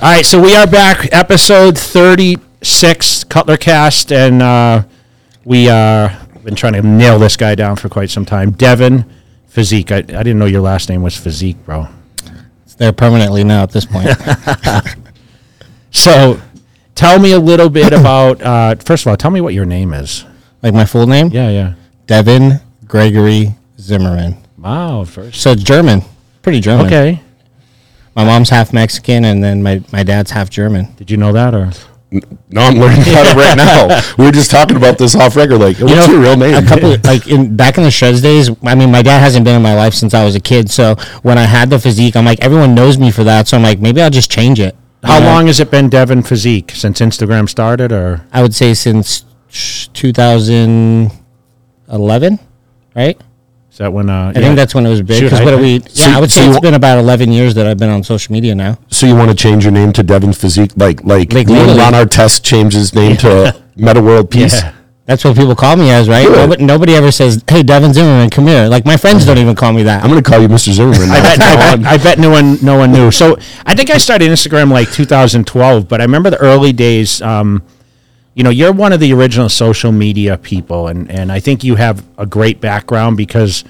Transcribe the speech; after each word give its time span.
All 0.00 0.08
right, 0.14 0.24
so 0.24 0.40
we 0.40 0.54
are 0.54 0.66
back, 0.66 1.08
episode 1.12 1.76
thirty-six, 1.76 3.24
Cutler 3.24 3.56
Cast, 3.56 4.12
and 4.12 4.40
uh, 4.40 4.84
we 5.44 5.68
uh, 5.68 6.08
been 6.44 6.54
trying 6.54 6.74
to 6.74 6.82
nail 6.82 7.18
this 7.18 7.36
guy 7.36 7.56
down 7.56 7.74
for 7.74 7.88
quite 7.88 8.08
some 8.08 8.24
time. 8.24 8.52
Devin 8.52 9.04
Physique. 9.48 9.90
I, 9.90 9.96
I 9.96 10.02
didn't 10.02 10.38
know 10.38 10.46
your 10.46 10.60
last 10.60 10.88
name 10.88 11.02
was 11.02 11.16
Physique, 11.16 11.56
bro. 11.64 11.88
It's 12.64 12.76
there 12.76 12.92
permanently 12.92 13.42
now 13.44 13.62
at 13.64 13.70
this 13.72 13.84
point. 13.86 14.08
So, 15.90 16.38
tell 16.94 17.18
me 17.18 17.32
a 17.32 17.38
little 17.40 17.70
bit 17.70 17.92
about. 17.98 18.42
Uh, 18.42 18.74
first 18.76 19.04
of 19.06 19.10
all, 19.10 19.16
tell 19.16 19.30
me 19.30 19.40
what 19.40 19.54
your 19.54 19.64
name 19.64 19.94
is. 19.94 20.24
like 20.62 20.74
my 20.74 20.84
full 20.84 21.06
name? 21.06 21.28
Yeah, 21.28 21.48
yeah. 21.48 21.74
Devin 22.06 22.60
Gregory 22.86 23.54
Zimmerman. 23.80 24.36
Wow. 24.58 25.04
First. 25.04 25.40
So 25.40 25.54
German. 25.54 26.02
Pretty 26.42 26.60
German. 26.60 26.86
Okay. 26.86 27.22
My 28.18 28.24
mom's 28.24 28.50
half 28.50 28.72
Mexican 28.72 29.24
and 29.24 29.44
then 29.44 29.62
my, 29.62 29.80
my 29.92 30.02
dad's 30.02 30.32
half 30.32 30.50
German. 30.50 30.92
Did 30.96 31.08
you 31.08 31.16
know 31.16 31.32
that 31.34 31.54
or? 31.54 31.70
No, 32.10 32.62
I'm 32.62 32.74
learning 32.74 33.02
about 33.02 33.26
it 33.26 33.36
right 33.36 33.56
now. 33.56 34.00
We 34.18 34.24
were 34.24 34.32
just 34.32 34.50
talking 34.50 34.76
about 34.76 34.98
this 34.98 35.14
off 35.14 35.36
record. 35.36 35.60
Like, 35.60 35.78
what's 35.78 36.08
know, 36.08 36.14
your 36.14 36.22
real 36.22 36.36
name? 36.36 36.54
A 36.54 36.66
couple 36.66 36.96
like 37.04 37.28
in 37.28 37.56
back 37.56 37.78
in 37.78 37.84
the 37.84 37.92
Shreds 37.92 38.20
days, 38.20 38.50
I 38.64 38.74
mean 38.74 38.90
my 38.90 39.02
dad 39.02 39.20
hasn't 39.20 39.44
been 39.44 39.54
in 39.54 39.62
my 39.62 39.76
life 39.76 39.94
since 39.94 40.14
I 40.14 40.24
was 40.24 40.34
a 40.34 40.40
kid. 40.40 40.68
So 40.68 40.96
when 41.22 41.38
I 41.38 41.44
had 41.44 41.70
the 41.70 41.78
physique, 41.78 42.16
I'm 42.16 42.24
like 42.24 42.40
everyone 42.40 42.74
knows 42.74 42.98
me 42.98 43.12
for 43.12 43.22
that. 43.22 43.46
So 43.46 43.56
I'm 43.56 43.62
like 43.62 43.78
maybe 43.78 44.02
I'll 44.02 44.10
just 44.10 44.32
change 44.32 44.58
it. 44.58 44.74
How 45.04 45.20
know? 45.20 45.26
long 45.26 45.46
has 45.46 45.60
it 45.60 45.70
been 45.70 45.88
Devin 45.88 46.24
Physique 46.24 46.72
since 46.72 46.98
Instagram 46.98 47.48
started, 47.48 47.92
or 47.92 48.26
I 48.32 48.42
would 48.42 48.52
say 48.52 48.74
since 48.74 49.24
2011, 49.92 52.38
right? 52.96 53.22
Is 53.78 53.84
that 53.84 53.92
when? 53.92 54.10
Uh, 54.10 54.32
I 54.34 54.40
think 54.40 54.56
that's 54.56 54.74
when 54.74 54.84
it 54.86 54.88
was 54.88 55.02
big. 55.02 55.18
Shoot, 55.20 55.26
Because 55.26 55.40
I- 55.40 55.44
what 55.44 55.54
are 55.54 55.58
we? 55.58 55.78
So- 55.78 56.08
Yeah, 56.10 56.16
I 56.16 56.20
would 56.20 56.32
so 56.32 56.38
say 56.40 56.42
you 56.46 56.48
it's 56.50 56.56
wa- 56.56 56.60
been 56.62 56.74
about 56.74 56.98
11 56.98 57.30
years 57.30 57.54
that 57.54 57.68
I've 57.68 57.78
been 57.78 57.90
on 57.90 58.02
social 58.02 58.32
media 58.32 58.52
now. 58.56 58.76
so 58.90 59.06
you 59.06 59.14
want 59.14 59.30
to 59.30 59.36
change 59.36 59.62
your 59.64 59.70
name 59.70 59.92
to 59.92 60.02
Devin 60.02 60.32
Physique, 60.32 60.72
like 60.76 61.04
like, 61.04 61.32
Like 61.32 61.46
when 61.46 61.58
literally. 61.58 61.78
Ron 61.78 61.92
Artest 61.92 62.42
changed 62.42 62.74
his 62.74 62.92
name 62.92 63.16
to 63.18 63.54
Metta 63.76 64.02
World 64.02 64.30
Peace. 64.32 64.54
Yeah. 64.62 64.72
That's 65.06 65.22
what 65.24 65.36
people 65.36 65.54
call 65.54 65.76
me 65.76 65.90
as, 65.92 66.08
right? 66.08 66.28
Nobody, 66.28 66.64
nobody 66.64 66.94
ever 66.96 67.12
says, 67.12 67.40
"Hey, 67.48 67.62
Devin 67.62 67.94
Zimmerman, 67.94 68.30
come 68.30 68.48
here." 68.48 68.66
Like 68.66 68.84
my 68.84 68.96
friends 68.96 69.24
don't 69.24 69.38
even 69.38 69.54
call 69.54 69.72
me 69.72 69.84
that. 69.84 70.02
I'm 70.02 70.10
going 70.10 70.20
to 70.22 70.28
call 70.28 70.40
you 70.40 70.48
Mr. 70.48 70.72
Zimmerman. 70.72 71.08
I 71.10 71.22
bet, 71.22 71.40
I, 71.40 71.76
bet, 71.76 71.86
I 71.86 71.96
bet 71.98 72.18
no 72.18 72.30
one 72.30 72.58
no 72.62 72.76
one 72.76 72.90
knew. 72.92 73.12
So 73.12 73.38
I 73.64 73.76
think 73.76 73.90
I 73.90 73.98
started 73.98 74.28
Instagram 74.28 74.72
like 74.72 74.90
2012, 74.90 75.86
but 75.88 76.00
I 76.00 76.04
remember 76.04 76.30
the 76.30 76.36
early 76.38 76.72
days. 76.72 77.22
Um, 77.22 77.62
you 78.38 78.44
know, 78.44 78.50
you're 78.50 78.72
one 78.72 78.92
of 78.92 79.00
the 79.00 79.12
original 79.12 79.48
social 79.48 79.90
media 79.90 80.38
people, 80.38 80.86
and 80.86 81.10
and 81.10 81.32
I 81.32 81.40
think 81.40 81.64
you 81.64 81.74
have 81.74 82.04
a 82.16 82.24
great 82.24 82.60
background 82.60 83.16
because, 83.16 83.64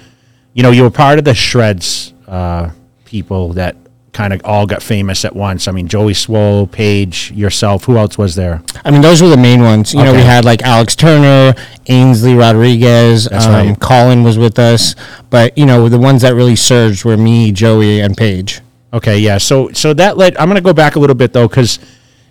you 0.53 0.61
know, 0.61 0.69
you 0.69 0.83
were 0.83 0.91
part 0.91 1.17
of 1.17 1.25
the 1.25 1.33
Shreds 1.33 2.13
uh, 2.27 2.69
people 3.03 3.53
that 3.53 3.75
kind 4.13 4.31
of 4.31 4.41
all 4.43 4.67
got 4.67 4.83
famous 4.83 5.25
at 5.25 5.35
once. 5.35 5.67
I 5.67 5.71
mean, 5.71 5.87
Joey 5.87 6.13
Swoll, 6.13 6.71
Paige, 6.71 7.31
yourself. 7.31 7.85
Who 7.85 7.97
else 7.97 8.15
was 8.19 8.35
there? 8.35 8.61
I 8.85 8.91
mean, 8.91 9.01
those 9.01 9.23
were 9.23 9.29
the 9.29 9.37
main 9.37 9.63
ones. 9.63 9.91
You 9.91 10.03
know, 10.03 10.13
we 10.13 10.21
had 10.21 10.45
like 10.45 10.61
Alex 10.61 10.95
Turner, 10.95 11.59
Ainsley 11.87 12.35
Rodriguez. 12.35 13.27
Um, 13.31 13.51
right. 13.51 13.79
Colin 13.79 14.23
was 14.23 14.37
with 14.37 14.59
us, 14.59 14.93
but 15.31 15.57
you 15.57 15.65
know, 15.65 15.89
the 15.89 15.97
ones 15.97 16.21
that 16.21 16.35
really 16.35 16.55
surged 16.55 17.05
were 17.05 17.17
me, 17.17 17.51
Joey, 17.51 18.01
and 18.01 18.15
Paige. 18.15 18.61
Okay, 18.93 19.17
yeah. 19.17 19.39
So 19.39 19.71
so 19.71 19.95
that 19.95 20.15
led. 20.15 20.37
I'm 20.37 20.47
going 20.47 20.61
to 20.61 20.61
go 20.61 20.73
back 20.73 20.95
a 20.95 20.99
little 20.99 21.15
bit 21.15 21.33
though, 21.33 21.47
because 21.47 21.79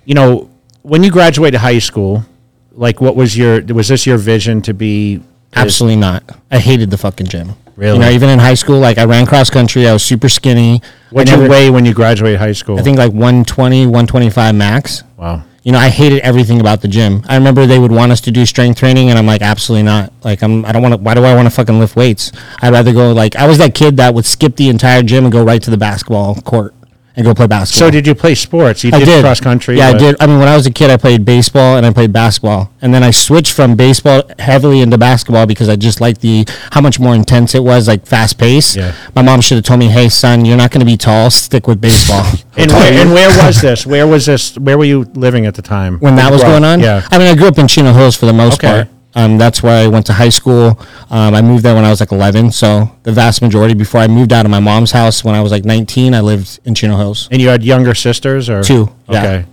you 0.05 0.15
know 0.15 0.49
when 0.83 1.03
you 1.03 1.11
graduated 1.11 1.61
high 1.61 1.79
school, 1.79 2.25
like 2.73 3.01
what 3.01 3.17
was 3.17 3.37
your 3.37 3.63
was 3.63 3.89
this 3.89 4.07
your 4.07 4.19
vision 4.19 4.63
to 4.63 4.75
be? 4.75 5.21
Absolutely 5.55 5.97
not. 5.97 6.23
I 6.51 6.59
hated 6.59 6.91
the 6.91 6.99
fucking 6.99 7.27
gym. 7.27 7.55
Really? 7.77 7.95
You 7.95 8.01
know, 8.01 8.11
even 8.11 8.29
in 8.29 8.39
high 8.39 8.55
school, 8.55 8.81
like 8.81 8.99
I 8.99 9.05
ran 9.05 9.25
cross 9.25 9.51
country. 9.51 9.87
I 9.87 9.93
was 9.93 10.03
super 10.03 10.29
skinny. 10.29 10.83
What 11.11 11.31
you 11.31 11.49
weigh 11.49 11.71
when 11.71 11.85
you 11.85 11.95
graduated 11.95 12.39
high 12.39 12.53
school? 12.53 12.79
I 12.79 12.83
think 12.83 12.99
like 12.99 13.13
120, 13.13 13.87
125 13.87 14.55
max. 14.55 15.05
Wow. 15.17 15.45
You 15.63 15.73
know, 15.73 15.79
I 15.79 15.89
hated 15.89 16.21
everything 16.21 16.61
about 16.61 16.81
the 16.81 16.89
gym. 16.89 17.23
I 17.29 17.37
remember 17.37 17.67
they 17.67 17.79
would 17.79 17.93
want 17.93 18.11
us 18.11 18.21
to 18.23 18.31
do 18.31 18.47
strength 18.47 18.79
training, 18.79 19.11
and 19.11 19.19
I'm 19.19 19.27
like, 19.27 19.43
absolutely 19.43 19.83
not. 19.83 20.13
Like, 20.25 20.43
I'm, 20.43 20.65
I 20.65 20.73
don't 20.73 20.83
want 20.83 20.95
to. 20.95 20.99
Why 20.99 21.15
do 21.15 21.25
I 21.25 21.35
want 21.35 21.47
to 21.47 21.51
fucking 21.51 21.79
lift 21.79 21.95
weights? 21.95 22.33
I'd 22.63 22.73
rather 22.73 22.93
go 22.93 23.13
like 23.13 23.37
I 23.37 23.47
was 23.47 23.59
that 23.59 23.75
kid 23.75 23.97
that 23.99 24.15
would 24.15 24.25
skip 24.25 24.57
the 24.57 24.71
entire 24.71 25.03
gym 25.03 25.25
and 25.25 25.33
go 25.33 25.45
right 25.45 25.63
to 25.63 25.71
the 25.71 25.77
basketball 25.77 26.37
court 26.37 26.75
and 27.19 27.27
go 27.27 27.35
play 27.35 27.49
basketball. 27.49 27.89
So 27.89 27.91
did 27.91 28.07
you 28.07 28.15
play 28.15 28.37
sports? 28.37 28.85
You 28.85 28.91
I 28.95 29.01
did, 29.01 29.07
did 29.07 29.23
cross 29.23 29.41
country. 29.41 29.77
Yeah, 29.77 29.89
I 29.89 29.99
did. 29.99 30.15
I 30.21 30.27
mean, 30.29 30.39
when 30.39 30.47
I 30.47 30.55
was 30.55 30.67
a 30.67 30.71
kid, 30.71 30.89
I 30.89 30.97
played 30.97 31.25
baseball 31.25 31.77
and 31.77 31.85
I 31.85 31.93
played 31.93 32.13
basketball, 32.13 32.71
and 32.81 32.95
then 32.95 33.03
I 33.03 33.11
switched 33.11 33.53
from 33.55 33.75
baseball 33.75 34.23
heavily 34.39 34.81
into 34.83 34.97
basketball 34.99 35.45
because 35.45 35.69
I 35.69 35.75
just 35.75 36.01
liked 36.01 36.21
the 36.21 36.47
how 36.71 36.81
much 36.81 37.01
more 37.01 37.17
intense 37.17 37.57
it 37.57 37.65
was, 37.65 37.89
like 37.89 38.07
fast 38.07 38.39
pace. 38.39 38.77
Yeah. 38.77 38.95
My 39.17 39.23
mom 39.23 39.41
should 39.41 39.57
have 39.57 39.65
told 39.65 39.81
me, 39.81 39.89
"Hey, 39.89 40.09
son, 40.09 40.45
you're 40.45 40.57
not 40.57 40.71
going 40.71 40.79
to 40.81 40.87
be 40.87 40.97
tall. 40.97 41.29
Stick 41.31 41.67
with 41.67 41.81
baseball." 41.81 42.25
And 42.59 42.73
where, 42.73 42.93
and 42.93 43.13
where 43.13 43.47
was 43.47 43.61
this? 43.69 43.87
Where 43.87 44.05
was 44.07 44.27
this? 44.27 44.59
Where 44.59 44.77
were 44.79 44.85
you 44.85 45.05
living 45.15 45.47
at 45.47 45.55
the 45.55 45.63
time? 45.63 45.99
when 46.01 46.17
that 46.17 46.33
was 46.33 46.43
going 46.43 46.65
on. 46.65 46.81
Yeah. 46.81 47.07
I 47.11 47.19
mean, 47.19 47.29
I 47.29 47.37
grew 47.37 47.47
up 47.49 47.59
in 47.59 47.69
Chino 47.69 47.93
Hills 47.93 48.17
for 48.17 48.27
the 48.27 48.33
most 48.33 48.55
Okay. 48.65 48.69
part. 48.85 48.89
Um, 49.19 49.37
that's 49.37 49.63
where 49.63 49.85
I 49.85 49.89
went 49.89 50.07
to 50.07 50.13
high 50.13 50.29
school. 50.29 50.79
Um, 51.11 51.35
I 51.35 51.43
moved 51.43 51.65
there 51.65 51.75
when 51.75 51.85
I 51.85 51.91
was 51.91 52.01
like 52.01 52.13
11. 52.13 52.53
So 52.53 52.91
the 53.03 53.13
vast 53.13 53.43
majority 53.43 53.75
before 53.75 54.01
I 54.01 54.07
moved 54.07 54.33
out 54.33 54.45
of 54.45 54.51
my 54.51 54.61
mom's 54.61 54.93
house 54.93 55.25
when 55.25 55.35
I 55.35 55.41
was 55.41 55.51
like 55.51 55.65
19, 55.65 56.15
I 56.15 56.21
lived 56.21 56.61
in 56.65 56.75
Chino 56.75 56.97
Hills. 56.97 57.29
And 57.33 57.43
you 57.43 57.49
had 57.49 57.63
younger 57.65 57.95
sisters 57.95 58.49
or 58.49 58.63
Two, 58.63 58.89
yeah. 59.09 59.19
Okay. 59.25 59.45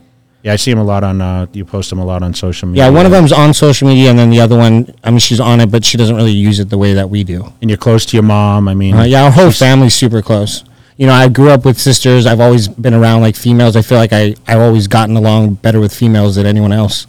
Yeah, 0.43 0.53
I 0.53 0.57
see 0.57 0.69
them 0.71 0.79
a 0.79 0.83
lot 0.83 1.03
on. 1.03 1.19
Uh, 1.21 1.47
you 1.53 1.65
post 1.65 1.89
them 1.89 1.97
a 1.97 2.05
lot 2.05 2.21
on 2.21 2.35
social 2.35 2.67
media. 2.67 2.83
Yeah, 2.83 2.89
one 2.91 3.07
of 3.07 3.11
them's 3.11 3.31
on 3.31 3.51
social 3.51 3.87
media, 3.87 4.11
and 4.11 4.19
then 4.19 4.29
the 4.29 4.41
other 4.41 4.55
one, 4.55 4.93
I 5.03 5.09
mean, 5.09 5.17
she's 5.17 5.39
on 5.39 5.59
it, 5.59 5.71
but 5.71 5.83
she 5.83 5.97
doesn't 5.97 6.15
really 6.15 6.37
use 6.49 6.59
it 6.59 6.69
the 6.69 6.77
way 6.77 6.93
that 6.93 7.09
we 7.09 7.23
do. 7.23 7.51
And 7.61 7.69
you're 7.71 7.79
close 7.79 8.05
to 8.05 8.15
your 8.15 8.21
mom. 8.21 8.67
I 8.67 8.75
mean, 8.75 8.93
Uh, 8.93 9.03
yeah, 9.05 9.23
our 9.23 9.31
whole 9.31 9.49
family's 9.49 9.95
super 9.95 10.21
close. 10.21 10.63
You 10.97 11.07
know, 11.07 11.13
I 11.13 11.29
grew 11.29 11.49
up 11.49 11.65
with 11.65 11.79
sisters. 11.81 12.27
I've 12.27 12.39
always 12.39 12.67
been 12.67 12.93
around 12.93 13.21
like 13.21 13.35
females. 13.35 13.75
I 13.75 13.81
feel 13.81 13.97
like 13.97 14.13
I 14.13 14.35
I've 14.47 14.59
always 14.59 14.87
gotten 14.87 15.17
along 15.17 15.55
better 15.55 15.79
with 15.79 15.91
females 15.95 16.35
than 16.35 16.45
anyone 16.45 16.71
else. 16.71 17.07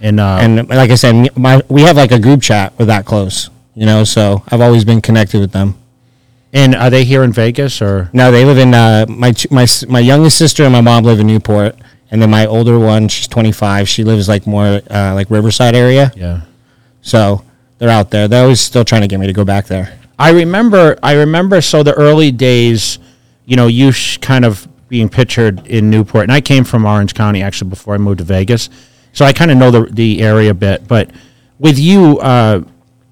And 0.00 0.18
uh, 0.20 0.38
And 0.40 0.68
like 0.68 0.90
I 0.90 0.94
said, 0.96 1.36
my 1.36 1.62
we 1.68 1.82
have 1.82 1.96
like 1.96 2.12
a 2.12 2.18
group 2.18 2.42
chat. 2.42 2.72
We're 2.78 2.86
that 2.86 3.04
close. 3.06 3.50
You 3.74 3.86
know, 3.86 4.04
so 4.04 4.42
I've 4.48 4.60
always 4.60 4.84
been 4.84 5.00
connected 5.00 5.40
with 5.40 5.52
them. 5.52 5.74
and 6.52 6.74
are 6.74 6.90
they 6.90 7.04
here 7.04 7.22
in 7.22 7.32
Vegas 7.32 7.80
or? 7.80 8.10
No, 8.12 8.30
they 8.32 8.44
live 8.44 8.58
in 8.58 8.74
uh, 8.74 9.06
my 9.08 9.32
my 9.50 9.66
my 9.88 10.00
youngest 10.00 10.36
sister 10.38 10.64
and 10.64 10.72
my 10.72 10.80
mom 10.80 11.04
live 11.04 11.20
in 11.20 11.26
Newport, 11.26 11.76
and 12.10 12.20
then 12.20 12.30
my 12.30 12.46
older 12.46 12.78
one, 12.78 13.08
she's 13.08 13.28
25. 13.28 13.88
She 13.88 14.02
lives 14.04 14.28
like 14.28 14.46
more 14.46 14.80
uh, 14.90 15.14
like 15.14 15.30
Riverside 15.30 15.74
area. 15.76 16.12
Yeah. 16.16 16.40
So 17.02 17.44
they're 17.78 17.88
out 17.88 18.10
there. 18.10 18.28
They're 18.28 18.42
always 18.42 18.60
still 18.60 18.84
trying 18.84 19.02
to 19.02 19.08
get 19.08 19.18
me 19.20 19.26
to 19.26 19.32
go 19.32 19.44
back 19.44 19.66
there. 19.66 19.98
I 20.18 20.30
remember. 20.32 20.98
I 21.02 21.12
remember. 21.14 21.60
So 21.62 21.82
the 21.82 21.94
early 21.94 22.30
days, 22.32 22.98
you 23.46 23.56
know, 23.56 23.68
you 23.68 23.92
sh- 23.92 24.18
kind 24.18 24.44
of 24.44 24.66
being 24.88 25.08
pictured 25.08 25.66
in 25.68 25.88
Newport, 25.88 26.24
and 26.24 26.32
I 26.32 26.40
came 26.40 26.64
from 26.64 26.84
Orange 26.84 27.14
County 27.14 27.40
actually 27.42 27.70
before 27.70 27.94
I 27.94 27.98
moved 27.98 28.18
to 28.18 28.24
Vegas, 28.24 28.68
so 29.12 29.24
I 29.24 29.32
kind 29.32 29.50
of 29.50 29.56
know 29.56 29.70
the 29.70 29.82
the 29.90 30.22
area 30.22 30.50
a 30.50 30.54
bit. 30.54 30.86
But 30.86 31.10
with 31.58 31.78
you, 31.78 32.18
uh, 32.20 32.62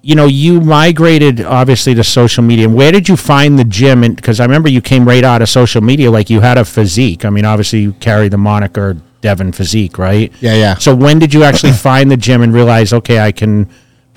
you 0.02 0.14
know, 0.14 0.26
you 0.26 0.60
migrated 0.60 1.42
obviously 1.42 1.94
to 1.94 2.04
social 2.04 2.42
media. 2.42 2.66
And 2.66 2.74
Where 2.74 2.92
did 2.92 3.08
you 3.08 3.16
find 3.16 3.58
the 3.58 3.64
gym? 3.64 4.04
And 4.04 4.16
Because 4.16 4.40
I 4.40 4.44
remember 4.44 4.68
you 4.68 4.80
came 4.80 5.06
right 5.06 5.24
out 5.24 5.42
of 5.42 5.48
social 5.48 5.82
media, 5.82 6.10
like 6.10 6.30
you 6.30 6.40
had 6.40 6.56
a 6.56 6.64
physique. 6.64 7.24
I 7.24 7.30
mean, 7.30 7.44
obviously 7.44 7.80
you 7.80 7.92
carry 7.94 8.28
the 8.28 8.38
moniker 8.38 8.96
Devin 9.20 9.52
Physique, 9.52 9.98
right? 9.98 10.32
Yeah, 10.40 10.54
yeah. 10.54 10.74
So 10.76 10.94
when 10.94 11.18
did 11.18 11.34
you 11.34 11.42
actually 11.42 11.72
find 11.88 12.10
the 12.10 12.16
gym 12.16 12.42
and 12.42 12.54
realize, 12.54 12.92
okay, 12.92 13.18
I 13.18 13.32
can 13.32 13.68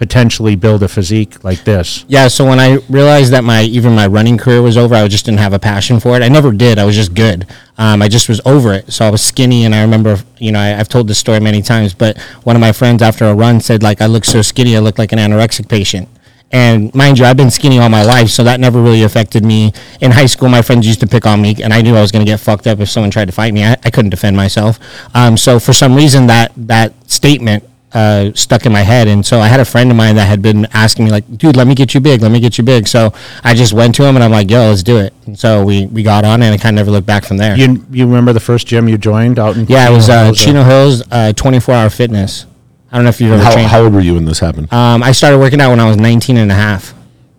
potentially 0.02 0.56
build 0.56 0.82
a 0.82 0.88
physique 0.88 1.44
like 1.44 1.64
this? 1.64 2.06
Yeah, 2.08 2.28
so 2.28 2.44
when 2.44 2.60
I 2.60 2.80
realized 2.90 3.32
that 3.34 3.44
my 3.44 3.62
even 3.62 3.94
my 3.94 4.08
running 4.08 4.36
career 4.36 4.64
was 4.64 4.76
over, 4.76 4.96
I 4.96 5.08
just 5.08 5.26
didn't 5.26 5.42
have 5.42 5.54
a 5.54 5.60
passion 5.60 6.00
for 6.00 6.16
it. 6.16 6.24
I 6.24 6.28
never 6.28 6.52
did. 6.52 6.80
I 6.80 6.86
was 6.86 6.96
just 6.96 7.14
good. 7.14 7.46
Um, 7.78 8.02
I 8.02 8.08
just 8.08 8.28
was 8.28 8.42
over 8.44 8.74
it. 8.74 8.92
So 8.92 9.06
I 9.06 9.12
was 9.12 9.22
skinny, 9.22 9.64
and 9.64 9.76
I 9.76 9.84
remember, 9.84 10.18
you 10.40 10.52
know, 10.52 10.60
I, 10.60 10.80
I've 10.80 10.90
told 10.90 11.08
this 11.08 11.20
story 11.20 11.40
many 11.40 11.62
times, 11.62 11.94
but 11.94 12.18
one 12.42 12.56
of 12.56 12.60
my 12.60 12.72
friends 12.72 13.04
after 13.04 13.26
a 13.26 13.36
run 13.36 13.62
said, 13.62 13.84
like, 13.84 14.02
I 14.02 14.08
look 14.08 14.26
so 14.26 14.42
skinny, 14.42 14.76
I 14.76 14.80
look 14.80 14.98
like 14.98 15.12
an 15.12 15.20
anorexic 15.20 15.70
patient. 15.70 16.10
And 16.52 16.94
mind 16.96 17.20
you, 17.20 17.26
I've 17.26 17.38
been 17.38 17.52
skinny 17.52 17.78
all 17.78 17.90
my 17.90 18.04
life, 18.04 18.30
so 18.30 18.44
that 18.44 18.60
never 18.60 18.82
really 18.82 19.04
affected 19.04 19.46
me. 19.46 19.72
In 20.02 20.10
high 20.12 20.26
school, 20.26 20.50
my 20.50 20.64
friends 20.64 20.88
used 20.88 21.00
to 21.02 21.08
pick 21.08 21.28
on 21.28 21.44
me, 21.44 21.56
and 21.64 21.72
I 21.72 21.82
knew 21.84 21.96
I 21.96 22.02
was 22.02 22.12
going 22.12 22.26
to 22.26 22.30
get 22.30 22.40
fucked 22.40 22.66
up 22.66 22.80
if 22.80 22.90
someone 22.90 23.12
tried 23.12 23.26
to 23.26 23.32
fight 23.32 23.54
me. 23.54 23.64
I, 23.64 23.74
I 23.84 23.92
couldn't 23.92 24.10
defend 24.10 24.36
myself. 24.36 24.80
Um, 25.14 25.38
so 25.38 25.59
for 25.59 25.74
some 25.74 25.96
reason, 25.96 26.26
that 26.28 26.52
that 26.58 26.92
statement 27.09 27.64
uh, 27.93 28.32
stuck 28.34 28.66
in 28.66 28.72
my 28.72 28.82
head. 28.82 29.08
And 29.08 29.26
so 29.26 29.40
I 29.40 29.47
had 29.47 29.59
a 29.59 29.66
friend 29.66 29.91
of 29.91 29.97
mine 29.97 30.16
that 30.16 30.28
had 30.28 30.41
been 30.41 30.66
asking 30.73 31.05
me, 31.05 31.11
like, 31.11 31.38
dude, 31.38 31.55
let 31.55 31.67
me 31.67 31.76
get 31.76 31.93
you 31.93 31.99
big, 31.99 32.22
let 32.22 32.32
me 32.32 32.40
get 32.40 32.58
you 32.58 32.64
big. 32.64 32.88
So 32.88 33.14
I 33.43 33.53
just 33.53 33.73
went 33.73 33.96
to 33.96 34.03
him 34.05 34.16
and 34.16 34.23
I'm 34.23 34.32
like, 34.32 34.49
yo, 34.49 34.70
let's 34.70 34.84
do 34.84 34.97
it. 34.97 35.14
And 35.26 35.38
so 35.38 35.64
we, 35.64 35.85
we 35.88 36.03
got 36.03 36.23
on 36.23 36.41
and 36.41 36.53
I 36.53 36.58
kind 36.58 36.78
of 36.78 36.82
never 36.85 36.91
looked 36.91 37.08
back 37.08 37.26
from 37.26 37.38
there. 37.38 37.55
You 37.58 37.85
you 37.91 38.05
remember 38.08 38.34
the 38.34 38.40
first 38.40 38.67
gym 38.67 38.88
you 38.88 38.97
joined 38.97 39.40
out 39.40 39.58
in? 39.58 39.66
yeah, 39.67 39.90
it 39.90 39.93
was 39.93 40.09
uh, 40.09 40.26
Hills 40.26 40.38
Chino 40.40 40.64
Hills, 40.64 41.03
uh, 41.11 41.34
24 41.34 41.73
hour 41.76 41.90
fitness. 41.90 42.46
I 42.91 42.97
don't 42.97 43.03
know 43.05 43.09
if 43.09 43.22
you've 43.22 43.32
ever 43.32 43.43
How, 43.43 43.53
trained. 43.53 43.70
how 43.70 43.84
old 43.84 43.94
were 43.94 44.02
you 44.02 44.16
when 44.16 44.26
this 44.26 44.40
happened? 44.40 44.72
um, 44.73 45.02
I 45.02 45.11
started 45.14 45.40
working 45.40 45.61
out 45.61 45.70
when 45.70 45.79
I 45.79 45.87
was 45.87 45.97
19 45.97 46.37
and 46.37 46.52
a 46.52 46.55
half. 46.55 46.94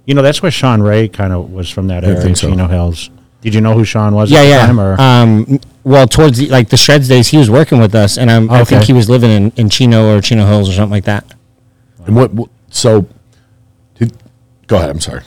You 0.06 0.14
know, 0.14 0.22
that's 0.22 0.42
where 0.42 0.50
Shawn 0.50 0.82
Ray 0.82 1.08
kind 1.08 1.32
of 1.32 1.50
was 1.52 1.68
from 1.70 1.86
that 1.88 2.04
area, 2.04 2.20
think 2.20 2.36
so. 2.36 2.48
Chino 2.50 2.66
Hills. 2.68 3.10
Did 3.42 3.54
you 3.54 3.60
know 3.60 3.74
who 3.74 3.84
Shawn 3.84 4.14
was 4.14 4.30
Yeah, 4.30 4.38
at 4.38 4.42
the 4.42 4.48
yeah. 4.48 4.66
time? 4.66 4.80
Or? 4.80 5.00
Um, 5.00 5.60
well, 5.84 6.06
towards 6.08 6.38
the, 6.38 6.48
like 6.48 6.68
the 6.70 6.76
Shreds 6.76 7.08
days, 7.08 7.28
he 7.28 7.36
was 7.36 7.50
working 7.50 7.78
with 7.80 7.94
us, 7.94 8.16
and 8.16 8.30
I'm, 8.30 8.50
I 8.50 8.64
think 8.64 8.84
he 8.84 8.92
was 8.92 9.10
living 9.10 9.30
in, 9.30 9.52
in 9.56 9.68
Chino 9.68 10.16
or 10.16 10.20
Chino 10.20 10.46
Hills 10.46 10.68
or 10.68 10.72
something 10.72 10.92
like 10.92 11.04
that. 11.04 11.34
and 12.06 12.14
what, 12.16 12.32
what? 12.32 12.48
So, 12.70 13.06
did, 13.96 14.16
go 14.68 14.76
ahead. 14.76 14.90
I'm 14.90 15.00
sorry. 15.00 15.22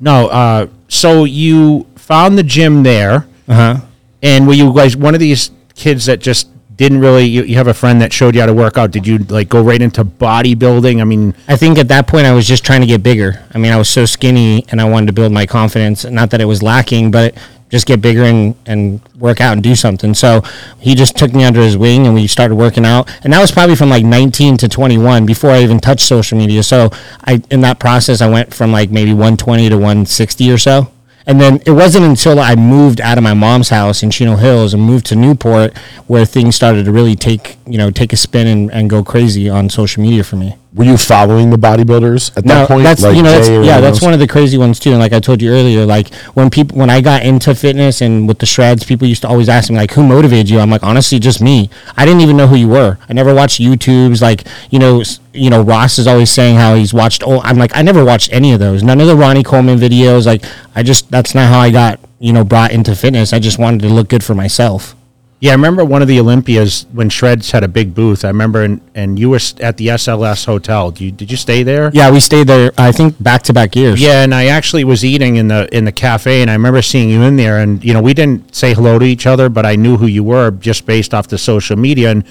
no, 0.00 0.26
uh, 0.28 0.66
so 0.88 1.24
you 1.24 1.86
found 1.96 2.36
the 2.36 2.42
gym 2.42 2.82
there, 2.82 3.26
Uh 3.48 3.54
huh. 3.54 3.76
and 4.22 4.46
were 4.46 4.54
you 4.54 4.74
guys 4.74 4.96
one 4.96 5.14
of 5.14 5.20
these 5.20 5.50
kids 5.74 6.06
that 6.06 6.20
just 6.20 6.48
didn't 6.76 7.00
really? 7.00 7.24
You, 7.24 7.42
you 7.42 7.56
have 7.56 7.68
a 7.68 7.74
friend 7.74 8.00
that 8.00 8.12
showed 8.12 8.34
you 8.34 8.40
how 8.40 8.46
to 8.46 8.54
work 8.54 8.78
out. 8.78 8.90
Did 8.90 9.06
you 9.06 9.18
like 9.18 9.48
go 9.48 9.62
right 9.62 9.80
into 9.80 10.04
bodybuilding? 10.04 11.00
I 11.00 11.04
mean, 11.04 11.34
I 11.48 11.56
think 11.56 11.78
at 11.78 11.88
that 11.88 12.06
point 12.06 12.26
I 12.26 12.32
was 12.32 12.46
just 12.46 12.64
trying 12.64 12.80
to 12.80 12.86
get 12.86 13.02
bigger. 13.02 13.44
I 13.52 13.58
mean, 13.58 13.72
I 13.72 13.76
was 13.76 13.88
so 13.88 14.06
skinny 14.06 14.64
and 14.70 14.80
I 14.80 14.84
wanted 14.84 15.06
to 15.06 15.12
build 15.12 15.32
my 15.32 15.46
confidence. 15.46 16.04
Not 16.04 16.30
that 16.30 16.40
it 16.40 16.46
was 16.46 16.62
lacking, 16.62 17.10
but 17.10 17.36
just 17.72 17.86
get 17.86 18.02
bigger 18.02 18.22
and, 18.24 18.54
and 18.66 19.00
work 19.16 19.40
out 19.40 19.54
and 19.54 19.62
do 19.62 19.74
something. 19.74 20.12
So 20.12 20.42
he 20.78 20.94
just 20.94 21.16
took 21.16 21.32
me 21.32 21.42
under 21.42 21.60
his 21.60 21.76
wing 21.76 22.06
and 22.06 22.14
we 22.14 22.26
started 22.26 22.54
working 22.54 22.84
out. 22.84 23.10
And 23.24 23.32
that 23.32 23.40
was 23.40 23.50
probably 23.50 23.76
from 23.76 23.88
like 23.88 24.04
19 24.04 24.58
to 24.58 24.68
21 24.68 25.24
before 25.24 25.50
I 25.50 25.62
even 25.62 25.80
touched 25.80 26.06
social 26.06 26.36
media. 26.36 26.62
So 26.62 26.90
I 27.24 27.42
in 27.50 27.62
that 27.62 27.80
process 27.80 28.20
I 28.20 28.28
went 28.28 28.52
from 28.52 28.72
like 28.72 28.90
maybe 28.90 29.12
120 29.12 29.70
to 29.70 29.76
160 29.76 30.52
or 30.52 30.58
so. 30.58 30.92
And 31.26 31.40
then 31.40 31.60
it 31.66 31.70
wasn't 31.70 32.04
until 32.04 32.40
I 32.40 32.54
moved 32.54 33.00
out 33.00 33.18
of 33.18 33.24
my 33.24 33.34
mom's 33.34 33.68
house 33.68 34.02
in 34.02 34.10
Chino 34.10 34.36
Hills 34.36 34.74
and 34.74 34.82
moved 34.82 35.06
to 35.06 35.16
Newport 35.16 35.76
where 36.06 36.24
things 36.24 36.56
started 36.56 36.84
to 36.84 36.92
really 36.92 37.14
take, 37.14 37.58
you 37.66 37.78
know, 37.78 37.90
take 37.90 38.12
a 38.12 38.16
spin 38.16 38.46
and, 38.46 38.72
and 38.72 38.90
go 38.90 39.04
crazy 39.04 39.48
on 39.48 39.70
social 39.70 40.02
media 40.02 40.24
for 40.24 40.36
me. 40.36 40.56
Were 40.74 40.84
you 40.84 40.96
following 40.96 41.50
the 41.50 41.58
bodybuilders 41.58 42.34
at 42.34 42.46
No, 42.46 42.54
that 42.54 42.68
point? 42.68 42.84
that's 42.84 43.02
you 43.02 43.22
know, 43.22 43.30
that's, 43.30 43.48
yeah, 43.50 43.78
that's 43.78 43.98
those? 43.98 44.06
one 44.06 44.14
of 44.14 44.20
the 44.20 44.26
crazy 44.26 44.56
ones 44.56 44.80
too. 44.80 44.88
And 44.90 45.00
like 45.00 45.12
I 45.12 45.20
told 45.20 45.42
you 45.42 45.50
earlier, 45.50 45.84
like 45.84 46.14
when 46.32 46.48
people 46.48 46.78
when 46.78 46.88
I 46.88 47.02
got 47.02 47.24
into 47.24 47.54
fitness 47.54 48.00
and 48.00 48.26
with 48.26 48.38
the 48.38 48.46
shreds, 48.46 48.82
people 48.82 49.06
used 49.06 49.20
to 49.20 49.28
always 49.28 49.50
ask 49.50 49.68
me 49.68 49.76
like, 49.76 49.90
"Who 49.92 50.02
motivated 50.02 50.48
you?" 50.48 50.60
I'm 50.60 50.70
like, 50.70 50.82
honestly, 50.82 51.18
just 51.18 51.42
me. 51.42 51.68
I 51.94 52.06
didn't 52.06 52.22
even 52.22 52.38
know 52.38 52.46
who 52.46 52.56
you 52.56 52.68
were. 52.68 52.96
I 53.06 53.12
never 53.12 53.34
watched 53.34 53.60
YouTube's. 53.60 54.22
Like 54.22 54.44
you 54.70 54.78
know, 54.78 55.02
you 55.34 55.50
know, 55.50 55.60
Ross 55.60 55.98
is 55.98 56.06
always 56.06 56.30
saying 56.30 56.56
how 56.56 56.74
he's 56.74 56.94
watched. 56.94 57.22
Oh, 57.26 57.42
I'm 57.42 57.58
like, 57.58 57.76
I 57.76 57.82
never 57.82 58.02
watched 58.02 58.32
any 58.32 58.54
of 58.54 58.58
those. 58.60 58.82
None 58.82 58.98
of 58.98 59.06
the 59.06 59.16
Ronnie 59.16 59.42
Coleman 59.42 59.78
videos. 59.78 60.24
Like, 60.24 60.42
I 60.74 60.82
just 60.82 61.10
that's 61.10 61.34
not 61.34 61.48
how 61.50 61.60
I 61.60 61.70
got 61.70 62.00
you 62.18 62.32
know 62.32 62.44
brought 62.44 62.72
into 62.72 62.94
fitness. 62.96 63.34
I 63.34 63.40
just 63.40 63.58
wanted 63.58 63.82
to 63.82 63.88
look 63.88 64.08
good 64.08 64.24
for 64.24 64.34
myself. 64.34 64.96
Yeah, 65.42 65.50
I 65.50 65.54
remember 65.54 65.84
one 65.84 66.02
of 66.02 66.08
the 66.08 66.20
Olympias 66.20 66.86
when 66.92 67.08
Shreds 67.08 67.50
had 67.50 67.64
a 67.64 67.68
big 67.68 67.96
booth. 67.96 68.24
I 68.24 68.28
remember, 68.28 68.62
and, 68.62 68.80
and 68.94 69.18
you 69.18 69.28
were 69.28 69.40
at 69.58 69.76
the 69.76 69.88
SLS 69.88 70.46
hotel. 70.46 70.92
Did 70.92 71.00
you, 71.00 71.10
did 71.10 71.30
you 71.32 71.36
stay 71.36 71.64
there? 71.64 71.90
Yeah, 71.92 72.12
we 72.12 72.20
stayed 72.20 72.46
there. 72.46 72.70
I 72.78 72.92
think 72.92 73.20
back 73.20 73.42
to 73.42 73.52
back 73.52 73.74
years. 73.74 74.00
Yeah, 74.00 74.22
and 74.22 74.32
I 74.32 74.46
actually 74.46 74.84
was 74.84 75.04
eating 75.04 75.34
in 75.34 75.48
the 75.48 75.68
in 75.76 75.84
the 75.84 75.90
cafe, 75.90 76.42
and 76.42 76.48
I 76.48 76.52
remember 76.52 76.80
seeing 76.80 77.10
you 77.10 77.22
in 77.22 77.34
there. 77.34 77.58
And 77.58 77.84
you 77.84 77.92
know, 77.92 78.00
we 78.00 78.14
didn't 78.14 78.54
say 78.54 78.72
hello 78.72 79.00
to 79.00 79.04
each 79.04 79.26
other, 79.26 79.48
but 79.48 79.66
I 79.66 79.74
knew 79.74 79.96
who 79.96 80.06
you 80.06 80.22
were 80.22 80.52
just 80.52 80.86
based 80.86 81.12
off 81.12 81.26
the 81.26 81.38
social 81.38 81.76
media. 81.76 82.12
And 82.12 82.22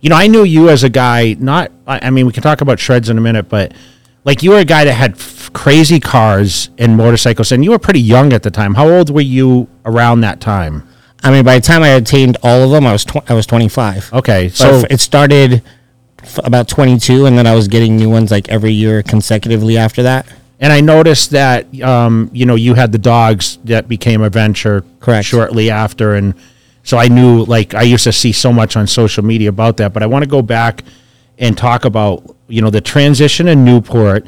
you 0.00 0.08
know, 0.08 0.16
I 0.16 0.26
knew 0.26 0.42
you 0.42 0.70
as 0.70 0.82
a 0.82 0.88
guy. 0.88 1.36
Not, 1.38 1.70
I 1.86 2.06
I 2.06 2.08
mean, 2.08 2.24
we 2.24 2.32
can 2.32 2.42
talk 2.42 2.62
about 2.62 2.80
shreds 2.80 3.10
in 3.10 3.18
a 3.18 3.20
minute, 3.20 3.50
but 3.50 3.74
like 4.24 4.42
you 4.42 4.52
were 4.52 4.60
a 4.60 4.64
guy 4.64 4.84
that 4.84 4.94
had 4.94 5.12
f- 5.12 5.52
crazy 5.52 6.00
cars 6.00 6.70
and 6.78 6.96
motorcycles, 6.96 7.52
and 7.52 7.62
you 7.62 7.72
were 7.72 7.78
pretty 7.78 8.00
young 8.00 8.32
at 8.32 8.42
the 8.42 8.50
time. 8.50 8.76
How 8.76 8.88
old 8.88 9.10
were 9.10 9.20
you 9.20 9.68
around 9.84 10.22
that 10.22 10.40
time? 10.40 10.85
I 11.22 11.30
mean, 11.30 11.44
by 11.44 11.56
the 11.58 11.60
time 11.62 11.82
I 11.82 11.88
attained 11.90 12.36
all 12.42 12.62
of 12.62 12.70
them, 12.70 12.86
I 12.86 12.92
was 12.92 13.04
tw- 13.04 13.28
I 13.28 13.34
was 13.34 13.46
25. 13.46 14.12
Okay, 14.12 14.48
So 14.48 14.84
it 14.90 15.00
started 15.00 15.62
f- 16.22 16.38
about 16.44 16.68
22, 16.68 17.26
and 17.26 17.36
then 17.36 17.46
I 17.46 17.54
was 17.54 17.68
getting 17.68 17.96
new 17.96 18.08
ones 18.10 18.30
like 18.30 18.48
every 18.48 18.72
year 18.72 19.02
consecutively 19.02 19.76
after 19.76 20.02
that. 20.04 20.26
And 20.60 20.72
I 20.72 20.80
noticed 20.80 21.30
that 21.30 21.66
um, 21.82 22.30
you 22.32 22.46
know 22.46 22.54
you 22.54 22.74
had 22.74 22.92
the 22.92 22.98
dogs 22.98 23.58
that 23.64 23.88
became 23.88 24.22
a 24.22 24.30
venture 24.30 24.84
Correct. 25.00 25.26
shortly 25.26 25.70
after, 25.70 26.14
and 26.14 26.34
so 26.82 26.96
I 26.96 27.08
knew 27.08 27.44
like 27.44 27.74
I 27.74 27.82
used 27.82 28.04
to 28.04 28.12
see 28.12 28.32
so 28.32 28.52
much 28.52 28.76
on 28.76 28.86
social 28.86 29.24
media 29.24 29.48
about 29.48 29.76
that. 29.78 29.92
But 29.92 30.02
I 30.02 30.06
want 30.06 30.22
to 30.22 30.30
go 30.30 30.42
back 30.42 30.84
and 31.38 31.58
talk 31.58 31.84
about 31.84 32.36
you 32.48 32.62
know 32.62 32.70
the 32.70 32.80
transition 32.80 33.48
in 33.48 33.64
Newport. 33.64 34.26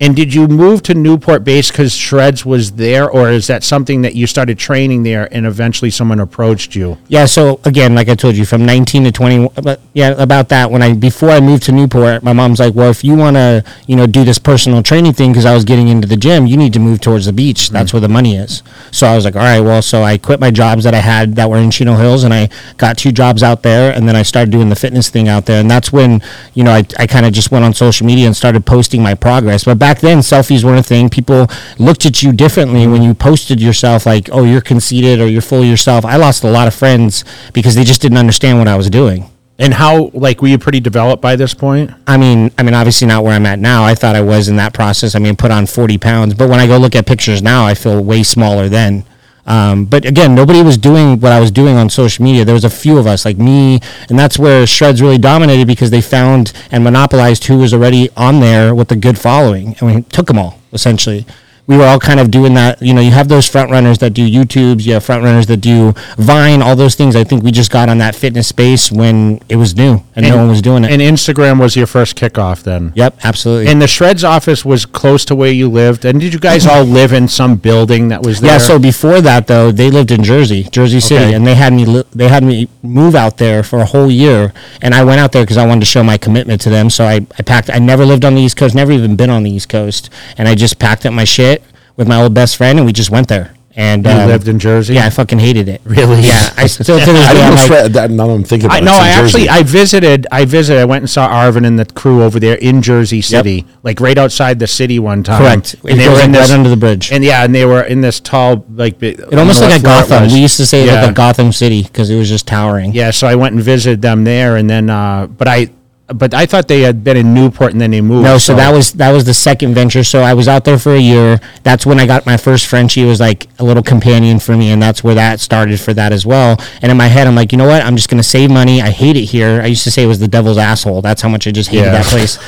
And 0.00 0.14
did 0.14 0.32
you 0.32 0.46
move 0.46 0.82
to 0.84 0.94
Newport 0.94 1.42
base 1.42 1.70
because 1.70 1.92
Shreds 1.92 2.46
was 2.46 2.72
there, 2.72 3.10
or 3.10 3.30
is 3.30 3.48
that 3.48 3.64
something 3.64 4.02
that 4.02 4.14
you 4.14 4.28
started 4.28 4.56
training 4.56 5.02
there 5.02 5.28
and 5.34 5.44
eventually 5.44 5.90
someone 5.90 6.20
approached 6.20 6.76
you? 6.76 6.98
Yeah. 7.08 7.26
So 7.26 7.60
again, 7.64 7.96
like 7.96 8.08
I 8.08 8.14
told 8.14 8.36
you, 8.36 8.44
from 8.44 8.64
19 8.64 9.04
to 9.04 9.12
20, 9.12 9.48
but 9.60 9.80
yeah, 9.94 10.10
about 10.10 10.50
that. 10.50 10.70
When 10.70 10.82
I 10.82 10.94
before 10.94 11.30
I 11.30 11.40
moved 11.40 11.64
to 11.64 11.72
Newport, 11.72 12.22
my 12.22 12.32
mom's 12.32 12.60
like, 12.60 12.74
"Well, 12.74 12.90
if 12.90 13.02
you 13.02 13.16
want 13.16 13.36
to, 13.36 13.64
you 13.88 13.96
know, 13.96 14.06
do 14.06 14.22
this 14.22 14.38
personal 14.38 14.84
training 14.84 15.14
thing, 15.14 15.32
because 15.32 15.46
I 15.46 15.54
was 15.54 15.64
getting 15.64 15.88
into 15.88 16.06
the 16.06 16.16
gym, 16.16 16.46
you 16.46 16.56
need 16.56 16.72
to 16.74 16.78
move 16.78 17.00
towards 17.00 17.26
the 17.26 17.32
beach. 17.32 17.68
Mm. 17.68 17.72
That's 17.72 17.92
where 17.92 18.00
the 18.00 18.08
money 18.08 18.36
is." 18.36 18.62
So 18.92 19.06
I 19.06 19.16
was 19.16 19.24
like, 19.24 19.34
"All 19.34 19.42
right, 19.42 19.60
well." 19.60 19.82
So 19.82 20.04
I 20.04 20.16
quit 20.16 20.38
my 20.38 20.52
jobs 20.52 20.84
that 20.84 20.94
I 20.94 21.00
had 21.00 21.34
that 21.36 21.50
were 21.50 21.58
in 21.58 21.72
Chino 21.72 21.96
Hills, 21.96 22.22
and 22.22 22.32
I 22.32 22.50
got 22.76 22.98
two 22.98 23.10
jobs 23.10 23.42
out 23.42 23.64
there, 23.64 23.92
and 23.92 24.08
then 24.08 24.14
I 24.14 24.22
started 24.22 24.52
doing 24.52 24.68
the 24.68 24.76
fitness 24.76 25.08
thing 25.08 25.26
out 25.26 25.46
there, 25.46 25.60
and 25.60 25.68
that's 25.68 25.92
when 25.92 26.22
you 26.54 26.62
know 26.62 26.72
I, 26.72 26.84
I 26.98 27.08
kind 27.08 27.26
of 27.26 27.32
just 27.32 27.50
went 27.50 27.64
on 27.64 27.74
social 27.74 28.06
media 28.06 28.26
and 28.26 28.36
started 28.36 28.64
posting 28.64 29.02
my 29.02 29.14
progress. 29.14 29.64
But 29.64 29.78
back 29.78 29.87
then, 30.00 30.18
selfies 30.18 30.62
weren't 30.62 30.80
a 30.80 30.82
thing. 30.82 31.08
People 31.08 31.46
looked 31.78 32.04
at 32.04 32.22
you 32.22 32.32
differently 32.32 32.86
when 32.86 33.02
you 33.02 33.14
posted 33.14 33.60
yourself, 33.60 34.04
like, 34.04 34.28
"Oh, 34.30 34.44
you're 34.44 34.60
conceited" 34.60 35.20
or 35.20 35.26
"You're 35.26 35.42
full 35.42 35.62
of 35.62 35.66
yourself." 35.66 36.04
I 36.04 36.16
lost 36.16 36.44
a 36.44 36.50
lot 36.50 36.68
of 36.68 36.74
friends 36.74 37.24
because 37.52 37.74
they 37.74 37.84
just 37.84 38.02
didn't 38.02 38.18
understand 38.18 38.58
what 38.58 38.68
I 38.68 38.76
was 38.76 38.90
doing. 38.90 39.30
And 39.58 39.74
how 39.74 40.10
like 40.14 40.40
were 40.40 40.48
you 40.48 40.58
pretty 40.58 40.78
developed 40.78 41.20
by 41.20 41.34
this 41.34 41.52
point? 41.52 41.90
I 42.06 42.16
mean, 42.16 42.52
I 42.56 42.62
mean, 42.62 42.74
obviously 42.74 43.08
not 43.08 43.24
where 43.24 43.32
I'm 43.32 43.46
at 43.46 43.58
now. 43.58 43.82
I 43.82 43.94
thought 43.94 44.14
I 44.14 44.20
was 44.20 44.48
in 44.48 44.56
that 44.56 44.72
process. 44.72 45.16
I 45.16 45.18
mean, 45.18 45.34
put 45.34 45.50
on 45.50 45.66
40 45.66 45.98
pounds, 45.98 46.34
but 46.34 46.48
when 46.48 46.60
I 46.60 46.66
go 46.68 46.76
look 46.76 46.94
at 46.94 47.06
pictures 47.06 47.42
now, 47.42 47.66
I 47.66 47.74
feel 47.74 48.02
way 48.02 48.22
smaller 48.22 48.68
then. 48.68 49.04
Um, 49.48 49.86
but 49.86 50.04
again, 50.04 50.34
nobody 50.34 50.62
was 50.62 50.76
doing 50.76 51.18
what 51.20 51.32
I 51.32 51.40
was 51.40 51.50
doing 51.50 51.76
on 51.76 51.88
social 51.88 52.22
media. 52.22 52.44
There 52.44 52.54
was 52.54 52.64
a 52.64 52.70
few 52.70 52.98
of 52.98 53.06
us, 53.06 53.24
like 53.24 53.38
me, 53.38 53.80
and 54.08 54.18
that's 54.18 54.38
where 54.38 54.66
Shreds 54.66 55.00
really 55.00 55.18
dominated 55.18 55.66
because 55.66 55.90
they 55.90 56.02
found 56.02 56.52
and 56.70 56.84
monopolized 56.84 57.44
who 57.44 57.58
was 57.58 57.72
already 57.72 58.10
on 58.16 58.40
there 58.40 58.74
with 58.74 58.92
a 58.92 58.96
good 58.96 59.18
following, 59.18 59.74
and 59.80 59.82
we 59.82 60.02
took 60.02 60.26
them 60.26 60.38
all 60.38 60.58
essentially. 60.72 61.24
We 61.68 61.76
were 61.76 61.84
all 61.84 62.00
kind 62.00 62.18
of 62.18 62.30
doing 62.30 62.54
that. 62.54 62.82
You 62.82 62.94
know, 62.94 63.00
you 63.02 63.10
have 63.12 63.28
those 63.28 63.46
front 63.46 63.70
runners 63.70 63.98
that 63.98 64.10
do 64.14 64.26
YouTubes, 64.28 64.86
you 64.86 64.94
have 64.94 65.04
front 65.04 65.22
runners 65.22 65.46
that 65.46 65.58
do 65.58 65.92
Vine, 66.16 66.62
all 66.62 66.74
those 66.74 66.94
things. 66.94 67.14
I 67.14 67.24
think 67.24 67.44
we 67.44 67.52
just 67.52 67.70
got 67.70 67.88
on 67.90 67.98
that 67.98 68.14
fitness 68.14 68.48
space 68.48 68.90
when 68.90 69.40
it 69.50 69.56
was 69.56 69.76
new 69.76 70.02
and, 70.16 70.26
no 70.26 70.36
one 70.38 70.48
was 70.48 70.62
doing 70.62 70.82
it. 70.84 70.90
And 70.90 71.00
Instagram 71.02 71.60
was 71.60 71.76
your 71.76 71.86
first 71.86 72.16
kickoff 72.16 72.62
then. 72.62 72.92
Yep, 72.96 73.18
absolutely. 73.22 73.70
And 73.70 73.80
the 73.82 73.86
Shreds 73.86 74.24
office 74.24 74.64
was 74.64 74.86
close 74.86 75.24
to 75.26 75.34
where 75.36 75.52
you 75.52 75.68
lived. 75.68 76.04
And 76.06 76.18
did 76.18 76.32
you 76.32 76.40
guys 76.40 76.66
all 76.66 76.84
live 76.98 77.12
in 77.12 77.28
some 77.28 77.56
building 77.56 78.08
that 78.08 78.22
was 78.22 78.40
there? 78.40 78.52
yeah, 78.52 78.58
so 78.58 78.78
before 78.78 79.20
that 79.20 79.46
though, 79.46 79.70
they 79.70 79.90
lived 79.90 80.10
in 80.10 80.24
Jersey, 80.24 80.64
Jersey 80.64 81.00
City, 81.00 81.26
Okay. 81.26 81.34
and 81.34 81.46
they 81.46 81.54
had 81.54 81.74
me 81.74 81.84
li- 81.84 82.04
they 82.14 82.28
had 82.28 82.42
me 82.42 82.68
move 82.82 83.14
out 83.14 83.36
there 83.36 83.62
for 83.62 83.80
a 83.80 83.84
whole 83.84 84.10
year, 84.10 84.54
and 84.80 84.94
I 84.94 85.04
went 85.04 85.20
out 85.20 85.32
there 85.32 85.42
because 85.42 85.58
I 85.58 85.66
wanted 85.66 85.80
to 85.80 85.86
show 85.86 86.02
my 86.02 86.16
commitment 86.16 86.62
to 86.62 86.70
them. 86.70 86.88
So 86.88 87.04
I, 87.04 87.26
I 87.38 87.42
packed. 87.42 87.68
I 87.70 87.78
never 87.78 88.06
lived 88.06 88.24
on 88.24 88.34
the 88.34 88.40
East 88.40 88.56
Coast, 88.56 88.74
never 88.74 88.92
even 88.92 89.16
been 89.16 89.28
on 89.28 89.42
the 89.42 89.50
East 89.50 89.68
Coast, 89.68 90.08
and 90.38 90.48
I 90.48 90.54
just 90.54 90.78
packed 90.78 91.04
up 91.04 91.12
my 91.12 91.24
shit 91.24 91.57
with 91.98 92.08
my 92.08 92.22
old 92.22 92.32
best 92.32 92.56
friend, 92.56 92.78
and 92.78 92.86
we 92.86 92.94
just 92.94 93.10
went 93.10 93.28
there. 93.28 93.54
And 93.76 94.04
you 94.04 94.10
um, 94.10 94.26
lived 94.26 94.48
in 94.48 94.58
Jersey. 94.58 94.94
Yeah, 94.94 95.06
I 95.06 95.10
fucking 95.10 95.38
hated 95.38 95.68
it. 95.68 95.80
Really? 95.84 96.22
Yeah, 96.22 96.52
I 96.56 96.66
still 96.66 96.98
to 96.98 97.04
this 97.04 97.06
day. 97.32 97.40
I'm 97.40 97.54
like, 97.54 97.92
that, 97.92 98.10
now 98.10 98.26
that 98.26 98.32
I'm 98.32 98.42
thinking 98.42 98.66
about 98.66 98.76
I 98.76 98.78
it. 98.80 98.84
no, 98.84 98.92
I 98.92 99.08
actually 99.10 99.44
Jersey. 99.46 99.48
I 99.50 99.62
visited. 99.62 100.26
I 100.32 100.44
visited. 100.46 100.80
I 100.80 100.84
went 100.84 101.02
and 101.02 101.10
saw 101.10 101.28
Arvin 101.28 101.64
and 101.64 101.78
the 101.78 101.84
crew 101.84 102.24
over 102.24 102.40
there 102.40 102.56
in 102.56 102.82
Jersey 102.82 103.20
City, 103.20 103.66
like 103.84 104.00
right 104.00 104.18
outside 104.18 104.58
the 104.58 104.66
city 104.66 104.98
one 104.98 105.22
time. 105.22 105.40
correct. 105.40 105.76
And 105.88 106.00
they 106.00 106.08
were 106.08 106.14
in 106.14 106.32
right 106.32 106.40
this, 106.40 106.50
under 106.50 106.68
the 106.68 106.76
bridge. 106.76 107.12
and 107.12 107.22
yeah, 107.22 107.44
and 107.44 107.54
they 107.54 107.66
were 107.66 107.82
in 107.82 108.00
this 108.00 108.18
tall, 108.18 108.64
like 108.68 109.00
it 109.00 109.32
almost 109.34 109.60
like 109.60 109.78
a 109.78 109.82
Gotham. 109.82 110.24
We 110.32 110.40
used 110.40 110.56
to 110.56 110.66
say 110.66 110.90
like 110.90 111.10
a 111.10 111.12
Gotham 111.12 111.52
City 111.52 111.82
because 111.84 112.10
it 112.10 112.16
was 112.16 112.28
just 112.28 112.48
towering. 112.48 112.94
Yeah, 112.94 113.12
so 113.12 113.28
I 113.28 113.36
went 113.36 113.54
and 113.54 113.62
visited 113.62 114.02
them 114.02 114.24
there, 114.24 114.56
and 114.56 114.68
then, 114.68 114.90
uh, 114.90 115.28
but 115.28 115.46
I, 115.46 115.70
but 116.14 116.32
I 116.32 116.46
thought 116.46 116.68
they 116.68 116.80
had 116.80 117.04
been 117.04 117.16
in 117.18 117.34
Newport 117.34 117.72
and 117.72 117.80
then 117.80 117.90
they 117.90 118.00
moved. 118.00 118.24
No, 118.24 118.38
so 118.38 118.54
that 118.56 118.72
was 118.72 118.92
that 118.94 119.10
was 119.12 119.24
the 119.24 119.34
second 119.34 119.74
venture. 119.74 120.02
So 120.02 120.22
I 120.22 120.32
was 120.34 120.48
out 120.48 120.64
there 120.64 120.78
for 120.78 120.94
a 120.94 120.98
year. 120.98 121.38
That's 121.64 121.84
when 121.84 122.00
I 122.00 122.06
got 122.06 122.24
my 122.24 122.36
first 122.38 122.66
Frenchie. 122.66 123.02
It 123.02 123.06
was 123.06 123.20
like 123.20 123.46
a 123.58 123.64
little 123.64 123.82
companion 123.82 124.38
for 124.38 124.56
me, 124.56 124.70
and 124.70 124.80
that's 124.82 125.04
where 125.04 125.14
that 125.16 125.38
started 125.40 125.78
for 125.78 125.92
that 125.94 126.12
as 126.12 126.24
well. 126.24 126.58
And 126.80 126.90
in 126.90 126.96
my 126.96 127.08
head, 127.08 127.26
I'm 127.26 127.34
like, 127.34 127.52
you 127.52 127.58
know 127.58 127.66
what? 127.66 127.82
I'm 127.82 127.94
just 127.94 128.08
gonna 128.08 128.22
save 128.22 128.50
money. 128.50 128.80
I 128.80 128.88
hate 128.90 129.16
it 129.16 129.24
here. 129.24 129.60
I 129.62 129.66
used 129.66 129.84
to 129.84 129.90
say 129.90 130.02
it 130.04 130.06
was 130.06 130.18
the 130.18 130.28
devil's 130.28 130.56
asshole. 130.58 131.02
That's 131.02 131.20
how 131.20 131.28
much 131.28 131.46
I 131.46 131.50
just 131.50 131.68
hated 131.68 131.84
Yeah. 131.86 131.92
that 132.02 132.06
place. 132.06 132.38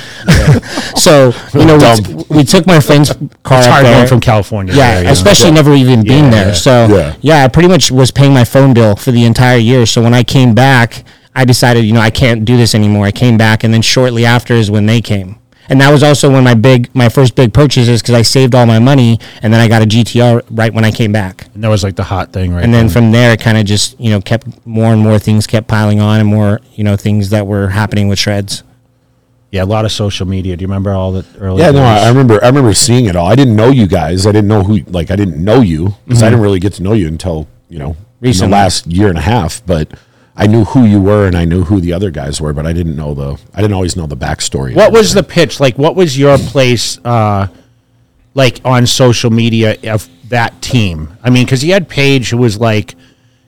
so 1.01 1.33
you 1.53 1.67
know, 1.67 1.77
we, 1.77 2.03
t- 2.03 2.25
we 2.31 2.45
took 2.45 2.67
my 2.67 2.81
friend's 2.81 3.11
car 3.43 3.59
it's 3.59 3.67
hard 3.67 3.85
going 3.85 4.07
from 4.07 4.21
California. 4.21 4.75
Yeah, 4.75 5.03
there, 5.03 5.13
especially 5.13 5.51
never 5.51 5.75
even 5.75 6.03
been 6.03 6.31
there. 6.31 6.55
So 6.55 6.87
Yeah. 6.89 7.17
yeah. 7.21 7.45
I 7.45 7.49
pretty 7.49 7.69
much 7.69 7.91
was 7.91 8.11
paying 8.11 8.33
my 8.33 8.45
phone 8.45 8.75
bill 8.75 8.97
for 8.97 9.11
the 9.11 9.25
entire 9.25 9.59
year. 9.59 9.87
So 9.87 10.03
when 10.03 10.15
I 10.15 10.23
came 10.23 10.55
back, 10.55 11.05
I 11.35 11.45
decided, 11.45 11.85
you 11.85 11.93
know, 11.93 12.01
I 12.01 12.11
can't 12.11 12.45
do 12.45 12.57
this 12.57 12.75
anymore. 12.75 13.07
I 13.07 13.13
came 13.13 13.37
back, 13.39 13.65
and 13.65 13.73
then 13.73 13.83
shortly 13.83 14.25
after 14.27 14.55
is 14.55 14.71
when 14.71 14.87
they 14.87 15.01
came. 15.01 15.37
And 15.69 15.81
that 15.81 15.93
was 15.93 16.03
also 16.03 16.33
when 16.33 16.43
my 16.43 16.55
big, 16.55 16.93
my 16.97 17.09
first 17.09 17.37
big 17.37 17.55
purchases 17.55 18.03
because 18.03 18.17
I 18.17 18.23
saved 18.23 18.57
all 18.57 18.67
my 18.67 18.81
money, 18.81 19.21
and 19.41 19.53
then 19.53 19.61
I 19.61 19.69
got 19.69 19.83
a 19.83 19.87
GTR 19.87 20.43
right 20.51 20.75
when 20.75 20.85
I 20.85 20.91
came 20.91 21.13
back. 21.13 21.47
And 21.55 21.63
that 21.63 21.69
was 21.69 21.85
like 21.85 21.95
the 21.95 22.03
hot 22.03 22.33
thing, 22.33 22.53
right? 22.53 22.65
And 22.65 22.75
then 22.75 22.89
from 22.89 23.13
there, 23.13 23.33
it 23.33 23.41
kind 23.41 23.57
of 23.57 23.67
just, 23.67 23.99
you 24.01 24.11
know, 24.11 24.21
kept 24.21 24.67
more 24.67 24.93
and 24.93 25.01
more 25.01 25.21
things 25.21 25.47
kept 25.47 25.69
piling 25.69 26.01
on, 26.01 26.19
and 26.19 26.29
more, 26.29 26.61
you 26.75 26.83
know, 26.83 26.97
things 26.97 27.31
that 27.31 27.47
were 27.47 27.69
happening 27.69 28.09
with 28.09 28.19
shreds. 28.19 28.65
yeah, 29.53 29.63
a 29.63 29.65
lot 29.65 29.85
of 29.85 29.93
social 29.93 30.27
media. 30.27 30.57
Do 30.57 30.63
you 30.63 30.67
remember 30.67 30.91
all 30.93 31.13
the 31.13 31.25
early? 31.39 31.63
Yeah, 31.63 31.71
no, 31.71 31.79
days? 31.79 32.03
I 32.03 32.07
I 32.07 32.09
remember. 32.09 32.43
I 32.43 32.49
remember 32.49 32.75
seeing 32.75 33.07
it 33.07 33.15
all. 33.15 33.27
I 33.27 33.37
didn't 33.37 33.55
know 33.55 33.71
you 33.71 33.87
guys. 33.87 34.27
I 34.27 34.33
didn't 34.33 34.49
know 34.49 34.65
who. 34.65 34.79
Like, 34.85 35.13
I 35.13 35.17
didn't 35.17 35.43
know 35.43 35.61
you 35.61 35.95
because 36.05 36.23
I 36.23 36.27
mm-hmm. 36.27 36.33
didn't 36.33 36.41
really 36.41 36.61
get 36.61 36.73
to 36.75 36.83
know 36.83 36.95
you 36.95 37.07
until 37.07 37.47
you 37.69 37.79
know 37.79 37.97
in 38.21 38.33
the 38.33 38.49
last 38.49 38.87
year 38.87 39.09
and 39.09 39.19
a 39.19 39.23
half. 39.23 39.65
But 39.65 39.93
I 40.41 40.47
knew 40.47 40.65
who 40.65 40.87
you 40.87 41.01
were, 41.01 41.27
and 41.27 41.37
I 41.37 41.45
knew 41.45 41.65
who 41.65 41.81
the 41.81 41.93
other 41.93 42.11
guys 42.11 42.41
were. 42.41 42.55
But 42.55 42.67
I 42.67 42.73
didn't 42.73 42.97
know 42.97 43.13
the. 43.15 43.39
I 43.55 43.61
didn't 43.61 43.75
always 43.75 43.95
know 43.95 44.07
the 44.07 44.17
backstory. 44.17 44.75
What 44.75 44.91
was 44.91 45.13
the 45.13 45.23
pitch? 45.23 45.61
Like, 45.61 45.77
what 45.77 45.95
was 45.95 46.19
your 46.19 46.39
place, 46.39 46.99
uh, 47.05 47.49
like 48.35 48.61
on 48.65 48.87
social 48.87 49.31
media 49.31 49.77
of 49.93 50.09
that 50.31 50.61
team? 50.63 51.17
I 51.23 51.29
mean, 51.29 51.45
because 51.45 51.63
you 51.63 51.75
had 51.75 51.89
Paige, 51.89 52.31
who 52.31 52.39
was 52.39 52.59
like, 52.59 52.95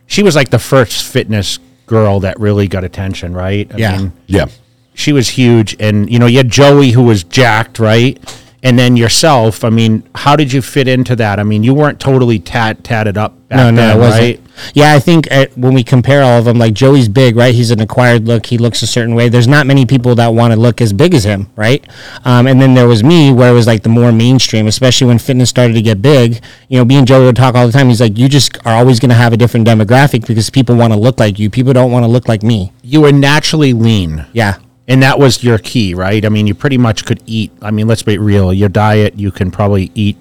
she 0.06 0.22
was 0.22 0.36
like 0.36 0.50
the 0.50 0.58
first 0.58 1.10
fitness 1.10 1.58
girl 1.86 2.20
that 2.20 2.38
really 2.38 2.68
got 2.68 2.84
attention, 2.84 3.32
right? 3.32 3.72
I 3.72 3.78
Yeah. 3.78 4.08
Yeah. 4.26 4.46
she 4.94 5.12
was 5.12 5.30
huge, 5.30 5.74
and 5.80 6.10
you 6.12 6.18
know 6.18 6.26
you 6.26 6.36
had 6.36 6.50
Joey 6.50 6.90
who 6.90 7.04
was 7.04 7.24
jacked, 7.24 7.78
right? 7.78 8.18
And 8.62 8.78
then 8.78 8.96
yourself. 8.96 9.64
I 9.64 9.70
mean, 9.70 10.08
how 10.14 10.36
did 10.36 10.52
you 10.52 10.62
fit 10.62 10.86
into 10.86 11.16
that? 11.16 11.40
I 11.40 11.42
mean, 11.42 11.64
you 11.64 11.74
weren't 11.74 11.98
totally 11.98 12.38
tat 12.38 12.84
tatted 12.84 13.16
up 13.16 13.36
back 13.52 13.58
No, 13.58 13.70
no, 13.70 13.98
then, 13.98 14.10
right? 14.10 14.40
Yeah, 14.74 14.94
I 14.94 14.98
think 14.98 15.30
uh, 15.30 15.46
when 15.56 15.74
we 15.74 15.82
compare 15.82 16.22
all 16.22 16.38
of 16.38 16.44
them, 16.44 16.58
like 16.58 16.74
Joey's 16.74 17.08
big, 17.08 17.36
right? 17.36 17.54
He's 17.54 17.70
an 17.70 17.80
acquired 17.80 18.26
look. 18.26 18.46
He 18.46 18.58
looks 18.58 18.82
a 18.82 18.86
certain 18.86 19.14
way. 19.14 19.28
There's 19.28 19.48
not 19.48 19.66
many 19.66 19.86
people 19.86 20.14
that 20.16 20.28
want 20.28 20.52
to 20.52 20.58
look 20.58 20.80
as 20.80 20.92
big 20.92 21.14
as 21.14 21.24
him, 21.24 21.50
right? 21.56 21.84
Um, 22.24 22.46
and 22.46 22.60
then 22.60 22.74
there 22.74 22.86
was 22.86 23.02
me, 23.02 23.32
where 23.32 23.50
it 23.50 23.54
was 23.54 23.66
like 23.66 23.82
the 23.82 23.88
more 23.88 24.12
mainstream, 24.12 24.66
especially 24.66 25.06
when 25.06 25.18
fitness 25.18 25.50
started 25.50 25.74
to 25.74 25.82
get 25.82 26.02
big. 26.02 26.42
You 26.68 26.78
know, 26.78 26.84
me 26.84 26.96
and 26.96 27.06
Joey 27.06 27.24
would 27.24 27.36
talk 27.36 27.54
all 27.54 27.66
the 27.66 27.72
time. 27.72 27.88
He's 27.88 28.00
like, 28.00 28.18
you 28.18 28.28
just 28.28 28.56
are 28.66 28.74
always 28.74 29.00
going 29.00 29.10
to 29.10 29.16
have 29.16 29.32
a 29.32 29.36
different 29.36 29.66
demographic 29.66 30.26
because 30.26 30.50
people 30.50 30.76
want 30.76 30.92
to 30.92 30.98
look 30.98 31.18
like 31.18 31.38
you. 31.38 31.50
People 31.50 31.72
don't 31.72 31.90
want 31.90 32.04
to 32.04 32.08
look 32.08 32.28
like 32.28 32.42
me. 32.42 32.72
You 32.82 33.02
were 33.02 33.12
naturally 33.12 33.72
lean. 33.72 34.26
Yeah. 34.32 34.58
And 34.92 35.02
that 35.02 35.18
was 35.18 35.42
your 35.42 35.58
key, 35.58 35.94
right? 35.94 36.24
I 36.24 36.28
mean, 36.28 36.46
you 36.46 36.54
pretty 36.54 36.76
much 36.78 37.04
could 37.06 37.22
eat. 37.26 37.50
I 37.62 37.70
mean, 37.70 37.86
let's 37.88 38.02
be 38.02 38.18
real. 38.18 38.52
Your 38.52 38.68
diet, 38.68 39.18
you 39.18 39.30
can 39.30 39.50
probably 39.50 39.90
eat 39.94 40.16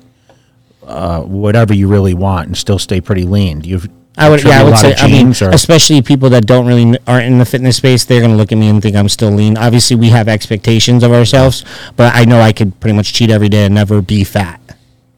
uh, 0.83 1.21
whatever 1.21 1.73
you 1.73 1.87
really 1.87 2.13
want 2.13 2.47
and 2.47 2.57
still 2.57 2.79
stay 2.79 3.01
pretty 3.01 3.23
lean. 3.23 3.59
Do 3.59 3.69
you? 3.69 3.81
I 4.17 4.29
would, 4.29 4.43
yeah, 4.43 4.61
I 4.61 4.63
would 4.63 4.77
say. 4.77 4.93
I 4.97 5.07
mean, 5.07 5.29
or- 5.41 5.49
especially 5.53 6.01
people 6.01 6.29
that 6.29 6.45
don't 6.45 6.65
really 6.67 6.97
aren't 7.07 7.25
in 7.25 7.37
the 7.37 7.45
fitness 7.45 7.77
space, 7.77 8.05
they're 8.05 8.21
gonna 8.21 8.35
look 8.35 8.51
at 8.51 8.57
me 8.57 8.69
and 8.69 8.81
think 8.81 8.95
I'm 8.95 9.09
still 9.09 9.31
lean. 9.31 9.57
Obviously, 9.57 9.95
we 9.95 10.09
have 10.09 10.27
expectations 10.27 11.03
of 11.03 11.11
ourselves, 11.11 11.63
but 11.95 12.13
I 12.15 12.25
know 12.25 12.39
I 12.41 12.51
could 12.53 12.79
pretty 12.79 12.95
much 12.95 13.13
cheat 13.13 13.29
every 13.29 13.49
day 13.49 13.65
and 13.65 13.75
never 13.75 14.01
be 14.01 14.23
fat. 14.23 14.59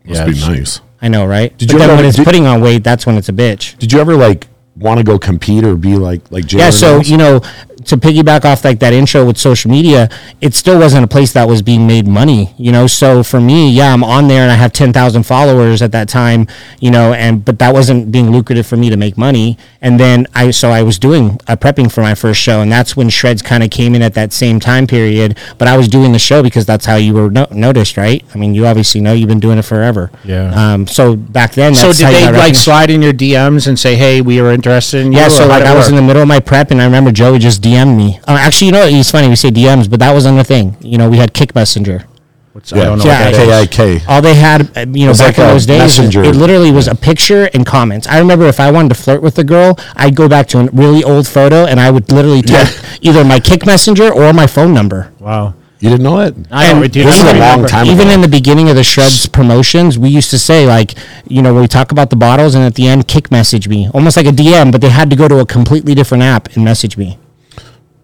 Must 0.05 0.19
Yeah, 0.19 0.25
be 0.27 0.39
nice. 0.57 0.81
I 1.01 1.07
know, 1.09 1.25
right? 1.25 1.55
Did 1.57 1.67
but 1.69 1.73
you 1.73 1.79
then 1.79 1.89
ever- 1.89 1.97
when 1.97 2.05
it's 2.05 2.17
did- 2.17 2.25
putting 2.25 2.45
on 2.47 2.61
weight, 2.61 2.83
that's 2.83 3.05
when 3.05 3.17
it's 3.17 3.29
a 3.29 3.33
bitch. 3.33 3.77
Did 3.77 3.91
you 3.93 3.99
ever 3.99 4.15
like 4.15 4.47
want 4.77 4.97
to 4.99 5.03
go 5.03 5.17
compete 5.19 5.63
or 5.63 5.75
be 5.75 5.95
like 5.95 6.21
like 6.31 6.45
Jalen 6.45 6.59
Yeah, 6.59 6.69
so 6.71 6.99
is? 7.01 7.09
you 7.09 7.17
know, 7.17 7.41
to 7.85 7.97
piggyback 7.97 8.45
off 8.45 8.63
like 8.63 8.79
that 8.79 8.93
intro 8.93 9.25
with 9.25 9.37
social 9.37 9.69
media, 9.71 10.09
it 10.41 10.53
still 10.53 10.79
wasn't 10.79 11.03
a 11.03 11.07
place 11.07 11.33
that 11.33 11.47
was 11.47 11.61
being 11.61 11.87
made 11.87 12.07
money, 12.07 12.53
you 12.57 12.71
know. 12.71 12.87
So 12.87 13.23
for 13.23 13.39
me, 13.39 13.69
yeah, 13.71 13.93
I'm 13.93 14.03
on 14.03 14.27
there 14.27 14.43
and 14.43 14.51
I 14.51 14.55
have 14.55 14.73
ten 14.73 14.93
thousand 14.93 15.23
followers 15.23 15.81
at 15.81 15.91
that 15.91 16.09
time, 16.09 16.47
you 16.79 16.91
know, 16.91 17.13
and 17.13 17.43
but 17.43 17.59
that 17.59 17.73
wasn't 17.73 18.11
being 18.11 18.31
lucrative 18.31 18.65
for 18.65 18.77
me 18.77 18.89
to 18.89 18.97
make 18.97 19.17
money. 19.17 19.57
And 19.81 19.99
then 19.99 20.27
I 20.33 20.51
so 20.51 20.69
I 20.69 20.83
was 20.83 20.97
doing 20.99 21.39
uh, 21.47 21.55
prepping 21.55 21.91
for 21.91 22.01
my 22.01 22.15
first 22.15 22.41
show, 22.41 22.61
and 22.61 22.71
that's 22.71 22.95
when 22.95 23.09
Shreds 23.09 23.41
kind 23.41 23.63
of 23.63 23.69
came 23.69 23.95
in 23.95 24.01
at 24.01 24.13
that 24.13 24.33
same 24.33 24.59
time 24.59 24.87
period. 24.87 25.37
But 25.57 25.67
I 25.67 25.77
was 25.77 25.87
doing 25.87 26.11
the 26.11 26.19
show 26.19 26.41
because 26.43 26.65
that's 26.65 26.85
how 26.85 26.95
you 26.95 27.13
were 27.13 27.29
no- 27.29 27.47
noticed, 27.51 27.97
right? 27.97 28.23
I 28.33 28.37
mean, 28.37 28.53
you 28.53 28.65
obviously 28.65 29.01
know 29.01 29.13
you've 29.13 29.29
been 29.29 29.39
doing 29.39 29.57
it 29.57 29.63
forever. 29.65 30.09
Yeah. 30.23 30.53
Um. 30.73 30.87
So 30.87 31.15
back 31.15 31.53
then, 31.53 31.75
So 31.75 31.91
did 31.91 32.07
they 32.07 32.31
like 32.31 32.55
slide 32.55 32.89
in 32.89 33.01
your 33.01 33.13
DMs 33.13 33.67
and 33.67 33.77
say, 33.77 33.95
"Hey, 33.95 34.21
we 34.21 34.39
are 34.39 34.51
interested 34.51 35.05
in 35.05 35.11
you"? 35.11 35.19
Yeah, 35.19 35.27
so 35.27 35.47
like 35.47 35.63
I 35.63 35.75
was 35.75 35.89
in 35.89 35.95
the 35.95 36.01
middle 36.01 36.21
of 36.21 36.27
my 36.27 36.39
prep, 36.39 36.71
and 36.71 36.81
I 36.81 36.85
remember 36.85 37.11
Joey 37.11 37.39
just 37.39 37.61
DM'd 37.73 37.97
me. 37.97 38.19
Uh, 38.27 38.37
actually, 38.39 38.67
you 38.67 38.73
know, 38.73 38.85
it's 38.85 39.11
funny 39.11 39.27
we 39.27 39.35
say 39.35 39.49
DMs, 39.49 39.89
but 39.89 39.99
that 39.99 40.11
was 40.13 40.25
another 40.25 40.43
thing. 40.43 40.75
You 40.81 40.97
know, 40.97 41.09
we 41.09 41.17
had 41.17 41.33
Kik 41.33 41.55
Messenger. 41.55 42.05
What's, 42.53 42.71
I 42.71 42.83
don't 42.83 42.99
know. 42.99 43.05
Yeah, 43.05 43.31
what 43.31 43.35
that 43.47 43.63
is. 43.63 43.67
KIK. 44.01 44.07
All 44.07 44.21
they 44.21 44.35
had, 44.35 44.77
uh, 44.77 44.81
you 44.81 45.05
know, 45.05 45.11
It's 45.11 45.19
back 45.19 45.37
like 45.39 45.47
in 45.47 45.53
those 45.53 45.65
days, 45.65 45.79
messenger. 45.79 46.23
it 46.23 46.35
literally 46.35 46.69
was 46.71 46.87
a 46.87 46.93
picture 46.93 47.49
and 47.53 47.65
comments. 47.65 48.05
I 48.07 48.19
remember 48.19 48.45
if 48.45 48.59
I 48.59 48.69
wanted 48.69 48.89
to 48.89 48.95
flirt 48.95 49.23
with 49.23 49.39
a 49.39 49.43
girl, 49.43 49.75
I'd 49.95 50.15
go 50.15 50.29
back 50.29 50.47
to 50.49 50.59
a 50.59 50.65
really 50.71 51.03
old 51.03 51.27
photo, 51.27 51.65
and 51.65 51.79
I 51.79 51.89
would 51.89 52.11
literally 52.11 52.43
type 52.43 52.67
either 53.01 53.23
my 53.25 53.39
Kik 53.39 53.65
Messenger 53.65 54.13
or 54.13 54.31
my 54.33 54.45
phone 54.45 54.71
number. 54.71 55.11
Wow. 55.19 55.55
You 55.79 55.89
didn't 55.89 56.03
know 56.03 56.19
it? 56.21 56.33
I 56.51 56.71
don't. 56.71 56.81
Dude, 56.93 57.07
this 57.07 57.15
is 57.17 57.23
a 57.23 57.25
long 57.25 57.33
remember. 57.35 57.67
time 57.67 57.87
Even 57.87 58.07
ago. 58.07 58.11
in 58.13 58.21
the 58.21 58.27
beginning 58.29 58.69
of 58.69 58.75
the 58.77 58.83
Shreds 58.85 59.27
promotions, 59.27 59.97
we 59.99 60.07
used 60.09 60.29
to 60.29 60.37
say 60.39 60.65
like, 60.65 60.93
you 61.27 61.41
know, 61.41 61.59
we 61.59 61.67
talk 61.67 61.91
about 61.91 62.09
the 62.11 62.15
bottles, 62.15 62.53
and 62.55 62.63
at 62.63 62.75
the 62.75 62.87
end, 62.87 63.07
kick 63.07 63.31
message 63.31 63.67
me, 63.67 63.89
almost 63.95 64.15
like 64.15 64.27
a 64.27 64.29
DM, 64.31 64.71
but 64.71 64.79
they 64.79 64.89
had 64.89 65.09
to 65.09 65.15
go 65.17 65.27
to 65.27 65.39
a 65.39 65.45
completely 65.45 65.93
different 65.95 66.23
app 66.23 66.55
and 66.55 66.63
message 66.63 66.97
me. 66.97 67.17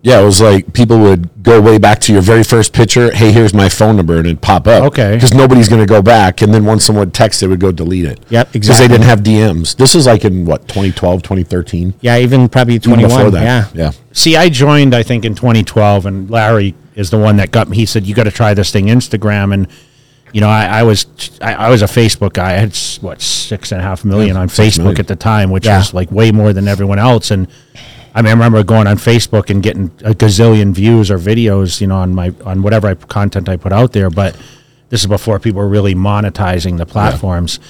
Yeah, 0.01 0.21
it 0.21 0.23
was 0.23 0.39
like 0.41 0.71
people 0.73 0.97
would 0.99 1.43
go 1.43 1.59
way 1.59 1.77
back 1.77 1.99
to 2.01 2.13
your 2.13 2.21
very 2.21 2.43
first 2.43 2.71
picture. 2.71 3.11
Hey, 3.11 3.33
here's 3.33 3.53
my 3.53 3.67
phone 3.67 3.97
number, 3.97 4.15
and 4.17 4.25
it'd 4.25 4.41
pop 4.41 4.65
up. 4.65 4.83
Okay. 4.85 5.15
Because 5.15 5.33
nobody's 5.33 5.67
going 5.67 5.81
to 5.81 5.85
go 5.85 6.01
back. 6.01 6.41
And 6.41 6.53
then 6.53 6.63
once 6.63 6.85
someone 6.85 7.07
would 7.07 7.13
they 7.13 7.47
would 7.47 7.59
go 7.59 7.71
delete 7.73 8.05
it. 8.05 8.19
Yep, 8.29 8.55
exactly. 8.55 8.59
Because 8.59 8.79
they 8.79 8.87
didn't 8.87 9.03
have 9.03 9.19
DMs. 9.19 9.75
This 9.75 9.95
is 9.95 10.05
like 10.05 10.23
in 10.23 10.45
what, 10.45 10.67
2012, 10.69 11.21
2013? 11.21 11.95
Yeah, 11.99 12.17
even 12.17 12.47
probably 12.47 12.75
Even 12.75 12.91
21. 12.91 13.09
Before 13.09 13.31
that. 13.31 13.43
Yeah. 13.43 13.67
Yeah. 13.73 13.91
See, 14.13 14.37
I 14.37 14.47
joined, 14.47 14.95
I 14.95 15.03
think, 15.03 15.25
in 15.25 15.35
2012, 15.35 16.05
and 16.05 16.29
Larry 16.29 16.75
is 16.95 17.09
the 17.09 17.17
one 17.19 17.35
that 17.37 17.51
got 17.51 17.67
me. 17.67 17.75
He 17.75 17.85
said, 17.85 18.05
"You 18.05 18.15
got 18.15 18.23
to 18.23 18.31
try 18.31 18.53
this 18.53 18.71
thing, 18.71 18.85
Instagram." 18.87 19.53
And 19.53 19.67
you 20.33 20.41
know, 20.41 20.49
I, 20.49 20.79
I 20.79 20.83
was 20.83 21.07
I, 21.41 21.53
I 21.55 21.69
was 21.69 21.81
a 21.81 21.85
Facebook 21.87 22.33
guy. 22.33 22.51
I 22.51 22.57
had 22.57 22.77
what 23.01 23.21
six 23.21 23.71
and 23.71 23.81
a 23.81 23.83
half 23.83 24.05
million 24.05 24.37
on 24.37 24.47
Facebook 24.47 24.77
million. 24.79 24.99
at 24.99 25.07
the 25.07 25.15
time, 25.15 25.49
which 25.51 25.65
Yeah. 25.65 25.77
was 25.77 25.93
like 25.93 26.11
way 26.11 26.31
more 26.31 26.53
than 26.53 26.67
everyone 26.67 26.99
else. 26.99 27.31
And 27.31 27.47
I 28.19 28.21
mean, 28.21 28.31
I 28.31 28.33
remember 28.33 28.61
going 28.65 28.85
on 28.85 28.97
Facebook 28.97 29.49
and 29.49 29.63
getting 29.63 29.85
a 30.03 30.11
gazillion 30.13 30.73
views 30.73 31.09
or 31.09 31.17
videos, 31.17 31.79
you 31.79 31.87
know, 31.87 31.95
on 31.95 32.13
my 32.13 32.33
on 32.43 32.61
whatever 32.61 32.89
I, 32.89 32.95
content 32.95 33.47
I 33.47 33.55
put 33.55 33.71
out 33.71 33.93
there. 33.93 34.09
But 34.09 34.35
this 34.89 34.99
is 34.99 35.07
before 35.07 35.39
people 35.39 35.61
were 35.61 35.69
really 35.69 35.95
monetizing 35.95 36.77
the 36.77 36.85
platforms. 36.85 37.61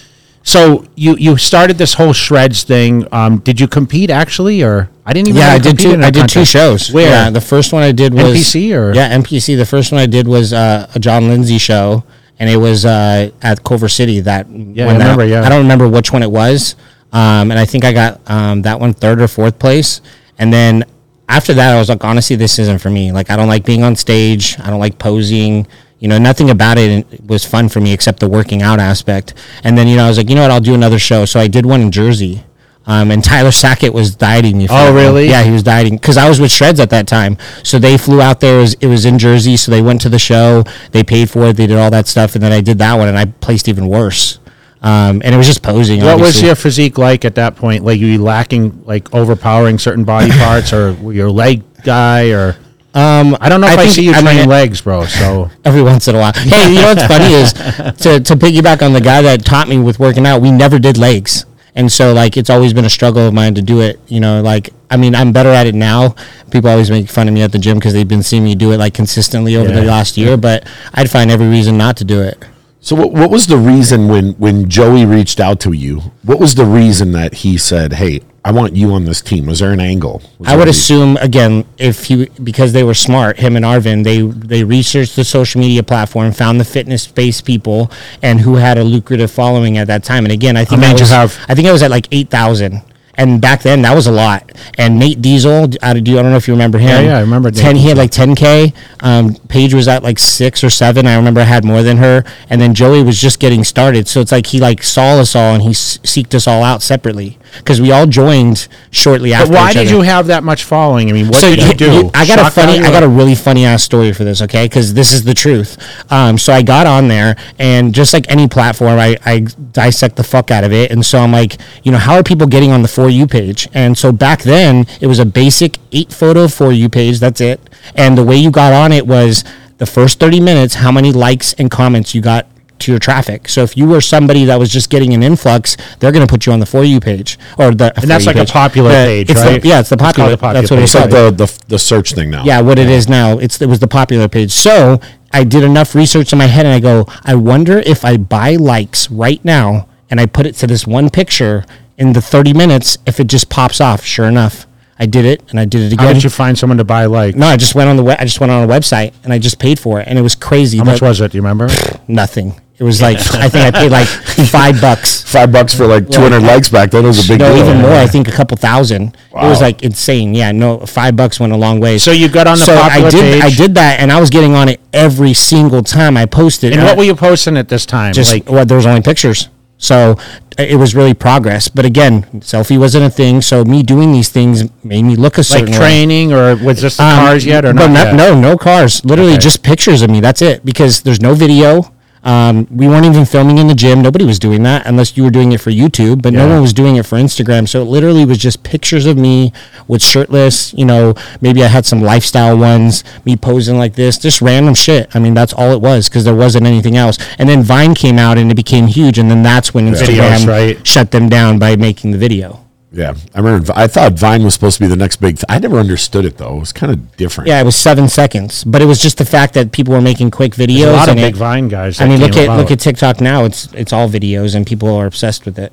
So 0.42 0.88
you 0.96 1.16
you 1.18 1.38
started 1.38 1.78
this 1.78 1.94
whole 1.94 2.14
shreds 2.14 2.64
thing. 2.64 3.08
Um, 3.14 3.38
did 3.40 3.60
you 3.60 3.68
compete 3.68 4.10
actually, 4.10 4.64
or 4.64 4.90
I 5.06 5.14
didn't 5.14 5.28
even? 5.28 5.40
Yeah, 5.40 5.50
I 5.52 5.60
did 5.60 5.78
two. 5.78 6.02
I 6.02 6.10
did 6.10 6.28
two 6.28 6.46
shows. 6.46 6.92
Where? 6.92 7.08
Yeah, 7.10 7.30
the 7.30 7.42
first 7.42 7.72
one 7.72 7.84
I 7.84 7.92
did 7.92 8.12
was 8.16 8.24
NPC 8.36 8.74
or- 8.76 8.96
yeah 8.96 9.16
NPC. 9.16 9.56
The 9.56 9.68
first 9.68 9.92
one 9.92 10.02
I 10.02 10.08
did 10.08 10.28
was 10.28 10.52
uh, 10.52 10.90
a 10.96 11.00
Jon 11.00 11.28
Lindsay 11.28 11.60
show, 11.60 12.04
and 12.40 12.50
it 12.50 12.58
was 12.58 12.86
uh, 12.88 13.30
at 13.44 13.64
Culver 13.64 13.88
City. 13.90 14.22
That 14.22 14.50
Yeah, 14.50 14.86
I 14.86 14.94
that- 14.94 15.00
remember, 15.00 15.26
yeah. 15.26 15.44
I 15.44 15.50
don't 15.50 15.62
remember 15.62 15.88
which 15.88 16.12
one 16.12 16.24
it 16.24 16.32
was, 16.32 16.76
um, 17.14 17.52
and 17.52 17.60
I 17.60 17.66
think 17.66 17.84
I 17.86 17.94
got 17.94 18.20
um, 18.32 18.64
that 18.64 18.80
one 18.80 18.94
third 18.96 19.22
or 19.22 19.28
fourth 19.28 19.60
place. 19.60 20.02
And 20.40 20.52
then 20.52 20.86
after 21.28 21.54
that, 21.54 21.76
I 21.76 21.78
was 21.80 21.90
like, 21.90 22.04
honestly, 22.04 22.36
this 22.36 22.58
isn't 22.58 22.80
for 22.80 22.90
me. 22.90 23.12
Like, 23.12 23.30
I 23.30 23.36
don't 23.36 23.48
like 23.48 23.66
being 23.66 23.84
on 23.84 23.96
stage. 23.96 24.60
I 24.60 24.70
don't 24.70 24.80
like 24.80 24.98
posing. 24.98 25.68
You 26.00 26.08
know, 26.08 26.18
nothing 26.18 26.50
about 26.50 26.78
it 26.78 27.22
was 27.28 27.46
fun 27.46 27.68
for 27.70 27.82
me 27.82 27.94
except 27.94 28.20
the 28.20 28.28
working 28.30 28.62
out 28.62 28.80
aspect. 28.80 29.34
And 29.64 29.78
then, 29.78 29.88
you 29.88 29.98
know, 29.98 30.06
I 30.06 30.08
was 30.08 30.18
like, 30.18 30.30
you 30.30 30.36
know 30.36 30.42
what, 30.42 30.52
I'll 30.52 30.62
do 30.62 30.74
another 30.74 30.98
show. 30.98 31.26
So 31.26 31.40
I 31.40 31.48
did 31.48 31.66
one 31.66 31.82
in 31.82 31.92
Jersey. 31.92 32.46
Um, 32.86 33.12
and 33.12 33.22
Tyler 33.32 33.52
Sackett 33.52 33.94
was 33.94 34.16
dieting 34.16 34.58
me. 34.58 34.68
For 34.68 34.74
Oh, 34.76 34.96
really? 34.96 35.28
Yeah, 35.30 35.44
he 35.44 35.52
was 35.52 35.62
dieting 35.62 35.98
because 35.98 36.18
I 36.18 36.28
was 36.28 36.40
with 36.40 36.52
Shreds 36.52 36.80
at 36.80 36.90
that 36.92 37.06
time. 37.06 37.38
So 37.64 37.78
they 37.78 37.98
flew 37.98 38.22
out 38.22 38.40
there. 38.40 38.58
It 38.60 38.62
was, 38.62 38.74
it 38.76 38.88
was 38.88 39.06
in 39.06 39.20
Jersey. 39.20 39.58
So 39.58 39.72
they 39.72 39.82
went 39.82 40.00
to 40.02 40.10
the 40.10 40.18
show. 40.20 40.64
They 40.94 41.04
paid 41.04 41.30
for 41.30 41.44
it. 41.48 41.58
They 41.58 41.68
did 41.68 41.78
all 41.78 41.92
that 41.92 42.08
stuff. 42.08 42.34
And 42.34 42.44
then 42.44 42.54
I 42.54 42.62
did 42.62 42.78
that 42.80 42.96
one 42.96 43.10
and 43.10 43.18
I 43.18 43.26
placed 43.26 43.68
even 43.68 43.88
worse. 43.88 44.40
Um, 44.82 45.22
and 45.26 45.36
it 45.36 45.38
was 45.38 45.48
just 45.48 45.62
posing. 45.62 46.02
What 46.02 46.20
was 46.20 46.42
your 46.42 46.56
physique 46.56 46.98
like 46.98 47.26
at 47.26 47.36
that 47.36 47.56
point? 47.56 47.84
Like, 47.84 48.00
you 48.00 48.22
lacking, 48.22 48.84
like, 48.86 49.14
overpowering 49.14 49.78
certain 49.78 50.06
body 50.06 50.32
parts, 50.32 50.72
or 50.72 50.94
were 50.94 51.14
you 51.14 51.30
leg 51.30 51.64
guy, 51.84 52.32
or? 52.32 52.56
Um, 52.94 53.38
I 53.40 53.50
don't 53.50 53.62
know 53.62 53.68
if 53.68 53.78
I, 53.78 53.88
see 53.88 54.04
you 54.04 54.14
I 54.14 54.22
train 54.22 54.38
mean, 54.38 54.50
legs, 54.50 54.82
bro. 54.82 55.06
So 55.06 55.52
every 55.66 55.84
once 55.84 56.08
in 56.08 56.16
a 56.16 56.20
while. 56.20 56.34
Hey, 56.34 56.70
you 56.70 56.82
know 56.82 56.94
what's 56.94 57.06
funny 57.06 57.34
is 57.34 57.54
to, 58.04 58.20
to 58.20 58.36
piggyback 58.36 58.82
on 58.84 58.94
the 58.94 59.02
guy 59.02 59.22
that 59.22 59.46
taught 59.46 59.68
me 59.68 59.78
with 59.78 60.00
working 60.00 60.26
out, 60.26 60.42
we 60.42 60.52
never 60.52 60.80
did 60.80 60.98
legs. 60.98 61.46
And 61.76 61.92
so 61.92 62.14
like 62.14 62.36
it's 62.36 62.50
always 62.50 62.74
been 62.74 62.86
a 62.86 62.90
struggle 62.90 63.28
of 63.28 63.34
mine 63.34 63.54
to 63.56 63.62
do 63.62 63.82
it, 63.82 64.00
you 64.08 64.20
know, 64.20 64.42
like 64.42 64.72
I 64.90 64.98
mean, 64.98 65.14
I'm 65.14 65.32
better 65.32 65.50
at 65.50 65.68
it 65.68 65.76
now. 65.76 66.16
People 66.50 66.70
always 66.70 66.90
make 66.90 67.10
fun 67.10 67.28
of 67.28 67.34
me 67.34 67.44
at 67.44 67.52
the 67.52 67.60
gym 67.60 67.78
because 67.78 67.94
they've 67.94 68.08
been 68.08 68.24
seeing 68.24 68.44
me 68.44 68.56
do 68.56 68.72
it 68.72 68.78
like 68.78 68.96
consistently 68.96 69.56
over 69.56 69.72
the 69.72 69.84
last 69.84 70.18
year, 70.18 70.36
but 70.36 70.68
I'd 70.94 71.12
find 71.12 71.30
every 71.30 71.48
reason 71.48 71.78
not 71.78 71.96
to 71.98 72.04
do 72.04 72.22
it. 72.22 72.44
So 72.90 72.96
what, 72.96 73.12
what 73.12 73.30
was 73.30 73.46
the 73.46 73.56
reason 73.56 74.08
when 74.08 74.32
when 74.40 74.68
Joey 74.68 75.06
reached 75.06 75.40
out 75.40 75.60
to 75.60 75.74
you? 75.74 76.12
What 76.24 76.40
was 76.40 76.56
the 76.56 76.66
reason 76.66 77.12
that 77.12 77.36
he 77.36 77.56
said, 77.56 77.94
"Hey, 77.94 78.22
I 78.44 78.52
want 78.52 78.76
you 78.76 78.94
on 78.94 79.06
this 79.06 79.22
team"? 79.22 79.46
Was 79.46 79.60
there 79.60 79.72
an 79.72 79.80
angle? 79.80 80.24
Was 80.40 80.50
I 80.50 80.56
would 80.56 80.68
assume 80.68 81.16
again 81.18 81.66
if 81.78 82.06
he 82.06 82.30
because 82.42 82.74
they 82.74 82.84
were 82.84 82.96
smart, 82.96 83.38
him 83.38 83.56
and 83.56 83.64
Arvin, 83.64 84.04
they 84.04 84.24
they 84.24 84.64
researched 84.64 85.16
the 85.16 85.24
social 85.24 85.62
media 85.62 85.84
platform, 85.84 86.32
found 86.32 86.60
the 86.60 86.66
fitness 86.66 87.06
based 87.06 87.46
people, 87.46 87.92
and 88.24 88.40
who 88.40 88.56
had 88.56 88.80
a 88.80 88.84
lucrative 88.84 89.30
following 89.30 89.78
at 89.78 89.86
that 89.86 90.04
time. 90.04 90.26
And 90.26 90.32
again, 90.32 90.58
I 90.58 90.66
think 90.66 90.84
I 90.84 90.94
was, 90.94 91.12
have? 91.12 91.38
I 91.48 91.54
think 91.54 91.68
I 91.68 91.72
was 91.72 91.84
at 91.84 91.92
like 91.92 92.08
eight 92.12 92.32
thousand. 92.32 92.82
And 93.20 93.42
back 93.42 93.62
then, 93.62 93.82
that 93.84 93.94
was 93.94 94.08
a 94.08 94.12
lot. 94.12 94.50
And 94.78 94.98
Nate 94.98 95.22
Diesel, 95.22 95.68
I 95.84 95.94
do 96.00 96.18
I 96.18 96.22
don't 96.22 96.32
know 96.32 96.38
if 96.38 96.48
you 96.48 96.54
remember 96.54 96.78
him. 96.80 96.90
Yeah, 97.04 97.12
yeah, 97.12 97.18
I 97.18 97.22
remember 97.22 97.52
Nate 97.52 97.60
Ten, 97.62 97.76
he 97.76 97.90
had 97.90 97.98
like 97.98 98.12
ten 98.12 98.34
k. 98.34 98.74
Um, 99.02 99.36
Paige 99.50 99.74
was 99.74 99.88
at 99.90 100.04
like 100.04 100.18
six 100.20 100.64
or 100.64 100.70
seven. 100.70 101.06
I 101.06 101.16
remember 101.18 101.42
I 101.42 101.44
had 101.44 101.64
more 101.66 101.84
than 101.84 101.98
her. 101.98 102.24
And 102.50 102.60
then 102.62 102.74
Joey 102.74 103.04
was 103.04 103.20
just 103.20 103.40
getting 103.40 103.64
started. 103.64 104.08
So 104.08 104.22
it's 104.22 104.32
like 104.32 104.48
he 104.48 104.60
like 104.60 104.82
saw 104.84 105.20
us 105.20 105.36
all 105.36 105.54
and 105.54 105.62
he 105.62 105.70
s- 105.72 105.98
seeked 106.00 106.34
us 106.34 106.48
all 106.48 106.64
out 106.64 106.82
separately 106.82 107.38
because 107.58 107.82
we 107.82 107.92
all 107.92 108.06
joined 108.08 108.68
shortly 108.92 109.34
after. 109.34 109.52
But 109.52 109.56
why 109.60 109.68
each 109.70 109.74
did 109.76 109.88
other. 109.88 109.96
you 109.98 110.02
have 110.04 110.28
that 110.28 110.44
much 110.44 110.64
following? 110.64 111.10
I 111.10 111.14
mean, 111.14 111.28
what 111.28 111.42
So 111.42 111.50
did 111.50 111.60
you 111.62 111.68
you- 111.68 111.74
do? 111.74 111.92
you- 111.92 112.12
I 112.14 112.26
got 112.26 112.40
a 112.40 112.50
funny, 112.52 112.80
I 112.80 112.92
got 112.92 113.04
a 113.04 113.08
really 113.10 113.36
funny 113.36 113.66
ass 113.66 113.84
story 113.84 114.14
for 114.14 114.24
this, 114.24 114.42
okay? 114.44 114.66
Because 114.66 114.94
this 114.94 115.12
is 115.12 115.24
the 115.24 115.34
truth. 115.34 115.78
Um, 116.12 116.38
so 116.38 116.54
I 116.54 116.62
got 116.62 116.88
on 116.88 117.08
there, 117.10 117.36
and 117.58 117.94
just 117.94 118.14
like 118.14 118.30
any 118.32 118.48
platform, 118.48 118.98
I, 119.00 119.18
I 119.26 119.40
dissect 119.72 120.16
the 120.16 120.24
fuck 120.24 120.52
out 120.52 120.64
of 120.64 120.72
it. 120.72 120.92
And 120.92 121.06
so 121.06 121.20
I'm 121.20 121.32
like, 121.32 121.58
you 121.84 121.92
know, 121.92 121.98
how 121.98 122.16
are 122.16 122.24
people 122.24 122.48
getting 122.48 122.72
on 122.72 122.82
the 122.82 122.88
for 123.10 123.14
you 123.14 123.26
page? 123.28 123.68
And 123.74 123.98
so 123.98 124.12
back 124.12 124.44
then, 124.44 124.86
it 125.02 125.08
was 125.08 125.18
a 125.20 125.26
basic 125.26 125.78
eight 125.92 126.14
photo 126.14 126.48
for 126.48 126.72
you 126.72 126.90
page. 126.90 127.20
That's 127.20 127.42
it. 127.42 127.60
And 127.96 128.16
the 128.18 128.24
way 128.24 128.38
you 128.38 128.52
got 128.52 128.72
on 128.72 128.92
it 128.92 129.08
was 129.08 129.44
the 129.80 129.86
first 129.88 130.20
30 130.20 130.40
minutes, 130.40 130.76
how 130.76 130.92
many 130.92 131.12
likes 131.12 131.54
and 131.54 131.72
comments 131.72 132.14
you 132.14 132.22
got 132.22 132.46
to 132.80 132.92
your 132.92 133.00
traffic. 133.00 133.50
So 133.50 133.64
if 133.64 133.76
you 133.76 133.88
were 133.88 134.00
somebody 134.00 134.46
that 134.46 134.58
was 134.60 134.70
just 134.72 134.90
getting 134.90 135.14
an 135.14 135.22
influx, 135.24 135.76
they're 136.00 136.12
going 136.14 136.26
to 136.26 136.32
put 136.32 136.46
you 136.46 136.54
on 136.54 136.60
the 136.60 136.66
for 136.66 136.84
you 136.86 137.00
page 137.02 137.38
or 137.58 137.74
the 137.74 137.92
And 138.00 138.10
that's 138.10 138.24
For 138.26 138.32
You 138.32 138.38
like 138.38 138.48
a 138.50 138.52
popular 138.54 138.90
The- 138.92 138.96
page, 139.06 139.30
it's 139.32 139.42
the- 139.42 139.50
right? 139.50 139.66
yeah, 139.66 139.80
it's 139.82 139.90
the 139.90 139.96
It's 139.96 140.04
popular. 140.04 140.30
the 140.30 140.38
popular 140.38 140.62
that's 140.62 140.72
what 140.72 140.78
page. 140.78 140.84
it's 140.86 140.96
It's 140.96 141.02
like 141.02 141.10
the, 141.12 141.32
the 141.46 141.60
the 141.68 141.80
search 141.80 142.14
thing 142.14 142.30
now. 142.30 142.44
Yeah, 142.46 142.62
what 142.62 142.78
it 142.80 142.90
is 142.90 143.10
now. 143.10 143.38
It's 143.40 143.60
it 143.62 143.68
was 143.68 143.80
the 143.80 143.88
popular 143.88 144.28
page. 144.30 144.52
So 144.52 145.02
I 145.34 145.44
did 145.44 145.64
enough 145.64 145.94
research 145.96 146.32
in 146.32 146.38
my 146.40 146.46
head, 146.46 146.66
and 146.66 146.74
I 146.74 146.80
go, 146.80 147.06
I 147.26 147.36
wonder 147.36 147.80
if 147.80 148.06
I 148.06 148.16
buy 148.18 148.56
likes 148.56 149.10
right 149.12 149.44
now 149.44 149.88
and 150.10 150.20
I 150.22 150.26
put 150.26 150.46
it 150.46 150.56
to 150.62 150.68
this 150.68 150.88
one 150.88 151.10
picture 151.10 151.66
in 152.00 152.14
the 152.14 152.22
thirty 152.22 152.54
minutes, 152.54 152.98
if 153.06 153.20
it 153.20 153.28
just 153.28 153.50
pops 153.50 153.80
off. 153.82 154.04
Sure 154.04 154.26
enough, 154.26 154.66
I 154.98 155.06
did 155.06 155.26
it, 155.26 155.44
and 155.50 155.60
I 155.60 155.66
did 155.66 155.82
it 155.82 155.94
again. 155.94 156.08
How 156.08 156.14
did 156.14 156.24
you 156.24 156.30
find 156.30 156.58
someone 156.58 156.78
to 156.78 156.84
buy 156.84 157.06
like? 157.06 157.36
no, 157.36 157.46
I 157.48 157.58
just 157.58 157.76
went 157.76 157.90
on 157.90 157.98
the 157.98 158.04
we- 158.04 158.14
I 158.14 158.24
just 158.24 158.40
went 158.40 158.52
on 158.52 158.64
a 158.64 158.72
website 158.72 159.14
and 159.24 159.32
I 159.32 159.38
just 159.40 159.60
paid 159.60 159.80
for 159.80 160.00
it, 160.00 160.08
and 160.08 160.18
it 160.18 160.22
was 160.24 160.36
crazy. 160.36 160.78
How 160.80 160.86
much 160.86 161.02
was 161.02 161.22
it? 161.22 161.32
Do 161.32 161.38
you 161.38 161.42
remember? 161.44 161.68
nothing? 162.08 162.60
It 162.78 162.84
was 162.86 163.02
like 163.02 163.18
I 163.36 163.50
think 163.50 163.66
I 163.76 163.78
paid 163.78 163.92
like 163.92 164.08
five 164.50 164.80
bucks. 164.80 165.22
Five 165.30 165.52
bucks 165.52 165.74
for 165.76 165.86
like 165.86 166.10
200 166.10 166.40
likes 166.42 166.70
back 166.70 166.92
then 166.92 167.04
was 167.04 167.26
a 167.26 167.28
big 167.28 167.40
No, 167.40 167.54
deal. 167.54 167.66
even 167.66 167.82
more. 167.82 167.92
I 167.92 168.08
think 168.08 168.30
a 168.30 168.32
couple 168.32 168.56
thousand. 168.56 169.18
Wow. 169.34 169.48
It 169.48 169.50
was 169.50 169.60
like 169.60 169.84
insane. 169.84 170.34
Yeah, 170.34 170.54
no, 170.54 170.80
five 170.86 171.18
bucks 171.18 171.42
went 171.42 171.52
a 171.52 171.58
long 171.58 171.82
way. 171.82 171.98
So 171.98 172.12
you 172.14 172.30
got 172.30 172.48
on 172.48 172.58
the 172.58 172.64
so 172.64 172.80
popular 172.80 173.08
I 173.08 173.12
did. 173.12 173.34
page. 173.42 173.44
I 173.44 173.50
did 173.50 173.76
that, 173.76 174.00
and 174.00 174.14
I 174.14 174.20
was 174.22 174.30
getting 174.30 174.54
on 174.56 174.70
it 174.70 174.80
every 174.94 175.34
single 175.34 175.84
time 175.84 176.16
I 176.16 176.26
posted. 176.26 176.72
And 176.72 176.80
I- 176.82 176.86
what 176.86 176.98
were 176.98 177.04
you 177.04 177.16
posting 177.16 177.58
at 177.58 177.68
this 177.68 177.86
time? 177.86 178.14
just 178.14 178.32
like 178.32 178.50
well, 178.50 178.66
there 178.66 178.78
was 178.78 178.86
only 178.86 179.02
pictures. 179.02 179.50
So 179.82 180.18
it 180.58 180.76
was 180.78 180.94
really 180.94 181.14
progress. 181.14 181.70
But 181.70 181.86
again, 181.86 182.24
selfie 182.42 182.78
wasn't 182.78 183.06
a 183.06 183.10
thing. 183.10 183.42
So 183.42 183.64
me 183.64 183.82
doing 183.82 184.12
these 184.12 184.28
things 184.30 184.66
made 184.84 185.04
me 185.04 185.16
look 185.16 185.38
a 185.38 185.44
certain 185.44 185.68
like 185.68 185.74
way. 185.74 185.78
training 185.80 186.34
or 186.34 186.56
was 186.58 186.82
this 186.82 186.98
the 186.98 187.04
Um, 187.04 187.16
cars 187.26 187.46
yet 187.46 187.64
or 187.66 187.74
not? 187.74 187.90
yet? 187.92 188.14
No, 188.14 188.38
no 188.40 188.58
cars. 188.58 189.04
Literally 189.06 189.32
Okay. 189.34 189.40
just 189.40 189.64
pictures 189.64 190.02
of 190.02 190.10
me. 190.10 190.20
That's 190.20 190.42
it. 190.42 190.66
Because 190.66 191.02
there's 191.02 191.22
no 191.22 191.34
video. 191.34 191.92
Um, 192.24 192.68
we 192.70 192.88
weren't 192.88 193.06
even 193.06 193.26
filming 193.26 193.58
in 193.58 193.68
the 193.68 193.76
gym. 193.76 194.02
Nobody 194.02 194.26
was 194.26 194.40
doing 194.40 194.64
that 194.64 194.86
unless 194.86 195.16
you 195.16 195.24
were 195.24 195.30
doing 195.30 195.52
it 195.52 195.62
for 195.62 195.72
YouTube. 195.72 196.22
But 196.22 196.34
no 196.34 196.48
one 196.48 196.62
was 196.62 196.74
doing 196.74 196.98
it 196.98 197.06
for 197.06 197.18
Instagram. 197.18 197.68
So 197.68 197.82
it 197.82 197.86
literally 197.86 198.26
was 198.26 198.38
just 198.38 198.64
pictures 198.64 199.06
of 199.06 199.18
me 199.18 199.54
with 199.88 200.02
shirtless. 200.02 200.74
You 200.74 200.86
know, 200.86 201.14
maybe 201.42 201.64
I 201.64 201.68
had 201.68 201.86
some 201.86 202.02
lifestyle 202.02 202.58
ones. 202.58 203.04
Me 203.26 203.36
posing 203.36 203.78
like 203.78 203.96
this, 203.96 204.18
just 204.18 204.42
random 204.42 204.74
shit. 204.74 205.16
I 205.16 205.20
mean, 205.20 205.34
that's 205.34 205.54
all 205.54 205.72
it 205.72 205.82
was 205.82 206.10
because 206.10 206.26
there 206.26 206.36
wasn't 206.36 206.66
anything 206.68 206.98
else. 206.98 207.18
And 207.38 207.48
then 207.48 207.64
Vine 207.64 207.96
came 207.96 208.18
out 208.18 208.38
and 208.38 208.52
it 208.52 208.56
became 208.56 208.88
huge. 208.88 209.18
And 209.18 209.30
then 209.30 209.44
that's 209.44 209.74
when 209.74 209.88
Instagram 209.88 210.40
Videos, 210.40 210.48
right. 210.48 210.88
shut 210.88 211.12
them 211.12 211.30
down 211.30 211.60
by 211.60 211.76
making 211.76 212.12
the 212.12 212.18
video. 212.18 212.69
Yeah, 212.92 213.14
I 213.36 213.40
remember. 213.40 213.72
I 213.76 213.86
thought 213.88 214.14
Vine 214.14 214.44
was 214.44 214.56
supposed 214.56 214.78
to 214.78 214.84
be 214.84 214.88
the 214.88 214.96
next 214.96 215.18
big. 215.18 215.36
Th- 215.38 215.46
I 215.48 215.60
never 215.60 215.78
understood 215.78 216.26
it 216.26 216.38
though. 216.38 216.58
It 216.58 216.60
was 216.60 216.74
kind 216.74 216.92
of 216.92 217.16
different. 217.18 217.48
Yeah, 217.48 217.62
it 217.62 217.64
was 217.64 217.76
seven 217.76 218.10
seconds, 218.10 218.64
but 218.64 218.82
it 218.82 218.86
was 218.86 219.00
just 219.00 219.20
the 219.20 219.26
fact 219.26 219.54
that 219.54 219.72
people 219.72 219.94
were 219.94 220.02
making 220.02 220.32
quick 220.32 220.54
videos. 220.54 220.80
There's 220.80 220.88
a 220.90 220.92
lot 220.94 221.08
of 221.10 221.12
and 221.12 221.20
big 221.20 221.36
it- 221.36 221.38
Vine 221.38 221.68
guys. 221.68 222.02
I 222.02 222.08
mean, 222.08 222.20
look 222.20 222.36
at 222.36 222.46
about. 222.46 222.58
look 222.58 222.72
at 222.72 222.80
TikTok 222.80 223.22
now. 223.22 223.46
It's 223.46 223.72
it's 223.74 223.94
all 223.94 224.10
videos, 224.10 224.56
and 224.56 224.66
people 224.66 224.90
are 224.96 225.06
obsessed 225.06 225.46
with 225.46 225.60
it. 225.60 225.72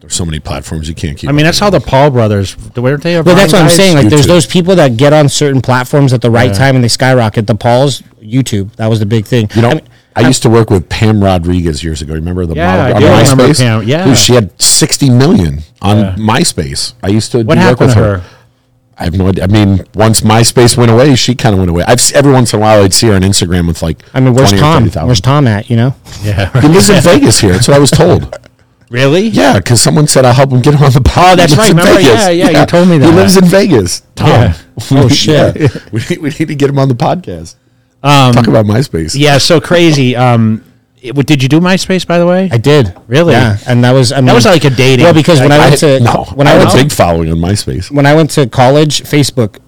There's 0.00 0.14
so 0.14 0.24
many 0.24 0.38
platforms 0.40 0.88
you 0.88 0.94
can't 0.94 1.16
keep. 1.18 1.28
I 1.30 1.32
mean, 1.32 1.40
up 1.46 1.48
that's 1.48 1.58
how 1.60 1.70
the 1.70 1.80
Paul 1.80 2.10
brothers. 2.10 2.56
Weren't 2.76 3.02
they? 3.02 3.16
a 3.16 3.22
But 3.24 3.34
that's 3.34 3.52
Vine 3.52 3.62
what 3.64 3.70
I'm 3.72 3.76
saying. 3.76 3.96
Like, 3.96 4.08
there's 4.08 4.26
those 4.26 4.46
people 4.46 4.74
that 4.76 4.96
get 4.96 5.12
on 5.12 5.28
certain 5.28 5.60
platforms 5.62 6.12
at 6.12 6.20
the 6.22 6.30
right 6.30 6.50
Yeah. 6.50 6.58
time 6.58 6.74
and 6.76 6.82
they 6.84 6.88
skyrocket. 6.88 7.46
The 7.46 7.54
Pauls, 7.54 8.02
YouTube, 8.20 8.74
that 8.76 8.86
was 8.88 8.98
the 9.00 9.06
big 9.06 9.26
thing. 9.26 9.48
You 9.54 9.62
know, 9.62 9.70
I 9.70 9.74
mean, 9.74 9.88
I 10.14 10.20
used 10.26 10.42
to 10.42 10.50
work 10.50 10.70
with 10.70 10.88
Pam 10.88 11.22
Rodriguez 11.22 11.82
years 11.82 12.02
ago. 12.02 12.14
Remember 12.14 12.44
the 12.46 12.54
Yeah, 12.54 12.66
model 12.76 12.84
I 12.84 12.92
on 12.96 13.00
do 13.00 13.06
remember 13.08 13.44
MySpace? 13.54 13.58
Pam, 13.60 13.82
yeah. 13.84 14.04
Dude, 14.04 14.16
she 14.18 14.34
had 14.34 14.62
60 14.62 15.10
million 15.10 15.60
on 15.80 15.98
Yeah. 15.98 16.14
MySpace. 16.16 16.92
I 17.02 17.08
used 17.08 17.32
to 17.32 17.42
What 17.44 17.58
work 17.58 17.80
with 17.80 17.94
her. 17.94 18.18
her? 18.18 18.22
I 18.98 19.04
have 19.04 19.16
no 19.16 19.28
idea. 19.28 19.44
I 19.44 19.46
mean, 19.46 19.84
once 19.94 20.20
MySpace 20.20 20.76
went 20.76 20.90
away, 20.90 21.16
she 21.16 21.34
kind 21.34 21.54
of 21.54 21.58
went 21.60 21.70
away. 21.70 21.82
I've 21.88 22.00
every 22.14 22.32
once 22.32 22.52
in 22.52 22.58
a 22.60 22.62
while 22.62 22.84
I'd 22.84 22.92
see 22.92 23.08
her 23.08 23.14
on 23.14 23.22
Instagram 23.22 23.66
with 23.66 23.82
like. 23.82 23.98
I 24.14 24.20
mean, 24.20 24.34
where's 24.34 24.50
20 24.50 24.60
Tom? 24.60 24.82
30,000. 24.84 25.06
Where's 25.06 25.20
Tom 25.20 25.46
at? 25.48 25.70
You 25.70 25.76
know, 25.76 25.94
Yeah. 26.22 26.50
He 26.60 26.68
lives 26.68 26.90
in 26.90 27.00
Vegas 27.02 27.40
here. 27.40 27.52
That's 27.52 27.66
what 27.68 27.76
I 27.76 27.80
was 27.80 27.90
told. 27.90 28.36
really? 28.90 29.22
Yeah, 29.28 29.56
because 29.56 29.80
someone 29.80 30.06
said 30.06 30.24
I'll 30.26 30.34
help 30.34 30.52
him 30.52 30.60
get 30.60 30.74
him 30.74 30.82
on 30.84 30.92
the 30.92 31.00
pod. 31.00 31.32
Oh, 31.32 31.36
that's 31.36 31.56
right. 31.56 31.70
Remember? 31.70 31.94
Vegas. 31.94 32.06
Yeah, 32.12 32.28
yeah, 32.28 32.60
you 32.60 32.66
told 32.66 32.88
me 32.88 32.98
that. 32.98 33.06
He 33.10 33.12
lives 33.12 33.36
in 33.36 33.46
Vegas. 33.46 34.02
Tom. 34.14 34.28
Yeah. 34.28 34.56
Oh, 34.92 35.08
shit. 35.08 35.56
Yeah. 35.60 35.68
We, 35.90 36.00
need, 36.10 36.18
we 36.20 36.28
need 36.28 36.48
to 36.48 36.54
get 36.54 36.68
him 36.70 36.78
on 36.78 36.88
the 36.88 36.94
podcast. 36.94 37.56
Um, 38.02 38.32
Talk 38.34 38.48
about 38.48 38.66
MySpace. 38.66 39.14
yeah. 39.16 39.38
So 39.38 39.60
crazy. 39.60 40.16
Um, 40.16 40.64
it, 41.00 41.14
what- 41.16 41.26
did 41.26 41.42
you 41.42 41.48
do 41.48 41.60
MySpace 41.60 42.06
by 42.06 42.18
the 42.18 42.26
way? 42.26 42.48
I 42.52 42.58
did 42.58 42.94
Really? 43.06 43.32
Yeah, 43.34 43.56
and 43.66 43.82
that 43.84 43.92
was 43.92 44.12
I 44.12 44.16
mean, 44.16 44.26
that 44.26 44.34
was 44.34 44.44
like 44.44 44.64
a 44.64 44.70
dating. 44.70 45.04
well 45.04 45.14
because 45.14 45.40
when 45.40 45.52
I, 45.52 45.56
I 45.56 45.58
went 45.58 45.80
had, 45.80 45.98
to 45.98 46.00
no, 46.00 46.24
when 46.34 46.46
I 46.46 46.50
I 46.50 46.54
had 46.54 46.58
went 46.60 46.70
a 46.74 46.76
to 46.78 46.82
big 46.84 46.92
following 46.92 47.30
on 47.30 47.38
MySpace. 47.38 47.90
when 47.90 48.06
I 48.06 48.14
went 48.14 48.30
to 48.32 48.46
college, 48.48 49.02
Facebook, 49.02 49.58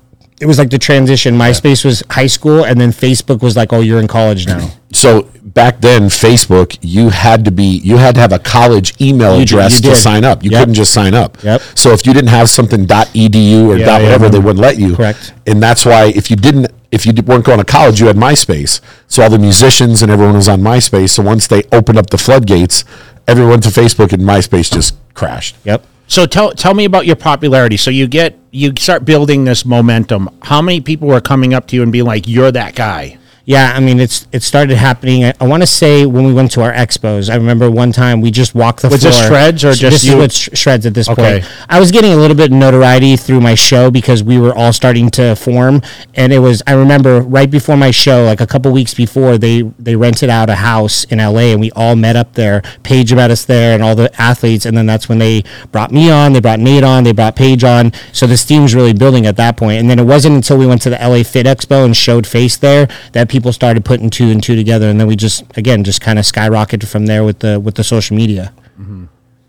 it 0.40 0.47
was 0.47 0.59
like 0.59 0.70
the 0.70 0.79
transition. 0.79 1.37
MySpace 1.37 1.85
was 1.85 2.03
high 2.11 2.27
school, 2.27 2.64
and 2.64 2.81
then 2.81 2.90
Facebook 2.90 3.40
was 3.42 3.57
like, 3.57 3.73
oh, 3.73 3.81
you're 3.81 4.01
in 4.01 4.09
college 4.09 4.47
now. 4.47 4.68
So 4.92 5.29
back 5.42 5.81
then, 5.81 6.05
Facebook, 6.05 6.77
you 6.83 7.09
had 7.11 7.44
to 7.44 7.51
be, 7.53 7.64
you 7.64 7.97
had 7.99 8.14
to 8.16 8.20
have 8.20 8.33
a 8.33 8.38
college 8.40 9.01
email 9.01 9.33
You 9.38 9.44
did- 9.44 9.55
address 9.55 9.81
to 9.81 9.94
sign 9.97 10.25
up. 10.25 10.42
You 10.44 10.51
Yep. 10.51 10.61
couldn't 10.61 10.75
just 10.75 10.92
sign 10.92 11.14
up. 11.14 11.42
Yep. 11.42 11.62
So 11.77 11.92
if 11.92 12.05
you 12.07 12.12
didn't 12.12 12.31
have 12.31 12.49
something 12.49 12.87
.edu 12.87 13.66
or 13.68 13.77
Yeah, 13.77 13.87
dot 13.87 14.01
yeah, 14.01 14.07
whatever, 14.07 14.29
they 14.29 14.38
wouldn't 14.40 14.61
let 14.61 14.79
you. 14.79 14.94
Correct. 14.97 15.33
And 15.47 15.62
that's 15.62 15.85
why 15.87 16.07
if 16.07 16.31
you 16.31 16.37
didn't, 16.37 16.66
if 16.94 17.04
you 17.04 17.12
weren't 17.22 17.44
going 17.44 17.59
to 17.59 17.64
college, 17.64 18.00
you 18.00 18.07
had 18.07 18.16
MySpace. 18.16 18.80
So 19.09 19.22
all 19.22 19.30
the 19.30 19.38
musicians 19.38 20.02
and 20.02 20.11
everyone 20.11 20.37
was 20.37 20.48
on 20.48 20.61
MySpace. 20.61 21.11
So 21.11 21.22
once 21.22 21.46
they 21.46 21.64
opened 21.72 21.98
up 21.98 22.11
the 22.11 22.18
floodgates, 22.18 22.85
everyone 23.26 23.61
to 23.62 23.68
Facebook 23.68 24.12
and 24.12 24.22
MySpace 24.22 24.72
just 24.72 24.96
crashed. 25.14 25.57
Yep. 25.64 25.85
So 26.07 26.26
tell 26.26 26.52
tell 26.52 26.74
me 26.74 26.85
about 26.85 27.07
your 27.07 27.16
popularity. 27.16 27.76
So 27.76 27.90
you 27.90 28.07
get 28.07 28.38
you 28.50 28.72
start 28.78 29.04
building 29.04 29.44
this 29.44 29.64
momentum. 29.64 30.28
How 30.42 30.61
many 30.62 30.80
people 30.80 31.09
were 31.09 31.20
coming 31.20 31.54
up 31.54 31.66
to 31.68 31.76
you 31.76 31.83
and 31.83 31.90
being 31.90 32.04
like, 32.04 32.28
"You're 32.28 32.52
that 32.52 32.74
guy"? 32.74 33.18
Yeah, 33.46 33.74
I 33.76 33.80
mean, 33.80 34.00
it's 34.00 34.26
it 34.33 34.42
started 34.42 34.76
happening. 34.76 35.24
I, 35.26 35.35
I 35.38 35.46
want 35.46 35.62
to 35.62 35.66
say 35.66 36.07
when 36.07 36.24
we 36.24 36.33
went 36.33 36.50
to 36.52 36.62
our 36.62 36.72
expos. 36.72 37.28
I 37.28 37.35
remember 37.37 37.70
one 37.70 37.92
time 37.92 38.22
we 38.22 38.30
just 38.30 38.54
walked 38.54 38.80
the 38.80 38.88
Was 38.88 39.02
floor. 39.02 39.12
this 39.12 39.26
Shreds 39.26 39.64
or 39.64 39.74
just 39.74 39.92
this 39.92 40.04
you? 40.04 40.12
is 40.12 40.18
with 40.18 40.33
Sh- 40.33 40.48
Shreds 40.54 40.87
at 40.87 40.94
this 40.94 41.09
Okay. 41.11 41.40
point. 41.40 41.52
I 41.68 41.78
was 41.78 41.90
getting 41.90 42.12
a 42.12 42.16
little 42.16 42.37
bit 42.37 42.46
of 42.52 42.57
notoriety 42.57 43.16
through 43.16 43.42
my 43.42 43.54
show 43.54 43.90
because 43.90 44.22
we 44.22 44.38
were 44.38 44.54
all 44.54 44.72
starting 44.72 45.11
to 45.11 45.37
form, 45.37 45.83
and 46.14 46.33
it 46.33 46.38
was. 46.38 46.62
I 46.66 46.72
remember 46.72 47.20
right 47.20 47.50
before 47.50 47.76
my 47.76 47.90
show, 47.90 48.24
like 48.24 48.40
a 48.40 48.46
couple 48.46 48.72
weeks 48.72 48.94
before, 48.94 49.37
they 49.37 49.61
they 49.78 49.94
rented 49.96 50.30
out 50.30 50.48
a 50.48 50.54
house 50.54 51.04
in 51.04 51.18
LA, 51.18 51.52
and 51.52 51.61
we 51.61 51.70
all 51.72 51.96
met 51.96 52.16
up 52.16 52.33
there. 52.35 52.62
Paige 52.83 53.12
met 53.14 53.30
us 53.30 53.44
there, 53.44 53.74
and 53.74 53.83
all 53.83 53.94
the 53.94 54.11
athletes, 54.20 54.64
and 54.64 54.74
then 54.76 54.87
that's 54.87 55.09
when 55.09 55.18
they 55.18 55.44
brought 55.70 55.92
me 55.92 56.11
on. 56.11 56.33
They 56.33 56.40
brought 56.40 56.61
Nate 56.61 56.83
on. 56.85 57.04
They 57.04 57.12
brought 57.12 57.37
Paige 57.37 57.62
on. 57.64 57.92
So 58.12 58.26
this 58.26 58.42
team 58.44 58.62
was 58.62 58.74
really 58.74 58.94
building 58.94 59.26
at 59.26 59.37
that 59.37 59.57
point. 59.57 59.64
point, 59.64 59.78
and 59.80 59.88
then 59.88 59.98
it 60.00 60.04
wasn't 60.04 60.35
until 60.35 60.59
we 60.59 60.66
went 60.66 60.83
to 60.83 60.90
the 60.90 60.96
LA 60.96 61.22
Fit 61.22 61.46
Expo 61.46 61.85
and 61.85 61.96
showed 61.96 62.26
face 62.26 62.57
there 62.57 62.88
that 63.12 63.28
people 63.35 63.53
started 63.53 63.85
putting 63.85 64.11
two 64.11 64.31
and 64.31 64.40
two 64.40 64.55
together, 64.55 64.88
and 64.88 65.01
then 65.01 65.09
we 65.09 65.16
just 65.16 65.42
again 65.59 65.83
just 65.83 66.01
kind 66.01 66.20
of 66.20 66.25
skyrocketed 66.25 66.87
from 66.87 67.07
there 67.07 67.25
with 67.25 67.40
the 67.40 67.59
with 67.59 67.75
the 67.75 67.83
social 67.83 68.16
media. 68.16 68.53
Mm-hmm. 68.81 69.07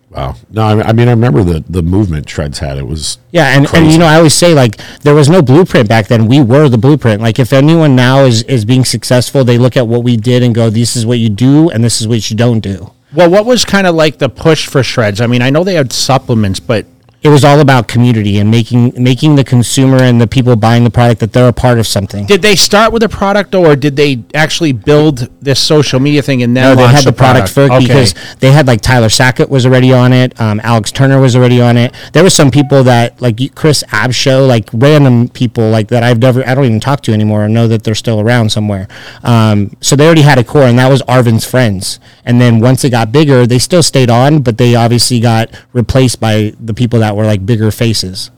Wow. 0.09 0.35
No, 0.49 0.63
I, 0.63 0.89
I 0.89 0.93
mean, 0.93 1.07
I 1.07 1.11
remember 1.11 1.43
the, 1.43 1.63
the 1.69 1.83
movement 1.83 2.27
Shreds 2.27 2.59
had. 2.59 2.77
It 2.77 2.87
was 2.87 3.19
Yeah, 3.31 3.55
and, 3.55 3.71
and 3.75 3.91
you 3.91 3.97
know, 3.99 4.05
I 4.05 4.15
always 4.15 4.33
say 4.33 4.55
like 4.55 4.77
there 5.01 5.13
was 5.13 5.29
no 5.29 5.43
blueprint 5.43 5.87
back 5.87 6.07
then. 6.07 6.25
We 6.25 6.41
were 6.41 6.67
the 6.67 6.79
blueprint. 6.79 7.21
Like 7.21 7.37
if 7.37 7.53
anyone 7.53 7.95
now 7.95 8.23
is 8.23 8.41
is 8.43 8.65
being 8.65 8.85
successful, 8.85 9.43
they 9.43 9.59
look 9.59 9.77
at 9.77 9.87
what 9.87 10.03
we 10.03 10.17
did 10.17 10.41
and 10.41 10.55
go, 10.55 10.71
"This 10.71 10.95
is 10.95 11.05
what 11.05 11.19
you 11.19 11.29
do, 11.29 11.69
and 11.69 11.83
this 11.83 12.01
is 12.01 12.07
what 12.07 12.27
you 12.31 12.35
don't 12.35 12.61
do." 12.61 12.91
Well, 13.13 13.29
what 13.29 13.45
was 13.45 13.63
kind 13.63 13.85
of 13.85 13.93
like 13.93 14.17
the 14.17 14.29
push 14.29 14.67
for 14.67 14.81
Shreds? 14.81 15.21
I 15.21 15.27
mean, 15.27 15.43
I 15.43 15.51
know 15.51 15.63
they 15.63 15.75
had 15.75 15.93
supplements, 15.93 16.59
but 16.59 16.85
It 17.25 17.29
was 17.29 17.43
all 17.43 17.59
about 17.59 17.87
community 17.87 18.37
and 18.37 18.51
making 18.51 18.93
making 19.01 19.35
the 19.35 19.43
consumer 19.43 19.97
and 19.97 20.21
the 20.21 20.27
people 20.27 20.55
buying 20.55 20.83
the 20.83 20.91
product 20.91 21.19
that 21.21 21.33
they're 21.33 21.47
a 21.47 21.53
part 21.53 21.79
of 21.79 21.87
something. 21.87 22.27
did 22.27 22.41
they 22.43 22.55
start 22.55 22.93
with 22.93 23.01
a 23.01 23.09
product 23.09 23.55
or 23.55 23.75
did 23.75 23.95
they 23.95 24.23
actually 24.35 24.73
build 24.73 25.27
this 25.41 25.59
social 25.59 25.99
media 25.99 26.21
thing 26.21 26.43
and 26.43 26.55
then 26.55 26.63
No, 26.63 26.75
they 26.75 26.87
had 26.87 27.03
the 27.03 27.11
product, 27.11 27.49
first 27.49 27.71
Okay. 27.73 27.85
because 27.87 28.13
they 28.41 28.51
had 28.51 28.67
like 28.67 28.81
Tyler 28.81 29.09
Sackett 29.09 29.49
was 29.49 29.65
already 29.65 29.91
on 29.91 30.13
it. 30.13 30.39
Um, 30.39 30.61
Alex 30.63 30.91
Turner 30.91 31.19
was 31.19 31.35
already 31.35 31.59
on 31.61 31.77
it. 31.77 31.95
There 32.13 32.21
were 32.23 32.29
some 32.29 32.51
people 32.51 32.83
that 32.83 33.19
like 33.19 33.39
Chris 33.55 33.83
Abshow, 33.89 34.47
like 34.47 34.69
random 34.71 35.27
people 35.29 35.69
like 35.71 35.87
that 35.87 36.03
I've 36.03 36.19
never, 36.19 36.47
I 36.47 36.53
don't 36.53 36.65
even 36.65 36.79
talk 36.79 37.01
to 37.03 37.11
anymore 37.13 37.45
or 37.45 37.49
know 37.49 37.67
that 37.67 37.83
they're 37.83 37.95
still 37.95 38.19
around 38.19 38.51
somewhere. 38.51 38.87
Um, 39.23 39.75
so 39.81 39.95
they 39.95 40.05
already 40.05 40.21
had 40.21 40.37
a 40.37 40.43
core 40.43 40.63
and 40.63 40.77
that 40.77 40.89
was 40.89 41.01
Arvin's 41.03 41.45
friends. 41.45 41.99
And 42.23 42.39
then 42.39 42.59
once 42.59 42.83
it 42.83 42.91
got 42.91 43.11
bigger, 43.11 43.47
they 43.47 43.59
still 43.59 43.83
stayed 43.83 44.09
on, 44.11 44.41
but 44.41 44.57
they 44.57 44.75
obviously 44.75 45.19
got 45.19 45.49
replaced 45.73 46.19
by 46.19 46.53
the 46.59 46.73
people 46.73 46.99
that 46.99 47.14
were 47.15 47.25
like 47.25 47.45
bigger 47.45 47.71
faces. 47.71 48.31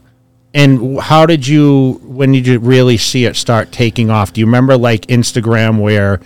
And 0.53 0.99
how 0.99 1.25
did 1.25 1.47
you 1.47 1.99
when 2.03 2.31
did 2.31 2.47
you 2.47 2.59
really 2.59 2.97
see 2.97 3.25
it 3.25 3.35
start 3.35 3.71
taking 3.71 4.09
off? 4.09 4.33
Do 4.33 4.39
you 4.39 4.45
remember 4.45 4.77
like 4.77 5.01
Instagram 5.07 5.79
where 5.79 6.19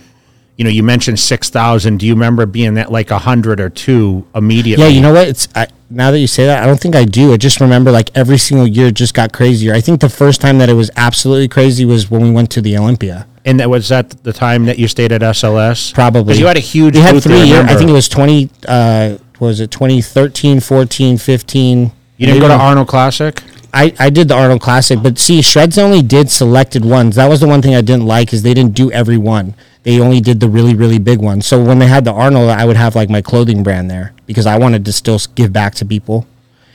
you 0.56 0.64
know 0.64 0.70
you 0.70 0.82
mentioned 0.82 1.18
6,000, 1.18 1.98
do 1.98 2.06
you 2.06 2.14
remember 2.14 2.46
being 2.46 2.74
that 2.74 2.92
like 2.92 3.10
a 3.10 3.14
100 3.14 3.60
or 3.60 3.68
2 3.68 4.26
immediately? 4.34 4.84
Yeah, 4.84 4.90
you 4.90 5.00
know 5.00 5.12
what? 5.12 5.28
It's 5.28 5.48
I, 5.54 5.66
now 5.90 6.10
that 6.10 6.18
you 6.18 6.26
say 6.26 6.46
that, 6.46 6.62
I 6.62 6.66
don't 6.66 6.80
think 6.80 6.94
I 6.94 7.04
do. 7.04 7.32
I 7.32 7.36
just 7.36 7.60
remember 7.60 7.90
like 7.90 8.10
every 8.14 8.38
single 8.38 8.66
year 8.66 8.86
it 8.88 8.94
just 8.94 9.14
got 9.14 9.32
crazier. 9.32 9.74
I 9.74 9.80
think 9.80 10.00
the 10.00 10.08
first 10.08 10.40
time 10.40 10.58
that 10.58 10.68
it 10.68 10.74
was 10.74 10.90
absolutely 10.96 11.48
crazy 11.48 11.84
was 11.84 12.10
when 12.10 12.22
we 12.22 12.30
went 12.30 12.50
to 12.52 12.62
the 12.62 12.76
Olympia. 12.78 13.26
And 13.44 13.58
that 13.60 13.68
was 13.68 13.88
that 13.88 14.10
the 14.22 14.32
time 14.32 14.66
that 14.66 14.78
you 14.78 14.88
stayed 14.88 15.12
at 15.12 15.20
SLS? 15.20 15.92
Probably. 15.92 16.22
Because 16.22 16.38
you 16.40 16.46
had 16.46 16.56
a 16.56 16.60
huge 16.60 16.94
We 16.94 17.00
had 17.00 17.22
three 17.22 17.42
years. 17.42 17.66
I 17.66 17.74
think 17.74 17.90
it 17.90 17.92
was 17.92 18.08
20, 18.08 18.50
uh, 18.68 19.16
what 19.38 19.48
was 19.48 19.60
it 19.60 19.70
2013, 19.70 20.60
14, 20.60 21.18
15. 21.18 21.92
You 22.22 22.28
didn't 22.28 22.40
go 22.42 22.48
to 22.48 22.54
Arnold 22.54 22.88
Classic? 22.88 23.42
I, 23.74 23.94
I 23.98 24.10
did 24.10 24.28
the 24.28 24.34
Arnold 24.34 24.60
Classic, 24.60 25.02
but 25.02 25.18
see, 25.18 25.40
Shreds 25.42 25.78
only 25.78 26.02
did 26.02 26.30
selected 26.30 26.84
ones. 26.84 27.16
That 27.16 27.28
was 27.28 27.40
the 27.40 27.48
one 27.48 27.62
thing 27.62 27.74
I 27.74 27.80
didn't 27.80 28.06
like 28.06 28.32
is 28.32 28.42
they 28.42 28.54
didn't 28.54 28.74
do 28.74 28.90
every 28.92 29.16
one. 29.18 29.54
they 29.84 29.98
only 29.98 30.20
did 30.20 30.38
the 30.38 30.48
really 30.48 30.74
really 30.76 30.98
big 31.00 31.18
ones. 31.20 31.44
So 31.46 31.60
when 31.62 31.78
they 31.80 31.86
had 31.88 32.04
the 32.04 32.12
Arnold, 32.12 32.50
I 32.50 32.64
would 32.64 32.76
have 32.76 32.94
like 32.94 33.10
my 33.10 33.20
clothing 33.22 33.62
brand 33.64 33.90
there 33.90 34.12
because 34.26 34.46
I 34.46 34.56
wanted 34.58 34.84
to 34.84 34.92
still 34.92 35.18
give 35.34 35.52
back 35.52 35.74
to 35.76 35.84
people, 35.84 36.26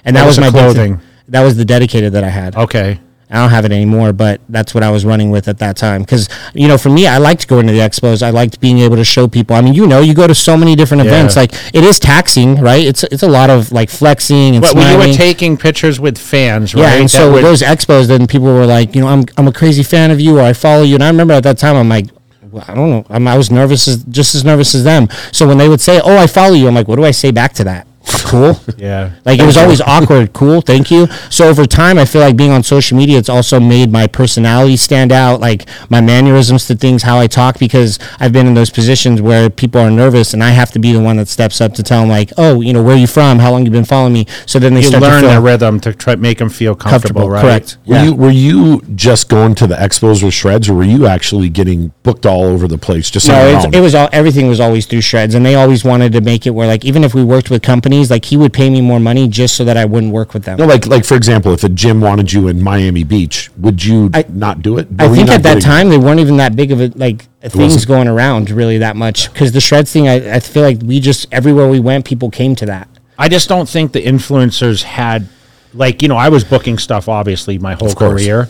and 0.04 0.16
that 0.16 0.22
What 0.24 0.28
was 0.28 0.38
was 0.38 0.46
my 0.46 0.50
the 0.52 0.68
big 0.68 0.76
thing. 0.76 0.94
clothing? 0.96 1.08
That 1.30 1.44
was 1.44 1.56
the 1.56 1.66
dedicated 1.66 2.12
that 2.14 2.24
I 2.24 2.30
had. 2.30 2.56
Okay. 2.56 3.00
I 3.30 3.36
don't 3.42 3.50
have 3.50 3.66
it 3.66 3.74
anymore, 3.74 4.14
but 4.14 4.40
that's 4.48 4.74
what 4.74 4.84
I 4.84 4.90
was 4.90 5.04
running 5.04 5.32
with 5.32 5.50
at 5.50 5.58
that 5.60 5.76
time. 5.76 6.02
Because 6.02 6.30
you 6.54 6.68
know, 6.68 6.78
for 6.78 6.90
me, 6.90 7.08
I 7.08 7.18
liked 7.18 7.48
going 7.50 7.68
to 7.68 7.74
the 7.74 7.80
expos. 7.80 8.24
I 8.24 8.30
liked 8.30 8.62
being 8.62 8.80
able 8.80 8.96
to 8.96 9.04
show 9.04 9.28
people. 9.28 9.56
I 9.58 9.62
mean, 9.62 9.74
you 9.74 9.86
know, 9.86 10.00
you 10.00 10.14
go 10.14 10.28
to 10.28 10.34
so 10.36 10.56
many 10.56 10.76
different 10.78 11.04
Yeah. 11.04 11.10
events. 11.10 11.36
Like 11.36 11.52
it 11.74 11.84
is 11.84 12.00
taxing, 12.00 12.56
right? 12.62 12.86
It's 12.86 13.04
it's 13.04 13.24
a 13.24 13.28
lot 13.28 13.50
of 13.50 13.72
like 13.74 13.90
flexing 13.90 14.56
and 14.56 14.62
But 14.62 14.76
when 14.76 14.90
you 14.92 14.98
were 15.10 15.14
taking 15.14 15.58
pictures 15.58 16.00
with 16.00 16.18
fans, 16.18 16.74
right? 16.74 16.82
yeah, 16.84 16.94
and 16.94 17.04
that 17.04 17.10
so 17.10 17.32
would- 17.34 17.44
those 17.44 17.62
expos, 17.62 18.08
then 18.08 18.28
people 18.28 18.48
were 18.48 18.66
like, 18.66 18.96
you 18.96 19.02
know, 19.02 19.08
I'm 19.10 19.26
I'm 19.38 19.48
a 19.48 19.54
crazy 19.54 19.84
fan 19.84 20.10
of 20.12 20.22
you, 20.22 20.38
or 20.40 20.42
I 20.42 20.54
follow 20.54 20.84
you. 20.84 20.96
And 20.96 21.04
I 21.04 21.08
remember 21.08 21.34
at 21.34 21.44
that 21.44 21.58
time, 21.58 21.76
I'm 21.76 21.90
like. 21.90 22.06
well, 22.50 22.64
I 22.66 22.74
don't 22.74 22.90
know. 22.90 23.06
I'm, 23.10 23.28
I 23.28 23.36
was 23.38 23.52
nervous, 23.52 23.90
as, 23.90 24.06
just 24.06 24.34
as 24.34 24.46
nervous 24.46 24.74
as 24.74 24.86
them. 24.86 25.10
So 25.34 25.46
when 25.46 25.58
they 25.58 25.68
would 25.68 25.82
say, 25.82 26.00
"Oh, 26.02 26.16
I 26.18 26.28
follow 26.28 26.54
you," 26.56 26.66
I'm 26.70 26.76
like, 26.76 26.88
"What 26.88 26.96
do 26.96 27.04
I 27.04 27.12
say 27.12 27.30
back 27.32 27.52
to 27.56 27.66
that?" 27.66 27.86
Cool. 28.26 28.60
yeah. 28.78 29.12
Like 29.26 29.40
it 29.40 29.46
was 29.46 29.58
always 29.58 29.82
awkward. 29.82 30.34
Cool, 30.34 30.62
thank 30.62 30.92
you. 30.92 31.08
So 31.30 31.48
over 31.48 31.66
time, 31.66 31.98
I 31.98 32.06
feel 32.06 32.22
like 32.22 32.36
being 32.38 32.52
on 32.52 32.64
social 32.64 32.98
media, 32.98 33.18
it's 33.18 33.30
also 33.30 33.60
made 33.60 33.92
my 33.92 34.08
personality 34.08 34.78
stand 34.78 35.12
out, 35.12 35.40
like 35.40 35.68
my 35.90 36.02
mannerisms 36.02 36.68
to 36.68 36.76
things, 36.76 37.04
how 37.04 37.20
I 37.20 37.28
talk, 37.28 37.60
because 37.60 38.00
I've 38.20 38.34
been 38.34 38.48
in 38.48 38.54
those 38.54 38.70
positions 38.70 39.22
where 39.22 39.50
people 39.50 39.80
are 39.82 39.90
nervous, 39.92 40.34
and 40.34 40.44
I 40.44 40.50
have 40.50 40.72
to 40.72 40.80
be 40.80 40.92
the 40.94 41.00
one 41.02 41.18
that 41.18 41.28
steps 41.28 41.62
up 41.62 41.74
to 41.74 41.84
tell 41.84 42.02
them, 42.02 42.10
like, 42.10 42.32
oh, 42.38 42.62
you 42.62 42.74
know, 42.74 42.84
where 42.84 42.96
are 42.96 43.00
you 43.00 43.08
from? 43.08 43.40
How 43.40 43.52
long 43.52 43.66
you 43.66 43.72
been 43.72 43.86
following 43.86 44.14
me? 44.14 44.26
So 44.46 44.60
then 44.60 44.74
they 44.74 44.82
You 44.82 44.88
start 44.88 45.04
learn 45.04 45.22
to 45.22 45.28
the 45.28 45.34
feel 45.34 45.42
rhythm 45.42 45.80
to 45.82 45.94
try 45.94 46.16
make 46.16 46.38
them 46.40 46.50
feel 46.50 46.76
comfortable, 46.76 47.22
comfortable. 47.22 47.30
right? 47.30 47.42
Correct. 47.42 47.78
Were 47.86 47.96
Yeah. 47.96 48.04
you 48.06 48.14
were 48.14 48.30
you 48.32 48.82
just 48.96 49.30
going 49.30 49.56
to 49.56 49.68
the 49.68 49.76
expos 49.76 50.24
with 50.24 50.34
shreds, 50.34 50.70
or 50.70 50.74
were 50.76 50.84
you 50.84 51.08
actually 51.08 51.50
getting 51.50 51.92
booked 52.04 52.26
all 52.26 52.44
over 52.44 52.68
the 52.68 52.78
place? 52.78 53.10
Just 53.10 53.30
on 53.30 53.36
No, 53.36 53.48
your 53.48 53.56
it's, 53.58 53.66
own? 53.66 53.74
it 53.74 53.80
was 53.82 53.96
all 53.96 54.10
everything 54.12 54.48
was 54.48 54.60
always 54.60 54.86
through 54.86 55.02
shreds, 55.02 55.36
and 55.36 55.46
they 55.46 55.56
always 55.56 55.84
wanted 55.84 56.12
to 56.14 56.22
make 56.22 56.46
it 56.46 56.52
where 56.52 56.68
like 56.68 56.84
even 56.86 57.04
if 57.04 57.14
we 57.14 57.24
worked 57.24 57.50
with 57.50 57.62
companies, 57.62 57.97
like 58.06 58.26
he 58.26 58.38
would 58.38 58.54
pay 58.54 58.70
me 58.70 58.82
more 58.82 59.00
money 59.00 59.28
just 59.28 59.56
so 59.56 59.64
that 59.66 59.78
I 59.78 59.86
wouldn't 59.86 60.14
work 60.14 60.34
with 60.34 60.44
them. 60.44 60.58
no, 60.58 60.66
like 60.66 60.86
like 60.88 61.06
for 61.06 61.16
example, 61.16 61.52
if 61.54 61.64
a 61.64 61.70
gym 61.70 62.00
wanted 62.02 62.32
you 62.32 62.48
in 62.48 62.62
Miami 62.62 63.04
Beach, 63.04 63.50
would 63.58 63.84
you 63.84 64.10
I- 64.14 64.26
not 64.30 64.62
do 64.62 64.78
it? 64.78 64.88
I 65.00 65.06
were 65.08 65.10
you 65.12 65.16
think 65.18 65.30
at 65.30 65.44
that 65.44 65.56
getting- 65.56 65.64
time 65.64 65.90
they 65.90 65.98
weren't 65.98 66.20
even 66.20 66.38
that 66.38 66.56
big 66.56 66.72
of 66.72 66.80
a 66.82 66.92
like 66.96 67.26
things 67.42 67.56
wasn't? 67.74 67.88
going 67.88 68.08
around 68.08 68.50
really 68.50 68.78
that 68.80 68.96
much 68.96 69.32
because 69.34 69.52
the 69.52 69.62
shreds 69.62 69.92
thing. 69.92 70.08
I, 70.08 70.36
I 70.36 70.40
feel 70.40 70.64
like 70.64 70.80
we 70.84 71.00
just 71.00 71.28
everywhere 71.32 71.68
we 71.68 71.80
went, 71.80 72.06
people 72.06 72.30
came 72.30 72.56
to 72.56 72.66
that. 72.68 72.88
I 73.18 73.30
just 73.30 73.50
don't 73.50 73.68
think 73.68 73.94
the 73.94 74.04
influencers 74.04 74.84
had, 74.84 75.28
like, 75.74 76.02
you 76.04 76.08
know, 76.08 76.18
I 76.18 76.30
was 76.30 76.44
booking 76.44 76.78
stuff 76.78 77.10
obviously 77.10 77.58
my 77.58 77.74
whole 77.74 77.94
career, 77.96 78.48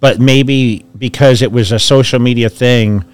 but 0.00 0.18
maybe 0.20 0.86
because 0.96 1.42
it 1.42 1.52
was 1.52 1.70
a 1.70 1.78
social 1.78 2.18
media 2.18 2.48
thing, 2.48 3.04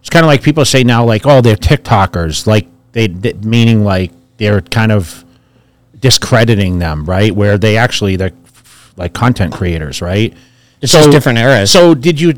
it's 0.00 0.08
kind 0.10 0.24
of 0.24 0.28
like 0.28 0.42
people 0.42 0.64
say 0.64 0.84
now, 0.84 1.04
like, 1.04 1.26
oh, 1.26 1.40
they're 1.40 1.56
TikTokers, 1.56 2.46
like 2.46 2.66
they, 2.92 3.08
they 3.08 3.32
meaning 3.34 3.84
like 3.84 4.12
they're 4.36 4.60
kind 4.60 4.92
of 4.92 5.24
discrediting 6.02 6.78
them, 6.78 7.06
right? 7.06 7.34
Where 7.34 7.56
they 7.56 7.78
actually 7.78 8.16
they're 8.16 8.32
like 8.96 9.14
content 9.14 9.54
creators, 9.54 10.02
right? 10.02 10.34
It's 10.82 10.92
just 10.92 11.10
different 11.10 11.38
eras. 11.38 11.70
So 11.70 11.94
did 11.94 12.20
you? 12.20 12.34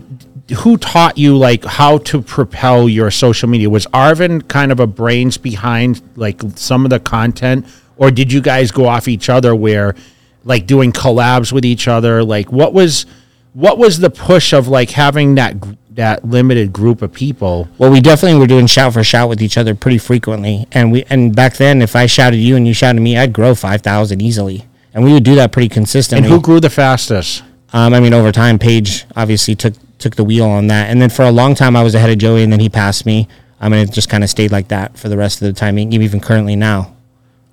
Who 0.59 0.77
taught 0.77 1.17
you 1.17 1.39
like 1.39 1.65
how 1.65 1.99
to 1.99 2.21
propel 2.21 2.87
your 2.87 3.11
social 3.11 3.49
media? 3.49 3.71
Was 3.71 3.87
Arvin 3.87 4.47
kind 4.47 4.71
of 4.71 4.79
a 4.79 4.87
brains 4.87 5.39
behind 5.39 6.03
like 6.17 6.43
some 6.55 6.85
of 6.85 6.91
the 6.91 7.01
content, 7.01 7.67
or 7.97 8.11
did 8.11 8.31
you 8.31 8.43
guys 8.43 8.71
go 8.71 8.87
off 8.87 9.09
each 9.09 9.31
other 9.31 9.55
where, 9.55 9.97
like 10.45 10.67
doing 10.67 10.93
collabs 10.93 11.51
with 11.51 11.65
each 11.65 11.89
other? 11.89 12.23
Like 12.23 12.53
what 12.53 12.75
was, 12.75 13.07
what 13.55 13.79
was 13.79 14.01
the 14.01 14.11
push 14.11 14.53
of 14.53 14.69
like 14.69 14.91
having 14.91 15.37
that 15.37 15.55
that 15.95 16.25
limited 16.25 16.73
group 16.73 17.03
of 17.03 17.13
people? 17.13 17.69
Well, 17.79 17.91
we 17.91 18.01
definitely 18.01 18.39
were 18.39 18.47
doing 18.47 18.67
shout 18.67 18.93
for 18.93 19.05
shout 19.05 19.29
with 19.29 19.43
each 19.43 19.57
other 19.57 19.75
pretty 19.75 19.99
frequently, 19.99 20.67
and 20.73 20.93
we 20.93 21.05
and 21.05 21.35
back 21.35 21.57
then, 21.57 21.83
if 21.83 21.97
I 21.97 22.07
shouted 22.07 22.37
you 22.37 22.57
and 22.57 22.67
you 22.67 22.75
shouted 22.75 23.01
me, 23.01 23.17
I'd 23.17 23.33
grow 23.33 23.55
five 23.55 23.83
thousand 23.83 24.21
easily, 24.21 24.67
and 24.93 25.05
we 25.05 25.13
would 25.13 25.25
do 25.25 25.35
that 25.37 25.53
pretty 25.53 25.69
consistently. 25.69 26.27
And 26.27 26.35
who 26.35 26.41
grew 26.41 26.61
the 26.61 26.71
fastest? 26.71 27.43
Um, 27.73 27.93
I 27.93 28.01
mean, 28.01 28.15
over 28.15 28.31
time, 28.31 28.59
Paige 28.59 29.05
obviously 29.17 29.55
took 29.55 29.75
took 29.99 30.17
the 30.17 30.25
wheel 30.25 30.47
on 30.47 30.67
that, 30.69 30.91
and 30.91 31.01
then 31.01 31.11
for 31.11 31.23
a 31.23 31.33
long 31.33 31.55
time, 31.55 31.77
I 31.77 31.83
was 31.83 31.95
ahead 31.95 32.11
of 32.11 32.19
Joey, 32.19 32.43
and 32.43 32.53
then 32.53 32.61
he 32.61 32.69
passed 32.69 33.07
me. 33.07 33.29
I 33.61 33.69
mean, 33.69 33.81
it 33.81 33.93
just 33.93 34.09
kind 34.09 34.23
of 34.23 34.31
stayed 34.31 34.53
like 34.53 34.69
that 34.69 34.99
for 34.99 35.09
the 35.09 35.17
rest 35.17 35.41
of 35.41 35.47
the 35.47 35.53
time, 35.59 35.79
even 35.79 36.21
currently 36.21 36.57
now. 36.57 36.95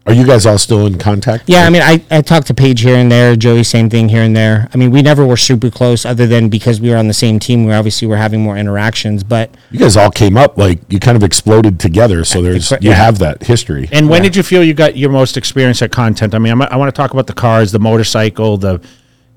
Are 0.07 0.13
you 0.13 0.25
guys 0.25 0.47
all 0.47 0.57
still 0.57 0.87
in 0.87 0.97
contact? 0.97 1.43
Yeah, 1.47 1.65
I 1.65 1.69
mean, 1.69 1.83
I, 1.83 2.03
I 2.09 2.21
talked 2.21 2.47
to 2.47 2.55
Paige 2.55 2.81
here 2.81 2.95
and 2.95 3.11
there, 3.11 3.35
Joey, 3.35 3.63
same 3.63 3.87
thing 3.87 4.09
here 4.09 4.23
and 4.23 4.35
there. 4.35 4.67
I 4.73 4.77
mean, 4.77 4.89
we 4.89 5.03
never 5.03 5.25
were 5.27 5.37
super 5.37 5.69
close, 5.69 6.05
other 6.05 6.25
than 6.25 6.49
because 6.49 6.81
we 6.81 6.89
were 6.89 6.97
on 6.97 7.07
the 7.07 7.13
same 7.13 7.37
team. 7.37 7.65
We 7.65 7.73
obviously 7.73 8.07
were 8.07 8.17
having 8.17 8.41
more 8.41 8.57
interactions, 8.57 9.23
but 9.23 9.53
You 9.69 9.77
guys 9.77 9.95
all 9.95 10.09
came 10.09 10.37
up 10.37 10.57
like 10.57 10.79
you 10.91 10.99
kind 10.99 11.15
of 11.15 11.23
exploded 11.23 11.79
together, 11.79 12.25
so 12.25 12.41
there's 12.41 12.69
Correct. 12.69 12.83
you 12.83 12.89
Yeah. 12.89 12.95
have 12.95 13.19
that 13.19 13.43
history. 13.43 13.89
And 13.91 14.09
when 14.09 14.23
did 14.23 14.35
you 14.35 14.41
feel 14.41 14.63
you 14.63 14.73
got 14.73 14.97
your 14.97 15.11
most 15.11 15.37
experience 15.37 15.83
at 15.83 15.91
content? 15.91 16.33
I 16.33 16.39
mean, 16.39 16.51
I'm, 16.51 16.61
I 16.63 16.77
want 16.77 16.93
to 16.93 16.99
talk 16.99 17.11
about 17.11 17.27
the 17.27 17.33
cars, 17.33 17.71
the 17.71 17.79
motorcycle, 17.79 18.57
the, 18.57 18.81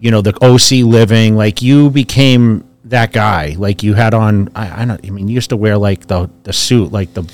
you 0.01 0.11
know, 0.11 0.23
the 0.23 0.35
OC 0.43 0.83
living. 0.87 1.37
Like 1.37 1.61
you 1.61 1.91
became 1.91 2.67
that 2.87 3.13
guy. 3.13 3.55
Like 3.59 3.83
you 3.83 3.93
had 3.95 4.15
on. 4.15 4.49
I, 4.55 4.83
I 4.83 4.85
don't. 4.87 5.01
I 5.07 5.11
mean, 5.11 5.29
you 5.29 5.35
used 5.35 5.51
to 5.51 5.57
wear 5.59 5.77
like 5.77 6.07
the 6.07 6.31
the 6.45 6.53
suit, 6.55 6.91
like 6.91 7.13
the 7.13 7.31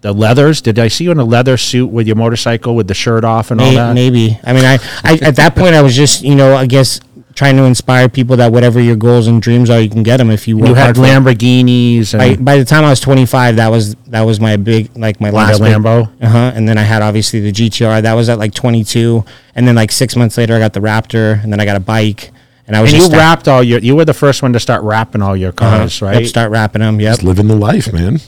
the 0.00 0.12
leathers. 0.12 0.60
Did 0.60 0.78
I 0.78 0.88
see 0.88 1.04
you 1.04 1.10
in 1.10 1.18
a 1.18 1.24
leather 1.24 1.56
suit 1.56 1.88
with 1.88 2.06
your 2.06 2.16
motorcycle 2.16 2.74
with 2.76 2.88
the 2.88 2.94
shirt 2.94 3.24
off 3.24 3.50
and 3.50 3.60
all 3.60 3.68
May- 3.68 3.74
that? 3.76 3.94
Maybe. 3.94 4.38
I 4.44 4.52
mean, 4.52 4.64
I, 4.64 4.78
I 5.04 5.18
at 5.22 5.36
that 5.36 5.54
point 5.56 5.74
I 5.74 5.82
was 5.82 5.94
just 5.96 6.22
you 6.22 6.34
know 6.34 6.54
I 6.56 6.66
guess 6.66 7.00
trying 7.34 7.56
to 7.56 7.62
inspire 7.62 8.08
people 8.08 8.36
that 8.36 8.50
whatever 8.50 8.80
your 8.80 8.96
goals 8.96 9.28
and 9.28 9.40
dreams 9.40 9.70
are, 9.70 9.78
you 9.80 9.88
can 9.88 10.02
get 10.02 10.16
them 10.16 10.28
if 10.28 10.48
you 10.48 10.58
work 10.58 10.68
You 10.68 10.74
had 10.74 10.96
for. 10.96 11.02
Lamborghinis 11.02 12.12
and 12.12 12.44
By, 12.44 12.52
by 12.54 12.58
the 12.58 12.64
time 12.64 12.84
I 12.84 12.90
was 12.90 12.98
25, 12.98 13.56
that 13.56 13.68
was 13.68 13.94
that 14.08 14.22
was 14.22 14.40
my 14.40 14.56
big 14.56 14.90
like 14.96 15.20
my 15.20 15.30
last 15.30 15.60
Lambo? 15.60 16.10
Uh 16.20 16.28
huh. 16.28 16.52
And 16.54 16.68
then 16.68 16.78
I 16.78 16.82
had 16.82 17.00
obviously 17.02 17.40
the 17.40 17.52
GTR. 17.52 18.02
That 18.02 18.14
was 18.14 18.28
at 18.28 18.38
like 18.38 18.54
22, 18.54 19.24
and 19.54 19.68
then 19.68 19.74
like 19.76 19.92
six 19.92 20.16
months 20.16 20.36
later 20.36 20.54
I 20.54 20.58
got 20.58 20.72
the 20.72 20.80
Raptor, 20.80 21.42
and 21.42 21.52
then 21.52 21.60
I 21.60 21.64
got 21.64 21.76
a 21.76 21.80
bike, 21.80 22.30
and 22.66 22.74
I 22.76 22.82
was 22.82 22.90
and 22.90 22.96
you 22.96 23.00
just 23.02 23.10
start- 23.12 23.20
wrapped 23.20 23.48
all 23.48 23.62
your. 23.62 23.78
You 23.80 23.94
were 23.94 24.04
the 24.04 24.14
first 24.14 24.42
one 24.42 24.52
to 24.54 24.60
start 24.60 24.82
wrapping 24.82 25.22
all 25.22 25.36
your 25.36 25.50
uh-huh. 25.56 25.78
cars, 25.78 26.00
Yep, 26.00 26.12
right? 26.12 26.26
start 26.26 26.50
wrapping 26.50 26.80
them. 26.80 27.00
Yep. 27.00 27.10
Just 27.12 27.22
living 27.22 27.46
the 27.46 27.56
life, 27.56 27.92
man. 27.92 28.18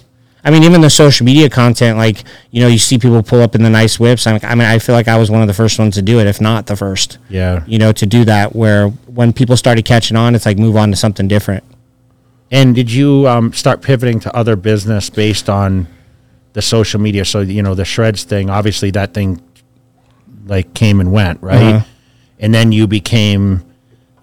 I 0.42 0.50
mean, 0.50 0.62
even 0.62 0.81
the 0.81 0.90
social 0.90 1.26
media 1.26 1.50
content, 1.50 1.98
like 1.98 2.24
you 2.50 2.61
know, 2.61 2.68
you 2.68 2.79
see 2.79 2.98
people 2.98 3.22
pull 3.22 3.42
up 3.42 3.55
in 3.55 3.62
the 3.62 3.70
nice 3.70 4.00
whips. 4.00 4.26
I'm, 4.26 4.40
I 4.42 4.55
mean, 4.55 4.66
I 4.66 4.79
feel 4.79 4.94
like 4.94 5.09
I 5.09 5.18
was 5.18 5.31
one 5.31 5.42
of 5.42 5.48
the 5.48 5.55
first 5.55 5.79
ones 5.79 5.94
to 5.96 6.03
do 6.03 6.18
it, 6.18 6.26
if 6.26 6.40
not 6.40 6.66
the 6.66 6.76
first. 6.76 7.18
Yeah. 7.29 7.64
You 7.66 7.79
know, 7.79 7.92
to 7.92 8.07
do 8.07 8.24
that, 8.24 8.55
where 8.55 8.88
when 8.88 9.33
people 9.33 9.57
started 9.57 9.85
catching 9.85 10.16
on, 10.16 10.35
it's 10.35 10.46
like 10.46 10.59
move 10.59 10.76
on 10.76 10.90
to 10.90 10.96
something 10.96 11.29
different. 11.29 11.64
And 12.50 12.74
did 12.74 12.90
you 12.90 13.29
um, 13.29 13.53
start 13.53 13.83
pivoting 13.83 14.18
to 14.20 14.35
other 14.35 14.57
business 14.57 15.09
based 15.09 15.48
on 15.48 15.87
the 16.55 16.62
social 16.62 17.00
media? 17.00 17.24
So 17.24 17.40
you 17.40 17.62
know 17.62 17.74
the 17.74 17.85
shreds 17.85 18.24
thing. 18.24 18.50
Obviously, 18.50 18.90
that 18.92 19.14
thing 19.14 19.42
like 20.46 20.74
came 20.74 21.00
and 21.00 21.12
went, 21.12 21.42
right? 21.42 21.74
Uh-huh. 21.74 21.85
And 22.38 22.55
then 22.55 22.72
you 22.72 22.87
became 22.87 23.62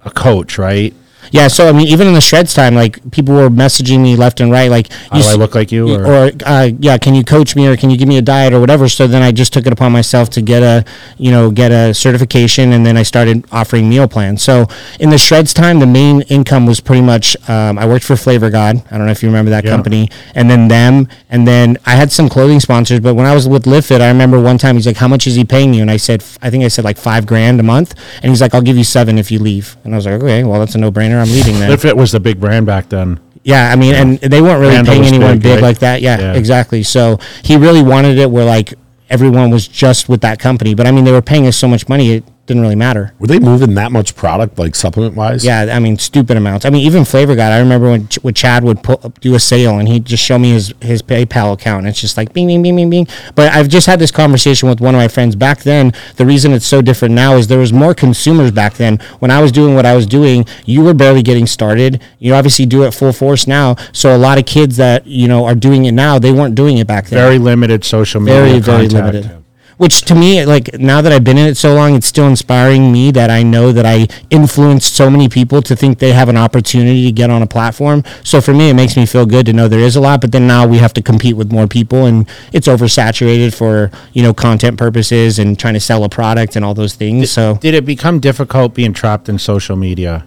a 0.04 0.10
coach, 0.10 0.58
right? 0.58 0.94
Yeah, 1.32 1.48
so 1.48 1.68
I 1.68 1.72
mean, 1.72 1.88
even 1.88 2.08
in 2.08 2.14
the 2.14 2.22
shreds 2.22 2.54
time, 2.54 2.76
like 2.76 3.12
people 3.12 3.36
were 3.36 3.50
messaging 3.50 4.02
me 4.02 4.16
left 4.16 4.40
and 4.40 4.52
right, 4.52 4.70
like, 4.70 4.90
do 4.90 5.22
I 5.24 5.34
look 5.36 5.56
like 5.56 5.72
you? 5.72 5.94
Or, 5.94 6.06
or 6.06 6.32
uh, 6.46 6.70
yeah, 6.80 6.98
can 6.98 7.16
you 7.16 7.24
coach 7.24 7.56
me 7.56 7.68
or 7.68 7.76
can 7.78 7.90
you 7.90 7.98
give 7.98 8.08
me 8.08 8.18
a 8.18 8.22
diet 8.22 8.54
or 8.54 8.60
whatever? 8.60 8.88
So 8.90 9.08
then 9.08 9.22
I 9.22 9.32
just 9.32 9.54
took 9.54 9.66
it 9.68 9.74
upon 9.74 9.92
myself 9.92 10.30
to 10.32 10.42
get 10.42 10.64
a, 10.64 10.86
you 11.18 11.32
know, 11.32 11.52
get 11.52 11.72
a 11.72 11.94
certification, 11.94 12.74
and 12.74 12.86
then 12.86 12.98
I 12.98 13.04
started 13.04 13.46
offering 13.52 13.90
meal 13.90 14.08
plans. 14.08 14.42
So 14.42 14.68
in 15.00 15.10
the 15.10 15.18
shreds 15.18 15.54
time, 15.54 15.80
the 15.80 15.88
main 15.88 16.22
income 16.24 16.66
was 16.66 16.80
pretty 16.80 17.02
much 17.02 17.36
um, 17.50 17.78
I 17.78 17.86
worked 17.88 18.06
for 18.06 18.16
Flavor 18.16 18.50
God. 18.50 18.82
I 18.92 18.98
don't 18.98 19.06
know 19.06 19.12
if 19.12 19.22
you 19.24 19.30
remember 19.30 19.52
that 19.52 19.64
Yeah. 19.66 19.72
company, 19.72 20.10
and 20.36 20.50
then 20.50 20.68
them, 20.68 21.08
and 21.30 21.48
then 21.48 21.78
I 21.86 21.96
had 21.96 22.12
some 22.12 22.30
clothing 22.30 22.60
sponsors. 22.60 23.00
But 23.00 23.16
when 23.16 23.26
I 23.26 23.34
was 23.34 23.48
with 23.48 23.64
LiveFit, 23.66 24.02
I 24.02 24.08
remember 24.08 24.40
one 24.40 24.58
time 24.58 24.76
he's 24.76 24.88
like, 24.88 24.98
"How 24.98 25.08
much 25.08 25.28
is 25.28 25.36
he 25.36 25.44
paying 25.44 25.74
you?" 25.74 25.82
And 25.82 25.92
I 25.92 25.98
said, 25.98 26.24
I 26.42 26.50
think 26.50 26.64
I 26.64 26.68
said 26.70 26.86
like 26.86 26.98
five 26.98 27.26
grand 27.26 27.60
a 27.60 27.64
month, 27.64 27.96
and 28.22 28.30
he's 28.30 28.42
like, 28.42 28.54
"I'll 28.54 28.62
give 28.62 28.78
you 28.78 28.84
seven 28.84 29.18
if 29.18 29.32
you 29.32 29.40
leave." 29.40 29.76
And 29.84 29.94
I 29.94 29.98
was 29.98 30.06
like, 30.06 30.22
"Okay, 30.22 30.44
well 30.44 30.60
that's 30.60 30.76
a 30.76 30.78
no 30.78 30.92
brainer. 30.92 31.17
I'm 31.20 31.32
leaving 31.32 31.60
then." 31.60 31.72
if 31.72 31.86
it 31.86 31.96
was 31.96 32.12
the 32.12 32.20
big 32.20 32.40
brand 32.40 32.66
back 32.66 32.90
then, 32.90 33.20
Yeah, 33.44 33.72
I 33.72 33.76
mean, 33.78 33.96
and 33.96 34.20
they 34.20 34.42
weren't 34.42 34.60
really 34.60 34.76
Randall 34.76 34.94
paying 34.96 35.06
anyone 35.06 35.34
big, 35.36 35.44
big, 35.44 35.52
right? 35.54 35.62
like 35.62 35.80
that. 35.80 36.02
Yeah, 36.02 36.20
Yeah. 36.20 36.34
exactly. 36.34 36.84
So 36.84 37.18
he 37.44 37.56
really 37.56 37.82
wanted 37.82 38.18
it 38.18 38.30
where 38.30 38.44
like 38.44 38.74
everyone 39.10 39.52
was 39.52 39.68
just 39.68 40.10
with 40.10 40.20
that 40.22 40.38
company. 40.40 40.74
But 40.76 40.86
I 40.86 40.92
mean, 40.92 41.06
they 41.06 41.14
were 41.14 41.22
paying 41.22 41.48
us 41.48 41.56
so 41.56 41.68
much 41.68 41.88
money, 41.88 42.12
it 42.16 42.24
didn't 42.48 42.62
really 42.64 42.76
matter. 42.76 43.14
Were 43.20 43.28
they 43.28 43.40
moving 43.40 43.76
that 43.76 43.92
much 43.92 44.16
product, 44.16 44.58
like 44.58 44.74
supplement 44.74 45.16
wise? 45.16 45.46
Yeah, 45.46 45.70
I 45.72 45.80
mean, 45.80 45.98
stupid 46.00 46.38
amounts. 46.38 46.66
I 46.66 46.70
mean, 46.70 46.86
even 46.86 47.04
Flavor 47.06 47.36
God. 47.36 47.52
I 47.52 47.60
remember 47.60 47.92
when, 47.92 48.08
Ch- 48.08 48.24
when 48.24 48.34
Chad 48.34 48.64
would 48.64 48.82
pull, 48.82 48.98
do 49.20 49.36
a 49.36 49.40
sale 49.40 49.78
and 49.78 49.88
he'd 49.88 50.06
just 50.06 50.24
show 50.24 50.40
me 50.40 50.52
his 50.52 50.74
his 50.82 51.02
PayPal 51.02 51.54
account. 51.54 51.80
And 51.80 51.90
it's 51.90 52.00
just 52.02 52.16
like 52.18 52.34
bing, 52.34 52.48
bing, 52.48 52.64
bing, 52.64 52.76
bing, 52.76 52.90
bing. 52.90 53.08
But 53.36 53.52
I've 53.54 53.68
just 53.68 53.86
had 53.86 54.00
this 54.00 54.12
conversation 54.12 54.70
with 54.70 54.80
one 54.80 54.96
of 54.96 55.00
my 55.00 55.08
friends 55.10 55.36
back 55.36 55.64
then. 55.64 55.94
The 56.16 56.26
reason 56.26 56.54
it's 56.54 56.66
so 56.66 56.82
different 56.82 57.14
now 57.14 57.36
is 57.36 57.48
there 57.48 57.60
was 57.60 57.74
more 57.74 57.94
consumers 57.94 58.52
back 58.52 58.76
then. 58.76 58.98
When 59.20 59.30
I 59.30 59.42
was 59.42 59.52
doing 59.52 59.76
what 59.76 59.86
I 59.86 59.96
was 59.96 60.08
doing, 60.08 60.46
you 60.66 60.82
were 60.84 60.94
barely 60.94 61.22
getting 61.22 61.46
started. 61.48 62.02
You 62.20 62.34
obviously 62.34 62.66
do 62.66 62.84
it 62.84 62.92
full 62.94 63.12
force 63.12 63.46
now. 63.46 63.76
So 63.92 64.16
a 64.16 64.18
lot 64.18 64.38
of 64.38 64.46
kids 64.46 64.78
that 64.78 65.06
you 65.06 65.28
know 65.28 65.46
are 65.46 65.56
doing 65.56 65.86
it 65.86 65.92
now, 65.92 66.18
they 66.18 66.32
weren't 66.32 66.56
doing 66.56 66.78
it 66.78 66.88
back 66.88 67.08
then. 67.08 67.20
very 67.20 67.40
limited 67.40 67.84
social 67.84 68.22
media. 68.22 68.40
very, 68.42 68.60
very 68.60 68.88
contact. 68.88 69.14
limited. 69.14 69.44
Which 69.78 70.02
to 70.02 70.16
me 70.16 70.44
like 70.46 70.74
now 70.80 71.02
that 71.02 71.12
i've 71.12 71.24
been 71.24 71.38
in 71.38 71.48
it 71.48 71.56
so 71.56 71.74
long 71.74 71.96
it's 71.96 72.08
still 72.08 72.28
inspiring 72.28 72.92
me 72.92 73.12
that 73.12 73.30
i 73.30 73.44
know 73.44 73.72
that 73.72 73.86
i 73.86 74.08
influenced 74.30 74.96
so 74.96 75.10
many 75.10 75.30
people 75.30 75.62
to 75.62 75.76
think 75.76 76.00
they 76.00 76.14
have 76.14 76.30
an 76.30 76.38
opportunity 76.38 77.06
to 77.06 77.12
get 77.12 77.30
on 77.30 77.42
a 77.42 77.48
platform 77.48 78.04
so 78.24 78.42
for 78.42 78.54
me 78.54 78.70
it 78.70 78.74
makes 78.74 78.98
me 78.98 79.06
feel 79.06 79.26
good 79.26 79.46
to 79.46 79.54
know 79.54 79.68
there 79.68 79.80
is 79.80 79.96
a 79.96 80.02
lot 80.02 80.20
but 80.20 80.32
then 80.32 80.48
now 80.48 80.66
we 80.68 80.78
have 80.78 80.94
to 80.94 81.02
compete 81.02 81.38
with 81.38 81.52
more 81.52 81.68
people 81.68 82.06
and 82.06 82.28
it's 82.52 82.68
oversaturated 82.68 83.56
for 83.56 83.92
you 84.14 84.24
know 84.24 84.34
content 84.34 84.78
purposes 84.78 85.40
and 85.40 85.60
trying 85.60 85.74
to 85.74 85.80
sell 85.80 86.04
a 86.04 86.10
product 86.10 86.56
and 86.56 86.66
all 86.66 86.74
those 86.74 86.96
things 86.96 87.32
so 87.32 87.56
Did 87.58 87.76
it 87.76 87.86
become 87.86 88.20
difficult 88.20 88.74
being 88.74 88.94
trapped 88.94 89.30
in 89.30 89.38
social 89.38 89.76
media? 89.76 90.26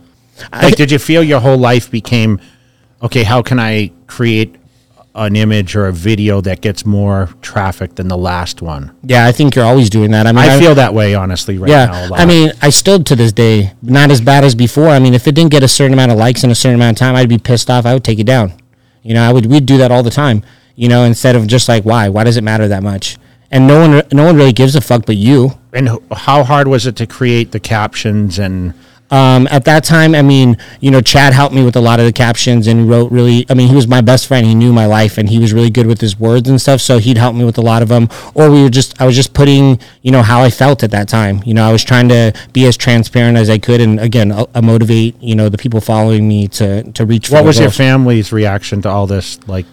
Like, 0.53 0.77
did 0.77 0.91
you 0.91 0.99
feel 0.99 1.23
your 1.23 1.41
whole 1.41 1.59
life 1.59 1.91
became, 1.91 2.41
okay, 3.03 3.25
how 3.25 3.43
can 3.43 3.59
I 3.59 3.91
create 4.07 4.57
an 5.27 5.37
image 5.37 5.77
or 5.77 5.87
a 5.87 5.93
video 5.93 6.41
that 6.41 6.61
gets 6.61 6.87
more 6.87 7.29
traffic 7.43 7.95
than 7.97 8.09
the 8.09 8.17
last 8.17 8.63
one? 8.63 8.95
yeah 9.05 9.27
i 9.27 9.33
think 9.33 9.55
you're 9.55 9.65
always 9.65 9.91
doing 9.91 10.11
that 10.11 10.27
i 10.27 10.33
mean 10.33 10.45
I 10.45 10.59
feel 10.59 10.75
that 10.75 10.95
way, 10.95 11.15
honestly, 11.15 11.59
right 11.59 11.69
now. 11.69 11.93
Yeah, 11.93 12.09
a. 12.09 12.15
I 12.15 12.25
mean, 12.25 12.53
I 12.63 12.71
still 12.71 13.03
to 13.05 13.17
this 13.17 13.33
day 13.33 13.73
not 13.83 14.11
as 14.11 14.21
bad 14.21 14.45
as 14.45 14.55
before. 14.55 14.89
I 14.89 14.99
mean, 14.99 15.15
if 15.15 15.27
it 15.27 15.35
didn't 15.35 15.51
get 15.51 15.63
a 15.63 15.69
certain 15.69 15.93
amount 15.93 16.13
of 16.13 16.19
likes 16.19 16.45
in 16.45 16.51
a 16.51 16.55
certain 16.55 16.75
amount 16.77 16.97
of 16.97 16.99
time, 16.99 17.15
I'd 17.15 17.29
be 17.29 17.39
pissed 17.39 17.71
off. 17.71 17.87
I 17.87 17.95
would 17.95 18.05
take 18.05 18.19
it 18.19 18.27
down. 18.27 18.53
You 19.03 19.15
know, 19.15 19.23
I 19.23 19.33
would 19.33 19.47
we'd 19.47 19.67
do 19.67 19.79
that 19.79 19.91
all 19.91 20.03
the 20.03 20.11
time. 20.11 20.43
You 20.77 20.89
know, 20.89 21.05
instead 21.05 21.37
of 21.37 21.47
just 21.47 21.69
like, 21.69 21.85
why? 21.85 22.09
Why 22.09 22.25
does 22.25 22.37
it 22.37 22.45
matter 22.45 22.69
that 22.69 22.83
much? 22.83 23.17
And 23.51 23.67
no 23.67 23.81
one, 23.81 24.03
no 24.13 24.25
one 24.25 24.37
really 24.37 24.53
gives 24.53 24.77
a 24.77 24.81
fuck 24.81 25.07
but 25.07 25.17
you. 25.17 25.53
and 25.73 25.89
how 26.13 26.45
hard 26.45 26.69
was 26.69 26.87
it 26.87 26.97
to 26.97 27.07
create 27.07 27.53
the 27.53 27.61
captions 27.61 28.39
and 28.39 28.75
Um, 29.11 29.49
at 29.51 29.65
that 29.65 29.83
time, 29.83 30.15
I 30.15 30.23
mean, 30.23 30.57
you 30.81 30.91
know, 30.91 31.01
Chad 31.01 31.33
helped 31.33 31.55
me 31.55 31.65
with 31.65 31.75
a 31.77 31.81
lot 31.81 31.99
of 31.99 32.07
the 32.07 32.13
captions 32.13 32.67
and 32.67 32.89
wrote 32.89 33.11
really. 33.11 33.45
I 33.51 33.55
mean, 33.55 33.69
he 33.69 33.75
was 33.75 33.89
my 33.89 34.01
best 34.01 34.27
friend. 34.27 34.47
He 34.47 34.55
knew 34.55 34.73
my 34.73 34.87
life, 34.87 35.19
and 35.19 35.29
he 35.29 35.39
was 35.39 35.53
really 35.53 35.71
good 35.71 35.87
with 35.87 36.01
his 36.01 36.19
words 36.19 36.49
and 36.49 36.61
stuff. 36.61 36.81
So 36.81 36.99
he'd 36.99 37.19
help 37.19 37.35
me 37.35 37.45
with 37.45 37.59
a 37.59 37.63
lot 37.63 37.83
of 37.83 37.89
them. 37.89 38.09
Or 38.35 38.51
we 38.51 38.63
were 38.63 38.71
just, 38.71 39.01
I 39.01 39.07
was 39.07 39.17
just 39.17 39.35
putting, 39.35 39.81
you 40.03 40.13
know, 40.13 40.23
how 40.23 40.43
I 40.43 40.51
felt 40.51 40.83
at 40.83 40.93
that 40.93 41.09
time. 41.09 41.43
You 41.45 41.55
know, 41.55 41.69
I 41.69 41.73
was 41.73 41.83
trying 41.83 42.09
to 42.11 42.33
be 42.53 42.67
as 42.67 42.77
transparent 42.77 43.37
as 43.37 43.51
I 43.51 43.59
could, 43.59 43.81
and 43.81 43.99
again, 43.99 44.31
uh, 44.31 44.47
motivate, 44.63 45.21
you 45.21 45.35
know, 45.35 45.49
the 45.49 45.59
people 45.59 45.81
following 45.81 46.29
me 46.29 46.47
to 46.49 46.85
to 46.93 47.05
reach. 47.05 47.29
For 47.29 47.35
what 47.35 47.45
was 47.45 47.59
your 47.59 47.71
family's 47.71 48.33
reaction 48.33 48.83
to 48.83 48.89
all 48.89 49.07
this 49.07 49.41
like 49.49 49.67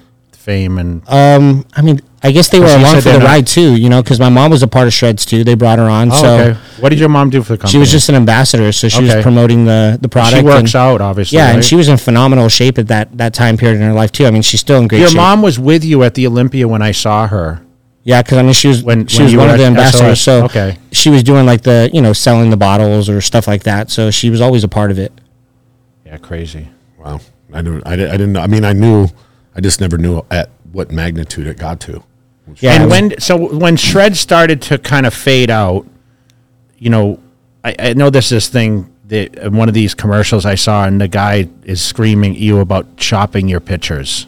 fame 0.47 0.77
and 0.77 1.01
Um, 1.09 1.65
I 1.75 1.81
mean, 1.81 1.99
I 2.23 2.31
guess 2.31 2.47
they 2.49 2.59
were 2.59 2.65
along 2.73 2.95
for 2.95 3.01
the 3.11 3.19
not- 3.19 3.27
ride 3.27 3.45
too. 3.45 3.75
You 3.75 3.89
know, 3.89 4.01
because 4.01 4.17
my 4.19 4.29
mom 4.29 4.49
was 4.49 4.63
a 4.63 4.67
part 4.67 4.87
of 4.87 4.93
Shreds 4.93 5.25
too. 5.25 5.43
They 5.43 5.55
brought 5.55 5.77
her 5.77 5.89
on, 5.89 6.09
oh, 6.11 6.15
so. 6.21 6.29
okay 6.39 6.57
what 6.79 6.89
did 6.89 6.99
your 6.99 7.09
mom 7.09 7.29
do 7.29 7.41
for 7.43 7.53
the 7.53 7.57
company 7.57 7.71
She 7.71 7.77
was 7.79 7.91
just 7.91 8.07
an 8.07 8.15
ambassador, 8.15 8.71
so 8.71 8.87
she 8.87 9.03
Okay. 9.03 9.15
was 9.15 9.23
promoting 9.23 9.65
the 9.65 9.97
the 10.01 10.07
product. 10.07 10.37
she 10.37 10.43
works 10.43 10.73
and- 10.73 10.81
out 10.83 11.01
obviously 11.01 11.37
Yeah, 11.37 11.47
and 11.47 11.57
right? 11.57 11.63
she 11.65 11.75
was 11.75 11.87
in 11.89 11.97
phenomenal 11.97 12.47
shape 12.49 12.77
at 12.79 12.87
that 12.87 13.17
that 13.17 13.33
time 13.33 13.57
period 13.57 13.77
in 13.81 13.87
her 13.87 13.93
life 14.01 14.11
too. 14.11 14.25
I 14.25 14.31
mean, 14.31 14.41
she's 14.41 14.61
still 14.61 14.79
in 14.79 14.87
great 14.87 14.99
your 14.99 15.09
shape. 15.09 15.17
mom 15.17 15.41
was 15.41 15.59
with 15.59 15.83
you 15.83 16.03
at 16.03 16.13
the 16.13 16.25
olympia 16.27 16.65
when 16.67 16.81
i 16.81 16.91
saw 16.93 17.27
her 17.27 17.61
yeah, 18.03 18.21
because 18.21 18.37
I 18.37 18.41
mean, 18.43 18.53
she 18.53 18.69
was 18.69 18.81
When- 18.83 19.05
she 19.07 19.17
when 19.17 19.23
was 19.25 19.33
you 19.33 19.39
one 19.39 19.47
were 19.49 19.53
of 19.55 19.59
the 19.59 19.65
at 19.65 19.71
ambassadors. 19.75 20.19
SLS, 20.19 20.23
So 20.23 20.43
okay. 20.45 20.77
she 20.93 21.09
was 21.09 21.23
doing 21.23 21.45
like 21.45 21.63
the 21.63 21.89
you 21.91 22.01
know 22.01 22.13
selling 22.13 22.49
the 22.51 22.57
bottles 22.67 23.09
or 23.09 23.19
stuff 23.19 23.47
like 23.49 23.63
that. 23.63 23.91
So 23.91 24.11
she 24.11 24.29
was 24.29 24.39
always 24.39 24.63
a 24.63 24.69
part 24.69 24.91
of 24.91 24.97
it. 25.05 25.11
yeah 26.05 26.15
crazy 26.17 26.69
Wow. 27.03 27.19
I 27.53 27.61
don't. 27.61 27.81
I, 27.85 27.95
didn't- 27.97 28.09
I 28.13 28.17
didn't 28.19 28.33
know. 28.33 28.41
I 28.41 28.47
mean, 28.47 28.63
I 28.65 28.73
knew. 28.73 29.07
I 29.57 29.61
just 29.61 29.81
never 29.81 29.97
knew 29.97 30.21
at 30.29 30.49
what 30.71 30.91
magnitude 30.91 31.47
it 31.47 31.57
got 31.57 31.79
to. 31.81 32.03
Yeah, 32.59 32.81
and 32.81 32.89
when 32.89 33.19
so 33.19 33.57
when 33.57 33.75
shred 33.75 34.15
started 34.15 34.61
to 34.63 34.77
kind 34.77 35.05
of 35.05 35.13
fade 35.13 35.49
out 35.49 35.85
you 36.77 36.89
know 36.89 37.19
i, 37.65 37.75
I 37.77 37.93
know 37.93 38.09
there's 38.09 38.29
this 38.29 38.47
thing 38.47 38.93
that 39.07 39.37
uh, 39.37 39.49
one 39.49 39.67
of 39.67 39.73
these 39.73 39.93
commercials 39.93 40.45
i 40.45 40.55
saw 40.55 40.85
and 40.85 41.01
the 41.01 41.09
guy 41.09 41.49
is 41.63 41.81
screaming 41.81 42.35
at 42.35 42.39
you 42.39 42.59
about 42.59 42.95
chopping 42.95 43.49
your 43.49 43.59
pictures 43.59 44.27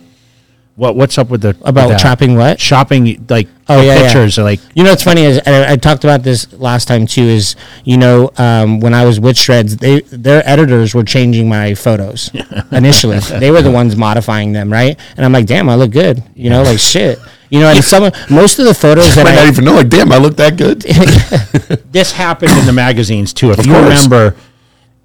what 0.79 0.95
what's 0.95 1.17
up 1.17 1.29
with 1.29 1.41
the 1.41 1.49
about 1.63 1.89
that? 1.89 1.99
chopping 1.99 2.35
what? 2.35 2.59
shopping 2.59 3.25
like 3.29 3.47
Oh, 3.71 3.81
yeah, 3.81 3.93
yeah. 3.95 4.01
pictures 4.03 4.37
like 4.39 4.59
You 4.73 4.83
know 4.83 4.89
what's 4.89 5.03
funny 5.03 5.25
is 5.25 5.39
I, 5.45 5.73
I 5.73 5.75
talked 5.75 6.03
about 6.03 6.23
this 6.23 6.51
last 6.53 6.87
time 6.87 7.05
too. 7.05 7.21
Is 7.21 7.55
you 7.83 7.97
know 7.97 8.31
um, 8.37 8.79
when 8.79 8.93
I 8.95 9.05
was 9.05 9.19
with 9.19 9.37
Shreds, 9.37 9.77
they 9.77 10.01
their 10.01 10.41
editors 10.49 10.95
were 10.95 11.03
changing 11.03 11.47
my 11.49 11.75
photos 11.75 12.31
initially. 12.71 13.19
they 13.19 13.51
were 13.51 13.61
the 13.61 13.69
ones 13.71 13.95
modifying 13.95 14.53
them, 14.53 14.71
right? 14.71 14.97
And 15.17 15.25
I'm 15.25 15.31
like, 15.33 15.45
damn, 15.45 15.69
I 15.69 15.75
look 15.75 15.91
good. 15.91 16.23
You 16.33 16.49
know, 16.49 16.63
like 16.63 16.79
shit. 16.79 17.19
You 17.51 17.59
know, 17.59 17.67
and 17.69 17.83
some 17.83 18.03
of- 18.05 18.13
most 18.31 18.57
of 18.59 18.65
the 18.65 18.73
photos 18.73 19.13
that 19.15 19.27
I 19.31 19.35
not 19.35 19.47
even 19.47 19.65
know. 19.65 19.73
Like, 19.75 19.89
damn, 19.89 20.11
I 20.11 20.17
look 20.17 20.35
that 20.37 20.57
good. 20.57 20.81
this 21.91 22.11
happened 22.11 22.51
in 22.53 22.65
the 22.65 22.73
magazines 22.73 23.33
too. 23.33 23.51
If 23.51 23.59
Of 23.59 23.65
you 23.67 23.73
course. 23.73 23.85
remember, 24.07 24.35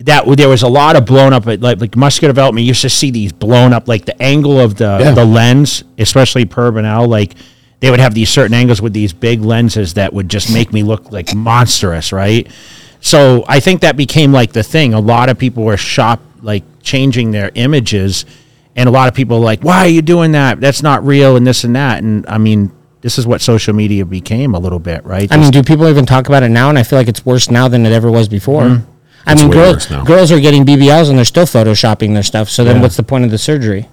that 0.01 0.25
there 0.37 0.49
was 0.49 0.63
a 0.63 0.69
lot 0.69 0.97
of 0.97 1.07
blown 1.07 1.33
up, 1.33 1.47
like 1.47 1.61
like 1.81 1.97
muscular 1.97 2.31
development. 2.33 2.65
You 2.65 2.69
used 2.69 2.83
to 2.83 2.91
see 2.91 3.11
these 3.11 3.33
blown 3.33 3.73
up, 3.73 3.89
like 3.89 4.05
the 4.05 4.21
angle 4.23 4.59
of 4.61 4.75
the 4.77 4.99
Yeah. 5.01 5.11
the 5.13 5.25
lens, 5.25 5.85
especially 5.99 6.45
per 6.45 6.71
Bernal, 6.71 7.07
like 7.09 7.35
they 7.81 7.91
would 7.91 8.01
have 8.01 8.15
these 8.15 8.31
certain 8.31 8.55
angles 8.55 8.81
with 8.83 8.93
these 8.93 9.13
big 9.13 9.43
lenses 9.43 9.95
that 9.95 10.13
would 10.13 10.29
just 10.29 10.53
make 10.53 10.73
me 10.73 10.83
look 10.83 11.13
like 11.13 11.35
monstrous, 11.35 12.13
right? 12.13 12.47
So 13.01 13.45
I 13.47 13.61
think 13.61 13.83
that 13.83 13.97
became 13.97 14.33
like 14.33 14.53
the 14.53 14.63
thing. 14.63 14.95
A 14.95 15.01
lot 15.01 15.29
of 15.29 15.39
people 15.39 15.65
were 15.65 15.77
shop 15.77 16.21
like 16.43 16.65
changing 16.83 17.31
their 17.31 17.51
images, 17.55 18.25
and 18.77 18.89
a 18.89 18.93
lot 18.93 19.09
of 19.09 19.15
people 19.15 19.39
were 19.39 19.45
like, 19.45 19.63
"Why 19.63 19.79
are 19.85 19.89
you 19.89 20.03
doing 20.03 20.33
that? 20.33 20.61
That's 20.61 20.83
not 20.83 21.07
real," 21.07 21.37
and 21.37 21.47
this 21.47 21.65
and 21.65 21.77
that. 21.77 22.03
And 22.03 22.25
I 22.27 22.39
mean, 22.39 22.71
this 23.03 23.19
is 23.19 23.27
what 23.27 23.41
social 23.43 23.75
media 23.75 24.05
became 24.07 24.55
a 24.55 24.59
little 24.59 24.79
bit, 24.79 25.05
right? 25.05 25.31
I 25.31 25.37
mean, 25.37 25.51
do 25.51 25.63
people 25.63 25.87
even 25.89 26.07
talk 26.07 26.27
about 26.27 26.43
it 26.43 26.49
now? 26.49 26.69
And 26.71 26.79
I 26.79 26.83
feel 26.83 26.99
like 26.99 27.09
it's 27.09 27.25
worse 27.25 27.51
now 27.51 27.69
than 27.69 27.85
it 27.87 27.93
ever 27.93 28.11
was 28.11 28.29
before. 28.29 28.63
Mm-hmm. 28.63 28.91
I 29.27 29.35
mean, 29.35 29.51
girls 29.51 29.87
girls 29.87 30.31
are 30.33 30.41
getting 30.41 30.65
BBLs 30.65 31.09
and 31.09 31.17
they're 31.19 31.25
still 31.25 31.47
photoshopping 31.47 32.13
their 32.15 32.23
stuff. 32.23 32.49
So 32.51 32.65
then, 32.65 32.77
Yeah. 32.77 32.83
what's 32.83 32.97
the 32.97 33.03
point 33.03 33.25
of 33.25 33.31
the 33.31 33.39
surgery? 33.39 33.89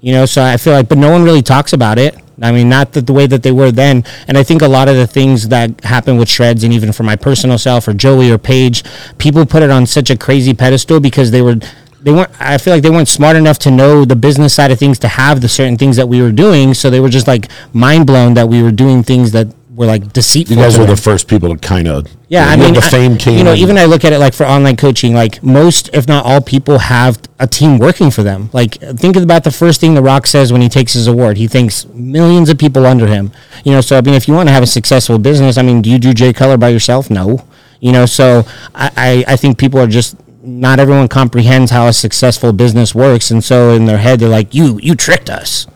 You 0.00 0.12
know, 0.12 0.26
so 0.26 0.42
I 0.44 0.56
feel 0.58 0.72
like, 0.74 0.88
but 0.88 0.98
no 0.98 1.10
one 1.10 1.22
really 1.24 1.42
talks 1.42 1.72
about 1.72 1.98
it. 1.98 2.16
I 2.42 2.52
mean, 2.52 2.68
not 2.68 2.92
that 2.92 3.06
the 3.06 3.14
way 3.14 3.26
that 3.26 3.42
they 3.42 3.50
were 3.50 3.72
then. 3.72 4.04
And 4.28 4.36
I 4.36 4.42
think 4.42 4.60
a 4.60 4.68
lot 4.68 4.88
of 4.88 4.96
the 4.96 5.06
things 5.06 5.48
that 5.48 5.82
happen 5.84 6.18
with 6.18 6.28
shreds, 6.28 6.62
and 6.64 6.72
even 6.72 6.92
for 6.92 7.02
my 7.02 7.16
personal 7.16 7.56
self 7.56 7.88
or 7.88 7.94
Joey 7.94 8.30
or 8.30 8.36
Paige, 8.36 8.84
people 9.16 9.46
put 9.46 9.62
it 9.62 9.70
on 9.70 9.86
such 9.86 10.10
a 10.10 10.16
crazy 10.16 10.52
pedestal 10.52 11.00
because 11.00 11.30
they 11.30 11.40
were. 11.40 11.56
They 12.02 12.12
weren't. 12.12 12.30
I 12.38 12.58
feel 12.58 12.74
like 12.74 12.82
they 12.82 12.90
weren't 12.90 13.08
smart 13.08 13.36
enough 13.36 13.58
to 13.60 13.70
know 13.70 14.04
the 14.04 14.14
business 14.14 14.54
side 14.54 14.70
of 14.70 14.78
things 14.78 14.98
to 15.00 15.08
have 15.08 15.40
the 15.40 15.48
certain 15.48 15.76
things 15.78 15.96
that 15.96 16.08
we 16.08 16.20
were 16.22 16.30
doing. 16.30 16.72
So 16.74 16.88
they 16.90 17.00
were 17.00 17.08
just 17.08 17.26
like 17.26 17.48
mind 17.72 18.06
blown 18.06 18.34
that 18.34 18.48
we 18.48 18.62
were 18.62 18.70
doing 18.70 19.02
things 19.02 19.32
that 19.32 19.48
were 19.76 19.86
like 19.86 20.12
deceitful. 20.12 20.56
You 20.56 20.62
guys 20.62 20.78
were 20.78 20.86
the 20.86 20.96
first 20.96 21.28
people 21.28 21.54
to 21.54 21.58
kind 21.58 21.86
of. 21.86 22.06
Yeah, 22.28 22.46
I 22.48 22.56
mean, 22.56 22.72
the 22.74 22.80
I- 22.80 22.90
fame 22.90 23.16
came. 23.18 23.36
You 23.38 23.44
know, 23.44 23.54
even 23.54 23.76
I 23.78 23.84
look 23.84 24.04
at 24.04 24.12
it 24.12 24.18
like 24.18 24.34
for 24.34 24.44
online 24.46 24.76
coaching, 24.76 25.14
like 25.14 25.42
most, 25.42 25.90
if 25.92 26.08
not 26.08 26.24
all, 26.24 26.40
people 26.40 26.78
have 26.78 27.20
a 27.38 27.46
team 27.46 27.78
working 27.78 28.10
for 28.10 28.22
them. 28.22 28.48
Like, 28.52 28.74
think 28.80 29.16
about 29.16 29.44
the 29.44 29.50
first 29.50 29.80
thing 29.80 29.94
The 29.94 30.02
Rock 30.02 30.26
says 30.26 30.50
when 30.50 30.62
he 30.62 30.68
takes 30.68 30.94
his 30.94 31.06
award. 31.06 31.36
He 31.36 31.46
thinks 31.46 31.84
millions 31.88 32.48
of 32.48 32.58
people 32.58 32.86
under 32.86 33.06
him. 33.06 33.30
You 33.64 33.72
know, 33.72 33.80
so 33.82 33.98
I 33.98 34.00
mean, 34.00 34.14
if 34.14 34.26
you 34.26 34.34
want 34.34 34.48
to 34.48 34.52
have 34.52 34.62
a 34.62 34.66
successful 34.66 35.18
business, 35.18 35.58
I 35.58 35.62
mean, 35.62 35.82
do 35.82 35.90
you 35.90 35.98
do 35.98 36.14
Jay 36.14 36.32
Cutler 36.32 36.56
by 36.56 36.70
yourself? 36.70 37.10
No. 37.10 37.44
You 37.78 37.92
know, 37.92 38.06
so 38.06 38.44
I, 38.74 38.90
I, 38.96 39.32
I 39.34 39.36
think 39.36 39.58
people 39.58 39.78
are 39.78 39.86
just 39.86 40.16
not 40.42 40.78
everyone 40.80 41.08
comprehends 41.08 41.70
how 41.70 41.86
a 41.86 41.92
successful 41.92 42.52
business 42.52 42.94
works, 42.94 43.30
and 43.30 43.44
so 43.44 43.70
in 43.74 43.84
their 43.84 43.98
head 43.98 44.20
they're 44.20 44.28
like, 44.28 44.54
"You, 44.54 44.78
you 44.82 44.94
tricked 44.94 45.28
us." 45.28 45.66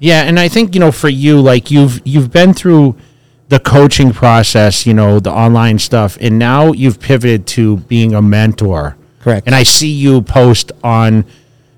Yeah, 0.00 0.22
and 0.22 0.40
I 0.40 0.48
think 0.48 0.74
you 0.74 0.80
know 0.80 0.90
for 0.90 1.08
you, 1.08 1.40
like 1.40 1.70
you've 1.70 2.00
you've 2.04 2.32
been 2.32 2.52
through 2.54 2.96
the 3.48 3.60
coaching 3.60 4.12
process, 4.12 4.86
you 4.86 4.94
know, 4.94 5.20
the 5.20 5.30
online 5.30 5.78
stuff, 5.78 6.16
and 6.20 6.38
now 6.38 6.72
you've 6.72 6.98
pivoted 7.00 7.46
to 7.48 7.76
being 7.78 8.14
a 8.14 8.22
mentor. 8.22 8.96
Correct. 9.20 9.46
And 9.46 9.54
I 9.54 9.62
see 9.62 9.90
you 9.90 10.22
post 10.22 10.72
on 10.82 11.24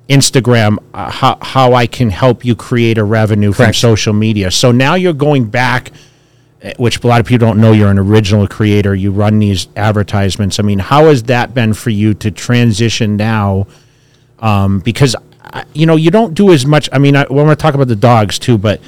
Instagram 0.09 0.79
uh, 0.94 1.11
how 1.11 1.38
how 1.42 1.74
I 1.74 1.87
can 1.87 2.11
help 2.11 2.44
you 2.44 2.55
create 2.55 2.98
a 2.98 3.05
revenue 3.05 3.52
from 3.52 3.72
social 3.72 4.12
media. 4.12 4.50
So 4.50 4.70
now 4.70 4.94
you're 4.94 5.12
going 5.12 5.46
back, 5.46 5.90
eh, 6.62 6.74
which 6.79 7.02
a 7.02 7.07
lot 7.09 7.20
of 7.20 7.26
people 7.26 7.46
don't 7.48 7.61
know. 7.61 7.72
You're 7.72 7.90
an 7.90 7.98
original 7.98 8.46
creator. 8.46 8.94
You 8.94 9.11
run 9.11 9.38
these 9.40 9.66
advertisements. 9.76 10.61
I 10.61 10.62
mean, 10.62 10.79
how 10.79 11.07
has 11.07 11.24
that 11.24 11.55
been 11.55 11.74
for 11.74 11.90
you 11.90 12.14
to 12.14 12.31
transition 12.31 13.16
now? 13.16 13.66
um, 14.38 14.81
because 14.81 15.16
I- 15.42 15.64
you 15.72 15.87
know 15.87 15.96
you 15.96 16.11
don't 16.11 16.35
do 16.35 16.52
as 16.52 16.66
much. 16.66 16.88
I 16.92 16.98
mean, 16.98 17.16
I, 17.16 17.24
we're 17.31 17.55
talking 17.55 17.76
about 17.76 17.88
the 17.88 17.96
dogs 17.96 18.38
too, 18.38 18.59
but 18.59 18.81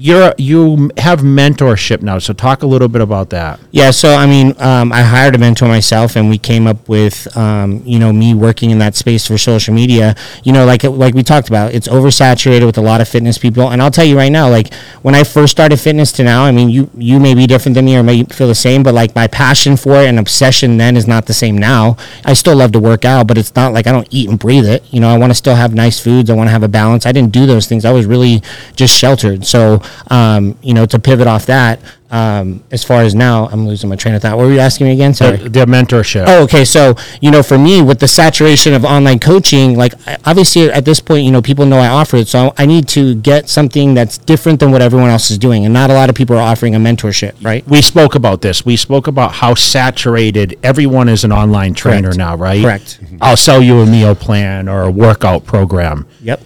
you're 0.00 0.32
you 0.38 0.90
have 0.96 1.20
mentorship 1.20 2.02
now. 2.02 2.20
So 2.20 2.32
talk 2.32 2.62
a 2.62 2.66
little 2.66 2.86
bit 2.86 3.02
about 3.02 3.30
that. 3.30 3.58
Yeah, 3.72 3.90
so 3.90 4.14
I 4.14 4.26
mean, 4.26 4.54
um, 4.58 4.92
I 4.92 5.02
hired 5.02 5.34
a 5.34 5.38
mentor 5.38 5.66
myself, 5.66 6.14
and 6.14 6.30
we 6.30 6.38
came 6.38 6.68
up 6.68 6.88
with, 6.88 7.36
um, 7.36 7.82
you 7.84 7.98
know, 7.98 8.12
me 8.12 8.32
working 8.32 8.70
in 8.70 8.78
that 8.78 8.94
space 8.94 9.26
for 9.26 9.36
social 9.36 9.74
media. 9.74 10.14
You 10.44 10.52
know, 10.52 10.64
like 10.64 10.84
like 10.84 11.14
we 11.14 11.24
talked 11.24 11.48
about, 11.48 11.74
it's 11.74 11.88
oversaturated 11.88 12.64
with 12.64 12.78
a 12.78 12.80
lot 12.80 13.00
of 13.00 13.08
fitness 13.08 13.38
people. 13.38 13.70
And 13.70 13.82
I'll 13.82 13.90
tell 13.90 14.04
you 14.04 14.16
right 14.16 14.30
now, 14.30 14.48
like 14.48 14.72
when 15.02 15.16
I 15.16 15.24
first 15.24 15.50
started 15.50 15.80
fitness 15.80 16.12
to 16.12 16.22
now, 16.22 16.44
I 16.44 16.52
mean, 16.52 16.70
you 16.70 16.88
you 16.96 17.18
may 17.18 17.34
be 17.34 17.48
different 17.48 17.74
than 17.74 17.86
me 17.86 17.96
or 17.96 18.04
may 18.04 18.22
feel 18.22 18.46
the 18.46 18.54
same, 18.54 18.84
but 18.84 18.94
like 18.94 19.16
my 19.16 19.26
passion 19.26 19.76
for 19.76 19.96
it 19.96 20.06
and 20.06 20.20
obsession 20.20 20.76
then 20.76 20.96
is 20.96 21.08
not 21.08 21.26
the 21.26 21.34
same 21.34 21.58
now. 21.58 21.96
I 22.24 22.34
still 22.34 22.54
love 22.54 22.70
to 22.72 22.78
work 22.78 23.04
out, 23.04 23.26
but 23.26 23.36
it's 23.36 23.56
not 23.56 23.72
like 23.72 23.88
I 23.88 23.92
don't 23.92 24.06
eat 24.12 24.30
and 24.30 24.38
breathe 24.38 24.66
it. 24.66 24.84
You 24.92 25.00
know, 25.00 25.08
I 25.08 25.18
want 25.18 25.32
to 25.32 25.34
still 25.34 25.56
have 25.56 25.74
nice 25.74 25.98
foods. 25.98 26.30
I 26.30 26.34
want 26.34 26.46
to 26.46 26.52
have 26.52 26.62
a 26.62 26.68
balance. 26.68 27.04
I 27.04 27.10
didn't 27.10 27.32
do 27.32 27.46
those 27.46 27.66
things. 27.66 27.84
I 27.84 27.90
was 27.90 28.06
really 28.06 28.42
just 28.76 28.96
sheltered. 28.96 29.44
So 29.44 29.82
um, 30.10 30.58
you 30.62 30.74
know, 30.74 30.86
to 30.86 30.98
pivot 30.98 31.26
off 31.26 31.46
that, 31.46 31.80
um, 32.10 32.64
as 32.70 32.84
far 32.84 33.02
as 33.02 33.14
now, 33.14 33.48
I'm 33.48 33.66
losing 33.66 33.90
my 33.90 33.96
train 33.96 34.14
of 34.14 34.22
thought. 34.22 34.36
What 34.36 34.46
were 34.46 34.52
you 34.52 34.60
asking 34.60 34.86
me 34.86 34.94
again? 34.94 35.12
Sorry. 35.12 35.36
The 35.36 35.66
mentorship. 35.66 36.24
Oh, 36.26 36.42
okay. 36.44 36.64
So, 36.64 36.94
you 37.20 37.30
know, 37.30 37.42
for 37.42 37.58
me, 37.58 37.82
with 37.82 38.00
the 38.00 38.08
saturation 38.08 38.72
of 38.72 38.84
online 38.84 39.18
coaching, 39.18 39.76
like 39.76 39.92
obviously 40.24 40.70
at 40.70 40.86
this 40.86 41.00
point, 41.00 41.24
you 41.24 41.30
know, 41.30 41.42
people 41.42 41.66
know 41.66 41.78
I 41.78 41.88
offer 41.88 42.16
it. 42.16 42.28
So 42.28 42.54
I 42.56 42.64
need 42.64 42.88
to 42.88 43.14
get 43.16 43.50
something 43.50 43.92
that's 43.92 44.16
different 44.16 44.60
than 44.60 44.70
what 44.70 44.80
everyone 44.80 45.10
else 45.10 45.30
is 45.30 45.36
doing. 45.36 45.66
And 45.66 45.74
not 45.74 45.90
a 45.90 45.94
lot 45.94 46.08
of 46.08 46.14
people 46.14 46.36
are 46.36 46.42
offering 46.42 46.74
a 46.74 46.78
mentorship, 46.78 47.44
right? 47.44 47.66
we 47.68 47.82
spoke 47.82 48.14
about 48.14 48.40
this. 48.40 48.64
We 48.64 48.76
spoke 48.76 49.06
about 49.06 49.32
how 49.32 49.54
saturated 49.54 50.58
everyone 50.62 51.10
is 51.10 51.24
an 51.24 51.32
online 51.32 51.74
trainer 51.74 52.08
Correct. 52.08 52.18
now, 52.18 52.36
right? 52.36 52.62
Correct. 52.62 53.00
I'll 53.20 53.36
sell 53.36 53.62
you 53.62 53.80
a 53.80 53.86
meal 53.86 54.14
plan 54.14 54.68
or 54.68 54.82
a 54.82 54.90
workout 54.90 55.44
program. 55.44 56.06
Yep. 56.22 56.40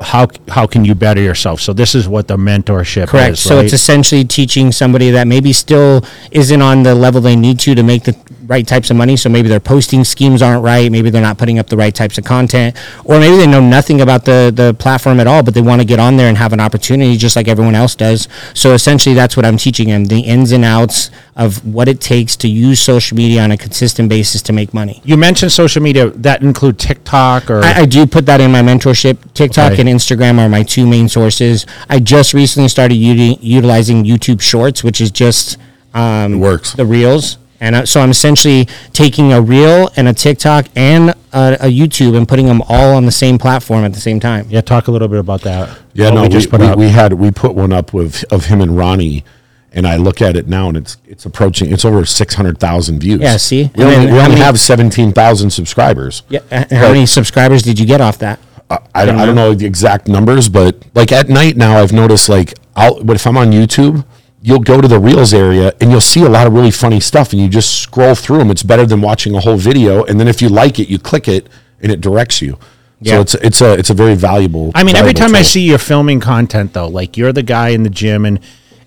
How 0.00 0.28
how 0.48 0.66
can 0.66 0.84
you 0.84 0.94
better 0.94 1.20
yourself? 1.20 1.60
So 1.60 1.72
this 1.72 1.94
is 1.94 2.08
what 2.08 2.28
the 2.28 2.36
mentorship 2.36 3.08
Correct. 3.08 3.32
is. 3.32 3.40
so 3.40 3.56
right? 3.56 3.64
it's 3.64 3.74
essentially 3.74 4.24
teaching 4.24 4.72
somebody 4.72 5.10
that 5.10 5.26
maybe 5.26 5.52
still 5.52 6.04
isn't 6.30 6.62
on 6.62 6.82
the 6.84 6.94
level 6.94 7.20
they 7.20 7.36
need 7.36 7.58
to 7.60 7.74
to 7.74 7.82
make 7.82 8.04
the 8.04 8.16
right 8.48 8.66
types 8.66 8.90
of 8.90 8.96
money. 8.96 9.16
So 9.16 9.28
maybe 9.28 9.48
their 9.48 9.60
posting 9.60 10.02
schemes 10.04 10.40
aren't 10.42 10.64
right. 10.64 10.90
Maybe 10.90 11.10
they're 11.10 11.22
not 11.22 11.38
putting 11.38 11.58
up 11.58 11.68
the 11.68 11.76
right 11.76 11.94
types 11.94 12.18
of 12.18 12.24
content, 12.24 12.76
or 13.04 13.20
maybe 13.20 13.36
they 13.36 13.46
know 13.46 13.60
nothing 13.60 14.00
about 14.00 14.24
the 14.24 14.50
the 14.54 14.74
platform 14.74 15.20
at 15.20 15.26
all, 15.26 15.42
but 15.42 15.54
they 15.54 15.60
want 15.60 15.80
to 15.80 15.84
get 15.86 16.00
on 16.00 16.16
there 16.16 16.28
and 16.28 16.36
have 16.38 16.52
an 16.52 16.60
opportunity 16.60 17.16
just 17.16 17.36
like 17.36 17.46
everyone 17.46 17.74
else 17.74 17.94
does. 17.94 18.26
So 18.54 18.72
essentially, 18.72 19.14
that's 19.14 19.36
what 19.36 19.44
I'm 19.46 19.58
teaching 19.58 19.88
them: 19.88 20.06
the 20.06 20.20
ins 20.20 20.50
and 20.52 20.64
outs 20.64 21.10
of 21.36 21.64
what 21.64 21.86
it 21.86 22.00
takes 22.00 22.34
to 22.36 22.48
use 22.48 22.80
social 22.80 23.16
media 23.16 23.42
on 23.42 23.52
a 23.52 23.56
consistent 23.56 24.08
basis 24.08 24.42
to 24.42 24.52
make 24.52 24.74
money. 24.74 25.00
you 25.04 25.16
mentioned 25.16 25.52
social 25.52 25.80
media. 25.82 26.10
That 26.10 26.42
include 26.42 26.78
TikTok 26.80 27.48
or 27.50 27.62
I, 27.62 27.82
I 27.82 27.86
do 27.86 28.06
put 28.06 28.26
that 28.26 28.40
in 28.40 28.50
my 28.50 28.62
mentorship. 28.62 29.18
TikTok 29.34 29.72
Okay. 29.72 29.80
and 29.82 29.88
Instagram 29.88 30.38
are 30.38 30.48
my 30.48 30.62
two 30.64 30.86
main 30.86 31.08
sources. 31.08 31.66
I 31.88 32.00
just 32.00 32.34
recently 32.34 32.68
started 32.68 32.94
uti- 32.96 33.38
utilizing 33.40 34.04
YouTube 34.04 34.40
Shorts, 34.40 34.82
which 34.82 35.00
is 35.00 35.10
just 35.12 35.58
um, 35.94 36.34
It 36.34 36.36
works. 36.38 36.72
the 36.72 36.86
reels. 36.86 37.38
And 37.60 37.74
uh, 37.74 37.86
so 37.86 38.00
I'm 38.00 38.10
essentially 38.10 38.68
taking 38.92 39.32
a 39.32 39.40
reel 39.40 39.90
and 39.96 40.06
a 40.08 40.12
TikTok 40.12 40.66
and 40.76 41.10
a, 41.32 41.56
a 41.60 41.66
YouTube 41.70 42.16
and 42.16 42.28
putting 42.28 42.46
them 42.46 42.62
all 42.68 42.94
on 42.94 43.04
the 43.04 43.10
same 43.12 43.36
platform 43.38 43.84
at 43.84 43.92
the 43.92 44.00
same 44.00 44.20
time. 44.20 44.46
yeah. 44.48 44.60
Talk 44.60 44.86
a 44.88 44.90
little 44.92 45.08
bit 45.08 45.18
about 45.18 45.40
that. 45.42 45.76
Yeah, 45.92 46.10
no, 46.10 46.22
we, 46.22 46.28
just 46.28 46.50
put 46.50 46.60
we, 46.60 46.72
we 46.74 46.88
had 46.90 47.14
we 47.14 47.30
put 47.32 47.54
one 47.54 47.72
up 47.72 47.92
with 47.92 48.24
of 48.32 48.44
him 48.46 48.60
and 48.60 48.76
Ronnie, 48.76 49.24
and 49.72 49.86
I 49.88 49.96
look 49.96 50.22
at 50.22 50.36
it 50.36 50.46
now, 50.46 50.68
and 50.68 50.76
it's 50.76 50.98
it's 51.06 51.26
approaching 51.26 51.72
it's 51.72 51.84
over 51.84 52.04
six 52.06 52.34
hundred 52.34 52.58
thousand 52.60 53.00
views. 53.00 53.20
Yeah, 53.20 53.36
see? 53.38 53.70
we 53.74 53.82
And 53.84 53.92
only, 53.94 54.06
we 54.12 54.18
only 54.18 54.28
many- 54.30 54.40
have 54.40 54.60
seventeen 54.60 55.12
thousand 55.12 55.50
subscribers. 55.50 56.22
Yeah. 56.28 56.40
and 56.52 56.70
How 56.70 56.88
many 56.88 57.06
subscribers 57.06 57.62
did 57.62 57.78
you 57.80 57.86
get 57.86 58.00
off 58.00 58.18
that? 58.18 58.38
I, 58.70 58.78
I, 58.94 59.04
don't, 59.06 59.18
I 59.18 59.24
don't 59.26 59.34
know 59.34 59.54
the 59.54 59.66
exact 59.66 60.06
numbers, 60.08 60.48
but 60.48 60.76
like 60.94 61.10
at 61.10 61.28
night 61.28 61.56
now, 61.56 61.78
I've 61.78 61.92
noticed 61.92 62.28
like 62.28 62.54
I'll 62.76 63.02
but 63.02 63.16
if 63.16 63.26
I'm 63.26 63.36
on 63.36 63.50
YouTube, 63.50 64.04
you'll 64.40 64.60
go 64.60 64.80
to 64.80 64.88
the 64.88 64.98
Reels 64.98 65.34
area 65.34 65.72
and 65.80 65.90
you'll 65.90 66.00
see 66.00 66.22
a 66.22 66.28
lot 66.28 66.46
of 66.46 66.52
really 66.52 66.70
funny 66.70 67.00
stuff, 67.00 67.32
and 67.32 67.40
you 67.40 67.48
just 67.48 67.80
scroll 67.80 68.14
through 68.14 68.38
them. 68.38 68.50
It's 68.50 68.62
better 68.62 68.86
than 68.86 69.00
watching 69.00 69.34
a 69.34 69.40
whole 69.40 69.56
video, 69.56 70.04
and 70.04 70.18
then 70.18 70.28
if 70.28 70.40
you 70.42 70.48
like 70.48 70.78
it, 70.78 70.88
you 70.88 70.98
click 70.98 71.28
it, 71.28 71.48
and 71.80 71.92
it 71.92 72.00
directs 72.00 72.42
you. 72.42 72.58
Yeah. 73.00 73.14
So 73.14 73.20
it's 73.20 73.34
it's 73.34 73.60
a 73.60 73.72
it's 73.74 73.90
a 73.90 73.94
very 73.94 74.14
valuable. 74.14 74.72
I 74.74 74.82
mean, 74.82 74.96
every 74.96 75.12
valuable 75.12 75.34
time 75.34 75.34
I 75.36 75.42
see 75.42 75.60
you're 75.60 75.78
filming 75.78 76.20
content 76.20 76.72
though, 76.72 76.88
like 76.88 77.16
you're 77.16 77.32
the 77.32 77.42
guy 77.42 77.68
in 77.68 77.82
the 77.82 77.90
gym 77.90 78.24
and 78.24 78.40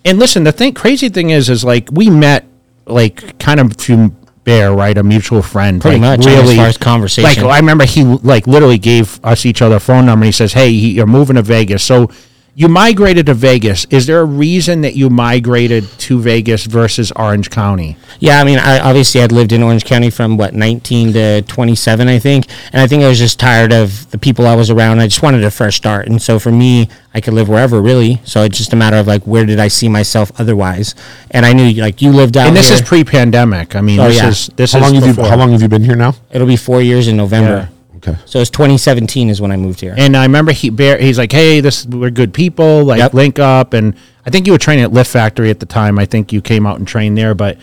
and 0.03 0.19
listen, 0.19 0.43
the 0.43 0.51
thing 0.51 0.73
crazy 0.73 1.09
thing 1.09 1.29
is 1.29 1.49
is 1.49 1.63
like 1.63 1.89
we 1.91 2.09
met 2.09 2.45
like 2.85 3.39
kind 3.39 3.59
of 3.59 3.73
through 3.73 4.13
Bear, 4.43 4.73
right? 4.73 4.97
A 4.97 5.03
mutual 5.03 5.43
friend. 5.43 5.79
Pretty 5.79 5.99
like, 5.99 6.19
much, 6.19 6.27
as 6.27 6.55
far 6.55 6.65
as 6.65 6.77
conversation. 6.77 7.43
Like 7.43 7.53
I 7.53 7.59
remember 7.59 7.85
he 7.85 8.03
like 8.03 8.47
literally 8.47 8.79
gave 8.79 9.23
us 9.23 9.45
each 9.45 9.61
other 9.61 9.75
a 9.75 9.79
phone 9.79 10.07
number 10.07 10.23
and 10.23 10.25
he 10.25 10.31
says, 10.31 10.53
Hey, 10.53 10.71
he, 10.71 10.93
you're 10.93 11.05
moving 11.05 11.35
to 11.35 11.43
Vegas. 11.43 11.83
So 11.83 12.09
you 12.53 12.67
migrated 12.67 13.25
to 13.27 13.33
Vegas. 13.33 13.85
Is 13.85 14.05
there 14.07 14.19
a 14.19 14.25
reason 14.25 14.81
that 14.81 14.93
you 14.95 15.09
migrated 15.09 15.85
to 15.99 16.19
Vegas 16.19 16.65
versus 16.65 17.11
Orange 17.15 17.49
County? 17.49 17.95
Yeah, 18.19 18.41
I 18.41 18.43
mean, 18.43 18.59
I 18.59 18.79
obviously 18.79 19.21
I'd 19.21 19.31
lived 19.31 19.53
in 19.53 19.63
Orange 19.63 19.85
County 19.85 20.09
from 20.09 20.35
what 20.35 20.53
19 20.53 21.13
to 21.13 21.41
27, 21.43 22.07
I 22.09 22.19
think, 22.19 22.47
and 22.73 22.81
I 22.81 22.87
think 22.87 23.03
I 23.03 23.07
was 23.07 23.17
just 23.19 23.39
tired 23.39 23.71
of 23.71 24.09
the 24.11 24.17
people 24.17 24.45
I 24.45 24.55
was 24.55 24.69
around. 24.69 24.99
I 24.99 25.07
just 25.07 25.23
wanted 25.23 25.43
a 25.45 25.51
fresh 25.51 25.77
start, 25.77 26.07
and 26.07 26.21
so 26.21 26.39
for 26.39 26.51
me, 26.51 26.89
I 27.13 27.21
could 27.21 27.33
live 27.33 27.47
wherever 27.47 27.81
really. 27.81 28.19
So 28.25 28.43
it's 28.43 28.57
just 28.57 28.73
a 28.73 28.75
matter 28.75 28.97
of 28.97 29.07
like 29.07 29.23
where 29.23 29.45
did 29.45 29.59
I 29.59 29.69
see 29.69 29.87
myself 29.87 30.31
otherwise, 30.39 30.93
and 31.31 31.45
I 31.45 31.53
knew 31.53 31.71
like 31.81 32.01
you 32.01 32.11
lived 32.11 32.35
out 32.35 32.47
And 32.47 32.55
this 32.57 32.67
here. 32.67 32.75
is 32.75 32.81
pre-pandemic. 32.81 33.75
I 33.75 33.81
mean, 33.81 33.99
Oh, 33.99 34.07
this 34.09 34.17
yeah. 34.17 34.27
is 34.29 34.47
this 34.57 34.73
how 34.73 34.79
is 34.79 34.83
long 34.91 35.01
have 35.01 35.17
you 35.17 35.23
how 35.23 35.37
long 35.37 35.51
have 35.53 35.61
you 35.61 35.69
been 35.69 35.83
here 35.85 35.95
now? 35.95 36.15
It'll 36.31 36.47
be 36.47 36.57
four 36.57 36.81
years 36.81 37.07
in 37.07 37.15
November. 37.15 37.69
Okay. 38.07 38.17
So 38.25 38.39
it's 38.39 38.49
2017 38.49 39.29
is 39.29 39.39
when 39.41 39.51
I 39.51 39.57
moved 39.57 39.79
here. 39.79 39.93
And 39.97 40.17
I 40.17 40.23
remember 40.23 40.51
he 40.51 40.69
bear, 40.71 40.97
he's 40.97 41.17
like, 41.19 41.31
"Hey, 41.31 41.59
this 41.61 41.85
we're 41.85 42.09
good 42.09 42.33
people. 42.33 42.83
Like 42.83 42.97
Yep. 42.99 43.13
link 43.13 43.39
up." 43.39 43.73
And 43.73 43.93
I 44.25 44.29
think 44.31 44.47
you 44.47 44.53
were 44.53 44.57
training 44.57 44.83
at 44.83 44.91
Lift 44.91 45.11
Factory 45.11 45.49
at 45.49 45.59
the 45.59 45.65
time. 45.67 45.99
I 45.99 46.05
think 46.05 46.33
you 46.33 46.41
came 46.41 46.65
out 46.65 46.77
and 46.79 46.87
trained 46.87 47.17
there. 47.17 47.35
But 47.35 47.57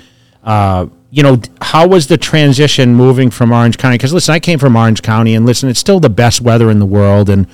uh, 0.44 0.86
you 1.10 1.22
know, 1.22 1.36
d- 1.36 1.48
how 1.60 1.88
was 1.88 2.06
the 2.06 2.16
transition 2.18 2.94
moving 2.94 3.30
from 3.30 3.50
Orange 3.52 3.78
County? 3.78 3.96
Because 3.96 4.12
listen, 4.12 4.32
I 4.34 4.38
came 4.40 4.58
from 4.58 4.76
Orange 4.76 5.02
County, 5.02 5.34
and 5.34 5.44
listen, 5.44 5.68
it's 5.68 5.80
still 5.80 5.98
the 6.00 6.10
best 6.10 6.40
weather 6.40 6.70
in 6.70 6.78
the 6.78 6.86
world. 6.86 7.28
And 7.30 7.46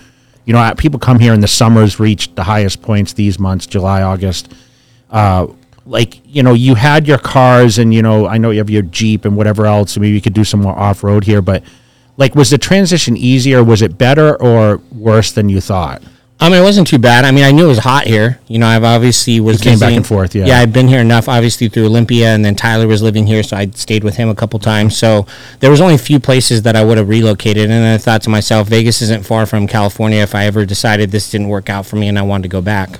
you 0.44 0.52
know, 0.52 0.58
I- 0.58 0.74
people 0.74 0.98
come 1.00 1.20
here 1.20 1.32
in 1.32 1.40
the 1.40 1.48
summers, 1.48 1.98
reach 1.98 2.34
the 2.34 2.44
highest 2.44 2.82
points 2.82 3.14
these 3.14 3.38
months, 3.38 3.66
July, 3.66 4.02
August. 4.02 4.52
Uh, 5.10 5.46
like 5.86 6.20
you 6.26 6.42
know, 6.42 6.52
you 6.52 6.74
had 6.74 7.06
your 7.08 7.18
cars, 7.18 7.78
and 7.78 7.94
you 7.94 8.02
know, 8.02 8.26
I 8.26 8.36
know 8.38 8.50
you 8.50 8.58
have 8.58 8.68
your 8.70 8.82
Jeep 8.82 9.24
and 9.24 9.36
whatever 9.36 9.64
else. 9.66 9.96
Maybe 9.96 10.12
you 10.14 10.20
could 10.20 10.34
do 10.34 10.44
some 10.44 10.60
more 10.60 10.78
off 10.78 11.02
road 11.02 11.24
here, 11.24 11.40
but 11.40 11.62
like 12.16 12.34
was 12.34 12.50
the 12.50 12.58
transition 12.58 13.16
easier 13.16 13.62
was 13.62 13.82
it 13.82 13.98
better 13.98 14.40
or 14.40 14.80
worse 14.92 15.32
than 15.32 15.48
you 15.48 15.60
thought 15.60 16.02
I 16.40 16.48
mean, 16.48 16.60
it 16.60 16.62
wasn't 16.62 16.88
too 16.88 16.98
bad. 16.98 17.24
I 17.24 17.30
mean, 17.30 17.44
I 17.44 17.52
knew 17.52 17.64
it 17.64 17.68
was 17.68 17.78
hot 17.78 18.06
here. 18.06 18.40
You 18.48 18.58
know, 18.58 18.66
I've 18.66 18.84
obviously 18.84 19.40
was 19.40 19.60
came 19.60 19.78
back 19.78 19.92
and 19.92 20.06
forth, 20.06 20.34
yeah. 20.34 20.46
yeah, 20.46 20.58
I've 20.58 20.72
been 20.72 20.88
here 20.88 21.00
enough, 21.00 21.28
obviously 21.28 21.68
through 21.68 21.86
Olympia, 21.86 22.34
and 22.34 22.44
then 22.44 22.56
Tyler 22.56 22.86
was 22.86 23.02
living 23.02 23.26
here, 23.26 23.42
so 23.42 23.56
I 23.56 23.66
stayed 23.70 24.02
with 24.04 24.16
him 24.16 24.28
a 24.28 24.34
couple 24.34 24.58
times. 24.58 24.96
So 24.96 25.26
there 25.60 25.70
was 25.70 25.80
only 25.80 25.94
a 25.94 25.98
few 25.98 26.18
places 26.18 26.62
that 26.62 26.74
I 26.76 26.84
would 26.84 26.98
have 26.98 27.08
relocated, 27.08 27.70
and 27.70 27.86
I 27.86 27.98
thought 27.98 28.22
to 28.22 28.30
myself, 28.30 28.68
Vegas 28.68 29.00
isn't 29.00 29.24
far 29.24 29.46
from 29.46 29.66
California. 29.66 30.18
If 30.18 30.34
I 30.34 30.46
ever 30.46 30.66
decided 30.66 31.12
this 31.12 31.30
didn't 31.30 31.48
work 31.48 31.70
out 31.70 31.86
for 31.86 31.96
me 31.96 32.08
and 32.08 32.18
I 32.18 32.22
wanted 32.22 32.42
to 32.42 32.48
go 32.48 32.60
back, 32.60 32.98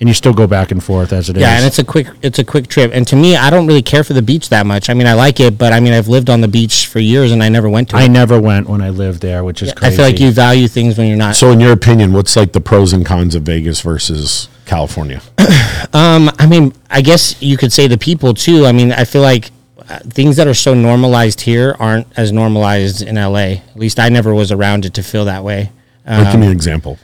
and 0.00 0.08
you 0.08 0.14
still 0.14 0.32
go 0.34 0.46
back 0.46 0.70
and 0.70 0.82
forth 0.84 1.12
as 1.12 1.28
it 1.30 1.36
is. 1.36 1.40
yeah, 1.40 1.56
and 1.56 1.64
it's 1.64 1.78
a 1.78 1.84
quick, 1.84 2.08
it's 2.22 2.38
a 2.38 2.44
quick 2.44 2.68
trip. 2.68 2.90
And 2.94 3.06
to 3.08 3.16
me, 3.16 3.34
I 3.36 3.48
don't 3.50 3.66
really 3.66 3.82
care 3.82 4.04
for 4.04 4.12
the 4.12 4.22
beach 4.22 4.48
that 4.50 4.66
much. 4.66 4.90
I 4.90 4.94
mean, 4.94 5.06
I 5.06 5.14
like 5.14 5.40
it, 5.40 5.56
but 5.56 5.72
I 5.72 5.80
mean, 5.80 5.92
I've 5.92 6.08
lived 6.08 6.28
on 6.30 6.40
the 6.42 6.48
beach 6.48 6.86
for 6.86 6.98
years, 7.00 7.32
and 7.32 7.42
I 7.42 7.48
never 7.48 7.68
went 7.68 7.90
to 7.90 7.96
it. 7.96 8.00
I 8.00 8.06
never 8.06 8.40
went 8.40 8.68
when 8.68 8.82
I 8.82 8.90
lived 8.90 9.22
there, 9.22 9.42
which 9.44 9.62
is 9.62 9.72
crazy. 9.72 9.94
I 9.94 9.96
feel 9.96 10.04
like 10.04 10.20
you 10.20 10.30
value 10.32 10.68
things 10.68 10.98
when 10.98 11.06
you're 11.08 11.16
not. 11.16 11.36
So, 11.36 11.50
in 11.50 11.60
your 11.60 11.72
opinion, 11.72 12.12
what's 12.12 12.36
like 12.36 12.52
the 12.52 12.60
pros 12.60 12.92
and 12.92 13.04
cons 13.06 13.34
of 13.34 13.42
Vegas 13.44 13.80
versus 13.80 14.48
California? 14.66 15.20
Um, 15.92 16.30
I 16.38 16.46
mean, 16.46 16.72
I 16.90 17.00
guess 17.00 17.40
you 17.40 17.56
could 17.56 17.72
say 17.72 17.86
the 17.86 17.96
people 17.98 18.34
too. 18.34 18.66
I 18.66 18.72
mean, 18.72 18.92
I 18.92 19.04
feel 19.04 19.22
like 19.22 19.50
uh, 19.88 19.98
things 20.00 20.36
that 20.36 20.46
are 20.48 20.54
so 20.54 20.74
normalized 20.74 21.40
here 21.42 21.76
aren't 21.78 22.06
as 22.16 22.32
normalized 22.32 23.02
in 23.02 23.14
LA. 23.14 23.38
At 23.62 23.76
least 23.76 24.00
I 24.00 24.08
never 24.08 24.34
was 24.34 24.50
around 24.50 24.84
it 24.84 24.94
to 24.94 25.02
feel 25.02 25.24
that 25.26 25.44
way. 25.44 25.70
Like, 26.06 26.26
Um, 26.26 26.32
give 26.32 26.40
me 26.40 26.46
an 26.46 26.52
example. 26.52 26.98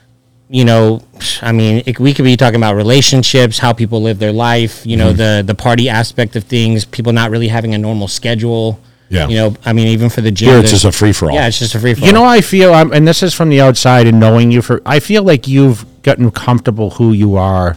You 0.52 0.64
know, 0.66 1.00
I 1.40 1.50
mean, 1.52 1.82
it, 1.86 1.98
we 1.98 2.12
could 2.14 2.24
be 2.26 2.36
talking 2.36 2.56
about 2.56 2.76
relationships, 2.76 3.58
how 3.58 3.72
people 3.72 4.02
live 4.02 4.18
their 4.18 4.32
life. 4.32 4.84
You 4.86 4.96
know, 4.98 5.12
the 5.12 5.42
the 5.44 5.54
party 5.54 5.88
aspect 5.88 6.36
of 6.36 6.44
things. 6.44 6.84
People 6.84 7.12
not 7.12 7.30
really 7.30 7.48
having 7.48 7.74
a 7.74 7.78
normal 7.78 8.06
schedule. 8.06 8.78
Yeah. 9.08 9.28
You 9.28 9.36
know, 9.36 9.56
I 9.64 9.72
mean, 9.72 9.88
even 9.88 10.08
for 10.10 10.20
the 10.22 10.30
gym, 10.30 10.48
Here, 10.50 10.58
it's 10.58 10.70
just 10.70 10.84
a 10.86 10.92
free 10.92 11.12
for 11.12 11.30
all. 11.30 11.34
yeah, 11.36 11.46
it's 11.48 11.58
just 11.58 11.74
a 11.74 11.78
free 11.80 11.94
for 11.94 12.00
all. 12.00 12.06
you 12.06 12.12
know, 12.14 12.24
I 12.24 12.40
feel, 12.40 12.72
um, 12.72 12.92
and 12.94 13.06
this 13.06 13.22
is 13.22 13.34
from 13.34 13.50
the 13.50 13.60
outside 13.60 14.06
and 14.06 14.18
knowing 14.18 14.50
you 14.50 14.62
for, 14.62 14.80
I 14.86 15.00
feel 15.00 15.22
like 15.22 15.46
you've 15.46 15.84
gotten 16.02 16.30
comfortable 16.30 16.88
who 16.90 17.12
you 17.12 17.36
are 17.36 17.76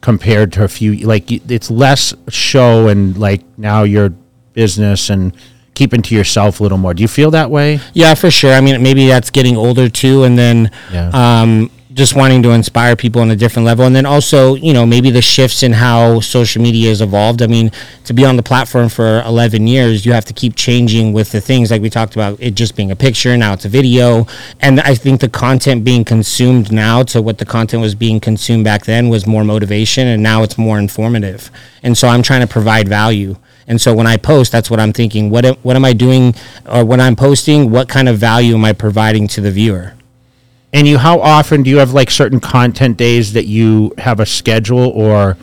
compared 0.00 0.50
to 0.54 0.64
a 0.64 0.68
few, 0.68 0.94
like 1.06 1.30
it's 1.30 1.70
less 1.70 2.14
show 2.28 2.88
and 2.88 3.18
like 3.18 3.42
now 3.58 3.82
your 3.82 4.14
business 4.54 5.10
and 5.10 5.36
keeping 5.74 6.00
to 6.02 6.14
yourself 6.14 6.60
a 6.60 6.62
little 6.62 6.78
more. 6.78 6.94
Do 6.94 7.02
you 7.02 7.08
feel 7.08 7.30
that 7.32 7.50
way? 7.50 7.80
Yeah, 7.92 8.14
for 8.14 8.30
sure. 8.30 8.52
I 8.54 8.60
mean, 8.62 8.82
maybe 8.82 9.06
that's 9.08 9.28
getting 9.30 9.56
older 9.58 9.88
too, 9.90 10.24
and 10.24 10.38
then 10.38 10.70
Yeah. 10.90 11.10
um, 11.12 11.70
just 11.94 12.14
wanting 12.16 12.42
to 12.42 12.50
inspire 12.50 12.96
people 12.96 13.20
on 13.20 13.30
a 13.30 13.36
different 13.36 13.66
level, 13.66 13.84
and 13.84 13.94
then 13.94 14.06
also, 14.06 14.54
you 14.54 14.72
know, 14.72 14.86
maybe 14.86 15.10
the 15.10 15.22
shifts 15.22 15.62
in 15.62 15.72
how 15.72 16.20
social 16.20 16.62
media 16.62 16.88
has 16.88 17.00
evolved. 17.00 17.42
I 17.42 17.46
mean, 17.46 17.70
to 18.04 18.12
be 18.12 18.24
on 18.24 18.36
the 18.36 18.42
platform 18.42 18.88
for 18.88 19.22
11 19.22 19.66
years, 19.66 20.06
you 20.06 20.12
have 20.12 20.24
to 20.26 20.32
keep 20.32 20.56
changing 20.56 21.12
with 21.12 21.32
the 21.32 21.40
things 21.40 21.70
like 21.70 21.82
we 21.82 21.90
talked 21.90 22.14
about. 22.14 22.40
It 22.40 22.54
just 22.54 22.76
being 22.76 22.90
a 22.90 22.96
picture, 22.96 23.36
now 23.36 23.52
it's 23.52 23.64
a 23.64 23.68
video, 23.68 24.26
and 24.60 24.80
I 24.80 24.94
think 24.94 25.20
the 25.20 25.28
content 25.28 25.84
being 25.84 26.04
consumed 26.04 26.72
now 26.72 27.02
to 27.04 27.20
what 27.20 27.38
the 27.38 27.44
content 27.44 27.82
was 27.82 27.94
being 27.94 28.20
consumed 28.20 28.64
back 28.64 28.84
then 28.84 29.08
was 29.08 29.26
more 29.26 29.44
motivation, 29.44 30.06
and 30.06 30.22
now 30.22 30.42
it's 30.42 30.56
more 30.56 30.78
informative. 30.78 31.50
And 31.82 31.96
so 31.96 32.08
I'm 32.08 32.22
trying 32.22 32.40
to 32.40 32.46
provide 32.46 32.88
value. 32.88 33.36
And 33.66 33.80
so 33.80 33.94
when 33.94 34.06
I 34.06 34.16
post, 34.16 34.50
that's 34.50 34.70
what 34.70 34.80
I'm 34.80 34.92
thinking. 34.92 35.30
What 35.30 35.44
am, 35.44 35.54
what 35.62 35.76
am 35.76 35.84
I 35.84 35.92
doing, 35.92 36.34
or 36.66 36.84
when 36.84 37.00
I'm 37.00 37.16
posting, 37.16 37.70
what 37.70 37.88
kind 37.88 38.08
of 38.08 38.18
value 38.18 38.54
am 38.54 38.64
I 38.64 38.72
providing 38.72 39.28
to 39.28 39.40
the 39.40 39.50
viewer? 39.50 39.94
And 40.72 40.88
you, 40.88 40.96
how 40.96 41.20
often 41.20 41.62
do 41.62 41.70
you 41.70 41.78
have 41.78 41.92
like 41.92 42.10
certain 42.10 42.40
content 42.40 42.96
days 42.96 43.34
that 43.34 43.44
you 43.44 43.92
have 43.98 44.20
a 44.20 44.26
schedule, 44.26 44.88
or, 44.88 45.36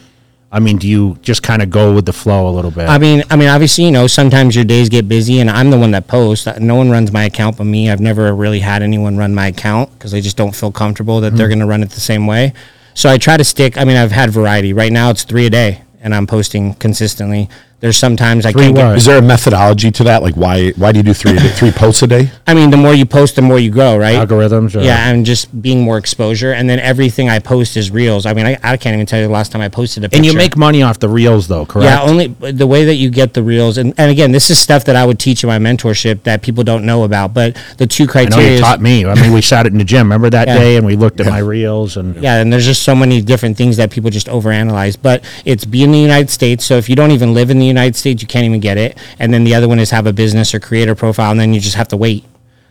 I 0.51 0.59
mean, 0.59 0.77
do 0.77 0.87
you 0.87 1.19
just 1.21 1.43
kind 1.43 1.61
of 1.61 1.69
go 1.69 1.93
with 1.93 2.07
the 2.07 2.13
flow 2.13 2.49
a 2.49 2.51
little 2.51 2.71
bit? 2.71 2.89
I 2.89 2.97
mean, 2.97 3.23
I 3.29 3.35
mean, 3.35 3.47
obviously, 3.47 3.85
you 3.85 3.91
know, 3.91 4.07
sometimes 4.07 4.55
your 4.55 4.65
days 4.65 4.89
get 4.89 5.07
busy, 5.07 5.39
and 5.39 5.47
I'm 5.47 5.69
the 5.69 5.77
one 5.77 5.91
that 5.91 6.07
posts. 6.07 6.47
Uh, 6.47 6.57
no 6.59 6.73
one 6.73 6.89
runs 6.89 7.11
my 7.11 7.25
account 7.25 7.57
but 7.57 7.65
me. 7.65 7.91
I've 7.91 7.99
never 7.99 8.33
really 8.33 8.59
had 8.59 8.81
anyone 8.81 9.17
run 9.17 9.35
my 9.35 9.47
account 9.47 9.91
because 9.93 10.15
I 10.15 10.19
just 10.19 10.35
don't 10.35 10.55
feel 10.55 10.71
comfortable 10.71 11.21
that 11.21 11.35
they're 11.35 11.45
mm-hmm. 11.45 11.59
going 11.59 11.59
to 11.59 11.67
run 11.67 11.83
it 11.83 11.91
the 11.91 11.99
same 11.99 12.25
way. 12.25 12.53
So 12.95 13.07
I 13.07 13.19
try 13.19 13.37
to 13.37 13.43
stick. 13.43 13.77
I 13.77 13.85
mean, 13.85 13.97
I've 13.97 14.11
had 14.11 14.31
variety. 14.31 14.73
Right 14.73 14.91
now, 14.91 15.11
it's 15.11 15.23
three 15.23 15.45
a 15.45 15.49
day, 15.51 15.83
and 16.01 16.15
I'm 16.15 16.25
posting 16.25 16.73
consistently. 16.73 17.49
There's 17.81 17.95
sometimes 17.97 18.45
I 18.45 18.51
can't 18.51 18.75
what? 18.75 18.81
get. 18.81 18.97
Is 18.97 19.05
there 19.05 19.17
a 19.19 19.21
methodology 19.21 19.89
to 19.91 20.03
that? 20.03 20.21
Like 20.21 20.35
why 20.35 20.71
why 20.71 20.91
do 20.91 20.97
you 20.99 21.03
do 21.03 21.13
three 21.13 21.31
a 21.31 21.39
day- 21.39 21.47
three 21.49 21.71
posts 21.71 22.01
a 22.03 22.07
day? 22.07 22.29
I 22.45 22.53
mean, 22.53 22.71
the 22.71 22.77
more 22.77 22.93
you 22.93 23.05
post, 23.05 23.35
the 23.37 23.41
more 23.41 23.57
you 23.57 23.71
grow, 23.71 23.97
right? 23.97 24.15
Algorithms 24.17 24.75
or- 24.75 24.81
Yeah, 24.83 25.09
and 25.09 25.25
just 25.25 25.61
being 25.61 25.81
more 25.81 25.97
exposure, 25.97 26.51
and 26.51 26.69
then 26.69 26.79
everything 26.79 27.29
I 27.29 27.39
post 27.39 27.77
is 27.77 27.89
reels. 27.89 28.25
I 28.25 28.33
mean, 28.33 28.45
I, 28.45 28.57
I 28.63 28.75
can't 28.75 28.95
even 28.95 29.05
tell 29.05 29.21
you 29.21 29.27
the 29.27 29.31
last 29.33 29.51
time 29.53 29.61
I 29.61 29.69
posted 29.69 30.03
a. 30.03 30.09
Picture. 30.09 30.17
And 30.17 30.25
you 30.25 30.33
make 30.33 30.57
money 30.57 30.81
off 30.83 30.99
the 30.99 31.07
reels, 31.07 31.47
though, 31.47 31.65
correct? 31.65 31.85
Yeah, 31.85 32.01
only 32.01 32.27
the 32.27 32.67
way 32.67 32.83
that 32.83 32.95
you 32.95 33.09
get 33.09 33.33
the 33.33 33.43
reels, 33.43 33.77
and, 33.77 33.93
and 33.97 34.11
again, 34.11 34.33
this 34.33 34.49
is 34.49 34.59
stuff 34.59 34.83
that 34.85 34.97
I 34.97 35.05
would 35.05 35.17
teach 35.19 35.43
in 35.43 35.47
my 35.47 35.57
mentorship 35.59 36.23
that 36.23 36.41
people 36.41 36.65
don't 36.65 36.85
know 36.85 37.03
about. 37.05 37.33
But 37.33 37.55
the 37.77 37.87
two 37.87 38.03
I 38.03 38.05
know 38.05 38.11
criteria, 38.11 38.47
you 38.49 38.53
is- 38.55 38.61
taught 38.61 38.81
me. 38.81 39.05
I 39.05 39.15
mean, 39.15 39.31
we 39.31 39.41
sat 39.41 39.65
in 39.67 39.77
the 39.77 39.85
gym. 39.85 40.07
Remember 40.07 40.29
that 40.29 40.47
Yeah. 40.49 40.57
day, 40.57 40.75
and 40.75 40.85
we 40.85 40.97
looked 40.97 41.21
at 41.21 41.27
my 41.27 41.39
reels 41.39 41.95
and 41.95 42.15
yeah, 42.21 42.41
and 42.41 42.51
there's 42.51 42.65
just 42.65 42.83
so 42.83 42.93
many 42.93 43.21
different 43.21 43.55
things 43.55 43.77
that 43.77 43.89
people 43.89 44.09
just 44.09 44.27
overanalyze. 44.27 44.97
But 45.01 45.23
it's 45.45 45.63
be 45.63 45.83
in 45.83 45.93
the 45.93 45.99
United 45.99 46.29
States. 46.29 46.65
So 46.65 46.75
if 46.75 46.89
you 46.89 46.95
don't 46.97 47.11
even 47.11 47.33
live 47.33 47.49
in 47.51 47.59
the 47.59 47.68
United 47.69 47.95
States, 47.95 48.21
you 48.21 48.27
can't 48.27 48.45
even 48.45 48.59
get 48.59 48.77
it. 48.77 48.97
And 49.19 49.33
then 49.33 49.43
the 49.43 49.55
other 49.55 49.67
one 49.67 49.79
is 49.79 49.91
have 49.91 50.07
a 50.07 50.13
business 50.13 50.53
or 50.53 50.59
creator 50.59 50.95
profile, 50.95 51.31
and 51.31 51.39
then 51.39 51.53
you 51.53 51.59
just 51.59 51.75
have 51.75 51.87
to 51.89 51.97
wait. 51.97 52.25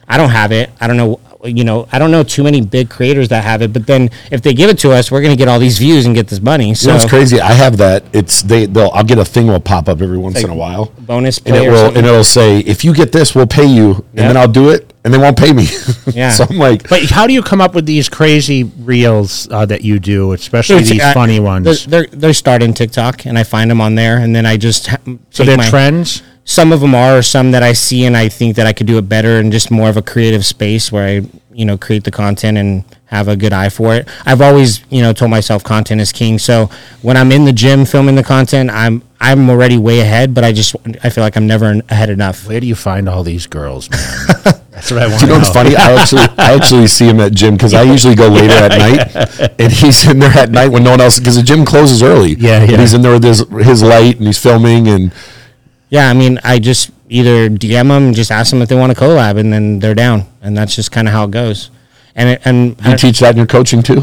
I 0.06 0.16
don't 0.16 0.30
have 0.30 0.52
it. 0.52 0.70
I 0.80 0.86
don't 0.86 0.96
know. 0.96 1.20
You 1.44 1.62
know, 1.62 1.86
I 1.92 2.00
don't 2.00 2.10
know 2.10 2.24
too 2.24 2.42
many 2.42 2.60
big 2.60 2.90
creators 2.90 3.28
that 3.28 3.44
have 3.44 3.62
it. 3.62 3.72
But 3.72 3.86
then 3.86 4.10
if 4.32 4.42
they 4.42 4.54
give 4.54 4.70
it 4.70 4.78
to 4.80 4.90
us, 4.90 5.10
we're 5.10 5.22
gonna 5.22 5.36
get 5.36 5.46
all 5.46 5.60
these 5.60 5.78
views 5.78 6.04
and 6.04 6.14
get 6.14 6.26
this 6.26 6.40
money. 6.40 6.74
So 6.74 6.90
You 6.90 6.96
know, 6.96 7.02
it's 7.02 7.08
crazy. 7.10 7.40
I 7.40 7.52
have 7.52 7.76
that. 7.76 8.04
It's 8.12 8.42
they. 8.42 8.66
They'll. 8.66 8.90
I'll 8.92 9.04
get 9.04 9.18
a 9.18 9.24
thing 9.24 9.46
will 9.46 9.60
pop 9.60 9.88
up 9.88 10.00
every 10.02 10.18
once 10.18 10.42
in 10.42 10.50
a 10.50 10.54
while. 10.54 10.86
bonus 10.98 11.38
and 11.46 11.54
it 11.54 11.70
will 11.70 11.76
something. 11.76 11.98
and 11.98 12.06
it'll 12.06 12.24
say 12.24 12.58
if 12.60 12.84
you 12.84 12.92
get 12.92 13.12
this 13.12 13.34
we'll 13.34 13.46
pay 13.46 13.64
you 13.66 14.04
and 14.14 14.28
then 14.28 14.36
i'll 14.36 14.46
do 14.48 14.68
it 14.70 14.92
and 15.04 15.14
they 15.14 15.18
won't 15.18 15.38
pay 15.38 15.52
me 15.54 15.64
Yeah. 16.12 16.30
so 16.32 16.44
i'm 16.50 16.58
like 16.58 16.86
But 16.88 17.04
how 17.10 17.26
do 17.26 17.32
you 17.32 17.40
come 17.42 17.60
up 17.62 17.74
with 17.74 17.86
these 17.86 18.08
crazy 18.10 18.64
reels 18.64 19.48
uh, 19.50 19.64
that 19.66 19.82
you 19.82 19.98
do, 19.98 20.32
especially 20.32 20.80
these 20.82 21.00
uh, 21.00 21.14
funny 21.14 21.34
They're, 21.34 21.42
ones? 21.42 21.86
they're 21.86 22.06
they're 22.12 22.34
starting 22.34 22.74
TikTok, 22.74 23.24
and 23.26 23.38
I 23.38 23.44
find 23.44 23.70
them 23.70 23.80
on 23.80 23.94
there, 23.94 24.18
and 24.18 24.34
then 24.36 24.44
I 24.44 24.56
just 24.58 24.90
so 25.30 25.44
they're 25.44 25.56
my- 25.56 25.70
trends. 25.70 26.22
Some 26.50 26.72
of 26.72 26.80
them 26.80 26.94
are, 26.94 27.18
or 27.18 27.22
some 27.22 27.50
that 27.50 27.62
I 27.62 27.74
see, 27.74 28.06
and 28.06 28.16
I 28.16 28.30
think 28.30 28.56
that 28.56 28.66
I 28.66 28.72
could 28.72 28.86
do 28.86 28.96
it 28.96 29.06
better 29.06 29.38
in 29.38 29.50
just 29.50 29.70
more 29.70 29.90
of 29.90 29.98
a 29.98 30.02
creative 30.02 30.46
space 30.46 30.90
where 30.90 31.06
I, 31.06 31.26
you 31.52 31.66
know, 31.66 31.76
create 31.76 32.04
the 32.04 32.10
content 32.10 32.56
and 32.56 32.84
have 33.04 33.28
a 33.28 33.36
good 33.36 33.52
eye 33.52 33.68
for 33.68 33.94
it. 33.94 34.08
I've 34.24 34.40
always, 34.40 34.80
you 34.88 35.02
know, 35.02 35.12
told 35.12 35.30
myself 35.30 35.62
content 35.62 36.00
is 36.00 36.10
king. 36.10 36.38
So 36.38 36.70
when 37.02 37.18
I'm 37.18 37.32
in 37.32 37.44
the 37.44 37.52
gym 37.52 37.84
filming 37.84 38.14
the 38.14 38.22
content, 38.22 38.70
I'm 38.70 39.02
I'm 39.20 39.50
already 39.50 39.76
way 39.76 40.00
ahead, 40.00 40.32
but 40.32 40.42
I 40.42 40.52
just 40.52 40.74
I 41.04 41.10
feel 41.10 41.22
like 41.22 41.36
I'm 41.36 41.46
never 41.46 41.82
ahead 41.90 42.08
enough. 42.08 42.48
Where 42.48 42.60
do 42.60 42.66
you 42.66 42.74
find 42.74 43.10
all 43.10 43.22
these 43.24 43.46
girls, 43.46 43.90
man? 43.90 44.00
That's 44.70 44.90
what 44.90 45.02
I 45.02 45.06
want 45.08 45.20
do 45.20 45.26
to 45.26 45.26
you 45.26 45.32
know 45.32 45.38
what's 45.40 45.50
funny 45.50 45.74
i 45.76 45.92
actually 45.92 46.22
i 46.38 46.54
actually 46.54 46.86
see 46.86 47.08
him 47.08 47.18
at 47.18 47.32
gym 47.32 47.54
because 47.56 47.74
i 47.74 47.82
usually 47.82 48.14
go 48.14 48.28
later 48.28 48.54
at 48.54 48.78
night 48.78 49.50
and 49.58 49.72
he's 49.72 50.06
in 50.08 50.20
there 50.20 50.30
at 50.30 50.50
night 50.52 50.68
when 50.68 50.84
no 50.84 50.92
one 50.92 51.00
else 51.00 51.18
because 51.18 51.34
the 51.34 51.42
gym 51.42 51.64
closes 51.64 52.00
early 52.00 52.34
Yeah, 52.34 52.60
And 52.62 52.70
yeah. 52.70 52.78
he's 52.78 52.94
in 52.94 53.02
there 53.02 53.10
with 53.14 53.24
his 53.24 53.40
his 53.66 53.82
light 53.82 54.18
and 54.18 54.26
he's 54.28 54.38
filming 54.38 54.86
and 54.86 55.10
Yeah, 55.90 56.10
I 56.10 56.14
mean, 56.14 56.38
I 56.44 56.58
just 56.58 56.90
either 57.08 57.48
DM 57.48 57.88
them, 57.88 58.14
just 58.14 58.30
ask 58.30 58.50
them 58.50 58.62
if 58.62 58.68
they 58.68 58.76
want 58.76 58.96
to 58.96 58.98
collab, 58.98 59.38
and 59.38 59.52
then 59.52 59.78
they're 59.78 59.94
down, 59.94 60.26
and 60.42 60.56
that's 60.56 60.74
just 60.74 60.92
kind 60.92 61.08
of 61.08 61.14
how 61.14 61.24
it 61.24 61.30
goes. 61.30 61.70
And 62.14 62.30
it, 62.30 62.42
and 62.44 62.76
you 62.84 62.96
teach 62.96 63.20
that 63.20 63.30
in 63.30 63.36
your 63.36 63.46
coaching 63.46 63.80
too 63.80 63.98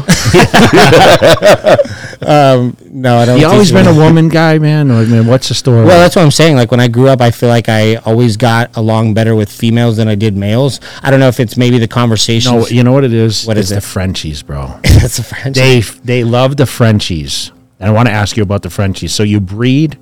um, 2.26 2.74
no, 2.86 3.18
I 3.18 3.24
don't. 3.26 3.38
You 3.38 3.46
always 3.46 3.70
been 3.70 3.84
them. 3.84 3.96
a 3.96 3.98
woman 3.98 4.28
guy, 4.28 4.58
man. 4.58 4.90
Or, 4.90 4.94
I 4.94 5.04
mean, 5.04 5.26
what's 5.26 5.48
the 5.48 5.54
story? 5.54 5.84
Well, 5.84 5.98
that's 5.98 6.16
what 6.16 6.22
I'm 6.22 6.30
saying. 6.30 6.56
Like 6.56 6.70
when 6.70 6.80
I 6.80 6.88
grew 6.88 7.08
up, 7.08 7.20
I 7.20 7.30
feel 7.30 7.50
like 7.50 7.68
I 7.68 7.96
always 7.96 8.38
got 8.38 8.74
along 8.76 9.12
better 9.12 9.34
with 9.34 9.52
females 9.52 9.98
than 9.98 10.08
I 10.08 10.14
did 10.14 10.34
males. 10.34 10.80
I 11.02 11.10
don't 11.10 11.20
know 11.20 11.28
if 11.28 11.40
it's 11.40 11.58
maybe 11.58 11.78
the 11.78 11.88
conversation. 11.88 12.54
no, 12.54 12.66
you 12.68 12.84
know 12.84 12.92
what 12.92 13.04
it 13.04 13.12
is? 13.12 13.44
What 13.44 13.58
it's 13.58 13.66
is 13.66 13.70
the 13.70 13.76
it? 13.76 13.82
Frenchies, 13.82 14.42
bro. 14.42 14.68
that's 14.82 15.18
a 15.18 15.22
French. 15.22 15.56
they 15.56 15.80
they 15.80 16.24
love 16.24 16.56
the 16.56 16.66
Frenchies. 16.66 17.52
And 17.78 17.90
I 17.90 17.92
want 17.92 18.08
to 18.08 18.14
ask 18.14 18.36
you 18.36 18.42
about 18.42 18.62
the 18.62 18.70
Frenchies. 18.70 19.14
So 19.14 19.22
you 19.22 19.40
breed 19.40 19.98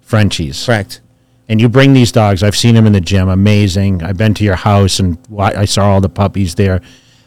Frenchies. 0.00 0.64
Correct. 0.64 1.00
And 1.48 1.60
you 1.60 1.68
bring 1.68 1.94
these 1.94 2.12
dogs. 2.12 2.42
I've 2.42 2.56
seen 2.56 2.74
them 2.74 2.86
in 2.86 2.92
the 2.92 3.00
gym. 3.00 3.28
Amazing. 3.28 4.02
I've 4.02 4.16
been 4.18 4.34
to 4.34 4.44
your 4.44 4.56
house 4.56 4.98
and 5.00 5.16
I 5.38 5.64
saw 5.64 5.90
all 5.92 6.00
the 6.00 6.08
puppies 6.08 6.54
there. 6.56 6.80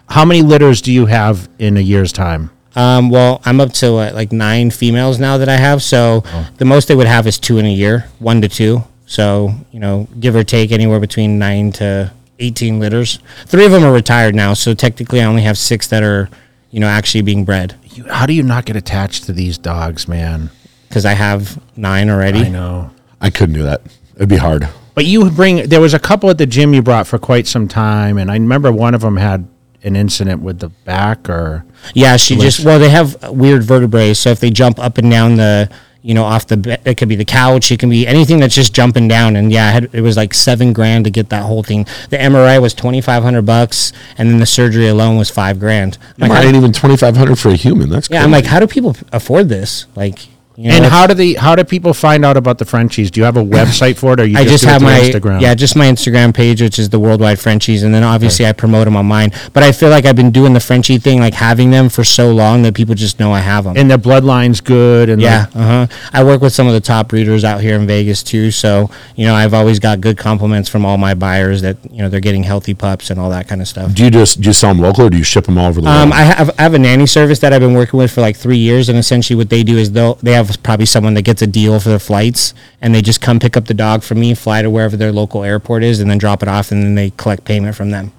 How 0.10 0.26
many 0.26 0.42
litters 0.42 0.82
do 0.82 0.92
you 0.92 1.08
have 1.08 1.50
in 1.58 1.78
a 1.78 1.80
year's 1.80 2.12
time? 2.14 2.52
Um, 2.76 3.10
well, 3.10 3.42
I'm 3.46 3.60
up 3.60 3.74
to 3.74 3.96
uh, 3.96 4.12
like 4.14 4.32
nine 4.32 4.70
females 4.72 5.20
now 5.20 5.38
that 5.38 5.50
I 5.50 5.58
have. 5.58 5.82
So 5.82 6.24
Oh. 6.26 6.48
the 6.58 6.66
most 6.66 6.88
they 6.88 6.96
would 6.96 7.08
have 7.08 7.26
is 7.28 7.40
two 7.40 7.58
in 7.58 7.66
a 7.66 7.74
year, 7.74 8.06
one 8.20 8.42
to 8.42 8.48
two. 8.48 8.84
So 9.08 9.54
you 9.72 9.80
know, 9.80 10.08
give 10.20 10.36
or 10.36 10.44
take 10.44 10.72
anywhere 10.72 11.00
between 11.00 11.38
nine 11.40 11.72
to 11.74 12.12
eighteen 12.40 12.80
litters. 12.80 13.20
Three 13.46 13.66
of 13.66 13.72
them 13.72 13.84
are 13.84 13.92
retired 13.92 14.36
now, 14.36 14.54
so 14.54 14.74
technically 14.74 15.22
I 15.22 15.26
only 15.26 15.42
have 15.42 15.58
six 15.58 15.88
that 15.88 16.02
are, 16.04 16.30
you 16.70 16.80
know, 16.80 16.88
actually 16.88 17.22
being 17.24 17.44
bred 17.44 17.76
You, 17.84 18.06
how 18.06 18.26
do 18.26 18.34
you 18.34 18.44
not 18.44 18.64
get 18.66 18.76
attached 18.78 19.26
to 19.26 19.34
these 19.34 19.58
dogs, 19.58 20.08
man? 20.08 20.50
because 20.88 21.06
I 21.06 21.14
have 21.14 21.62
nine 21.78 22.10
already. 22.10 22.40
I 22.46 22.50
know. 22.50 22.92
i 23.22 23.30
couldn't 23.30 23.56
do 23.56 23.64
that 23.64 23.82
it'd 24.16 24.30
be 24.30 24.38
hard 24.38 24.68
But 24.94 25.06
you 25.06 25.30
bring 25.32 25.68
there 25.70 25.82
was 25.82 25.94
a 25.94 26.00
couple 26.00 26.30
at 26.30 26.38
the 26.38 26.46
gym 26.46 26.74
you 26.74 26.82
brought 26.82 27.08
for 27.08 27.18
quite 27.18 27.48
some 27.48 27.68
time, 27.68 28.18
and 28.18 28.30
I 28.30 28.34
remember 28.36 28.72
one 28.72 28.94
of 28.94 29.02
them 29.02 29.18
had 29.18 29.48
an 29.84 29.96
incident 29.96 30.42
with 30.42 30.60
the 30.60 30.70
back 30.70 31.30
or 31.30 31.64
Yeah, 31.94 32.18
she 32.18 32.36
Like- 32.36 32.44
just 32.44 32.60
well, 32.66 32.78
they 32.78 32.90
have 32.90 33.18
weird 33.30 33.64
vertebrae, 33.64 34.14
so 34.14 34.30
if 34.30 34.40
they 34.40 34.52
jump 34.52 34.80
up 34.80 34.98
and 34.98 35.10
down 35.10 35.38
the, 35.38 35.70
you 36.04 36.14
know, 36.14 36.24
off 36.26 36.46
the 36.48 36.58
bed, 36.58 36.82
it 36.86 36.98
could 36.98 37.08
be 37.10 37.16
the 37.16 37.26
couch, 37.26 37.72
it 37.72 37.80
can 37.80 37.90
be 37.90 38.06
anything 38.06 38.40
that's 38.40 38.54
just 38.54 38.74
jumping 38.74 39.08
down. 39.08 39.36
And 39.36 39.52
yeah, 39.52 39.68
I 39.68 39.72
had, 39.72 39.90
it 39.94 40.02
was 40.02 40.18
like 40.18 40.34
seven 40.34 40.74
grand 40.74 41.06
to 41.06 41.10
get 41.10 41.30
that 41.30 41.44
whole 41.44 41.64
thing. 41.64 41.88
The 42.10 42.18
MRI 42.18 42.60
was 42.62 42.74
twenty 42.74 43.02
five 43.02 43.24
hundred 43.24 43.44
bucks, 43.46 43.94
and 44.18 44.30
then 44.30 44.40
the 44.40 44.46
surgery 44.46 44.88
alone 44.88 45.18
was 45.18 45.30
five 45.32 45.60
grand. 45.60 45.98
I'm 46.20 46.28
like, 46.28 46.32
mine 46.32 46.48
ain't 46.48 46.56
even 46.58 46.74
2500 46.74 47.40
for 47.40 47.50
a 47.50 47.56
human 47.56 47.90
that's 47.90 48.10
yeah, 48.10 48.24
I'm 48.24 48.30
like, 48.32 48.46
how 48.46 48.60
do 48.60 48.68
people 48.68 48.96
afford 49.14 49.48
this? 49.50 49.86
Like, 49.96 50.28
you 50.58 50.68
know, 50.70 50.76
and 50.76 50.86
how 50.86 51.08
do 51.08 51.14
the 51.14 51.36
how 51.36 51.56
do 51.56 51.64
people 51.64 51.94
find 51.94 52.26
out 52.26 52.38
about 52.38 52.58
the 52.58 52.66
Frenchies? 52.66 53.10
Do 53.10 53.20
you 53.20 53.24
have 53.26 53.38
a 53.38 53.44
website 53.58 53.98
for 53.98 54.14
it, 54.14 54.20
or 54.20 54.26
you 54.26 54.38
I 54.38 54.44
just 54.44 54.64
do 54.64 54.70
it 54.70 54.74
have 54.74 54.82
my 54.82 55.00
Instagram? 55.00 55.42
yeah, 55.42 55.56
just 55.56 55.76
my 55.76 55.86
Instagram 55.88 56.34
page, 56.34 56.62
which 56.62 56.78
is 56.78 56.90
the 56.90 57.00
Worldwide 57.00 57.40
Frenchies, 57.40 57.84
and 57.84 57.94
then 57.94 58.04
obviously 58.04 58.46
I 58.46 58.52
promote 58.52 58.86
them 58.86 58.96
on 58.98 59.06
mine. 59.06 59.32
But 59.54 59.64
I 59.64 59.72
feel 59.72 59.90
like 59.90 60.06
I've 60.06 60.16
been 60.16 60.32
doing 60.32 60.54
the 60.54 60.60
Frenchie 60.60 60.98
thing, 60.98 61.20
like 61.20 61.34
having 61.34 61.72
them 61.72 61.90
for 61.90 62.04
so 62.04 62.32
long 62.32 62.62
that 62.64 62.74
people 62.76 62.96
just 62.96 63.20
know 63.20 63.32
I 63.32 63.40
have 63.40 63.64
them. 63.64 63.76
and 63.78 63.90
their 63.90 63.98
bloodline's 63.98 64.62
good, 64.62 65.10
and 65.10 65.22
Yeah, 65.22 65.46
like- 65.48 65.56
uh 65.56 65.60
huh. 65.88 65.88
I 66.14 66.24
work 66.24 66.42
with 66.42 66.54
some 66.54 66.68
of 66.68 66.74
the 66.74 66.82
top 66.82 67.08
breeders 67.10 67.44
out 67.44 67.62
here 67.62 67.76
in 67.76 67.88
Vegas 67.88 68.22
too, 68.22 68.52
so 68.52 68.90
you 69.16 69.26
know 69.26 69.34
I've 69.36 69.54
always 69.54 69.80
got 69.80 70.02
good 70.02 70.18
compliments 70.18 70.68
from 70.70 70.86
all 70.86 70.98
my 70.98 71.14
buyers 71.14 71.62
that 71.62 71.78
you 71.90 72.00
know 72.00 72.10
they're 72.10 72.20
getting 72.20 72.44
healthy 72.44 72.74
pups 72.74 73.10
and 73.10 73.20
all 73.20 73.30
that 73.30 73.48
kind 73.48 73.62
of 73.62 73.68
stuff. 73.68 73.94
do 73.94 74.04
you 74.04 74.12
just 74.12 74.42
do 74.42 74.50
you 74.50 74.54
sell 74.54 74.74
them 74.74 74.82
local 74.84 75.06
or 75.06 75.10
do 75.10 75.18
you 75.18 75.24
ship 75.24 75.46
them 75.46 75.58
all 75.58 75.68
over 75.70 75.80
the 75.82 75.88
Um, 75.90 76.10
world 76.10 76.14
I 76.14 76.24
have 76.24 76.50
I 76.60 76.62
have 76.64 76.74
a 76.74 76.80
nanny 76.80 77.06
service 77.08 77.40
that 77.40 77.54
I've 77.54 77.62
been 77.62 77.74
working 77.74 77.98
with 77.98 78.12
for 78.12 78.22
like 78.22 78.36
three 78.36 78.58
years, 78.58 78.90
and 78.90 78.98
essentially 79.00 79.38
what 79.38 79.50
they 79.50 79.64
do 79.64 79.78
is 79.78 79.92
they'll 79.94 80.16
they 80.22 80.34
have 80.34 80.41
probably 80.64 80.86
someone 80.86 81.14
that 81.16 81.22
gets 81.24 81.42
a 81.42 81.48
deal 81.48 81.80
for 81.80 81.90
their 81.90 82.00
flights, 82.00 82.54
and 82.82 82.94
they 82.94 83.02
just 83.02 83.22
come 83.22 83.40
pick 83.40 83.56
up 83.58 83.66
the 83.66 83.74
dog 83.74 84.04
from 84.04 84.20
me, 84.20 84.34
fly 84.34 84.62
to 84.62 84.70
wherever 84.70 84.96
their 84.98 85.12
local 85.12 85.44
airport 85.44 85.84
is, 85.84 86.00
and 86.00 86.10
then 86.10 86.18
drop 86.18 86.42
it 86.42 86.50
off, 86.50 86.72
and 86.72 86.84
then 86.84 86.96
they 86.96 87.12
collect 87.12 87.46
payment 87.46 87.76
from 87.76 87.92
them. 87.92 88.12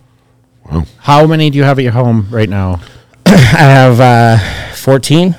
Wow. 0.70 0.84
how 0.98 1.26
many 1.26 1.50
do 1.50 1.58
you 1.58 1.64
have 1.64 1.78
at 1.78 1.82
your 1.82 1.92
home 1.92 2.28
right 2.30 2.48
now? 2.48 2.80
I 3.26 3.30
have 3.30 4.00
uh, 4.00 4.74
fourteen. 4.74 5.34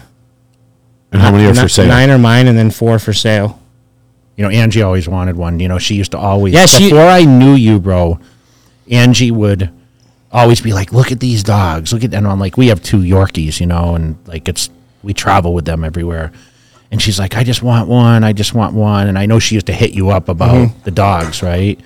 and 1.12 1.22
how 1.22 1.32
many 1.32 1.46
are 1.46 1.54
for 1.54 1.70
sale 1.70 1.88
Nine 1.88 2.10
are 2.10 2.18
mine, 2.18 2.48
and 2.48 2.58
then 2.58 2.72
four 2.72 3.00
for 3.00 3.14
sale. 3.14 3.60
You 4.36 4.44
know, 4.44 4.50
Angie 4.50 4.82
always 4.82 5.08
wanted 5.08 5.36
one. 5.38 5.60
You 5.60 5.68
know, 5.68 5.78
she 5.78 5.96
used 5.96 6.12
to 6.12 6.18
always. 6.18 6.54
Yeah, 6.54 6.66
she- 6.66 6.90
before 6.90 7.06
I 7.08 7.24
knew 7.24 7.54
you, 7.54 7.80
bro, 7.80 8.20
Angie 8.90 9.32
would 9.32 9.70
always 10.32 10.60
be 10.60 10.74
like, 10.74 10.92
"Look 10.92 11.12
at 11.12 11.20
these 11.20 11.44
dogs. 11.44 11.94
Look 11.94 12.04
at." 12.04 12.14
And 12.14 12.28
I'm 12.28 12.40
like, 12.40 12.58
"We 12.58 12.68
have 12.68 12.82
two 12.84 13.00
Yorkies, 13.00 13.60
you 13.60 13.66
know, 13.68 13.96
and 13.96 14.18
like 14.26 14.50
it's 14.50 14.70
we 15.04 15.14
travel 15.14 15.54
with 15.54 15.66
them 15.66 15.84
everywhere." 15.84 16.32
And 16.94 17.02
she's 17.02 17.18
like, 17.20 17.36
"I 17.36 17.44
just 17.44 17.62
want 17.64 17.90
one. 17.90 18.24
I 18.24 18.32
just 18.34 18.54
want 18.54 18.74
one." 18.76 19.08
And 19.08 19.18
I 19.20 19.26
know 19.26 19.40
she 19.40 19.56
used 19.56 19.66
to 19.66 19.74
hit 19.74 19.92
you 19.92 20.12
up 20.12 20.30
about 20.30 20.54
Mm-hmm. 20.56 20.80
the 20.84 20.92
dogs, 20.92 21.42
right? 21.44 21.78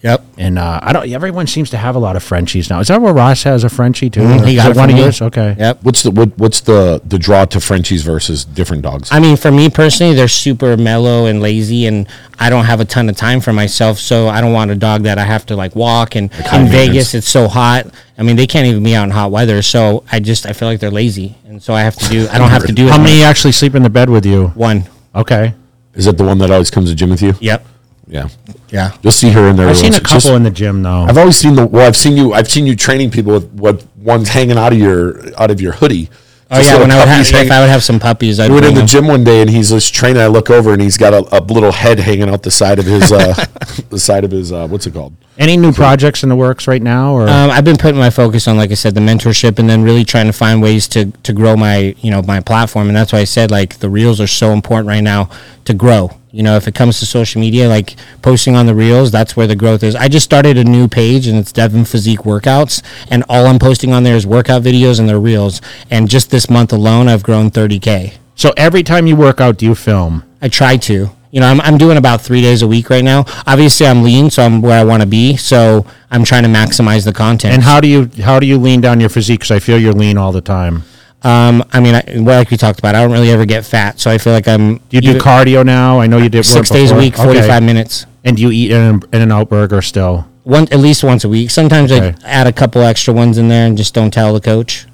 Yep. 0.00 0.24
And 0.38 0.60
uh, 0.60 0.78
I 0.80 0.92
don't. 0.92 1.10
Everyone 1.10 1.48
seems 1.48 1.70
to 1.70 1.76
have 1.76 1.96
a 1.96 1.98
lot 1.98 2.14
of 2.14 2.22
Frenchies 2.22 2.70
now. 2.70 2.78
Is 2.78 2.86
that 2.86 3.00
where 3.00 3.12
Ross 3.12 3.42
has 3.42 3.64
a 3.64 3.68
Frenchie 3.68 4.08
too? 4.08 4.20
Mhm, 4.20 4.46
he 4.46 4.54
got 4.54 4.66
it 4.70 4.76
it 4.76 4.80
one 4.80 4.90
of 4.90 4.94
me. 4.94 5.02
yours. 5.02 5.20
Okay. 5.20 5.56
Yep. 5.58 5.82
what's 5.82 6.04
the 6.04 6.12
what, 6.12 6.38
what's 6.38 6.60
the 6.60 7.02
the 7.04 7.18
draw 7.18 7.44
to 7.46 7.58
frenchies 7.60 8.02
versus 8.04 8.44
different 8.44 8.84
dogs 8.84 9.08
I 9.10 9.18
mean, 9.18 9.36
for 9.36 9.50
me 9.50 9.68
personally, 9.68 10.14
they're 10.14 10.28
super 10.28 10.76
mellow 10.76 11.26
and 11.26 11.42
lazy, 11.42 11.86
and 11.86 12.06
I 12.38 12.48
don't 12.48 12.64
have 12.66 12.78
a 12.78 12.84
ton 12.84 13.08
of 13.08 13.16
time 13.16 13.40
for 13.40 13.52
myself, 13.52 13.98
so 13.98 14.28
I 14.28 14.40
don't 14.40 14.52
want 14.52 14.70
a 14.70 14.76
dog 14.76 15.02
that 15.02 15.18
I 15.18 15.24
have 15.24 15.44
to 15.46 15.56
like 15.56 15.74
walk. 15.74 16.14
And 16.14 16.32
high 16.32 16.58
in 16.58 16.64
maintenance. 16.66 16.70
Vegas, 16.92 17.14
it's 17.14 17.28
so 17.28 17.48
hot. 17.48 17.86
I 18.16 18.22
mean, 18.22 18.36
they 18.36 18.46
can't 18.46 18.68
even 18.68 18.84
be 18.84 18.94
out 18.94 19.02
in 19.04 19.10
hot 19.10 19.32
weather, 19.32 19.62
so 19.62 20.04
I 20.12 20.20
just 20.20 20.46
I 20.46 20.52
feel 20.52 20.68
like 20.68 20.78
they're 20.78 20.92
lazy, 20.92 21.36
and 21.44 21.60
so 21.60 21.74
I 21.74 21.80
have 21.82 21.96
to 21.96 22.08
do. 22.08 22.28
I 22.30 22.38
don't 22.38 22.50
have 22.50 22.64
to 22.66 22.72
do 22.72 22.86
How 22.86 22.94
as 22.94 23.00
many 23.00 23.18
much. 23.18 23.26
actually 23.26 23.52
sleep 23.52 23.74
in 23.74 23.82
the 23.82 23.90
bed 23.90 24.08
with 24.10 24.24
you? 24.24 24.48
One. 24.54 24.84
Okay. 25.12 25.54
is 25.94 26.06
it 26.06 26.16
the 26.16 26.24
one 26.24 26.38
that 26.38 26.52
always 26.52 26.70
comes 26.70 26.88
to 26.90 26.94
gym 26.94 27.10
with 27.10 27.22
you 27.22 27.34
Yep. 27.40 27.66
Yeah 28.08 28.28
Yeah. 28.70 28.92
you'll 29.02 29.12
see 29.12 29.30
her 29.30 29.48
in 29.48 29.56
there 29.56 29.68
I've 29.68 29.76
seen 29.76 29.94
a 29.94 30.00
couple 30.00 30.14
Just- 30.20 30.28
in 30.28 30.42
the 30.42 30.50
gym 30.50 30.82
though. 30.82 31.02
I've 31.08 31.18
always 31.18 31.36
seen 31.36 31.54
the 31.54 31.66
well. 31.66 31.86
I've 31.86 31.96
seen 31.96 32.16
you. 32.16 32.32
I've 32.34 32.48
seen 32.48 32.66
you 32.66 32.74
training 32.76 33.10
people 33.10 33.32
with 33.32 33.50
what 33.52 33.84
one's 33.98 34.28
hanging 34.30 34.58
out 34.58 34.72
of 34.72 34.78
your 34.78 35.20
out 35.40 35.50
of 35.50 35.60
your 35.60 35.72
hoodie. 35.72 36.08
Oh 36.50 36.58
yeah, 36.58 36.78
when 36.78 36.90
I 36.90 36.98
would 36.98 37.08
have, 37.08 37.26
puppies 37.26 37.42
if 37.46 37.50
I 37.50 37.60
would 37.60 37.68
have 37.68 37.84
some 37.84 38.00
puppies, 38.00 38.40
I'd 38.40 38.48
We 38.50 38.54
went 38.54 38.66
in 38.68 38.74
the 38.74 38.82
gym 38.86 39.06
one 39.06 39.22
day 39.22 39.42
and 39.42 39.50
he's 39.50 39.68
just 39.68 39.94
training. 39.94 40.22
I 40.22 40.28
look 40.28 40.48
over 40.48 40.72
and 40.72 40.80
he's 40.80 40.96
got 40.96 41.12
a, 41.12 41.18
a 41.38 41.40
little 41.44 41.72
head 41.72 41.98
hanging 42.00 42.30
out 42.30 42.42
the 42.42 42.50
side 42.50 42.78
of 42.78 42.86
his 42.86 43.12
uh, 43.12 43.34
the 43.90 43.98
side 43.98 44.24
of 44.24 44.30
his 44.30 44.50
uh, 44.50 44.66
what's 44.66 44.86
it 44.86 44.94
called? 44.94 45.12
Any 45.36 45.58
new 45.58 45.72
projects 45.72 46.22
in 46.22 46.30
the 46.30 46.36
works 46.36 46.66
right 46.66 46.80
now, 46.82 47.12
or 47.12 47.28
Um, 47.28 47.50
I've 47.50 47.64
been 47.64 47.76
putting 47.76 47.98
my 48.00 48.08
focus 48.10 48.48
on, 48.48 48.56
like 48.56 48.70
I 48.70 48.74
said, 48.74 48.94
the 48.94 49.00
mentorship, 49.02 49.58
and 49.58 49.68
then 49.68 49.82
really 49.82 50.04
trying 50.04 50.26
to 50.26 50.32
find 50.32 50.62
ways 50.62 50.88
to 50.88 51.12
to 51.22 51.32
grow 51.34 51.54
my 51.54 51.94
you 52.00 52.10
know 52.10 52.22
my 52.22 52.40
platform, 52.40 52.88
and 52.88 52.96
that's 52.96 53.12
why 53.12 53.18
I 53.20 53.24
said 53.24 53.50
like 53.50 53.80
the 53.80 53.90
reels 53.90 54.18
are 54.18 54.26
so 54.26 54.52
important 54.52 54.88
right 54.88 55.04
now 55.04 55.28
to 55.66 55.74
grow. 55.74 56.17
You 56.30 56.42
know, 56.42 56.56
if 56.56 56.68
it 56.68 56.74
comes 56.74 56.98
to 57.00 57.06
social 57.06 57.40
media, 57.40 57.68
like 57.68 57.96
posting 58.20 58.54
on 58.54 58.66
the 58.66 58.74
reels, 58.74 59.10
that's 59.10 59.34
where 59.34 59.46
the 59.46 59.56
growth 59.56 59.82
is. 59.82 59.94
I 59.94 60.08
just 60.08 60.24
started 60.24 60.58
a 60.58 60.64
new 60.64 60.86
page, 60.86 61.26
and 61.26 61.38
it's 61.38 61.52
Devin 61.52 61.86
Physique 61.86 62.20
Workouts, 62.20 62.82
and 63.10 63.24
all 63.28 63.46
I'm 63.46 63.58
posting 63.58 63.92
on 63.92 64.02
there 64.02 64.16
is 64.16 64.26
workout 64.26 64.62
videos 64.62 65.00
and 65.00 65.08
their 65.08 65.18
reels. 65.20 65.62
And 65.90 66.08
just 66.08 66.30
this 66.30 66.50
month 66.50 66.72
alone, 66.72 67.08
I've 67.08 67.22
grown 67.22 67.50
30k. 67.50 68.18
so 68.34 68.52
every 68.56 68.82
time 68.82 69.06
you 69.06 69.16
work 69.16 69.40
out, 69.40 69.56
do 69.56 69.64
you 69.66 69.74
film? 69.74 70.22
I 70.42 70.48
try 70.48 70.76
to. 70.76 71.10
You 71.30 71.40
know, 71.40 71.46
I'm, 71.46 71.60
I'm 71.60 71.76
doing 71.76 71.98
about 71.98 72.22
three 72.22 72.40
days 72.40 72.62
a 72.62 72.66
week 72.66 72.88
right 72.88 73.04
now. 73.04 73.24
Obviously, 73.46 73.86
I'm 73.86 74.02
lean, 74.02 74.30
so 74.30 74.42
I'm 74.42 74.62
where 74.62 74.78
I 74.78 74.84
want 74.84 75.02
to 75.02 75.08
be. 75.08 75.36
So 75.36 75.84
I'm 76.10 76.24
trying 76.24 76.44
to 76.44 76.48
maximize 76.48 77.04
the 77.04 77.12
content. 77.12 77.52
And 77.52 77.62
how 77.62 77.80
do 77.80 77.88
you 77.88 78.10
how 78.22 78.40
do 78.40 78.46
you 78.46 78.56
lean 78.56 78.80
down 78.80 78.98
your 79.00 79.10
physique? 79.10 79.40
Because 79.40 79.50
I 79.50 79.58
feel 79.58 79.78
you're 79.78 79.92
lean 79.92 80.16
all 80.16 80.32
the 80.32 80.40
time. 80.40 80.84
Um, 81.22 81.64
I 81.72 81.80
mean, 81.80 81.94
I, 81.96 82.04
well, 82.20 82.38
like 82.38 82.50
we 82.50 82.56
talked 82.56 82.78
about, 82.78 82.94
I 82.94 83.02
don't 83.02 83.10
really 83.10 83.30
ever 83.30 83.44
get 83.44 83.66
fat, 83.66 83.98
so 83.98 84.10
I 84.10 84.18
feel 84.18 84.32
like 84.32 84.46
I'm. 84.46 84.80
You 84.90 85.00
do 85.00 85.10
even- 85.10 85.20
cardio 85.20 85.64
now? 85.66 86.00
I 86.00 86.06
know 86.06 86.18
you 86.18 86.28
did 86.28 86.44
six 86.44 86.70
days 86.70 86.90
a 86.92 86.96
week, 86.96 87.16
forty-five 87.16 87.50
Okay. 87.50 87.66
minutes, 87.66 88.06
And 88.24 88.36
do 88.36 88.42
you 88.42 88.50
eat 88.52 88.70
in, 88.70 89.02
in 89.12 89.22
and 89.22 89.32
out 89.32 89.48
burger 89.48 89.82
still? 89.82 90.26
one 90.44 90.62
at 90.70 90.78
least 90.78 91.04
once 91.04 91.24
a 91.24 91.28
week. 91.28 91.50
Sometimes 91.50 91.92
Okay. 91.92 92.14
I 92.24 92.28
add 92.28 92.46
a 92.46 92.52
couple 92.52 92.80
extra 92.82 93.12
ones 93.12 93.36
in 93.36 93.48
there 93.48 93.66
and 93.66 93.76
just 93.76 93.92
don't 93.92 94.10
tell 94.10 94.32
the 94.32 94.40
coach. 94.40 94.86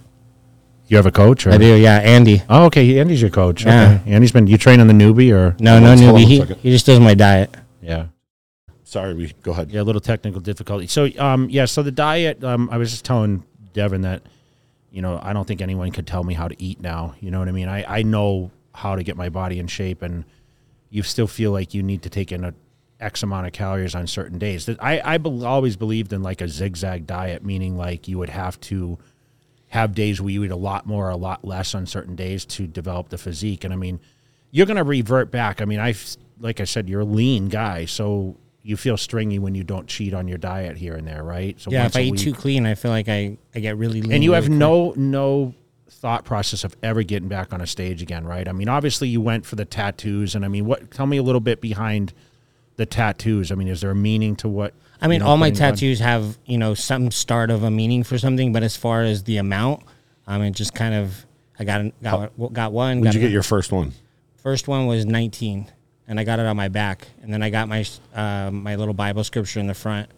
You 0.89 0.97
have 0.97 1.07
a 1.07 1.13
coach? 1.13 1.47
Or? 1.47 1.53
I 1.53 1.59
do, 1.59 1.75
yeah, 1.77 1.99
Andy. 1.99 2.43
Oh, 2.49 2.65
okay. 2.65 2.99
Andy's 2.99 3.21
your 3.21 3.31
coach. 3.31 3.65
Yeah. 3.65 4.01
Okay. 4.03 4.11
Andy's 4.13 4.33
been 4.33 4.49
you 4.49 4.59
train 4.59 4.81
on 4.81 4.89
the 4.89 4.93
newbie 4.95 5.33
or 5.33 5.55
No, 5.61 5.73
Hold 5.79 5.83
no 5.85 5.93
on, 5.93 5.99
hold 5.99 6.17
on 6.17 6.23
newbie. 6.23 6.27
He, 6.27 6.55
he 6.55 6.71
just 6.73 6.87
does 6.87 6.99
my 6.99 7.15
diet. 7.15 7.55
yeah. 7.81 8.07
Sorry, 8.83 9.15
we 9.15 9.33
go 9.43 9.53
ahead. 9.53 9.71
Yeah, 9.71 9.81
a 9.81 9.85
little 9.85 10.01
technical 10.01 10.41
difficulty. 10.41 10.87
So, 10.89 11.09
um, 11.19 11.49
yeah, 11.51 11.65
so 11.67 11.83
the 11.85 11.91
diet, 11.93 12.43
um, 12.45 12.69
I 12.73 12.77
was 12.77 12.91
just 12.91 13.05
telling 13.05 13.43
Devin 13.75 14.03
that, 14.03 14.23
you 14.95 15.03
know, 15.03 15.19
I 15.21 15.33
don't 15.33 15.45
think 15.45 15.61
anyone 15.61 15.91
could 15.91 16.07
tell 16.07 16.23
me 16.23 16.35
how 16.35 16.47
to 16.47 16.63
eat 16.63 16.81
now. 16.81 17.17
You 17.19 17.33
know 17.33 17.41
what 17.41 17.49
I 17.49 17.53
mean? 17.53 17.69
I, 17.69 17.99
I 17.99 18.03
know 18.05 18.53
how 18.73 18.95
to 18.95 19.03
get 19.03 19.17
my 19.17 19.29
body 19.29 19.59
in 19.59 19.67
shape, 19.67 20.03
and 20.03 20.25
you 20.89 21.03
still 21.03 21.27
feel 21.27 21.51
like 21.51 21.75
you 21.75 21.83
need 21.83 22.03
to 22.03 22.09
take 22.09 22.31
in 22.31 22.45
a 22.45 22.55
X 23.01 23.25
amount 23.25 23.49
of 23.49 23.53
calories 23.53 23.97
on 23.97 24.07
certain 24.07 24.39
days. 24.39 24.69
I, 24.79 25.03
I 25.05 25.19
bel 25.19 25.45
always 25.45 25.77
believed 25.77 26.13
in 26.13 26.23
like 26.23 26.41
a 26.41 26.49
zigzag 26.49 27.09
diet, 27.09 27.45
meaning 27.45 27.77
like 27.77 28.07
you 28.07 28.19
would 28.19 28.29
have 28.29 28.61
to 28.61 28.97
have 29.71 29.97
days 29.97 30.21
where 30.21 30.31
you 30.31 30.45
eat 30.45 30.53
a 30.53 30.57
lot 30.57 30.87
more, 30.87 31.09
a 31.11 31.17
lot 31.17 31.45
less 31.45 31.75
on 31.75 31.87
certain 31.87 32.15
days 32.15 32.45
to 32.45 32.69
develop 32.69 33.09
the 33.09 33.19
physique. 33.19 33.65
And 33.65 33.75
I 33.75 33.77
mean, 33.77 33.99
you're 34.53 34.67
going 34.67 34.77
to 34.77 34.85
revert 34.85 35.33
back. 35.33 35.61
I 35.61 35.65
mean, 35.65 35.81
I 35.81 35.95
like 36.39 36.61
I 36.61 36.65
said, 36.65 36.89
you're 36.89 37.01
a 37.01 37.05
lean 37.05 37.49
guy, 37.49 37.87
so 37.87 38.37
you 38.67 38.77
feel 38.77 38.97
stringy 38.97 39.39
when 39.39 39.55
you 39.55 39.63
don't 39.63 39.87
cheat 39.87 40.15
on 40.15 40.27
your 40.27 40.39
diet 40.39 40.77
here 40.77 40.95
and 40.95 41.07
there, 41.07 41.23
right? 41.23 41.61
So 41.61 41.71
Yeah, 41.71 41.85
if 41.87 41.95
I 41.97 42.01
eat 42.01 42.13
week- 42.13 42.21
too 42.23 42.33
clean, 42.33 42.65
I 42.67 42.75
feel 42.75 42.91
like 42.91 43.09
I, 43.09 43.37
I 43.55 43.61
get 43.61 43.77
really 43.77 44.01
lean. 44.03 44.11
and 44.13 44.25
you 44.25 44.33
have 44.33 44.49
really 44.49 44.57
quick. 44.59 44.59
no 44.59 44.95
no 44.97 45.55
thought 45.91 46.25
process 46.25 46.65
of 46.65 46.75
ever 46.83 47.03
getting 47.03 47.29
back 47.29 47.53
on 47.53 47.61
a 47.61 47.67
stage 47.67 48.03
again, 48.03 48.25
right? 48.25 48.49
I 48.49 48.53
mean, 48.53 48.69
obviously 48.69 49.09
you 49.09 49.21
went 49.21 49.47
for 49.47 49.55
the 49.57 49.65
tattoos, 49.67 50.35
and 50.35 50.45
I 50.45 50.49
mean, 50.49 50.65
what? 50.65 50.91
Tell 50.91 51.07
me 51.07 51.19
a 51.19 51.23
little 51.23 51.41
bit 51.43 51.61
behind 51.61 52.13
the 52.77 52.87
tattoos. 52.87 53.53
I 53.53 53.55
mean, 53.55 53.69
is 53.69 53.83
there 53.83 53.91
a 53.91 53.95
meaning 53.95 54.35
to 54.37 54.49
what? 54.49 54.73
I 55.01 55.07
mean, 55.09 55.21
you 55.21 55.25
know, 55.25 55.27
all 55.31 55.37
my 55.37 55.51
putting 55.51 55.65
on? 55.65 55.71
tattoos 55.73 56.01
have 56.01 56.39
you 56.47 56.57
know 56.59 56.73
some 56.75 57.11
start 57.11 57.51
of 57.51 57.63
a 57.63 57.71
meaning 57.71 58.03
for 58.03 58.19
something, 58.19 58.53
but 58.53 58.63
as 58.63 58.77
far 58.77 59.03
as 59.03 59.25
the 59.25 59.37
amount, 59.37 59.83
I 60.27 60.39
mean, 60.39 60.55
just 60.55 60.75
kind 60.75 60.95
of 60.95 61.27
I 61.59 61.65
got 61.65 62.03
got 62.03 62.33
got 62.53 62.73
one. 62.73 63.01
When 63.01 63.05
did 63.05 63.15
you 63.15 63.21
get 63.21 63.31
your 63.31 63.43
first 63.43 63.71
one? 63.73 63.93
First 64.37 64.69
one 64.69 64.87
was 64.87 65.07
19, 65.07 65.71
and 66.07 66.21
I 66.21 66.25
got 66.25 66.39
it 66.39 66.47
on 66.47 66.57
my 66.57 66.69
back, 66.69 67.09
and 67.23 67.33
then 67.33 67.43
I 67.43 67.51
got 67.51 67.69
my 67.69 67.85
uh, 68.15 68.51
my 68.51 68.77
little 68.77 68.95
Bible 68.95 69.25
scripture 69.25 69.61
in 69.61 69.67
the 69.67 69.75
front, 69.75 70.11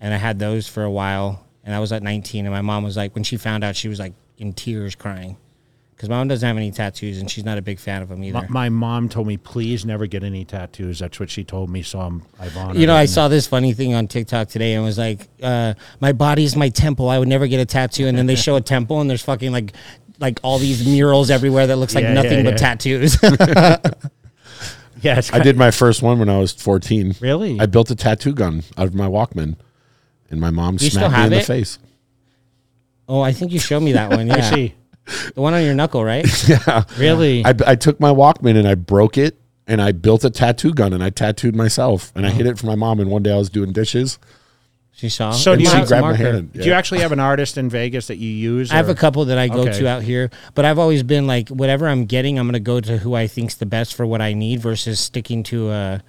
and 0.00 0.14
I 0.14 0.16
had 0.16 0.38
those 0.38 0.68
for 0.68 0.82
a 0.82 0.90
while, 0.90 1.44
and 1.64 1.74
I 1.74 1.80
was 1.80 1.92
at 1.92 2.02
19, 2.02 2.46
and 2.46 2.54
my 2.54 2.60
mom 2.60 2.84
was 2.84 2.96
like, 2.96 3.14
when 3.14 3.24
she 3.24 3.36
found 3.36 3.64
out, 3.64 3.76
she 3.76 3.88
was 3.88 3.98
like 3.98 4.14
in 4.38 4.52
tears, 4.52 4.94
crying, 4.94 5.36
because 5.96 6.08
my 6.08 6.16
mom 6.16 6.28
doesn't 6.28 6.46
have 6.46 6.56
any 6.56 6.70
tattoos, 6.70 7.18
and 7.18 7.30
she's 7.30 7.44
not 7.44 7.58
a 7.58 7.62
big 7.62 7.80
fan 7.80 8.02
of 8.02 8.08
them 8.08 8.22
either. 8.22 8.42
My, 8.42 8.48
my 8.48 8.68
mom 8.68 9.08
told 9.08 9.26
me, 9.26 9.36
please 9.36 9.84
never 9.84 10.06
get 10.06 10.22
any 10.22 10.44
tattoos. 10.44 11.00
That's 11.00 11.18
what 11.18 11.28
she 11.28 11.42
told 11.42 11.70
me. 11.70 11.82
So 11.82 12.00
I'm, 12.00 12.22
I've 12.38 12.56
honored 12.56 12.76
you 12.76 12.86
know. 12.86 12.94
I 12.94 13.06
saw 13.06 13.28
this 13.28 13.46
funny 13.46 13.72
thing 13.72 13.94
on 13.94 14.06
TikTok 14.06 14.48
today, 14.48 14.74
and 14.74 14.82
it 14.82 14.86
was 14.86 14.98
like, 14.98 15.28
uh, 15.42 15.74
"My 16.00 16.12
body's 16.12 16.54
my 16.54 16.68
temple. 16.68 17.08
I 17.08 17.18
would 17.18 17.28
never 17.28 17.48
get 17.48 17.60
a 17.60 17.66
tattoo." 17.66 18.06
And 18.06 18.16
then 18.16 18.26
they 18.26 18.36
show 18.36 18.54
a 18.56 18.60
temple, 18.60 19.00
and 19.00 19.10
there's 19.10 19.22
fucking 19.22 19.50
like, 19.50 19.72
like 20.20 20.38
all 20.44 20.58
these 20.58 20.86
murals 20.86 21.30
everywhere 21.30 21.66
that 21.66 21.76
looks 21.76 21.94
like 21.96 22.02
Yeah, 22.04 22.14
nothing 22.14 22.44
yeah, 22.44 22.50
but 22.50 22.58
tattoos. 22.58 23.18
Yeah, 25.02 25.18
it's 25.18 25.32
I 25.32 25.40
did 25.40 25.56
my 25.56 25.70
first 25.70 26.00
one 26.00 26.18
when 26.18 26.28
I 26.28 26.38
was 26.38 26.52
14. 26.52 27.16
Really? 27.20 27.60
I 27.60 27.66
built 27.66 27.90
a 27.90 27.96
tattoo 27.96 28.32
gun 28.32 28.62
out 28.78 28.86
of 28.86 28.94
my 28.94 29.06
Walkman, 29.06 29.56
and 30.30 30.40
my 30.40 30.50
mom 30.50 30.74
You 30.74 30.90
still 30.90 31.08
smacked 31.08 31.12
me 31.12 31.16
have 31.16 31.32
in 31.32 31.38
the 31.38 31.44
face. 31.44 31.78
oh, 33.08 33.20
I 33.20 33.32
think 33.32 33.52
you 33.52 33.58
showed 33.58 33.82
me 33.82 33.92
that 33.92 34.10
one. 34.10 34.26
Yeah, 34.32 34.50
see. 34.50 34.74
the 35.34 35.40
one 35.40 35.54
on 35.54 35.64
your 35.64 35.74
knuckle, 35.74 36.04
right? 36.04 36.24
Yeah. 36.48 36.84
Really? 36.96 37.44
I, 37.44 37.52
I 37.66 37.74
took 37.74 37.98
my 37.98 38.10
Walkman 38.10 38.56
and 38.56 38.68
I 38.68 38.76
broke 38.76 39.18
it, 39.18 39.36
and 39.66 39.82
I 39.82 39.92
built 39.92 40.24
a 40.24 40.30
tattoo 40.30 40.72
gun, 40.72 40.92
and 40.92 41.02
I 41.02 41.10
tattooed 41.10 41.56
myself, 41.56 42.12
and 42.14 42.24
I 42.24 42.28
uh-huh. 42.28 42.38
hid 42.38 42.46
it 42.46 42.58
from 42.58 42.68
my 42.68 42.76
mom. 42.76 43.00
And 43.00 43.10
one 43.10 43.22
day 43.22 43.32
I 43.32 43.38
was 43.38 43.50
doing 43.50 43.72
dishes. 43.72 44.18
She 44.94 45.08
saw. 45.08 45.30
So 45.32 45.56
do 45.56 45.62
you 45.62 45.68
she 45.68 45.76
have- 45.76 45.88
grabbed 45.88 46.02
my 46.02 46.08
marker. 46.10 46.32
hand. 46.32 46.52
Do 46.52 46.64
you 46.64 46.72
actually 46.72 47.00
have 47.00 47.12
an 47.12 47.18
artist 47.20 47.56
in 47.58 47.68
Vegas 47.68 48.06
that 48.08 48.18
you 48.18 48.28
use? 48.28 48.70
I 48.70 48.74
have 48.76 48.88
or- 48.88 48.92
a 48.92 48.94
couple 48.94 49.24
that 49.24 49.38
I 49.38 49.48
go 49.48 49.62
Okay. 49.62 49.78
to 49.78 49.88
out 49.88 50.02
here, 50.02 50.30
but 50.54 50.64
I've 50.64 50.78
always 50.78 51.02
been 51.02 51.26
like, 51.26 51.48
whatever 51.48 51.88
I'm 51.88 52.04
getting, 52.04 52.38
I'm 52.38 52.46
going 52.46 52.52
to 52.54 52.60
go 52.60 52.80
to 52.80 52.98
who 52.98 53.14
I 53.14 53.26
think's 53.26 53.54
the 53.54 53.66
best 53.66 53.94
for 53.94 54.06
what 54.06 54.20
I 54.20 54.34
need 54.34 54.60
versus 54.60 55.00
sticking 55.00 55.42
to 55.44 55.70
a, 55.70 56.02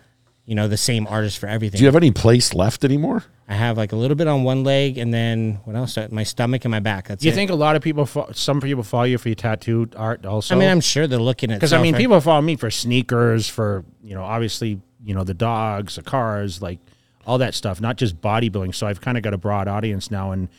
you 0.45 0.53
know, 0.53 0.67
the 0.67 0.77
same 0.77 1.07
artist 1.07 1.37
for 1.39 1.47
everything. 1.47 1.77
Do 1.77 1.83
you 1.83 1.87
have 1.87 1.95
any 1.95 2.11
place 2.11 2.53
left 2.53 2.83
anymore? 2.83 3.23
I 3.47 3.55
have 3.55 3.77
like 3.77 3.93
a 3.93 3.95
little 3.95 4.15
bit 4.15 4.27
on 4.27 4.43
one 4.43 4.63
leg, 4.63 4.97
and 4.97 5.13
then 5.13 5.59
what 5.63 5.75
else? 5.75 5.97
Uh, 5.97 6.07
my 6.11 6.23
stomach 6.23 6.63
and 6.65 6.71
my 6.71 6.79
back. 6.79 7.07
That's 7.07 7.21
Do 7.21 7.27
you 7.27 7.31
it. 7.31 7.35
think 7.35 7.51
a 7.51 7.55
lot 7.55 7.75
of 7.77 7.81
people, 7.81 8.05
fo- 8.05 8.31
some 8.33 8.59
people 8.61 8.83
follow 8.83 9.03
you 9.05 9.17
for 9.17 9.29
your 9.29 9.35
tattoo 9.35 9.89
art 9.95 10.25
also? 10.25 10.55
I 10.55 10.59
mean, 10.59 10.69
I'm 10.69 10.81
sure 10.81 11.07
they're 11.07 11.19
looking 11.19 11.51
at 11.51 11.55
because 11.55 11.73
I 11.73 11.81
mean, 11.81 11.95
people 11.95 12.19
follow 12.21 12.41
me 12.41 12.57
for 12.57 12.69
sneakers, 12.69 13.47
for 13.47 13.83
you 14.03 14.13
know, 14.15 14.23
obviously, 14.23 14.79
you 15.03 15.13
know, 15.15 15.23
the 15.23 15.33
dogs, 15.33 15.95
the 15.95 16.01
cars, 16.03 16.61
like 16.61 16.79
all 17.25 17.37
that 17.37 17.53
stuff, 17.53 17.79
not 17.81 17.97
just 17.97 18.19
bodybuilding. 18.21 18.75
So 18.75 18.87
I've 18.87 19.01
kind 19.01 19.17
of 19.17 19.23
got 19.23 19.33
a 19.33 19.37
broad 19.37 19.67
audience 19.67 20.11
now. 20.11 20.31
And 20.31 20.49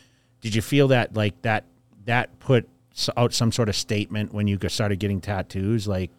did 0.41 0.55
you 0.55 0.61
feel 0.61 0.87
that 0.89 1.15
like 1.15 1.41
that 1.43 1.65
that 2.05 2.39
put 2.39 2.67
out 3.17 3.33
some 3.33 3.51
sort 3.51 3.69
of 3.69 3.75
statement 3.75 4.33
when 4.33 4.47
you 4.47 4.57
started 4.67 4.99
getting 4.99 5.21
tattoos? 5.21 5.87
Like, 5.87 6.11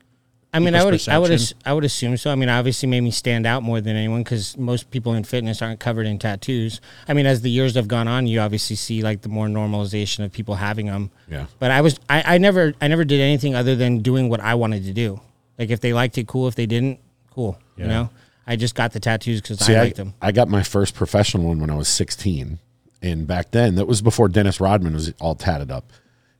I 0.53 0.59
mean, 0.59 0.74
I 0.74 0.84
would, 0.84 0.92
people's 0.92 1.09
I 1.09 1.18
would, 1.18 1.40
I 1.66 1.72
would 1.74 1.84
assume 1.84 2.16
so. 2.16 2.30
I 2.30 2.34
mean, 2.34 2.49
obviously, 2.49 2.88
made 2.88 3.03
me 3.03 3.11
stand 3.11 3.47
out 3.47 3.62
more 3.62 3.80
than 3.80 3.97
anyone 3.97 4.22
because 4.22 4.57
most 4.57 4.90
people 4.90 5.12
in 5.14 5.24
fitness 5.24 5.61
aren't 5.61 5.80
covered 5.80 6.07
in 6.07 6.18
tattoos. 6.18 6.80
I 7.09 7.12
mean, 7.12 7.26
as 7.26 7.42
the 7.42 7.51
years 7.51 7.74
have 7.74 7.88
gone 7.88 8.09
on, 8.09 8.26
you 8.26 8.40
obviously 8.40 8.76
see 8.76 9.03
like 9.03 9.22
the 9.22 9.28
more 9.28 9.49
normalization 9.49 10.24
of 10.24 10.32
people 10.32 10.55
having 10.55 10.86
them. 10.86 11.11
Yeah. 11.28 11.47
But 11.59 11.72
I 11.72 11.82
was, 11.82 11.99
I, 12.09 12.36
I 12.36 12.38
never, 12.38 12.72
I 12.80 12.88
never 12.88 13.05
did 13.05 13.20
anything 13.20 13.55
other 13.55 13.76
than 13.76 13.99
doing 13.99 14.28
what 14.28 14.40
I 14.40 14.55
wanted 14.55 14.84
to 14.84 14.92
do. 14.92 15.20
Like 15.59 15.70
if 15.70 15.80
they 15.80 15.92
liked 15.92 16.16
it, 16.16 16.26
cool. 16.26 16.49
If 16.49 16.55
they 16.55 16.66
didn't, 16.66 17.01
cool. 17.30 17.59
You 17.76 17.86
know, 17.86 18.11
I 18.47 18.57
just 18.57 18.74
got 18.74 18.92
the 18.92 19.01
tattoos 19.01 19.40
because 19.40 19.68
I 19.68 19.74
I, 19.74 19.78
liked 19.78 19.97
them. 19.97 20.14
I 20.22 20.32
got 20.32 20.49
my 20.49 20.62
first 20.62 20.94
professional 20.94 21.49
one 21.49 21.61
when 21.61 21.70
I 21.70 21.76
was 21.76 21.88
16. 21.88 22.59
And 23.03 23.26
back 23.26 23.51
then, 23.51 23.74
that 23.74 23.86
was 23.86 24.03
before 24.03 24.28
Dennis 24.28 24.61
Rodman 24.61 24.94
was 24.94 25.12
all 25.20 25.34
tatted 25.34 25.70
up. 25.70 25.92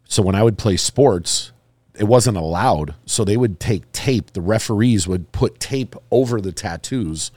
So 0.09 0.23
when 0.23 0.35
I 0.35 0.43
would 0.43 0.57
play 0.57 0.77
sports, 0.77 1.53
it 1.99 2.05
wasn't 2.05 2.37
allowed. 2.37 2.95
So 3.07 3.25
they 3.25 3.37
would 3.37 3.59
take 3.61 3.91
tape. 3.93 4.33
The 4.33 4.41
referees 4.41 5.07
would 5.09 5.33
put 5.33 5.61
tape 5.61 5.97
over 6.11 6.41
the 6.41 6.53
tattoos 6.53 7.31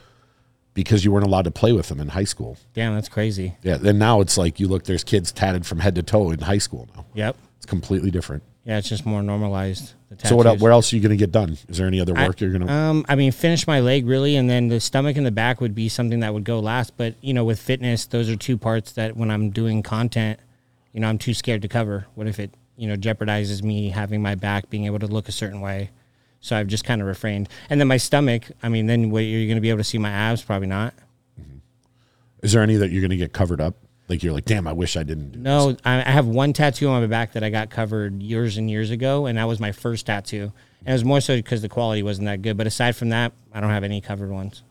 because 0.74 1.03
you 1.03 1.11
weren't 1.11 1.26
allowed 1.26 1.45
to 1.45 1.51
play 1.51 1.74
with 1.74 1.89
them 1.89 1.99
in 1.99 2.09
high 2.09 2.24
school. 2.24 2.57
Damn, 2.74 2.93
that's 2.95 3.09
crazy. 3.09 3.55
Yeah. 3.63 3.78
Then 3.78 3.97
now 3.97 4.22
it's 4.22 4.38
like 4.38 4.59
you 4.59 4.67
look, 4.67 4.86
there's 4.86 5.03
kids 5.03 5.32
tatted 5.32 5.65
from 5.65 5.80
head 5.80 5.95
to 5.95 6.03
toe 6.03 6.32
in 6.32 6.39
high 6.39 6.57
school 6.59 6.88
now. 6.95 7.05
Yep. 7.15 7.38
It's 7.57 7.65
completely 7.65 8.11
different. 8.11 8.43
Yeah, 8.70 8.78
it's 8.78 8.88
just 8.88 9.03
more 9.03 9.24
normalized. 9.24 9.93
The 10.11 10.28
So 10.28 10.36
what? 10.36 10.45
el- 10.45 10.57
Where 10.57 10.72
else 10.72 10.93
are 10.93 10.95
you 10.95 11.01
going 11.01 11.09
to 11.09 11.17
get 11.17 11.32
done? 11.32 11.57
Is 11.67 11.80
there 11.80 11.88
any 11.88 11.99
other 11.99 12.15
I- 12.15 12.28
work 12.28 12.39
you're 12.39 12.51
going 12.51 12.67
to? 12.67 12.72
Um, 12.72 13.03
I 13.09 13.15
mean, 13.15 13.32
finish 13.32 13.65
my 13.65 13.80
leg 13.80 14.05
really, 14.05 14.36
and 14.36 14.47
then 14.47 14.67
the 14.67 14.80
stomach 14.80 15.17
and 15.17 15.26
the 15.26 15.32
back 15.32 15.59
would 15.59 15.74
be 15.74 15.89
something 15.89 16.20
that 16.20 16.36
would 16.36 16.43
go 16.43 16.59
last. 16.59 16.95
But 16.95 17.15
you 17.20 17.34
know, 17.34 17.43
with 17.43 17.59
fitness, 17.59 18.05
those 18.05 18.30
are 18.30 18.36
two 18.36 18.59
parts 18.59 18.91
that 18.91 19.17
when 19.17 19.32
I'm 19.32 19.49
doing 19.49 19.82
content, 19.82 20.39
you 20.93 20.99
know, 20.99 21.07
I'm 21.09 21.17
too 21.17 21.34
scared 21.34 21.63
to 21.63 21.67
cover. 21.67 22.05
What 22.13 22.28
if 22.28 22.39
it, 22.39 22.51
you 22.78 22.88
know, 22.88 22.95
jeopardizes 22.95 23.63
me 23.63 23.89
having 23.89 24.22
my 24.22 24.36
back 24.36 24.70
being 24.70 24.86
able 24.86 24.99
to 24.99 25.07
look 25.07 25.28
a 25.28 25.32
certain 25.32 25.61
way? 25.61 25.89
So 26.39 26.55
I've 26.55 26.67
just 26.67 26.84
kind 26.84 27.01
of 27.01 27.07
refrained. 27.07 27.49
And 27.72 27.82
then 27.82 27.88
my 27.88 27.97
stomach, 27.97 28.43
I 28.61 28.70
mean, 28.70 28.86
then 28.86 29.09
what, 29.09 29.22
you're 29.22 29.47
going 29.47 29.57
to 29.57 29.61
be 29.61 29.70
able 29.72 29.80
to 29.80 29.84
see 29.84 29.97
my 29.97 30.11
abs? 30.11 30.43
Probably 30.43 30.67
not. 30.67 30.93
is 32.43 32.51
there 32.53 32.61
any 32.61 32.76
that 32.76 32.91
you're 32.91 33.01
going 33.01 33.09
to 33.09 33.17
get 33.17 33.34
covered 33.34 33.61
up? 33.61 33.74
Like 34.10 34.24
you're 34.24 34.34
like, 34.34 34.45
damn, 34.45 34.68
I 34.68 34.74
wish 34.74 34.97
I 34.97 35.03
didn't. 35.03 35.32
Do 35.32 35.39
this. 35.39 35.43
No, 35.43 35.78
I, 35.86 35.99
I 35.99 36.12
have 36.12 36.26
one 36.26 36.51
tattoo 36.51 36.89
on 36.89 37.01
my 37.01 37.07
back 37.07 37.34
that 37.34 37.43
I 37.43 37.49
got 37.49 37.70
covered 37.70 38.22
years 38.22 38.57
and 38.57 38.70
years 38.70 38.89
ago, 38.91 39.28
and 39.28 39.38
that 39.38 39.47
was 39.47 39.60
my 39.60 39.72
first 39.72 40.07
tattoo. 40.07 40.51
And 40.80 40.89
it 40.89 40.93
was 40.93 41.05
more 41.05 41.22
so 41.22 41.36
because 41.36 41.62
the 41.62 41.70
quality 41.70 42.01
wasn't 42.01 42.26
that 42.26 42.41
good. 42.41 42.57
But 42.57 42.68
aside 42.68 42.95
from 42.95 43.10
that, 43.10 43.34
I 43.53 43.62
don't 43.62 43.70
have 43.70 43.84
any 43.84 44.01
covered 44.01 44.32
ones. 44.32 44.64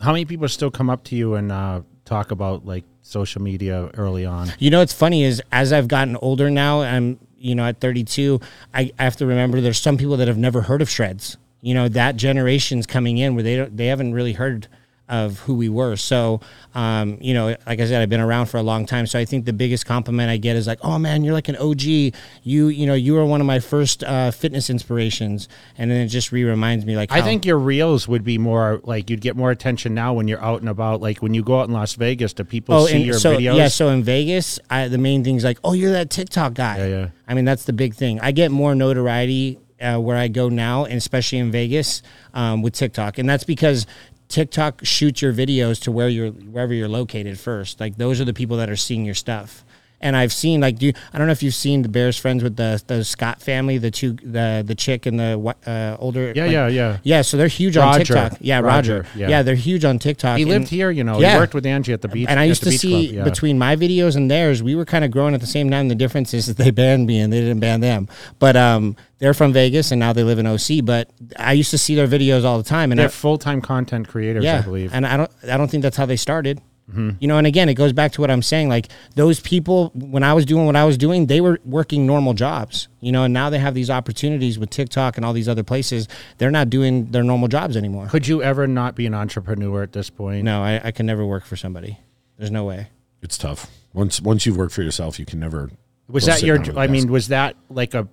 how 0.00 0.12
many 0.12 0.26
people 0.26 0.46
still 0.48 0.70
come 0.70 0.90
up 0.90 1.04
to 1.04 1.16
you 1.16 1.34
and 1.34 1.50
uh, 1.50 1.80
talk 2.04 2.30
about 2.30 2.66
like 2.66 2.84
social 3.02 3.40
media 3.40 3.90
early 3.94 4.26
on? 4.26 4.52
You 4.58 4.70
know 4.70 4.80
what's 4.80 4.92
funny 4.92 5.24
is 5.24 5.42
as 5.50 5.72
I've 5.72 5.88
gotten 5.88 6.16
older 6.16 6.50
now, 6.50 6.82
I'm 6.82 7.18
you 7.44 7.54
know, 7.54 7.66
at 7.66 7.78
32, 7.78 8.40
I, 8.72 8.90
I 8.98 9.04
have 9.04 9.16
to 9.16 9.26
remember 9.26 9.60
there's 9.60 9.78
some 9.78 9.98
people 9.98 10.16
that 10.16 10.28
have 10.28 10.38
never 10.38 10.62
heard 10.62 10.80
of 10.80 10.88
Shredz. 10.88 11.36
You 11.60 11.74
know, 11.74 11.88
that 11.88 12.16
generation's 12.16 12.86
coming 12.86 13.18
in 13.18 13.34
where 13.34 13.42
they 13.42 13.56
don't, 13.56 13.76
they 13.76 13.86
haven't 13.86 14.14
really 14.14 14.32
heard 14.32 14.66
of 15.08 15.38
who 15.40 15.54
we 15.54 15.68
were. 15.68 15.96
So, 15.96 16.40
um, 16.74 17.18
you 17.20 17.34
know, 17.34 17.48
like 17.66 17.78
I 17.80 17.86
said, 17.86 18.00
I've 18.00 18.08
been 18.08 18.20
around 18.22 18.46
for 18.46 18.56
a 18.56 18.62
long 18.62 18.86
time. 18.86 19.06
So 19.06 19.18
I 19.18 19.26
think 19.26 19.44
the 19.44 19.52
biggest 19.52 19.84
compliment 19.84 20.30
I 20.30 20.38
get 20.38 20.56
is 20.56 20.66
like, 20.66 20.78
"Oh 20.82 20.98
man, 20.98 21.22
you're 21.24 21.34
like 21.34 21.48
an 21.48 21.56
OG. 21.56 21.82
You, 21.82 22.68
you 22.68 22.86
know, 22.86 22.94
you 22.94 23.12
were 23.14 23.24
one 23.26 23.40
of 23.42 23.46
my 23.46 23.60
first 23.60 24.02
uh, 24.02 24.30
fitness 24.30 24.70
inspirations." 24.70 25.48
And 25.76 25.90
then 25.90 26.00
it 26.00 26.08
just 26.08 26.32
re 26.32 26.42
reminds 26.44 26.86
me, 26.86 26.96
like, 26.96 27.12
I 27.12 27.18
how- 27.20 27.24
think 27.26 27.44
your 27.44 27.58
reels 27.58 28.08
would 28.08 28.24
be 28.24 28.38
more 28.38 28.80
like 28.84 29.10
you'd 29.10 29.20
get 29.20 29.36
more 29.36 29.50
attention 29.50 29.94
now 29.94 30.14
when 30.14 30.26
you're 30.26 30.42
out 30.42 30.60
and 30.60 30.68
about. 30.70 31.00
Like 31.02 31.20
when 31.22 31.34
you 31.34 31.42
go 31.42 31.60
out 31.60 31.68
in 31.68 31.74
Las 31.74 31.94
Vegas, 31.94 32.32
do 32.32 32.44
people 32.44 32.74
Oh, 32.74 32.86
see 32.86 32.96
and 32.96 33.04
your 33.04 33.18
so 33.18 33.36
videos? 33.36 33.56
yeah, 33.56 33.68
so 33.68 33.88
in 33.90 34.02
Vegas, 34.02 34.58
I, 34.70 34.88
the 34.88 34.98
main 34.98 35.22
thing's 35.22 35.44
like, 35.44 35.58
oh, 35.64 35.74
you're 35.74 35.92
that 35.92 36.08
TikTok 36.10 36.54
guy. 36.54 36.78
Yeah, 36.78 36.86
yeah. 36.86 37.08
I 37.28 37.34
mean, 37.34 37.44
that's 37.44 37.64
the 37.64 37.72
big 37.74 37.94
thing. 37.94 38.20
I 38.20 38.32
get 38.32 38.50
more 38.50 38.74
notoriety 38.74 39.58
uh, 39.80 39.98
where 39.98 40.16
I 40.16 40.28
go 40.28 40.48
now, 40.48 40.84
and 40.84 40.94
especially 40.94 41.38
in 41.38 41.50
Vegas 41.50 42.02
um, 42.32 42.62
with 42.62 42.72
TikTok, 42.74 43.18
and 43.18 43.28
that's 43.28 43.44
because 43.44 43.86
TikTok 44.28 44.84
shoots 44.84 45.22
your 45.22 45.32
videos 45.32 45.80
to 45.82 45.92
where 45.92 46.08
you're 46.08 46.30
wherever 46.30 46.74
you're 46.74 46.88
located 46.88 47.38
first. 47.38 47.80
Like 47.80 47.96
those 47.96 48.20
are 48.20 48.24
the 48.24 48.34
people 48.34 48.56
that 48.56 48.70
are 48.70 48.76
seeing 48.76 49.04
your 49.04 49.14
stuff. 49.14 49.63
And 50.04 50.14
I've 50.14 50.32
seen 50.32 50.60
like 50.60 50.78
do 50.78 50.86
you, 50.86 50.92
I 51.12 51.18
don't 51.18 51.26
know 51.26 51.32
if 51.32 51.42
you've 51.42 51.54
seen 51.54 51.82
the 51.82 51.88
Bears 51.88 52.16
friends 52.16 52.42
with 52.44 52.56
the 52.56 52.80
the 52.86 53.02
Scott 53.04 53.40
family, 53.42 53.78
the 53.78 53.90
two 53.90 54.12
the 54.12 54.62
the 54.64 54.74
chick 54.74 55.06
and 55.06 55.18
the 55.18 55.54
uh, 55.66 55.96
older 55.98 56.32
Yeah, 56.36 56.44
like- 56.44 56.52
yeah, 56.52 56.68
yeah. 56.68 56.98
yeah. 57.02 57.22
So 57.22 57.36
they're 57.38 57.48
huge 57.48 57.76
on 57.76 57.98
TikTok. 57.98 58.36
Yeah, 58.40 58.60
Roger. 58.60 58.98
Roger, 58.98 59.06
Yeah. 59.16 59.28
yeah. 59.30 59.42
they're 59.42 59.54
huge 59.54 59.84
on 59.84 59.98
TikTok. 59.98 60.36
he 60.36 60.42
and- 60.42 60.50
lived 60.50 60.68
here, 60.68 60.90
you 60.90 61.02
know. 61.04 61.18
Yeah. 61.18 61.32
He 61.32 61.38
worked 61.38 61.54
with 61.54 61.64
Angie 61.66 61.92
at 61.94 62.02
the 62.02 62.08
beach. 62.08 62.28
and 62.28 62.38
I 62.38 62.44
used 62.44 62.62
to 62.64 62.70
see 62.72 63.14
yeah. 63.14 63.24
between 63.24 63.58
my 63.58 63.76
videos 63.76 64.14
and 64.14 64.30
theirs, 64.30 64.62
we 64.62 64.74
were 64.74 64.84
kind 64.84 65.04
of 65.04 65.10
growing 65.10 65.34
at 65.34 65.40
the 65.40 65.46
same 65.46 65.70
time. 65.70 65.88
The 65.88 65.94
difference 65.94 66.34
is 66.34 66.46
that 66.46 66.56
they 66.62 66.70
banned 66.70 67.06
me 67.06 67.18
and 67.20 67.32
they 67.32 67.40
didn't 67.40 67.60
ban 67.60 67.80
them. 67.80 68.06
But 68.38 68.56
um, 68.56 68.96
they're 69.20 69.32
from 69.34 69.54
Vegas 69.54 69.90
and 69.90 69.98
now 69.98 70.12
they 70.12 70.22
live 70.22 70.38
in 70.38 70.46
OC. 70.46 70.84
But 70.84 71.08
I 71.38 71.54
used 71.54 71.70
to 71.70 71.78
see 71.78 71.94
their 71.94 72.06
videos 72.08 72.44
all 72.44 72.58
the 72.58 72.64
time, 72.64 72.92
and 72.92 72.98
They're 72.98 73.08
full 73.08 73.38
time 73.38 73.62
content 73.62 74.06
creators, 74.08 74.44
yeah, 74.44 74.58
I 74.58 74.60
believe. 74.60 74.92
and 74.92 75.06
I 75.06 75.16
don't, 75.16 75.30
I 75.50 75.56
don't 75.56 75.70
think 75.70 75.82
that's 75.82 75.96
how 75.96 76.04
they 76.06 76.16
started. 76.16 76.60
Mm-hmm. 76.90 77.10
You 77.18 77.28
know, 77.28 77.38
and 77.38 77.46
again, 77.46 77.68
it 77.68 77.74
goes 77.74 77.92
back 77.92 78.12
to 78.12 78.20
what 78.20 78.30
I'm 78.30 78.42
saying. 78.42 78.68
Like 78.68 78.88
those 79.14 79.40
people, 79.40 79.90
when 79.94 80.22
I 80.22 80.34
was 80.34 80.44
doing 80.44 80.66
what 80.66 80.76
I 80.76 80.84
was 80.84 80.98
doing, 80.98 81.26
they 81.26 81.40
were 81.40 81.58
working 81.64 82.06
normal 82.06 82.34
jobs. 82.34 82.88
You 83.00 83.12
know, 83.12 83.24
and 83.24 83.32
now 83.32 83.50
they 83.50 83.58
have 83.58 83.74
these 83.74 83.90
opportunities 83.90 84.58
with 84.58 84.70
TikTok 84.70 85.16
and 85.16 85.24
all 85.24 85.32
these 85.32 85.48
other 85.48 85.62
places. 85.62 86.08
They're 86.38 86.50
not 86.50 86.68
doing 86.70 87.06
their 87.06 87.22
normal 87.22 87.48
jobs 87.48 87.76
anymore. 87.76 88.08
Could 88.08 88.28
you 88.28 88.42
ever 88.42 88.66
not 88.66 88.94
be 88.94 89.06
an 89.06 89.14
entrepreneur 89.14 89.82
at 89.82 89.92
this 89.92 90.10
point? 90.10 90.44
No, 90.44 90.62
I, 90.62 90.80
I 90.84 90.90
can 90.90 91.06
never 91.06 91.24
work 91.24 91.44
for 91.44 91.56
somebody. 91.56 91.98
There's 92.36 92.50
no 92.50 92.64
way. 92.64 92.88
It's 93.22 93.38
tough. 93.38 93.70
Once 93.94 94.20
once 94.20 94.44
you've 94.44 94.56
worked 94.56 94.74
for 94.74 94.82
yourself, 94.82 95.18
you 95.18 95.24
can 95.24 95.40
never. 95.40 95.70
Was 96.08 96.26
that 96.26 96.42
your? 96.42 96.58
down 96.58 96.70
at 96.70 96.76
a 96.76 96.80
I 96.80 96.86
mean, 96.88 97.10
was 97.10 97.28
that 97.28 97.56
like 97.70 97.94
a 97.94 98.08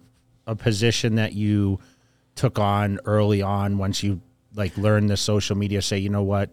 a 0.47 0.55
position 0.55 1.15
that 1.15 1.33
you 1.33 1.79
took 2.35 2.57
on 2.57 2.99
early 3.05 3.41
on 3.41 3.77
once 3.77 4.01
you 4.01 4.21
like 4.55 4.77
learned 4.77 5.09
the 5.09 5.17
social 5.17 5.57
media? 5.57 5.81
Say, 5.81 5.97
you 5.97 6.09
know 6.09 6.23
what, 6.23 6.49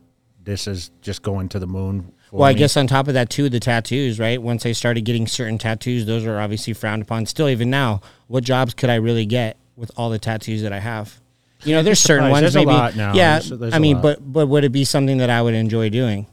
this 0.49 0.67
is 0.67 0.91
just 1.03 1.23
going 1.23 1.47
to 1.51 1.59
the 1.59 1.67
moon. 1.67 2.11
for 2.31 2.37
Well, 2.37 2.49
I 2.49 2.55
me? 2.55 2.59
guess 2.59 2.75
on 2.79 2.87
top 2.87 3.07
of 3.09 3.13
that 3.15 3.29
too, 3.29 3.51
the 3.51 3.61
tattoos, 3.61 4.19
right? 4.19 4.41
Once 4.41 4.65
I 4.65 4.73
started 4.73 5.03
getting 5.05 5.27
certain 5.27 5.59
tattoos, 5.59 6.07
those 6.07 6.25
are 6.25 6.41
obviously 6.41 6.73
frowned 6.73 7.03
upon. 7.03 7.27
Still, 7.27 7.51
even 7.51 7.69
now, 7.69 8.01
what 8.29 8.45
jobs 8.45 8.73
could 8.73 8.89
I 8.89 8.95
really 8.95 9.27
get 9.27 9.59
with 9.77 9.91
all 9.97 10.09
the 10.09 10.19
tattoos 10.19 10.63
that 10.63 10.73
I 10.73 10.79
have? 10.79 11.21
You 11.65 11.75
know, 11.75 11.83
there's 11.83 12.01
certain 12.11 12.31
ones 12.31 12.41
There's 12.41 12.57
a 12.57 12.61
maybe. 12.61 12.71
lot 12.73 12.97
now. 12.97 13.13
Yeah, 13.15 13.41
There's- 13.41 13.61
there's 13.61 13.75
I 13.75 13.77
a 13.77 13.81
mean, 13.81 14.01
but 14.01 14.21
but 14.33 14.47
would 14.47 14.65
it 14.65 14.73
be 14.73 14.85
something 14.85 15.19
that 15.19 15.29
I 15.29 15.43
would 15.43 15.55
enjoy 15.55 15.91
doing? 15.91 16.27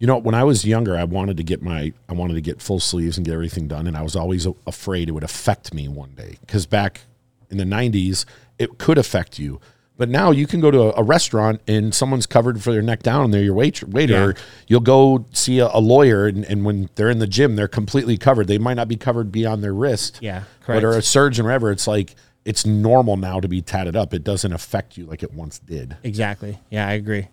You 0.00 0.08
know, 0.08 0.18
when 0.18 0.34
I 0.34 0.42
was 0.42 0.64
younger, 0.64 0.96
I 0.96 1.04
wanted 1.04 1.36
to 1.36 1.44
get 1.44 1.62
my 1.62 1.92
I 2.08 2.14
wanted 2.14 2.34
to 2.34 2.40
get 2.40 2.60
full 2.60 2.80
sleeves 2.80 3.16
and 3.16 3.24
get 3.24 3.34
everything 3.34 3.68
done, 3.68 3.86
and 3.86 3.96
I 3.96 4.02
was 4.02 4.16
always 4.16 4.44
afraid 4.66 5.08
it 5.08 5.12
would 5.12 5.22
affect 5.22 5.72
me 5.72 5.86
one 5.86 6.14
day 6.16 6.38
because 6.40 6.66
back 6.66 7.02
in 7.48 7.58
the 7.58 7.64
'90s, 7.64 8.24
it 8.58 8.78
could 8.78 8.98
affect 8.98 9.38
you. 9.38 9.60
But 9.96 10.08
now 10.08 10.30
you 10.30 10.46
can 10.46 10.60
go 10.60 10.70
to 10.70 10.80
a, 10.80 11.00
a 11.00 11.02
restaurant 11.02 11.60
and 11.68 11.94
someone's 11.94 12.26
covered 12.26 12.62
for 12.62 12.72
their 12.72 12.82
neck 12.82 13.02
down, 13.02 13.24
and 13.26 13.34
they're 13.34 13.42
your 13.42 13.54
wait, 13.54 13.82
waiter. 13.84 14.34
Yeah. 14.36 14.42
You'll 14.66 14.80
go 14.80 15.26
see 15.32 15.58
a, 15.58 15.68
a 15.72 15.80
lawyer, 15.80 16.26
and, 16.26 16.44
and 16.46 16.64
when 16.64 16.88
they're 16.94 17.10
in 17.10 17.18
the 17.18 17.26
gym, 17.26 17.56
they're 17.56 17.68
completely 17.68 18.16
covered. 18.16 18.46
They 18.46 18.58
might 18.58 18.74
not 18.74 18.88
be 18.88 18.96
covered 18.96 19.30
beyond 19.30 19.62
their 19.62 19.74
wrist. 19.74 20.18
Yeah, 20.20 20.44
But 20.66 20.82
or 20.82 20.92
a 20.92 21.02
surgeon, 21.02 21.44
or 21.44 21.48
whatever. 21.48 21.70
It's 21.70 21.86
like 21.86 22.14
it's 22.44 22.66
normal 22.66 23.16
now 23.16 23.40
to 23.40 23.48
be 23.48 23.62
tatted 23.62 23.94
up. 23.94 24.14
It 24.14 24.24
doesn't 24.24 24.52
affect 24.52 24.96
you 24.96 25.06
like 25.06 25.22
it 25.22 25.32
once 25.32 25.58
did. 25.58 25.96
Exactly. 26.02 26.58
Yeah, 26.70 26.88
I 26.88 26.92
agree. 26.92 27.28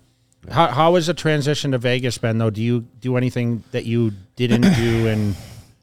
How 0.50 0.68
how 0.68 0.92
was 0.92 1.06
the 1.06 1.14
transition 1.14 1.72
to 1.72 1.78
Vegas, 1.78 2.18
Ben? 2.18 2.38
Though, 2.38 2.50
do 2.50 2.62
you 2.62 2.80
do 3.00 3.16
anything 3.16 3.62
that 3.72 3.84
you 3.84 4.12
didn't 4.36 4.62
do 4.74 5.06
in 5.06 5.34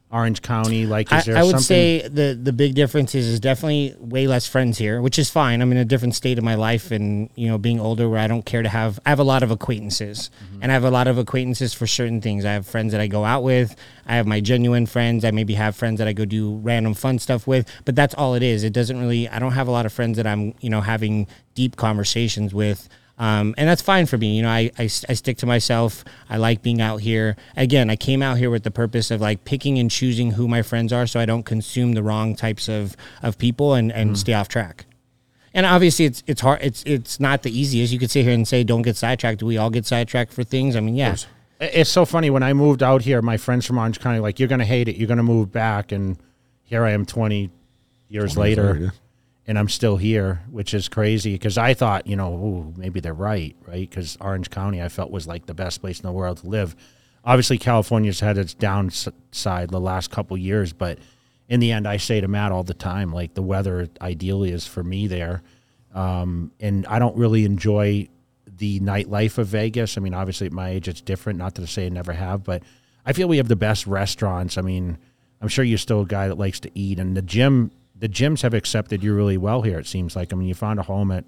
Orange 0.09 0.41
County? 0.41 0.85
Like, 0.85 1.11
I, 1.11 1.19
is 1.19 1.25
there 1.25 1.35
I 1.37 1.43
would 1.43 1.51
something? 1.51 1.63
say 1.63 2.07
the 2.07 2.39
the 2.41 2.53
big 2.53 2.75
difference 2.75 3.13
is 3.13 3.27
is 3.27 3.39
definitely 3.41 3.93
way 3.99 4.25
less 4.27 4.47
friends 4.47 4.77
here, 4.77 5.01
which 5.01 5.19
is 5.19 5.29
fine. 5.29 5.61
I'm 5.61 5.71
in 5.71 5.77
a 5.77 5.83
different 5.85 6.15
state 6.15 6.37
of 6.37 6.43
my 6.45 6.55
life, 6.55 6.91
and 6.91 7.29
you 7.35 7.47
know, 7.49 7.57
being 7.57 7.79
older, 7.79 8.07
where 8.07 8.19
I 8.19 8.27
don't 8.27 8.45
care 8.45 8.63
to 8.63 8.69
have. 8.69 8.99
I 9.05 9.09
have 9.09 9.19
a 9.19 9.23
lot 9.25 9.43
of 9.43 9.51
acquaintances, 9.51 10.29
Mm-hmm. 10.41 10.63
and 10.63 10.71
I 10.71 10.73
have 10.73 10.85
a 10.85 10.91
lot 10.91 11.07
of 11.07 11.17
acquaintances 11.17 11.73
for 11.73 11.85
certain 11.87 12.21
things. 12.21 12.45
I 12.45 12.53
have 12.53 12.65
friends 12.65 12.93
that 12.93 13.01
I 13.01 13.07
go 13.07 13.25
out 13.25 13.43
with. 13.43 13.75
I 14.05 14.15
have 14.15 14.25
my 14.27 14.39
genuine 14.39 14.85
friends. 14.85 15.25
I 15.25 15.31
maybe 15.31 15.55
have 15.55 15.75
friends 15.75 15.97
that 15.99 16.07
I 16.07 16.13
go 16.13 16.23
do 16.25 16.55
random 16.55 16.93
fun 16.93 17.19
stuff 17.19 17.45
with, 17.45 17.69
but 17.83 17.95
that's 17.95 18.13
all 18.15 18.33
it 18.35 18.43
is. 18.43 18.63
It 18.63 18.71
doesn't 18.73 18.97
really. 18.99 19.27
I 19.27 19.39
don't 19.39 19.51
have 19.53 19.67
a 19.67 19.71
lot 19.71 19.85
of 19.85 19.91
friends 19.91 20.15
that 20.17 20.25
I'm 20.27 20.53
you 20.61 20.69
know 20.69 20.81
having 20.81 21.27
deep 21.53 21.75
conversations 21.75 22.53
with. 22.53 22.87
Um, 23.19 23.55
and 23.57 23.67
that's 23.67 23.81
fine 23.81 24.05
for 24.05 24.17
me. 24.17 24.35
You 24.37 24.43
know, 24.43 24.49
I, 24.49 24.71
I, 24.77 24.83
I 24.83 24.87
stick 24.87 25.37
to 25.37 25.45
myself. 25.45 26.03
I 26.29 26.37
like 26.37 26.61
being 26.61 26.81
out 26.81 26.97
here. 26.97 27.35
Again, 27.55 27.89
I 27.89 27.95
came 27.95 28.21
out 28.21 28.37
here 28.37 28.51
with 28.51 28.63
the 28.63 28.71
purpose 28.71 29.09
of 29.09 29.21
like 29.21 29.43
picking 29.43 29.79
and 29.79 29.89
choosing 29.89 30.31
who 30.31 30.47
my 30.47 30.61
friends 30.61 30.93
are 30.93 31.07
so 31.07 31.19
I 31.19 31.25
don't 31.25 31.43
consume 31.43 31.93
the 31.93 32.03
wrong 32.03 32.35
types 32.35 32.69
of, 32.69 32.95
of 33.23 33.37
people 33.37 33.73
and, 33.73 33.91
and 33.91 34.17
stay 34.17 34.33
off 34.33 34.47
track. 34.47 34.85
And 35.53 35.65
obviously 35.65 36.05
it's 36.05 36.21
it's 36.27 36.41
hard 36.41 36.61
it's 36.61 36.83
it's 36.85 37.19
not 37.19 37.41
the 37.41 37.49
easiest. 37.49 37.91
You 37.91 37.97
could 37.97 38.11
sit 38.11 38.23
here 38.23 38.33
and 38.33 38.47
say 38.47 38.63
don't 38.63 38.83
get 38.83 38.95
sidetracked. 38.95 39.39
Do 39.39 39.47
we 39.47 39.57
all 39.57 39.71
get 39.71 39.87
sidetracked 39.87 40.31
for 40.31 40.43
things? 40.43 40.75
I 40.75 40.81
mean, 40.81 40.95
yeah. 40.95 41.15
It's 41.59 41.89
so 41.89 42.05
funny 42.05 42.29
when 42.29 42.43
I 42.43 42.53
moved 42.53 42.83
out 42.83 43.01
here. 43.01 43.23
My 43.23 43.37
friends 43.37 43.65
from 43.65 43.79
Orange 43.79 43.99
County 43.99 44.19
like 44.19 44.37
you're 44.37 44.49
gonna 44.49 44.65
hate 44.65 44.87
it. 44.87 44.97
You're 44.97 45.07
gonna 45.07 45.23
move 45.23 45.51
back, 45.51 45.91
and 45.91 46.17
here 46.61 46.83
I 46.83 46.91
am, 46.91 47.07
twenty 47.07 47.49
years 48.07 48.37
later, 48.37 48.73
later, 48.73 48.79
yeah. 48.83 48.89
And 49.47 49.57
I'm 49.57 49.69
still 49.69 49.97
here, 49.97 50.43
which 50.51 50.73
is 50.73 50.89
crazy. 50.89 51.33
Because 51.33 51.57
I 51.57 51.73
thought, 51.73 52.05
you 52.05 52.15
know, 52.15 52.33
ooh, 52.33 52.73
maybe 52.75 52.99
they're 52.99 53.13
right, 53.13 53.55
right? 53.65 53.89
Because 53.89 54.17
Orange 54.19 54.49
County, 54.49 54.81
I 54.81 54.89
felt 54.89 55.09
was 55.09 55.25
like 55.25 55.45
the 55.45 55.53
best 55.53 55.81
place 55.81 55.99
in 55.99 56.05
the 56.05 56.11
world 56.11 56.37
to 56.39 56.47
live. 56.47 56.75
Obviously, 57.23 57.57
California's 57.57 58.19
had 58.19 58.37
its 58.37 58.53
downside 58.53 59.69
the 59.69 59.79
last 59.79 60.11
couple 60.11 60.37
years, 60.37 60.73
but 60.73 60.99
in 61.49 61.59
the 61.59 61.71
end, 61.71 61.87
I 61.87 61.97
say 61.97 62.21
to 62.21 62.27
Matt 62.27 62.51
all 62.51 62.63
the 62.63 62.73
time, 62.73 63.11
like 63.11 63.33
the 63.33 63.41
weather 63.41 63.87
ideally 64.01 64.51
is 64.51 64.67
for 64.67 64.83
me 64.83 65.07
there, 65.07 65.41
um, 65.93 66.51
and 66.59 66.85
I 66.87 66.99
don't 66.99 67.15
really 67.17 67.45
enjoy 67.45 68.09
the 68.45 68.79
nightlife 68.79 69.37
of 69.37 69.47
Vegas. 69.47 69.97
I 69.97 70.01
mean, 70.01 70.13
obviously 70.13 70.47
at 70.47 70.53
my 70.53 70.69
age 70.69 70.87
it's 70.87 71.01
different. 71.01 71.39
Not 71.39 71.55
to 71.55 71.67
say 71.67 71.85
I 71.85 71.89
never 71.89 72.13
have, 72.13 72.43
but 72.43 72.63
I 73.05 73.13
feel 73.13 73.27
we 73.27 73.37
have 73.37 73.47
the 73.47 73.55
best 73.55 73.87
restaurants. 73.87 74.57
I 74.57 74.61
mean, 74.61 74.97
I'm 75.41 75.47
sure 75.47 75.63
you're 75.63 75.77
still 75.77 76.01
a 76.01 76.05
guy 76.05 76.27
that 76.27 76.37
likes 76.37 76.59
to 76.61 76.71
eat, 76.77 76.99
and 76.99 77.15
the 77.15 77.21
gym, 77.21 77.71
the 77.99 78.09
gyms 78.09 78.41
have 78.41 78.53
accepted 78.53 79.03
you 79.03 79.13
really 79.15 79.37
well 79.37 79.61
here. 79.61 79.79
It 79.79 79.87
seems 79.87 80.15
like. 80.15 80.31
I 80.33 80.35
mean, 80.35 80.47
you 80.47 80.53
found 80.55 80.79
a 80.79 80.83
home 80.83 81.11
at, 81.11 81.25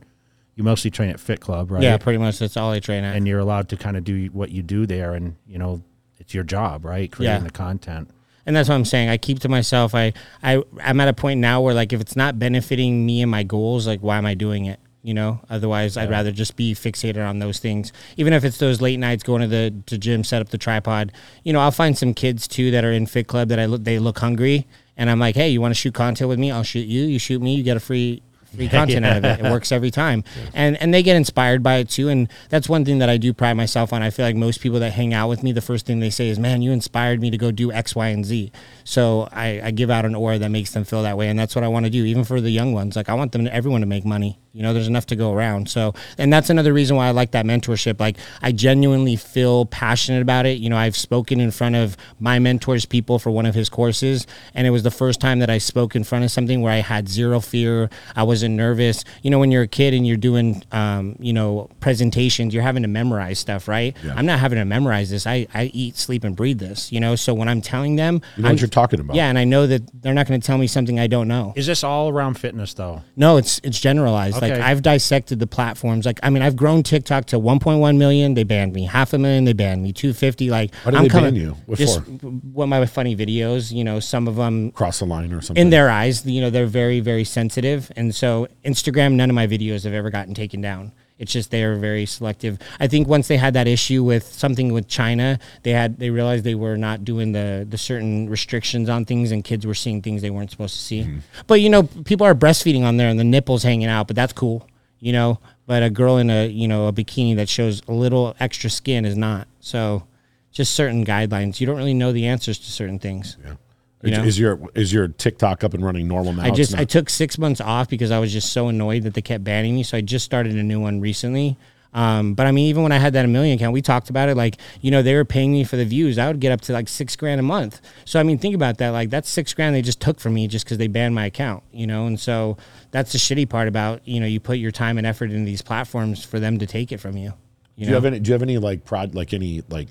you 0.55 0.63
mostly 0.63 0.91
train 0.91 1.09
at 1.09 1.19
Fit 1.19 1.39
Club, 1.39 1.71
right? 1.71 1.81
Yeah, 1.81 1.97
pretty 1.97 2.17
much 2.19 2.39
that's 2.39 2.57
all 2.57 2.71
I 2.71 2.79
train 2.79 3.03
at. 3.03 3.15
and 3.15 3.27
you're 3.27 3.39
allowed 3.39 3.69
to 3.69 3.77
kind 3.77 3.97
of 3.97 4.03
do 4.03 4.27
what 4.27 4.51
you 4.51 4.61
do 4.61 4.85
there, 4.85 5.13
and 5.13 5.35
you 5.47 5.57
know, 5.57 5.81
it's 6.19 6.33
your 6.33 6.43
job, 6.43 6.85
right? 6.85 7.11
Creating 7.11 7.37
Yeah. 7.41 7.43
the 7.43 7.51
content. 7.51 8.09
and 8.45 8.55
that's 8.55 8.67
what 8.69 8.75
I'm 8.75 8.85
saying. 8.85 9.09
I 9.09 9.17
keep 9.17 9.39
to 9.39 9.49
myself. 9.49 9.93
I, 9.95 10.13
I 10.43 10.61
I'm 10.83 10.99
at 10.99 11.07
a 11.07 11.13
point 11.13 11.39
now 11.39 11.61
where 11.61 11.73
like 11.73 11.93
if 11.93 12.01
it's 12.01 12.15
not 12.15 12.39
benefiting 12.39 13.05
me 13.05 13.21
and 13.21 13.29
my 13.31 13.43
goals, 13.43 13.85
like 13.87 13.99
why 14.01 14.17
am 14.17 14.25
I 14.25 14.33
doing 14.33 14.65
it? 14.65 14.79
You 15.01 15.13
know. 15.13 15.39
Otherwise, 15.49 15.95
I'd 15.97 16.09
rather 16.09 16.31
just 16.31 16.55
be 16.57 16.73
fixated 16.75 17.25
on 17.25 17.39
those 17.39 17.59
things. 17.59 17.93
Even 18.17 18.33
if 18.33 18.43
it's 18.43 18.57
those 18.57 18.81
late 18.81 18.99
nights 18.99 19.23
going 19.23 19.41
to 19.41 19.47
the 19.47 19.73
to 19.85 19.97
gym, 19.97 20.23
set 20.25 20.41
up 20.41 20.49
the 20.49 20.57
tripod. 20.57 21.11
You 21.43 21.53
know, 21.53 21.59
I'll 21.61 21.71
find 21.71 21.97
some 21.97 22.13
kids 22.13 22.47
too 22.49 22.69
that 22.71 22.83
are 22.83 22.91
in 22.91 23.05
Fit 23.05 23.27
Club 23.27 23.47
that 23.49 23.59
I 23.59 23.65
look 23.65 23.83
they 23.85 23.97
look 23.99 24.19
hungry, 24.19 24.67
and 24.99 25.09
I'm 25.09 25.17
like, 25.17 25.35
hey, 25.35 25.47
you 25.49 25.61
want 25.61 25.73
to 25.73 25.79
shoot 25.79 25.93
content 25.93 26.27
with 26.27 26.37
me? 26.37 26.51
I'll 26.51 26.61
shoot 26.61 26.85
you. 26.85 27.05
You 27.05 27.19
shoot 27.19 27.41
me. 27.41 27.55
You 27.55 27.63
get 27.63 27.77
a 27.77 27.79
free. 27.79 28.21
Free 28.55 28.67
content 28.67 29.05
out 29.05 29.17
of 29.17 29.25
it. 29.25 29.45
It 29.45 29.51
works 29.51 29.71
every 29.71 29.91
time, 29.91 30.23
and 30.55 30.75
and 30.81 30.91
they 30.91 31.03
get 31.03 31.15
inspired 31.15 31.61
by 31.61 31.75
it 31.75 31.87
too. 31.87 32.09
And 32.09 32.27
that's 32.49 32.67
one 32.67 32.83
thing 32.83 32.97
that 32.97 33.07
I 33.07 33.17
do 33.17 33.31
pride 33.31 33.53
myself 33.53 33.93
on. 33.93 34.01
I 34.01 34.09
feel 34.09 34.25
like 34.25 34.35
most 34.35 34.59
people 34.59 34.79
that 34.79 34.91
hang 34.91 35.13
out 35.13 35.29
with 35.29 35.43
me, 35.43 35.51
the 35.51 35.61
first 35.61 35.85
thing 35.85 35.99
they 35.99 36.09
say 36.09 36.29
is, 36.29 36.39
"Man, 36.39 36.63
you 36.63 36.71
inspired 36.71 37.21
me 37.21 37.29
to 37.29 37.37
go 37.37 37.51
do 37.51 37.71
X, 37.71 37.95
Y, 37.95 38.07
and 38.07 38.25
Z." 38.25 38.51
So 38.85 39.29
I, 39.31 39.61
I 39.65 39.69
give 39.69 39.91
out 39.91 40.03
an 40.03 40.15
aura 40.15 40.39
that 40.39 40.49
makes 40.49 40.71
them 40.71 40.83
feel 40.83 41.03
that 41.03 41.15
way, 41.15 41.29
and 41.29 41.37
that's 41.37 41.53
what 41.53 41.63
I 41.63 41.67
want 41.67 41.85
to 41.85 41.91
do, 41.91 42.03
even 42.05 42.23
for 42.23 42.41
the 42.41 42.49
young 42.49 42.73
ones. 42.73 42.95
Like 42.95 43.07
I 43.07 43.13
want 43.13 43.33
them, 43.33 43.45
to, 43.45 43.53
everyone, 43.53 43.81
to 43.81 43.87
make 43.87 44.03
money. 44.03 44.39
You 44.51 44.63
know, 44.63 44.73
there's 44.73 44.87
enough 44.87 45.05
to 45.07 45.15
go 45.15 45.31
around. 45.33 45.69
So, 45.69 45.93
and 46.17 46.33
that's 46.33 46.49
another 46.49 46.73
reason 46.73 46.95
why 46.95 47.07
I 47.07 47.11
like 47.11 47.31
that 47.31 47.45
mentorship. 47.45 47.99
Like, 47.99 48.17
I 48.41 48.51
genuinely 48.51 49.15
feel 49.15 49.65
passionate 49.67 50.21
about 50.21 50.45
it. 50.45 50.57
You 50.57 50.69
know, 50.69 50.77
I've 50.77 50.97
spoken 50.97 51.39
in 51.39 51.51
front 51.51 51.75
of 51.75 51.95
my 52.19 52.39
mentor's 52.39 52.85
people 52.85 53.19
for 53.19 53.29
one 53.31 53.45
of 53.45 53.53
his 53.55 53.69
courses, 53.69 54.25
and 54.53 54.65
it 54.65 54.71
was 54.71 54.83
the 54.83 54.91
first 54.91 55.21
time 55.21 55.39
that 55.39 55.49
I 55.49 55.59
spoke 55.59 55.95
in 55.95 56.03
front 56.03 56.25
of 56.25 56.31
something 56.31 56.61
where 56.61 56.73
I 56.73 56.77
had 56.77 57.07
zero 57.07 57.39
fear. 57.39 57.89
I 58.15 58.23
wasn't 58.23 58.55
nervous. 58.55 59.03
You 59.21 59.29
know, 59.29 59.39
when 59.39 59.51
you're 59.51 59.63
a 59.63 59.67
kid 59.67 59.93
and 59.93 60.05
you're 60.07 60.17
doing, 60.17 60.63
um, 60.71 61.15
you 61.19 61.33
know, 61.33 61.69
presentations, 61.79 62.53
you're 62.53 62.63
having 62.63 62.83
to 62.83 62.89
memorize 62.89 63.39
stuff, 63.39 63.67
right? 63.67 63.95
Yeah. 64.03 64.13
I'm 64.15 64.25
not 64.25 64.39
having 64.39 64.57
to 64.57 64.65
memorize 64.65 65.09
this. 65.09 65.27
I, 65.27 65.47
I 65.53 65.65
eat, 65.73 65.95
sleep, 65.97 66.23
and 66.23 66.35
breathe 66.35 66.59
this, 66.59 66.91
you 66.91 66.99
know? 66.99 67.15
So 67.15 67.33
when 67.33 67.47
I'm 67.47 67.61
telling 67.61 67.97
them, 67.97 68.21
You 68.35 68.43
know 68.43 68.49
I'm, 68.49 68.55
what 68.55 68.61
you're 68.61 68.67
talking 68.69 68.99
about. 68.99 69.15
yeah, 69.15 69.27
and 69.29 69.37
I 69.37 69.43
know 69.43 69.67
that 69.67 69.83
they're 70.01 70.13
not 70.13 70.27
going 70.27 70.39
to 70.41 70.45
tell 70.45 70.57
me 70.57 70.67
something 70.67 70.99
I 70.99 71.07
don't 71.07 71.27
know. 71.27 71.53
Is 71.55 71.67
this 71.67 71.83
all 71.83 72.09
around 72.09 72.35
fitness 72.35 72.73
though? 72.73 73.03
No, 73.15 73.37
it's 73.37 73.59
it's 73.63 73.79
generalized. 73.79 74.38
Like 74.41 74.53
I've 74.53 74.81
dissected 74.81 75.39
the 75.39 75.47
platforms. 75.47 76.05
Like 76.05 76.19
I 76.23 76.29
mean, 76.29 76.43
I've 76.43 76.55
grown 76.55 76.83
TikTok 76.83 77.25
to 77.27 77.39
1.1 77.39 77.97
million. 77.97 78.33
They 78.33 78.43
banned 78.43 78.73
me. 78.73 78.85
Half 78.85 79.13
a 79.13 79.17
million. 79.17 79.45
They 79.45 79.53
banned 79.53 79.83
me. 79.83 79.93
250. 79.93 80.49
Like 80.49 80.73
Why 80.83 80.91
did 80.91 80.97
I'm 80.97 81.03
they 81.03 81.09
ban 81.09 81.19
coming. 81.21 81.35
you? 81.35 81.57
What 81.65 81.77
just 81.77 82.01
for? 82.03 82.11
one 82.11 82.65
of 82.65 82.69
my 82.69 82.85
funny 82.85 83.15
videos. 83.15 83.71
You 83.71 83.83
know, 83.83 83.99
some 83.99 84.27
of 84.27 84.35
them 84.35 84.71
Cross 84.71 84.99
the 84.99 85.05
line 85.05 85.31
or 85.33 85.41
something. 85.41 85.61
in 85.61 85.69
their 85.69 85.89
eyes, 85.89 86.25
you 86.25 86.41
know, 86.41 86.49
they're 86.49 86.65
very 86.65 86.99
very 86.99 87.23
sensitive, 87.23 87.91
and 87.95 88.13
so 88.15 88.47
Instagram. 88.65 89.13
None 89.13 89.29
of 89.29 89.35
my 89.35 89.47
videos 89.47 89.83
have 89.83 89.93
ever 89.93 90.09
gotten 90.09 90.33
taken 90.33 90.61
down. 90.61 90.91
It's 91.19 91.33
just 91.33 91.51
they 91.51 91.63
are 91.63 91.75
very 91.75 92.05
selective. 92.05 92.57
I 92.79 92.87
think 92.87 93.07
once 93.07 93.27
they 93.27 93.35
had 93.35 93.53
that 93.53 93.67
issue 93.67 94.03
with 94.03 94.23
something 94.23 94.71
with 94.71 94.87
China, 94.87 95.37
they 95.63 95.71
had 95.71 95.99
they 95.99 96.09
realized 96.09 96.45
they 96.45 96.55
were 96.55 96.77
not 96.77 97.03
doing 97.03 97.33
the 97.33 97.67
the 97.69 97.77
certain 97.77 98.29
restrictions 98.29 98.87
on 98.89 99.03
things, 99.03 99.31
and 99.31 99.43
kids 99.43 99.67
were 99.67 99.73
seeing 99.73 100.01
things 100.01 100.21
they 100.21 100.29
weren't 100.29 100.49
supposed 100.49 100.75
to 100.75 100.81
see. 100.81 101.01
Mm-hmm. 101.01 101.19
But 101.45 101.61
you 101.61 101.69
know, 101.69 101.83
people 101.83 102.25
are 102.25 102.33
breastfeeding 102.33 102.83
on 102.83 102.95
there, 102.97 103.09
and 103.09 103.19
the 103.19 103.25
nipples 103.25 103.63
hanging 103.63 103.89
out, 103.89 104.07
but 104.07 104.15
that's 104.15 104.33
cool. 104.33 104.65
You 104.99 105.11
know, 105.11 105.39
but 105.67 105.83
a 105.83 105.89
girl 105.89 106.17
in 106.17 106.29
a 106.29 106.47
you 106.47 106.67
know 106.67 106.87
a 106.87 106.93
bikini 106.93 107.35
that 107.35 107.49
shows 107.49 107.81
a 107.87 107.93
little 107.93 108.33
extra 108.39 108.69
skin 108.69 109.05
is 109.05 109.17
not. 109.17 109.47
So, 109.59 110.03
just 110.51 110.73
certain 110.73 111.05
guidelines. 111.05 111.59
You 111.59 111.67
don't 111.67 111.77
really 111.77 111.93
know 111.93 112.13
the 112.13 112.27
answers 112.27 112.57
to 112.59 112.71
certain 112.71 112.97
things. 112.97 113.35
Yeah. 113.43 113.55
You 114.01 114.11
know? 114.11 114.23
Is 114.23 114.39
your 114.39 114.59
is 114.75 114.93
your 114.93 115.09
TikTok 115.09 115.63
up 115.63 115.73
and 115.73 115.83
running 115.83 116.07
normal 116.07 116.33
now? 116.33 116.43
I 116.43 116.51
just 116.51 116.73
I 116.75 116.85
took 116.85 117.09
six 117.09 117.37
months 117.37 117.59
off 117.59 117.89
because 117.89 118.11
I 118.11 118.19
was 118.19 118.31
just 118.31 118.53
so 118.53 118.69
annoyed 118.69 119.03
that 119.03 119.13
they 119.13 119.21
kept 119.21 119.43
banning 119.43 119.75
me. 119.75 119.83
So 119.83 119.97
I 119.97 120.01
just 120.01 120.23
started 120.23 120.55
a 120.55 120.63
new 120.63 120.79
one 120.79 121.01
recently. 121.01 121.57
Um, 121.93 122.33
but 122.35 122.45
I 122.45 122.51
mean, 122.51 122.67
even 122.67 122.83
when 122.83 122.91
I 122.91 122.97
had 122.97 123.13
that 123.13 123.25
a 123.25 123.27
million 123.27 123.55
account, 123.55 123.73
we 123.73 123.81
talked 123.81 124.09
about 124.09 124.29
it. 124.29 124.37
Like, 124.37 124.57
you 124.81 124.91
know, 124.91 125.01
they 125.01 125.15
were 125.15 125.25
paying 125.25 125.51
me 125.51 125.63
for 125.63 125.75
the 125.75 125.85
views. 125.85 126.17
I 126.17 126.27
would 126.27 126.39
get 126.39 126.51
up 126.51 126.61
to 126.61 126.73
like 126.73 126.87
six 126.87 127.15
grand 127.15 127.39
a 127.39 127.43
month. 127.43 127.81
So 128.05 128.19
I 128.19 128.23
mean, 128.23 128.37
think 128.37 128.55
about 128.55 128.77
that. 128.77 128.89
Like, 128.89 129.09
that's 129.09 129.29
six 129.29 129.53
grand 129.53 129.75
they 129.75 129.81
just 129.81 129.99
took 129.99 130.19
from 130.19 130.35
me 130.35 130.47
just 130.47 130.65
because 130.65 130.77
they 130.77 130.87
banned 130.87 131.15
my 131.15 131.25
account. 131.25 131.63
You 131.71 131.87
know, 131.87 132.05
and 132.05 132.19
so 132.19 132.57
that's 132.91 133.11
the 133.11 133.17
shitty 133.17 133.49
part 133.49 133.67
about 133.67 134.07
you 134.07 134.19
know 134.19 134.27
you 134.27 134.39
put 134.39 134.59
your 134.59 134.71
time 134.71 134.97
and 134.97 135.07
effort 135.07 135.31
into 135.31 135.45
these 135.45 135.61
platforms 135.61 136.23
for 136.23 136.39
them 136.39 136.59
to 136.59 136.67
take 136.67 136.91
it 136.91 136.99
from 136.99 137.17
you. 137.17 137.29
do 137.29 137.83
You 137.83 137.87
you 137.87 137.93
have 137.95 138.05
any? 138.05 138.19
Do 138.19 138.29
you 138.29 138.33
have 138.33 138.43
any 138.43 138.59
like 138.59 138.85
prod 138.85 139.15
like 139.15 139.33
any 139.33 139.63
like 139.69 139.87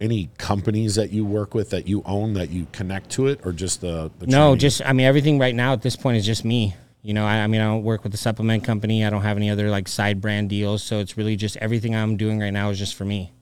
any 0.00 0.28
companies 0.38 0.96
that 0.96 1.10
you 1.12 1.24
work 1.24 1.54
with 1.54 1.70
that 1.70 1.86
you 1.86 2.02
own 2.04 2.34
that 2.34 2.50
you 2.50 2.66
connect 2.72 3.10
to 3.10 3.28
it 3.28 3.40
or 3.44 3.52
just 3.52 3.80
the, 3.80 4.10
the 4.18 4.26
No, 4.26 4.48
training? 4.48 4.58
just 4.58 4.82
I 4.84 4.92
mean 4.92 5.06
everything 5.06 5.38
right 5.38 5.54
now 5.54 5.72
at 5.72 5.82
this 5.82 5.96
point 5.96 6.16
is 6.16 6.26
just 6.26 6.44
me. 6.44 6.74
You 7.02 7.14
know, 7.14 7.24
I, 7.26 7.38
I 7.42 7.46
mean 7.46 7.60
I 7.60 7.64
don't 7.64 7.82
work 7.84 8.02
with 8.02 8.12
a 8.14 8.18
supplement 8.18 8.64
company. 8.64 9.04
I 9.04 9.10
don't 9.10 9.22
have 9.22 9.36
any 9.36 9.50
other 9.50 9.70
like 9.70 9.88
side 9.88 10.20
brand 10.20 10.48
deals. 10.50 10.82
So 10.82 10.98
it's 10.98 11.16
really 11.16 11.36
just 11.36 11.56
everything 11.58 11.94
I'm 11.94 12.16
doing 12.16 12.40
right 12.40 12.52
now 12.52 12.70
is 12.70 12.78
just 12.78 12.94
for 12.94 13.04
me. 13.04 13.32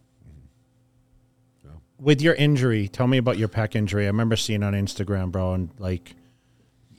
With 1.98 2.20
your 2.20 2.34
injury, 2.34 2.88
tell 2.88 3.07
me 3.07 3.18
about 3.18 3.38
your 3.38 3.48
pec 3.48 3.76
injury. 3.76 4.05
I 4.05 4.09
remember 4.09 4.34
seeing 4.34 4.64
on 4.64 4.72
Instagram, 4.72 5.30
bro, 5.30 5.55
and 5.55 5.70
like, 5.78 6.16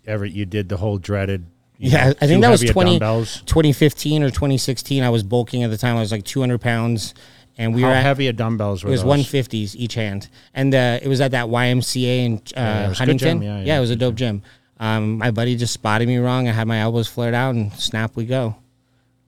ever 0.07 0.25
you 0.25 0.45
did 0.45 0.69
the 0.69 0.77
whole 0.77 0.97
dreaded. 0.97 1.45
Yeah, 1.77 2.05
know, 2.05 2.13
I 2.21 2.27
think 2.27 2.41
that 2.41 2.49
was 2.49 2.61
heavy 2.61 2.71
20, 2.71 2.91
dumbbells. 2.91 3.41
2015 3.45 4.23
or 4.23 4.29
2016. 4.29 5.03
I 5.03 5.09
was 5.09 5.23
bulking 5.23 5.63
at 5.63 5.71
the 5.71 5.77
time. 5.77 5.97
I 5.97 5.99
was 5.99 6.13
like 6.13 6.23
200 6.23 6.61
pounds, 6.61 7.13
and 7.57 7.75
we 7.75 7.81
How 7.81 7.89
were 7.89 7.93
at, 7.93 8.03
heavy 8.03 8.27
of 8.27 8.35
dumbbells 8.35 8.83
were 8.83 8.89
it 8.89 8.91
was 8.91 9.03
150s 9.03 9.75
each 9.75 9.93
hand, 9.93 10.29
and 10.53 10.73
uh, 10.73 10.99
it 11.01 11.07
was 11.07 11.21
at 11.21 11.31
that 11.31 11.47
YMCA 11.47 12.25
in 12.25 12.33
uh, 12.33 12.37
a 12.37 12.87
good 12.89 12.97
Huntington. 12.97 13.41
gym. 13.41 13.43
Yeah, 13.43 13.63
yeah, 13.63 13.77
it 13.77 13.81
was 13.81 13.91
a 13.91 13.95
dope 13.95 14.15
gym. 14.15 14.41
Um, 14.79 15.17
my 15.17 15.31
buddy 15.31 15.55
just 15.55 15.73
spotted 15.73 16.07
me 16.07 16.17
wrong. 16.17 16.47
I 16.47 16.51
had 16.51 16.67
my 16.67 16.79
elbows 16.79 17.07
flared 17.07 17.33
out, 17.33 17.55
and 17.55 17.71
snap 17.73 18.15
we 18.15 18.25
go. 18.25 18.55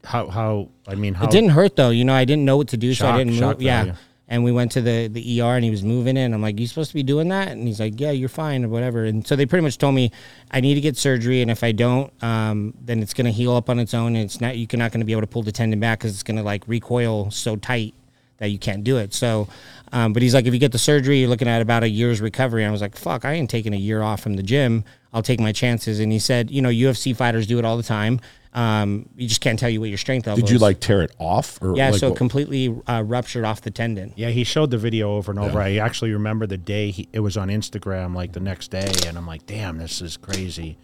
How 0.04 0.28
how 0.28 0.70
I 0.88 0.96
mean 0.96 1.14
how 1.14 1.26
It 1.26 1.32
didn't 1.32 1.52
hurt 1.52 1.76
though. 1.76 1.90
You 1.90 2.06
know, 2.06 2.14
I 2.14 2.26
didn't 2.26 2.46
know 2.46 2.58
what 2.58 2.70
to 2.70 2.78
do, 2.78 2.94
so 2.94 3.08
I 3.08 3.18
didn't 3.18 3.40
move. 3.40 3.62
Yeah. 3.62 3.84
value. 3.84 3.94
And 4.28 4.44
we 4.44 4.52
went 4.52 4.72
to 4.72 4.82
the, 4.82 5.08
the 5.08 5.42
ER 5.42 5.56
and 5.56 5.64
he 5.64 5.70
was 5.70 5.84
moving 5.84 6.18
it. 6.18 6.22
And 6.22 6.34
I'm 6.34 6.42
like, 6.42 6.60
you 6.60 6.66
supposed 6.66 6.90
to 6.90 6.96
be 6.96 7.04
doing 7.04 7.28
that? 7.28 7.50
And 7.50 7.68
he's 7.68 7.80
like, 7.80 8.00
yeah, 8.00 8.10
you're 8.10 8.28
fine 8.28 8.66
or 8.66 8.70
whatever. 8.70 9.06
And 9.06 9.26
so 9.26 9.36
they 9.36 9.46
pretty 9.46 9.62
much 9.62 9.78
told 9.78 9.94
me 9.94 10.12
I 10.50 10.62
need 10.62 10.74
to 10.74 10.82
get 10.82 10.98
surgery. 10.98 11.44
And 11.44 11.52
if 11.52 11.64
I 11.64 11.72
don't, 11.72 12.12
um, 12.24 12.74
then 12.82 13.04
it's 13.04 13.14
going 13.14 13.26
to 13.26 13.32
heal 13.32 13.54
up 13.54 13.70
on 13.70 13.78
its 13.78 13.94
own. 13.94 14.16
And 14.16 14.26
it's 14.26 14.42
not, 14.42 14.58
you're 14.58 14.68
not 14.74 14.92
going 14.92 15.02
to 15.02 15.06
be 15.06 15.12
able 15.12 15.22
to 15.22 15.28
pull 15.28 15.44
the 15.44 15.52
tendon 15.52 15.80
back 15.80 16.00
because 16.00 16.14
it's 16.14 16.24
going 16.24 16.38
to 16.38 16.44
like 16.44 16.68
recoil 16.68 17.30
so 17.30 17.56
tight 17.56 17.94
that 18.38 18.48
you 18.50 18.60
can't 18.60 18.84
do 18.84 18.98
it. 18.98 19.14
So, 19.14 19.48
um, 19.92 20.14
but 20.14 20.22
he's 20.22 20.34
like, 20.34 20.46
if 20.46 20.54
you 20.54 20.60
get 20.60 20.72
the 20.72 20.78
surgery, 20.78 21.20
you're 21.20 21.30
looking 21.30 21.48
at 21.48 21.62
about 21.62 21.84
a 21.84 21.90
year's 21.90 22.20
recovery. 22.22 22.64
And 22.64 22.70
I 22.70 22.72
was 22.72 22.82
like, 22.82 22.96
fuck, 22.98 23.24
I 23.26 23.34
ain't 23.34 23.50
taking 23.50 23.74
a 23.74 23.78
year 23.78 24.02
off 24.02 24.22
from 24.22 24.34
the 24.36 24.44
gym. 24.44 24.84
I'll 25.14 25.22
take 25.24 25.40
my 25.40 25.52
chances. 25.54 26.00
And 26.00 26.12
he 26.12 26.20
said, 26.20 26.52
you 26.52 26.62
know, 26.62 26.70
UFC 26.70 27.16
fighters 27.16 27.48
do 27.48 27.58
it 27.60 27.66
all 27.66 27.78
the 27.78 27.84
time. 27.84 28.20
Um, 28.54 29.10
you 29.18 29.28
just 29.28 29.42
can't 29.42 29.60
tell 29.60 29.70
you 29.70 29.82
what 29.82 29.90
your 29.90 29.98
strength 29.98 30.28
level 30.28 30.42
Did 30.42 30.50
you 30.50 30.56
is. 30.56 30.62
like 30.62 30.80
tear 30.80 31.02
it 31.02 31.12
off 31.20 31.62
or 31.62 31.76
Yeah, 31.76 31.90
like 31.90 32.00
so 32.00 32.10
what- 32.10 32.18
completely 32.18 32.74
uh, 32.88 33.04
ruptured 33.06 33.44
off 33.44 33.62
the 33.62 33.72
tendon. 33.72 34.14
Yeah, 34.16 34.30
he 34.30 34.46
showed 34.46 34.72
the 34.72 34.78
video 34.78 35.16
over 35.18 35.32
and 35.32 35.40
over. 35.40 35.60
I 35.60 35.76
actually 35.78 36.12
remember 36.14 36.48
the 36.48 36.58
day 36.58 36.92
he, 36.92 37.10
it 37.12 37.20
was 37.20 37.36
on 37.36 37.50
Instagram, 37.50 38.16
like 38.16 38.32
the 38.32 38.40
next 38.40 38.72
day, 38.72 38.90
and 39.08 39.18
I'm 39.18 39.28
like, 39.28 39.46
damn, 39.46 39.78
this 39.78 40.02
is 40.02 40.16
crazy. 40.16 40.78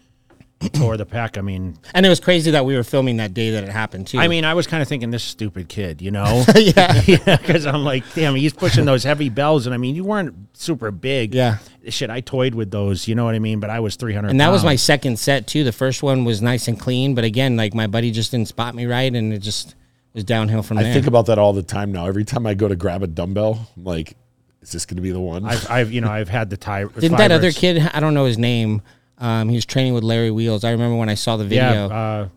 He 0.61 0.69
tore 0.69 0.95
the 0.95 1.05
pec. 1.05 1.37
I 1.37 1.41
mean, 1.41 1.77
And 1.93 2.05
it 2.05 2.09
was 2.09 2.19
crazy 2.19 2.51
that 2.51 2.65
we 2.65 2.75
were 2.75 2.83
filming 2.83 3.17
that 3.17 3.33
day 3.33 3.49
that 3.51 3.63
it 3.63 3.69
happened 3.69 4.07
too. 4.07 4.19
I 4.19 4.27
mean, 4.27 4.45
I 4.45 4.53
was 4.53 4.67
kind 4.67 4.81
of 4.81 4.87
thinking 4.87 5.09
this 5.09 5.23
stupid 5.23 5.67
kid, 5.67 6.01
you 6.01 6.11
know? 6.11 6.45
yeah, 6.55 7.01
because 7.25 7.65
I'm 7.65 7.83
like, 7.83 8.03
damn, 8.13 8.35
he's 8.35 8.53
pushing 8.53 8.85
those 8.85 9.03
heavy 9.03 9.29
bells, 9.29 9.65
and 9.65 9.73
I 9.73 9.77
mean, 9.77 9.95
you 9.95 10.03
weren't 10.03 10.35
super 10.53 10.91
big. 10.91 11.33
Yeah. 11.33 11.57
shit, 11.89 12.09
I 12.11 12.21
toyed 12.21 12.53
with 12.53 12.69
those, 12.69 13.07
you 13.07 13.15
know 13.15 13.25
what 13.25 13.33
I 13.33 13.39
mean? 13.39 13.59
But 13.59 13.71
I 13.71 13.79
was 13.79 13.95
300. 13.95 14.29
and 14.29 14.39
that 14.39 14.49
was 14.49 14.63
my 14.63 14.75
second 14.75 15.17
set 15.17 15.47
too. 15.47 15.63
The 15.63 15.71
first 15.71 16.03
one 16.03 16.25
was 16.25 16.41
nice 16.41 16.67
and 16.67 16.79
clean, 16.79 17.15
but 17.15 17.23
again, 17.23 17.57
like 17.57 17.73
my 17.73 17.87
buddy 17.87 18.11
just 18.11 18.31
didn't 18.31 18.47
spot 18.47 18.75
me 18.75 18.85
right, 18.85 19.13
and 19.13 19.33
it 19.33 19.39
just 19.39 19.75
was 20.13 20.23
downhill 20.23 20.61
from 20.61 20.77
I 20.77 20.83
there. 20.83 20.91
I 20.91 20.93
think 20.93 21.07
about 21.07 21.25
that 21.27 21.39
all 21.39 21.53
the 21.53 21.63
time 21.63 21.91
now. 21.91 22.05
Every 22.05 22.25
time 22.25 22.45
I 22.45 22.53
go 22.53 22.67
to 22.67 22.75
grab 22.75 23.01
a 23.01 23.07
dumbbell, 23.07 23.67
I'm 23.75 23.83
like, 23.83 24.15
is 24.61 24.71
this 24.71 24.85
going 24.85 24.97
to 24.97 25.01
be 25.01 25.11
the 25.11 25.19
one? 25.19 25.45
I've, 25.45 25.69
I've, 25.71 25.91
you 25.91 26.01
know, 26.01 26.11
I've 26.11 26.29
had 26.29 26.49
the 26.49 26.57
tie. 26.57 26.85
Didn't 26.85 27.17
that 27.17 27.31
other 27.31 27.51
kid? 27.51 27.79
I 27.93 27.99
don't 27.99 28.13
know 28.13 28.25
his 28.25 28.37
name. 28.37 28.81
Um, 29.21 29.47
he 29.49 29.55
was 29.55 29.65
training 29.65 29.93
with 29.93 30.03
Larry 30.03 30.31
Wheels. 30.31 30.63
I 30.63 30.71
remember 30.71 30.95
when 30.97 31.07
I 31.09 31.13
saw 31.13 31.37
the 31.37 31.45
video. 31.45 31.87
Yeah, 31.87 32.27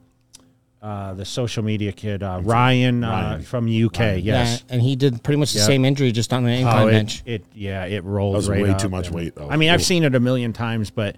uh, 0.82 0.86
uh, 0.86 1.14
the 1.14 1.24
social 1.24 1.62
media 1.64 1.92
kid, 1.92 2.22
uh, 2.22 2.40
Ryan, 2.42 3.02
Uh, 3.02 3.08
Ryan. 3.10 3.42
from 3.42 3.64
the 3.64 3.72
UK. 3.72 4.18
Yes. 4.18 4.62
Yeah, 4.68 4.74
and 4.74 4.82
he 4.82 4.94
did 4.96 5.22
pretty 5.22 5.38
much 5.40 5.54
the 5.54 5.60
Yeah. 5.60 5.64
same 5.64 5.84
injury, 5.86 6.12
just 6.12 6.30
on 6.32 6.44
an 6.44 6.50
incline 6.52 6.82
Oh, 6.82 6.88
it, 6.88 6.92
bench. 6.92 7.22
it 7.24 7.44
yeah, 7.54 7.86
it 7.86 8.04
rolled. 8.04 8.34
That 8.34 8.36
was 8.36 8.48
right 8.50 8.62
way 8.62 8.70
up 8.70 8.78
too 8.78 8.90
much 8.90 9.06
and- 9.06 9.16
weight, 9.16 9.34
though. 9.34 9.48
I 9.48 9.56
mean, 9.56 9.70
I've 9.70 9.80
Ooh. 9.80 9.84
seen 9.84 10.04
it 10.04 10.14
a 10.14 10.20
million 10.20 10.52
times, 10.52 10.90
but 10.90 11.16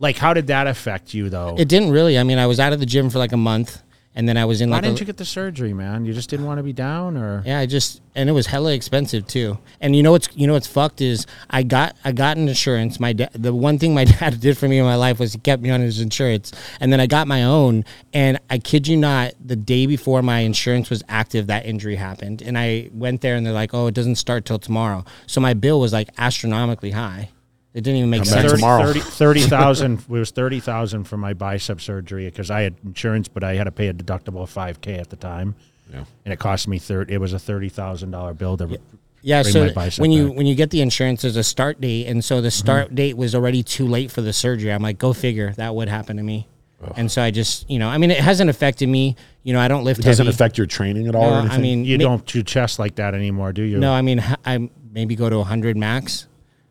like, 0.00 0.16
how 0.16 0.32
did 0.32 0.46
that 0.46 0.66
affect 0.66 1.12
you 1.12 1.28
though? 1.28 1.54
It 1.58 1.68
didn't 1.68 1.90
really. 1.90 2.18
I 2.18 2.22
mean, 2.22 2.38
I 2.38 2.46
was 2.46 2.58
out 2.58 2.72
of 2.72 2.80
the 2.80 2.86
gym 2.86 3.10
for 3.10 3.18
like 3.18 3.32
a 3.32 3.36
month, 3.36 3.82
and 4.14 4.28
then 4.28 4.36
I 4.36 4.44
was 4.44 4.60
in 4.60 4.70
like. 4.70 4.82
Why 4.82 4.88
didn't 4.88 4.98
a, 4.98 5.00
you 5.00 5.06
get 5.06 5.16
the 5.16 5.24
surgery, 5.24 5.72
man? 5.72 6.04
You 6.04 6.12
just 6.12 6.28
didn't 6.28 6.46
want 6.46 6.58
to 6.58 6.62
be 6.62 6.72
down, 6.72 7.16
or 7.16 7.42
Yeah, 7.46 7.58
I 7.58 7.66
just 7.66 8.00
and 8.14 8.28
it 8.28 8.32
was 8.32 8.46
hella 8.46 8.72
expensive 8.72 9.26
too. 9.26 9.58
And 9.80 9.96
you 9.96 10.02
know 10.02 10.12
what's 10.12 10.28
you 10.34 10.46
know 10.46 10.52
what's 10.52 10.66
fucked 10.66 11.00
is 11.00 11.26
I 11.48 11.62
got 11.62 11.96
I 12.04 12.12
got 12.12 12.36
an 12.36 12.48
insurance. 12.48 13.00
My 13.00 13.12
da- 13.14 13.28
the 13.32 13.54
one 13.54 13.78
thing 13.78 13.94
my 13.94 14.04
dad 14.20 14.40
did 14.40 14.58
for 14.58 14.68
me 14.68 14.78
in 14.78 14.84
my 14.84 14.96
life 14.96 15.18
was 15.18 15.32
he 15.32 15.38
kept 15.38 15.62
me 15.62 15.70
on 15.70 15.80
his 15.80 16.00
insurance, 16.00 16.52
and 16.80 16.92
then 16.92 17.00
I 17.00 17.06
got 17.06 17.26
my 17.26 17.44
own. 17.44 17.84
And 18.12 18.38
I 18.50 18.58
kid 18.58 18.86
you 18.86 18.96
not, 18.96 19.32
the 19.42 19.56
day 19.56 19.86
before 19.86 20.22
my 20.22 20.40
insurance 20.40 20.90
was 20.90 21.02
active, 21.08 21.46
that 21.46 21.64
injury 21.64 21.96
happened, 21.96 22.42
and 22.42 22.58
I 22.58 22.90
went 22.92 23.22
there 23.22 23.36
and 23.36 23.46
they're 23.46 23.52
like, 23.52 23.72
"Oh, 23.72 23.86
it 23.86 23.94
doesn't 23.94 24.16
start 24.16 24.44
till 24.44 24.58
tomorrow." 24.58 25.04
So 25.26 25.40
my 25.40 25.54
bill 25.54 25.80
was 25.80 25.92
like 25.92 26.10
astronomically 26.18 26.90
high. 26.90 27.30
It 27.74 27.82
didn't 27.84 27.96
even 27.98 28.10
make 28.10 28.24
Come 28.24 28.32
back 28.34 28.40
sense. 28.40 28.52
30 28.52 28.60
tomorrow. 28.60 28.86
30 28.86 29.00
30,000 29.00 29.98
it 30.00 30.08
was 30.08 30.30
30,000 30.30 31.04
for 31.04 31.16
my 31.16 31.32
bicep 31.32 31.80
surgery 31.80 32.26
because 32.26 32.50
I 32.50 32.62
had 32.62 32.74
insurance 32.84 33.28
but 33.28 33.42
I 33.42 33.54
had 33.54 33.64
to 33.64 33.70
pay 33.72 33.88
a 33.88 33.94
deductible 33.94 34.42
of 34.42 34.52
5k 34.52 34.98
at 34.98 35.08
the 35.10 35.16
time. 35.16 35.54
Yeah. 35.92 36.04
And 36.24 36.32
it 36.32 36.38
cost 36.38 36.68
me 36.68 36.78
30 36.78 37.12
it 37.14 37.18
was 37.18 37.32
a 37.32 37.36
$30,000 37.38 38.36
bill 38.38 38.56
to 38.58 38.78
Yeah, 39.22 39.42
bring 39.42 39.52
so 39.52 39.66
my 39.66 39.72
bicep 39.72 40.00
when 40.02 40.10
you 40.12 40.28
back. 40.28 40.36
when 40.36 40.46
you 40.46 40.54
get 40.54 40.70
the 40.70 40.80
insurance, 40.82 41.22
there's 41.22 41.36
a 41.36 41.42
start 41.44 41.80
date, 41.80 42.06
and 42.08 42.24
so 42.24 42.40
the 42.40 42.48
Mm-hmm. 42.48 42.58
start 42.58 42.94
date 42.94 43.16
was 43.16 43.34
already 43.34 43.62
too 43.62 43.86
late 43.86 44.10
for 44.10 44.20
the 44.20 44.32
surgery. 44.32 44.72
I'm 44.72 44.82
like, 44.82 44.98
go 44.98 45.12
figure, 45.12 45.52
that 45.52 45.74
would 45.74 45.88
happen 45.88 46.16
to 46.18 46.22
me. 46.22 46.48
And 46.96 47.08
so 47.12 47.22
I 47.22 47.30
just, 47.30 47.70
you 47.70 47.78
know, 47.78 47.88
I 47.88 47.96
mean, 47.96 48.10
it 48.10 48.18
hasn't 48.18 48.50
affected 48.50 48.88
me. 48.88 49.14
You 49.44 49.52
know, 49.52 49.60
I 49.60 49.68
don't 49.68 49.84
lift 49.84 50.00
it 50.00 50.02
doesn't 50.02 50.26
heavy. 50.26 50.34
affect 50.34 50.58
your 50.58 50.66
training 50.66 51.06
at 51.06 51.14
all 51.14 51.30
No, 51.30 51.36
or 51.36 51.38
anything? 51.38 51.58
I 51.58 51.62
mean, 51.62 51.84
you 51.84 51.96
ma- 51.96 52.02
don't 52.04 52.26
do 52.26 52.42
chest 52.42 52.80
like 52.80 52.96
that 52.96 53.14
anymore, 53.14 53.52
do 53.52 53.62
you? 53.62 53.78
No, 53.78 53.92
I 53.92 54.02
mean, 54.02 54.18
h- 54.18 54.34
I 54.44 54.68
maybe 54.92 55.14
go 55.14 55.30
to 55.30 55.38
100 55.38 55.76
max. 55.76 56.26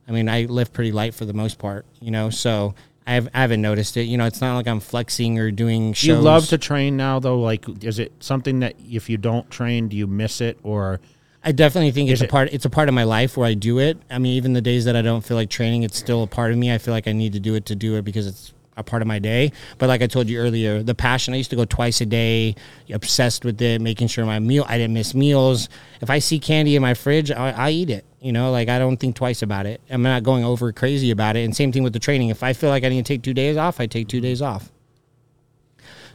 I 0.08 0.12
mean, 0.12 0.28
I 0.28 0.43
lift 0.43 0.74
pretty 0.74 0.91
light 0.91 1.14
for 1.14 1.26
the 1.26 1.34
most 1.34 1.60
part. 1.60 1.86
You 1.99 2.12
know, 2.12 2.30
so 2.30 2.76
I, 3.06 3.14
have, 3.14 3.30
I 3.34 3.41
haven't 3.41 3.62
noticed 3.62 3.97
it. 3.97 4.04
You 4.04 4.18
know, 4.18 4.26
it's 4.26 4.41
not 4.41 4.56
like 4.56 4.68
I'm 4.68 4.80
flexing 4.80 5.39
or 5.39 5.52
doing 5.52 5.93
shows. 5.93 6.08
You 6.08 6.16
love 6.16 6.47
to 6.47 6.58
train 6.58 6.97
now, 6.97 7.20
though. 7.20 7.39
Like, 7.39 7.66
is 7.84 7.99
it 7.99 8.12
something 8.20 8.60
that 8.60 8.76
if 8.80 9.10
you 9.10 9.18
don't 9.18 9.49
train, 9.49 9.88
do 9.88 9.97
you 9.97 10.08
miss 10.08 10.41
it, 10.41 10.60
or 10.64 10.99
I 11.43 11.52
definitely 11.52 11.91
think 11.91 12.10
it's 12.10 12.22
a 12.22 12.28
part. 12.28 12.54
It's 12.54 12.66
a 12.66 12.70
part 12.70 12.88
of 12.88 12.93
my 12.93 13.04
life 13.04 13.36
where 13.36 13.47
I 13.47 13.56
do 13.56 13.80
it. 13.80 13.97
I 14.10 14.20
mean, 14.20 14.34
even 14.34 14.54
the 14.54 14.62
days 14.62 14.86
that 14.86 14.95
I 14.95 15.02
don't 15.02 15.22
feel 15.22 15.38
like 15.38 15.49
training, 15.49 15.84
it's 15.84 15.97
still 15.97 16.24
a 16.24 16.28
part 16.28 16.52
of 16.52 16.58
me. 16.58 16.72
I 16.72 16.78
feel 16.78 16.93
like 16.93 17.08
I 17.08 17.14
need 17.14 17.34
to 17.34 17.39
do 17.39 17.56
it 17.56 17.66
to 17.68 17.76
do 17.76 17.95
it 17.95 18.04
because 18.04 18.28
it's 18.28 18.54
a 18.78 18.84
part 18.84 19.01
of 19.01 19.07
my 19.07 19.19
day. 19.19 19.51
But 19.78 19.89
like 19.89 20.01
I 20.01 20.07
told 20.07 20.30
you 20.30 20.39
earlier, 20.39 20.82
the 20.84 20.95
passion 20.95 21.34
I 21.34 21.38
used 21.38 21.49
to 21.49 21.55
go 21.55 21.65
twice 21.65 22.01
a 22.01 22.05
day, 22.05 22.55
obsessed 22.89 23.43
with 23.45 23.61
it, 23.61 23.82
making 23.82 24.07
sure 24.07 24.26
my 24.26 24.39
meal 24.39 24.65
I 24.67 24.78
didn't 24.78 24.93
miss 24.93 25.13
meals. 25.13 25.69
If 26.01 26.09
I 26.09 26.19
see 26.19 26.39
candy 26.39 26.76
in 26.76 26.82
my 26.82 26.93
fridge, 26.93 27.32
I, 27.32 27.51
I 27.51 27.69
eat 27.72 27.89
it. 27.89 28.05
You 28.22 28.32
know, 28.32 28.51
like 28.51 28.69
I 28.69 28.80
don't 28.80 28.97
think 28.97 29.15
twice 29.15 29.41
about 29.41 29.65
it. 29.65 29.82
I'm 29.89 30.03
not 30.03 30.24
going 30.24 30.43
over 30.43 30.72
crazy 30.72 31.11
about 31.11 31.36
it. 31.36 31.43
And 31.43 31.55
same 31.55 31.72
thing 31.72 31.84
with 31.84 31.93
the 31.93 31.99
training. 31.99 32.30
If 32.30 32.43
I 32.43 32.53
feel 32.53 32.69
like 32.69 32.84
I 32.84 32.89
need 32.89 33.05
to 33.05 33.13
take 33.13 33.24
two 33.24 33.34
days 33.34 33.57
off, 33.57 33.80
I 33.80 33.88
take 33.88 34.07
two 34.07 34.22
days 34.22 34.41
off. 34.41 34.72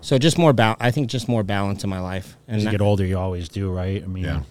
So 0.00 0.18
just 0.18 0.38
more 0.38 0.52
ba- 0.52 0.76
I 0.78 0.90
think 0.90 1.08
just 1.08 1.28
more 1.28 1.42
balance 1.42 1.82
in 1.82 1.90
my 1.90 2.00
life. 2.00 2.36
And 2.46 2.58
As 2.58 2.64
you 2.64 2.70
get 2.70 2.80
older, 2.80 3.04
you 3.04 3.18
always 3.18 3.48
do, 3.48 3.70
right? 3.72 4.02
I 4.02 4.06
mean, 4.06 4.24
Yeah. 4.24 4.42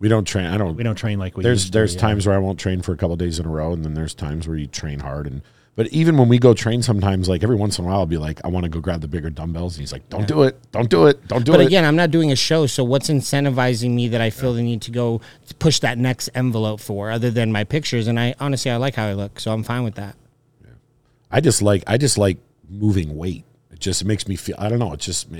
We 0.00 0.08
don't 0.08 0.24
train. 0.24 0.46
I 0.46 0.56
don't. 0.56 0.76
we 0.76 0.84
don't 0.84 0.94
train 0.94 1.18
like 1.18 1.36
we 1.36 1.42
there's 1.42 1.62
used 1.62 1.72
to, 1.72 1.78
there's 1.78 1.94
yeah. 1.94 2.00
times 2.00 2.26
where 2.26 2.36
I 2.36 2.38
won't 2.38 2.60
train 2.60 2.82
for 2.82 2.92
a 2.92 2.96
couple 2.96 3.16
days 3.16 3.40
in 3.40 3.46
a 3.46 3.48
row, 3.48 3.72
and 3.72 3.84
then 3.84 3.94
there's 3.94 4.14
times 4.14 4.46
where 4.46 4.56
you 4.56 4.68
train 4.68 5.00
hard. 5.00 5.26
And 5.26 5.42
but 5.78 5.86
even 5.92 6.18
when 6.18 6.28
we 6.28 6.40
go 6.40 6.54
train, 6.54 6.82
sometimes 6.82 7.28
like 7.28 7.44
every 7.44 7.54
once 7.54 7.78
in 7.78 7.84
a 7.84 7.86
while, 7.86 8.00
I'll 8.00 8.06
be 8.06 8.18
like, 8.18 8.40
I 8.44 8.48
want 8.48 8.64
to 8.64 8.68
go 8.68 8.80
grab 8.80 9.00
the 9.00 9.06
bigger 9.06 9.30
dumbbells, 9.30 9.76
and 9.76 9.80
he's 9.82 9.92
like, 9.92 10.08
Don't 10.08 10.26
do 10.26 10.42
it, 10.42 10.60
don't 10.72 10.90
do 10.90 11.06
it, 11.06 11.24
don't 11.28 11.44
do 11.44 11.52
But 11.52 11.60
it. 11.60 11.64
But 11.64 11.66
again, 11.68 11.84
I'm 11.84 11.94
not 11.94 12.10
doing 12.10 12.32
a 12.32 12.36
show, 12.36 12.66
so 12.66 12.82
what's 12.82 13.08
incentivizing 13.08 13.90
me 13.92 14.08
that 14.08 14.20
I 14.20 14.30
feel 14.30 14.54
the 14.54 14.62
need 14.62 14.82
to 14.82 14.90
go 14.90 15.20
push 15.60 15.78
that 15.78 15.96
next 15.96 16.30
envelope 16.34 16.80
for, 16.80 17.12
other 17.12 17.30
than 17.30 17.52
my 17.52 17.62
pictures? 17.62 18.08
And 18.08 18.18
I 18.18 18.34
honestly, 18.40 18.72
I 18.72 18.76
like 18.76 18.96
how 18.96 19.06
I 19.06 19.12
look, 19.12 19.38
so 19.38 19.52
I'm 19.52 19.62
fine 19.62 19.84
with 19.84 19.94
that. 19.94 20.16
I 21.30 21.40
just 21.40 21.62
like 21.62 21.84
I 21.86 21.96
just 21.96 22.18
like 22.18 22.38
moving 22.68 23.16
weight. 23.16 23.44
It 23.70 23.78
just 23.78 24.04
makes 24.04 24.26
me 24.26 24.34
feel. 24.34 24.56
I 24.58 24.68
don't 24.68 24.80
know. 24.80 24.92
It 24.94 24.98
just 24.98 25.30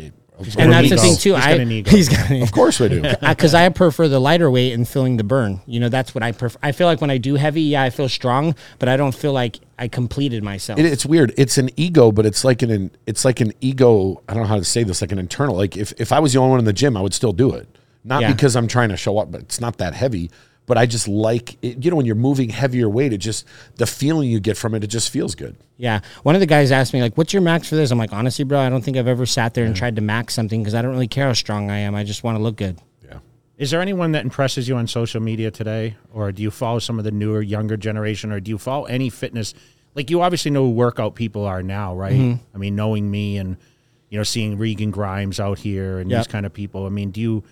me. 0.41 0.53
And 0.59 0.73
that's 0.73 0.89
the 0.89 0.95
ego. 0.95 1.03
thing 1.03 1.17
too. 1.17 1.35
He's 1.37 1.45
I 1.45 1.51
got 1.53 1.61
an 1.61 1.71
ego. 1.73 1.91
he's 1.91 2.09
got 2.09 2.31
an, 2.31 2.43
Of 2.43 2.53
course 2.53 2.81
we 2.81 2.89
do. 2.89 3.03
because 3.21 3.55
I 3.55 3.69
prefer 3.69 4.09
the 4.09 4.21
lighter 4.21 4.51
weight 4.51 4.73
and 4.73 4.87
feeling 4.89 5.17
the 5.17 5.25
burn. 5.25 5.61
You 5.67 5.81
know, 5.81 5.89
that's 5.89 6.15
what 6.15 6.23
I 6.23 6.33
prefer. 6.33 6.59
I 6.63 6.73
feel 6.73 6.87
like 6.87 7.01
when 7.01 7.11
I 7.11 7.19
do 7.19 7.35
heavy, 7.35 7.63
yeah, 7.63 7.83
I 7.83 7.91
feel 7.91 8.09
strong, 8.09 8.55
but 8.79 8.89
I 8.89 8.97
don't 8.97 9.15
feel 9.15 9.33
like 9.33 9.59
I 9.79 9.89
completed 9.89 10.43
myself. 10.43 10.79
It, 10.79 10.87
it's 10.87 11.05
weird. 11.07 11.33
It's 11.37 11.59
an 11.59 11.71
ego, 11.77 12.13
but 12.13 12.27
it's 12.27 12.45
like 12.45 12.63
an 12.63 12.91
it's 13.07 13.25
like 13.25 13.41
an 13.41 13.53
ego. 13.61 14.23
I 14.29 14.35
don't 14.35 14.43
know 14.45 14.49
how 14.49 14.57
to 14.57 14.65
say 14.65 14.83
this. 14.85 15.01
Like 15.01 15.13
an 15.13 15.19
internal. 15.19 15.57
Like 15.57 15.77
if 15.77 15.93
if 15.99 16.13
I 16.13 16.19
was 16.21 16.33
the 16.33 16.39
only 16.39 16.51
one 16.51 16.59
in 16.61 16.65
the 16.65 16.73
gym, 16.73 16.97
I 16.97 17.01
would 17.01 17.15
still 17.15 17.33
do 17.33 17.53
it. 17.55 17.69
Not 18.05 18.23
Yeah. 18.23 18.33
because 18.33 18.57
I'm 18.57 18.69
trying 18.69 18.89
to 18.91 18.97
show 18.97 19.19
up, 19.19 19.31
but 19.31 19.41
it's 19.43 19.61
not 19.61 19.79
that 19.79 19.95
heavy. 19.95 20.31
But 20.69 20.79
I 20.79 20.87
just 20.87 21.09
like 21.09 21.57
it, 21.63 21.85
you 21.85 21.91
know 21.91 21.97
when 21.97 22.07
you're 22.07 22.15
moving 22.15 22.51
heavier 22.51 22.89
weight, 22.89 23.13
it 23.13 23.19
just 23.19 23.45
the 23.77 23.87
feeling 23.87 24.31
you 24.31 24.39
get 24.39 24.57
from 24.57 24.75
it. 24.75 24.85
It 24.85 24.89
just 24.89 25.11
feels 25.11 25.35
good. 25.35 25.57
Yeah. 25.79 26.01
One 26.23 26.35
of 26.37 26.41
the 26.41 26.47
guys 26.47 26.71
asked 26.71 26.93
me, 26.93 27.01
like, 27.01 27.17
what's 27.17 27.33
your 27.33 27.43
max 27.43 27.69
for 27.69 27.75
this? 27.77 27.91
I'm 27.91 27.99
like, 27.99 28.13
honestly, 28.13 28.45
bro, 28.45 28.61
I 28.61 28.69
don't 28.69 28.83
think 28.85 28.97
I've 28.97 29.09
ever 29.09 29.27
sat 29.27 29.55
there 29.55 29.65
and 29.65 29.75
tried 29.75 29.97
to 29.97 30.03
max 30.03 30.35
something 30.35 30.61
because 30.63 30.75
I 30.75 30.83
don't 30.83 30.93
really 30.93 31.09
care 31.09 31.27
how 31.27 31.33
strong 31.33 31.71
I 31.71 31.79
am. 31.79 31.95
I 31.95 32.05
just 32.05 32.23
want 32.23 32.37
to 32.37 32.43
look 32.43 32.57
good. 32.57 32.79
Yeah. 33.05 33.19
Is 33.57 33.71
there 33.71 33.81
anyone 33.81 34.13
that 34.13 34.25
impresses 34.25 34.69
you 34.69 34.77
on 34.77 34.87
social 34.87 35.21
media 35.21 35.51
today, 35.51 35.97
or 36.13 36.31
do 36.33 36.43
you 36.43 36.51
follow 36.51 36.79
some 36.79 36.99
of 36.99 37.05
the 37.05 37.11
newer, 37.11 37.41
younger 37.43 37.77
generation, 37.77 38.31
or 38.31 38.39
do 38.41 38.51
you 38.51 38.59
follow 38.59 38.85
any 38.85 39.09
fitness? 39.09 39.55
Like 39.95 40.11
you 40.11 40.21
obviously 40.21 40.51
know 40.51 40.65
who 40.65 40.71
workout 40.73 41.15
people 41.15 41.45
are 41.47 41.63
now, 41.63 41.95
right? 41.97 42.13
Mm-hmm. 42.13 42.45
I 42.55 42.59
mean, 42.59 42.77
knowing 42.77 43.11
me 43.11 43.39
and 43.39 43.57
you 44.11 44.19
know 44.19 44.25
seeing 44.25 44.59
Regan 44.59 44.91
Grimes 44.91 45.41
out 45.41 45.59
here 45.59 45.99
and 45.99 46.11
Yep. 46.11 46.19
these 46.19 46.27
kind 46.27 46.45
of 46.45 46.53
people. 46.53 46.87
I 46.87 46.91
mean, 46.91 47.11
do 47.11 47.21
you 47.21 47.43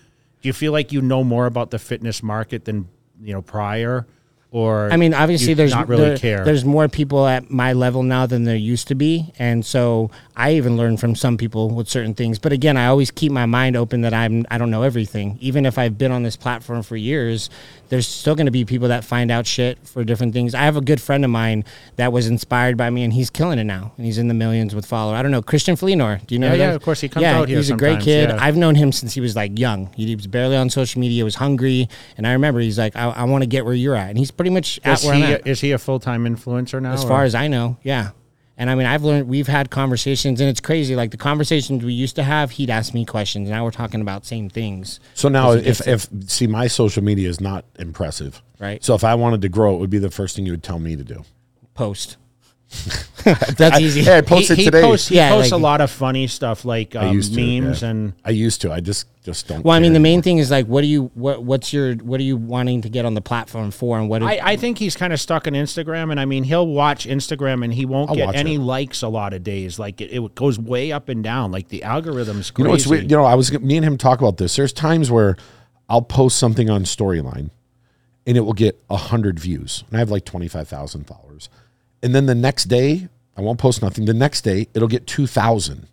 do 0.41 0.49
you 0.49 0.53
feel 0.53 0.71
like 0.71 0.91
you 0.91 1.01
know 1.01 1.23
more 1.23 1.45
about 1.45 1.71
the 1.71 1.79
fitness 1.79 2.21
market 2.21 2.65
than 2.65 2.89
you 3.21 3.33
know 3.33 3.41
prior, 3.41 4.05
or 4.51 4.89
I 4.91 4.97
mean, 4.97 5.13
obviously, 5.13 5.53
there's 5.53 5.71
not 5.73 5.87
really 5.87 6.09
there- 6.09 6.17
care. 6.17 6.45
There's 6.45 6.63
more 6.65 6.87
people 6.87 7.27
at 7.27 7.49
my 7.51 7.73
level 7.73 8.03
now 8.03 8.25
than 8.25 8.43
there 8.43 8.55
used 8.55 8.87
to 8.89 8.95
be, 8.95 9.33
and 9.37 9.65
so 9.65 10.09
I 10.37 10.53
even 10.53 10.77
learn 10.77 10.97
from 10.97 11.15
some 11.15 11.35
people 11.35 11.71
with 11.71 11.89
certain 11.89 12.13
things. 12.13 12.37
But 12.37 12.53
again, 12.53 12.77
I 12.77 12.85
always 12.85 13.09
keep 13.09 13.31
my 13.31 13.47
mind 13.47 13.75
open 13.75 14.01
that 14.01 14.13
I'm 14.13 14.45
I 14.51 14.59
don't 14.59 14.69
know 14.69 14.83
everything. 14.83 15.39
Even 15.41 15.65
if 15.65 15.79
I've 15.79 15.97
been 15.97 16.11
on 16.11 16.21
this 16.21 16.35
platform 16.35 16.83
for 16.83 16.95
years, 16.95 17.49
there's 17.89 18.07
still 18.07 18.35
going 18.35 18.45
to 18.45 18.51
be 18.51 18.63
people 18.63 18.89
that 18.89 19.03
find 19.03 19.31
out 19.31 19.47
shit 19.47 19.79
for 19.87 20.03
different 20.03 20.33
things. 20.33 20.53
I 20.53 20.59
have 20.59 20.77
a 20.77 20.81
good 20.81 21.01
friend 21.01 21.25
of 21.25 21.31
mine 21.31 21.65
that 21.95 22.13
was 22.13 22.27
inspired 22.27 22.77
by 22.77 22.91
me, 22.91 23.03
and 23.03 23.13
he's 23.13 23.31
killing 23.31 23.57
it 23.57 23.63
now, 23.63 23.93
and 23.97 24.05
he's 24.05 24.19
in 24.19 24.27
the 24.27 24.35
millions 24.35 24.75
with 24.75 24.85
followers. 24.85 25.17
I 25.17 25.23
don't 25.23 25.31
know 25.31 25.41
Christian 25.41 25.75
Fleenor. 25.75 26.25
Do 26.27 26.35
you 26.35 26.39
know? 26.39 26.49
Yeah, 26.49 26.69
yeah, 26.69 26.73
of 26.73 26.83
course, 26.83 27.01
he 27.01 27.09
comes 27.09 27.23
yeah, 27.23 27.39
out 27.39 27.49
here 27.49 27.57
He's 27.57 27.71
a 27.71 27.75
great 27.75 28.01
kid. 28.01 28.29
yeah. 28.29 28.37
I've 28.39 28.57
known 28.57 28.75
him 28.75 28.91
since 28.91 29.15
he 29.15 29.21
was 29.21 29.35
like 29.35 29.57
young. 29.57 29.91
He 29.93 30.15
was 30.15 30.27
barely 30.27 30.55
on 30.55 30.69
social 30.69 31.01
media. 31.01 31.23
Was 31.23 31.35
hungry, 31.35 31.89
and 32.15 32.27
I 32.27 32.33
remember 32.33 32.59
he's 32.59 32.77
like, 32.77 32.95
I, 32.95 33.09
I 33.09 33.23
want 33.23 33.41
to 33.41 33.47
get 33.47 33.65
where 33.65 33.73
you're 33.73 33.95
at, 33.95 34.09
and 34.09 34.19
he's 34.19 34.29
pretty 34.29 34.51
much 34.51 34.79
at 34.83 34.99
is 34.99 35.05
where 35.05 35.15
he 35.15 35.23
I'm 35.23 35.33
at. 35.33 35.47
is 35.47 35.61
he 35.61 35.71
a 35.71 35.79
full 35.79 35.99
time 35.99 36.25
influencer 36.25 36.79
now? 36.79 36.93
As 36.93 37.03
or- 37.03 37.07
far 37.07 37.23
as 37.23 37.33
I 37.33 37.47
know, 37.47 37.77
yeah. 37.81 38.11
And 38.59 38.69
I 38.71 38.75
mean, 38.75 38.87
I've 38.87 39.03
learned, 39.03 39.27
we've 39.27 39.47
had 39.47 39.69
conversations, 39.69 40.41
and 40.41 40.49
it's 40.49 40.59
crazy. 40.59 40.95
Like 40.95 41.11
the 41.11 41.17
conversations 41.17 41.85
we 41.85 41.93
used 41.93 42.15
to 42.15 42.23
have, 42.23 42.51
he'd 42.51 42.71
ask 42.71 42.93
me 42.93 43.05
questions. 43.05 43.49
Now 43.49 43.63
we're 43.63 43.71
talking 43.71 44.01
about 44.01 44.25
same 44.25 44.49
things. 44.49 44.99
So 45.13 45.29
now, 45.29 45.51
if 45.51 45.87
if 45.87 46.09
see 46.25 46.47
my 46.47 46.67
social 46.67 47.03
media 47.03 47.29
is 47.29 47.39
not 47.39 47.65
impressive, 47.77 48.41
Right. 48.59 48.83
So 48.83 48.95
if 48.95 49.03
I 49.03 49.15
wanted 49.15 49.41
to 49.41 49.49
grow, 49.49 49.75
it 49.75 49.79
would 49.79 49.89
be 49.89 49.99
the 49.99 50.09
first 50.11 50.35
thing 50.35 50.45
you 50.45 50.51
would 50.51 50.63
tell 50.63 50.79
me 50.79 50.95
to 50.95 51.03
do. 51.03 51.23
Post. 51.73 52.17
That's 53.23 53.79
easy. 53.79 54.03
Hey, 54.03 54.17
I 54.17 54.21
posted 54.21 54.57
he, 54.57 54.63
he 54.65 54.69
today. 54.69 54.81
Posts, 54.81 55.07
he 55.09 55.15
Yeah, 55.15 55.29
posts 55.29 55.51
like- 55.51 55.59
a 55.59 55.61
lot 55.61 55.81
of 55.81 55.89
funny 55.91 56.27
stuff 56.27 56.65
like 56.65 56.95
um, 56.95 57.13
used 57.15 57.33
to, 57.33 57.61
memes 57.61 57.81
yeah. 57.81 57.89
and 57.89 58.13
I 58.23 58.31
used 58.31 58.61
to. 58.61 58.71
I 58.71 58.79
just 58.79 59.07
just 59.23 59.47
don't. 59.47 59.63
Well, 59.63 59.75
I 59.75 59.79
mean, 59.79 59.93
the 59.93 59.99
main 59.99 60.13
anymore. 60.19 60.23
thing 60.23 60.37
is 60.37 60.51
like, 60.51 60.67
what 60.67 60.81
do 60.81 60.87
you, 60.87 61.11
what, 61.13 61.43
what's 61.43 61.73
your, 61.73 61.95
what 61.95 62.19
are 62.19 62.23
you 62.23 62.37
wanting 62.37 62.81
to 62.83 62.89
get 62.89 63.05
on 63.05 63.13
the 63.13 63.21
platform 63.21 63.71
for, 63.71 63.99
and 63.99 64.07
what? 64.09 64.23
I, 64.23 64.39
I 64.41 64.55
think 64.55 64.77
he's 64.77 64.95
kind 64.95 65.11
of 65.11 65.19
stuck 65.19 65.47
on 65.47 65.53
Instagram, 65.53 66.11
and 66.11 66.19
I 66.19 66.25
mean, 66.25 66.43
he'll 66.45 66.67
watch 66.67 67.05
Instagram 67.05 67.63
and 67.63 67.73
he 67.73 67.85
won't 67.85 68.09
I'll 68.09 68.15
get 68.15 68.35
any 68.35 68.55
it. 68.55 68.59
likes 68.59 69.01
a 69.01 69.09
lot 69.09 69.33
of 69.33 69.43
days. 69.43 69.79
Like 69.79 69.99
it, 69.99 70.13
it 70.13 70.35
goes 70.35 70.57
way 70.59 70.91
up 70.91 71.09
and 71.09 71.23
down. 71.23 71.51
Like 71.51 71.67
the 71.69 71.83
algorithm's 71.83 72.51
crazy. 72.51 72.63
You 72.63 72.69
know, 72.69 72.75
it's 72.75 72.87
weird. 72.87 73.11
You 73.11 73.17
know, 73.17 73.25
I 73.25 73.35
was 73.35 73.51
me 73.59 73.75
and 73.77 73.85
him 73.85 73.97
talk 73.97 74.19
about 74.19 74.37
this. 74.37 74.55
There's 74.55 74.71
times 74.73 75.11
where 75.11 75.35
I'll 75.89 76.01
post 76.01 76.37
something 76.37 76.69
on 76.69 76.83
Storyline, 76.83 77.49
and 78.25 78.37
it 78.37 78.41
will 78.41 78.53
get 78.53 78.79
hundred 78.89 79.39
views, 79.39 79.83
and 79.87 79.97
I 79.97 79.99
have 79.99 80.09
like 80.11 80.23
twenty 80.25 80.47
five 80.47 80.67
thousand 80.69 81.05
followers, 81.05 81.49
and 82.01 82.13
then 82.13 82.25
the 82.25 82.35
next 82.35 82.65
day 82.65 83.09
I 83.35 83.41
won't 83.41 83.59
post 83.59 83.81
nothing. 83.81 84.05
The 84.05 84.13
next 84.13 84.41
day 84.41 84.67
it'll 84.73 84.87
get 84.87 85.07
two 85.07 85.27
thousand, 85.27 85.87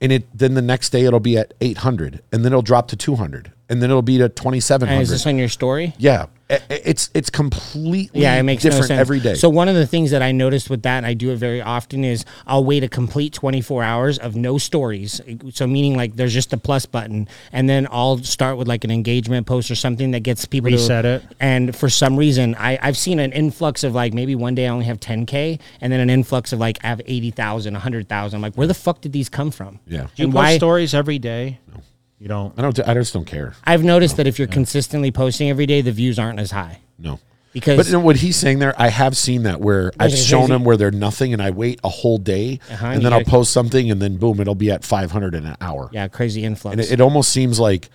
and 0.00 0.12
it 0.12 0.26
then 0.36 0.54
the 0.54 0.62
next 0.62 0.90
day 0.90 1.04
it'll 1.04 1.20
be 1.20 1.36
at 1.36 1.54
eight 1.60 1.78
hundred, 1.78 2.22
and 2.32 2.44
then 2.44 2.52
it'll 2.52 2.62
drop 2.62 2.88
to 2.88 2.96
two 2.96 3.16
hundred, 3.16 3.52
and 3.68 3.82
then 3.82 3.90
it'll 3.90 4.02
be 4.02 4.18
to 4.18 4.28
twenty 4.28 4.60
seven 4.60 4.88
and 4.88 5.02
is 5.02 5.10
this 5.10 5.26
on 5.26 5.38
your 5.38 5.48
story? 5.48 5.94
Yeah, 5.98 6.26
it's 6.48 7.10
it's 7.14 7.30
completely 7.30 8.20
Yeah, 8.22 8.34
it 8.36 8.42
makes 8.42 8.62
different 8.62 8.82
no 8.84 8.86
sense. 8.88 9.00
every 9.00 9.20
day. 9.20 9.34
So 9.34 9.48
one 9.48 9.68
of 9.68 9.74
the 9.74 9.86
things 9.86 10.10
that 10.10 10.22
I 10.22 10.32
noticed 10.32 10.68
with 10.68 10.82
that, 10.82 10.98
and 10.98 11.06
I 11.06 11.14
do 11.14 11.30
it 11.30 11.36
very 11.36 11.62
often, 11.62 12.04
is 12.04 12.24
I'll 12.46 12.64
wait 12.64 12.84
a 12.84 12.88
complete 12.88 13.32
24 13.32 13.82
hours 13.82 14.18
of 14.18 14.36
no 14.36 14.58
stories. 14.58 15.20
So 15.52 15.66
meaning 15.66 15.96
like 15.96 16.16
there's 16.16 16.34
just 16.34 16.52
a 16.52 16.58
plus 16.58 16.84
button, 16.86 17.28
and 17.52 17.68
then 17.68 17.86
I'll 17.90 18.18
start 18.18 18.58
with 18.58 18.68
like 18.68 18.84
an 18.84 18.90
engagement 18.90 19.46
post 19.46 19.70
or 19.70 19.74
something 19.74 20.10
that 20.10 20.20
gets 20.20 20.44
people 20.44 20.70
Reset 20.70 21.02
to, 21.02 21.08
it. 21.08 21.22
And 21.40 21.74
for 21.74 21.88
some 21.88 22.16
reason, 22.16 22.54
I 22.56 22.78
I've 22.82 22.96
seen 22.98 23.18
an 23.20 23.32
influx 23.32 23.82
of 23.84 23.94
like 23.94 24.12
maybe 24.12 24.34
one 24.34 24.54
day 24.54 24.66
I 24.66 24.70
only 24.70 24.84
have 24.86 25.00
10k, 25.00 25.58
and 25.80 25.92
then 25.92 26.00
an 26.00 26.10
influx 26.10 26.52
of 26.52 26.58
like 26.60 26.78
I 26.84 26.88
have 26.88 27.00
80,000, 27.06 27.72
100,000. 27.74 28.36
I'm 28.36 28.42
like, 28.42 28.54
where 28.54 28.66
the 28.66 28.74
fuck 28.74 29.00
did 29.00 29.12
these 29.12 29.28
come 29.28 29.50
from? 29.50 29.80
yeah, 29.86 30.02
Do 30.02 30.08
you 30.16 30.24
and 30.24 30.32
post 30.32 30.42
why- 30.42 30.56
stories 30.58 30.94
every 30.94 31.18
day? 31.18 31.58
No, 31.72 31.80
you 32.18 32.28
don't. 32.28 32.52
I 32.58 32.62
don't. 32.62 32.80
I 32.88 32.94
just 32.94 33.12
don't 33.12 33.24
care. 33.26 33.54
I've 33.64 33.82
noticed 33.84 34.16
that 34.16 34.26
if 34.26 34.38
you're 34.38 34.48
consistently 34.48 35.10
posting 35.10 35.50
every 35.50 35.66
day, 35.66 35.80
the 35.80 35.92
views 35.92 36.18
aren't 36.18 36.38
as 36.40 36.50
high 36.52 36.78
No. 36.98 37.18
because 37.52 37.76
But 37.76 37.86
you 37.86 37.92
know 37.92 38.00
what 38.00 38.16
he's 38.16 38.36
saying 38.36 38.60
there, 38.60 38.74
I 38.80 38.88
have 38.88 39.16
seen 39.16 39.42
that 39.44 39.60
where 39.60 39.92
I've 39.98 40.12
it's 40.12 40.22
shown 40.22 40.42
crazy. 40.42 40.52
them 40.52 40.64
where 40.64 40.76
they're 40.76 40.90
nothing, 40.90 41.32
and 41.32 41.42
I 41.42 41.50
wait 41.50 41.80
a 41.84 41.88
whole 41.88 42.18
day, 42.18 42.60
Uh-huh, 42.70 42.86
and 42.86 42.94
and 42.96 43.04
then 43.04 43.12
I'll 43.12 43.20
gotta- 43.20 43.30
post 43.30 43.52
something, 43.52 43.90
and 43.90 44.00
then 44.00 44.16
boom, 44.16 44.40
it'll 44.40 44.54
be 44.54 44.70
at 44.70 44.84
500 44.84 45.34
in 45.34 45.44
an 45.44 45.56
hour. 45.60 45.90
yeah, 45.92 46.08
crazy 46.08 46.44
influx. 46.44 46.72
And 46.72 46.80
it, 46.80 46.92
it 46.92 47.00
almost 47.00 47.30
seems 47.30 47.58
like 47.60 47.90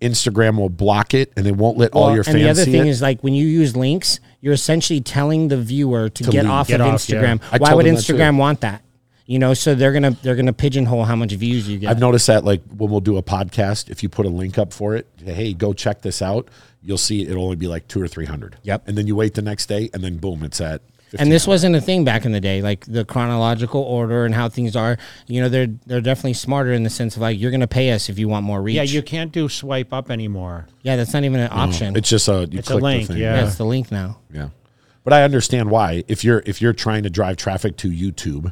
Instagram 0.00 0.56
will 0.58 0.70
block 0.70 1.12
it, 1.12 1.30
and 1.36 1.44
they 1.44 1.52
won't 1.52 1.76
let 1.76 1.92
all 1.92 2.06
Well, 2.06 2.14
your 2.14 2.24
fans 2.24 2.36
and 2.36 2.44
the 2.44 2.48
other 2.50 2.64
see 2.64 2.72
thing 2.72 2.86
it. 2.86 2.90
is 2.90 3.02
like 3.02 3.20
when 3.22 3.34
you 3.34 3.46
use 3.46 3.76
links, 3.76 4.18
you're 4.40 4.54
essentially 4.54 5.02
telling 5.02 5.48
the 5.48 5.58
viewer 5.58 6.08
to, 6.08 6.24
To 6.24 6.30
get 6.30 6.44
leave. 6.44 6.50
off 6.50 6.68
Get 6.68 6.80
of 6.80 6.86
off, 6.86 7.08
yeah. 7.08 7.16
Instagram. 7.22 7.40
I 7.52 7.58
Why 7.58 7.68
told 7.68 7.76
would 7.76 7.86
them 7.86 7.94
that 7.96 8.02
too. 8.04 8.14
Instagram 8.14 8.38
want 8.38 8.62
that? 8.62 8.82
You 9.30 9.38
know, 9.38 9.54
so 9.54 9.76
they're 9.76 9.92
gonna 9.92 10.10
they're 10.10 10.34
gonna 10.34 10.52
pigeonhole 10.52 11.04
how 11.04 11.14
much 11.14 11.30
views 11.34 11.68
you 11.68 11.78
get. 11.78 11.88
I've 11.88 12.00
noticed 12.00 12.26
that 12.26 12.42
like 12.44 12.64
when 12.76 12.90
we'll 12.90 12.98
do 12.98 13.16
a 13.16 13.22
podcast, 13.22 13.88
if 13.88 14.02
you 14.02 14.08
put 14.08 14.26
a 14.26 14.28
link 14.28 14.58
up 14.58 14.72
for 14.72 14.96
it, 14.96 15.06
hey, 15.24 15.52
go 15.54 15.72
check 15.72 16.02
this 16.02 16.20
out, 16.20 16.48
you'll 16.82 16.98
see 16.98 17.22
it'll 17.22 17.44
only 17.44 17.54
be 17.54 17.68
like 17.68 17.86
two 17.86 18.02
or 18.02 18.08
three 18.08 18.24
hundred. 18.24 18.56
Yep. 18.64 18.88
And 18.88 18.98
then 18.98 19.06
you 19.06 19.14
wait 19.14 19.34
the 19.34 19.42
next 19.42 19.66
day, 19.66 19.88
and 19.94 20.02
then 20.02 20.16
boom, 20.16 20.42
it's 20.42 20.60
at. 20.60 20.82
and 21.16 21.30
this 21.30 21.46
wasn't 21.46 21.76
a 21.76 21.80
thing 21.80 22.02
back 22.04 22.24
in 22.24 22.32
the 22.32 22.40
day, 22.40 22.60
like 22.60 22.84
the 22.86 23.04
chronological 23.04 23.80
order 23.82 24.24
and 24.24 24.34
how 24.34 24.48
things 24.48 24.74
are. 24.74 24.98
You 25.28 25.42
know, 25.42 25.48
they're 25.48 25.68
they're 25.86 26.00
definitely 26.00 26.34
smarter 26.34 26.72
in 26.72 26.82
the 26.82 26.90
sense 26.90 27.14
of 27.14 27.22
like 27.22 27.38
you're 27.38 27.52
gonna 27.52 27.68
pay 27.68 27.92
us 27.92 28.08
if 28.08 28.18
you 28.18 28.26
want 28.28 28.44
more 28.44 28.60
reach. 28.60 28.74
Yeah, 28.74 28.82
you 28.82 29.00
can't 29.00 29.30
do 29.30 29.48
swipe 29.48 29.92
up 29.92 30.10
anymore. 30.10 30.66
yeah, 30.82 30.96
that's 30.96 31.14
not 31.14 31.22
even 31.22 31.38
an 31.38 31.52
option. 31.52 31.94
It's 31.94 32.08
just 32.08 32.26
a 32.26 32.48
you 32.50 32.58
It's 32.58 32.70
a 32.70 32.74
link, 32.74 33.06
the 33.06 33.12
thing. 33.12 33.22
yeah. 33.22 33.36
yeah, 33.36 33.46
it's 33.46 33.58
the 33.58 33.64
link 33.64 33.92
now. 33.92 34.18
Yeah. 34.32 34.48
But 35.04 35.12
I 35.12 35.22
understand 35.22 35.70
why. 35.70 36.02
If 36.08 36.24
you're 36.24 36.42
if 36.46 36.60
you're 36.60 36.72
trying 36.72 37.04
to 37.04 37.10
drive 37.10 37.36
traffic 37.36 37.76
to 37.76 37.90
YouTube, 37.90 38.50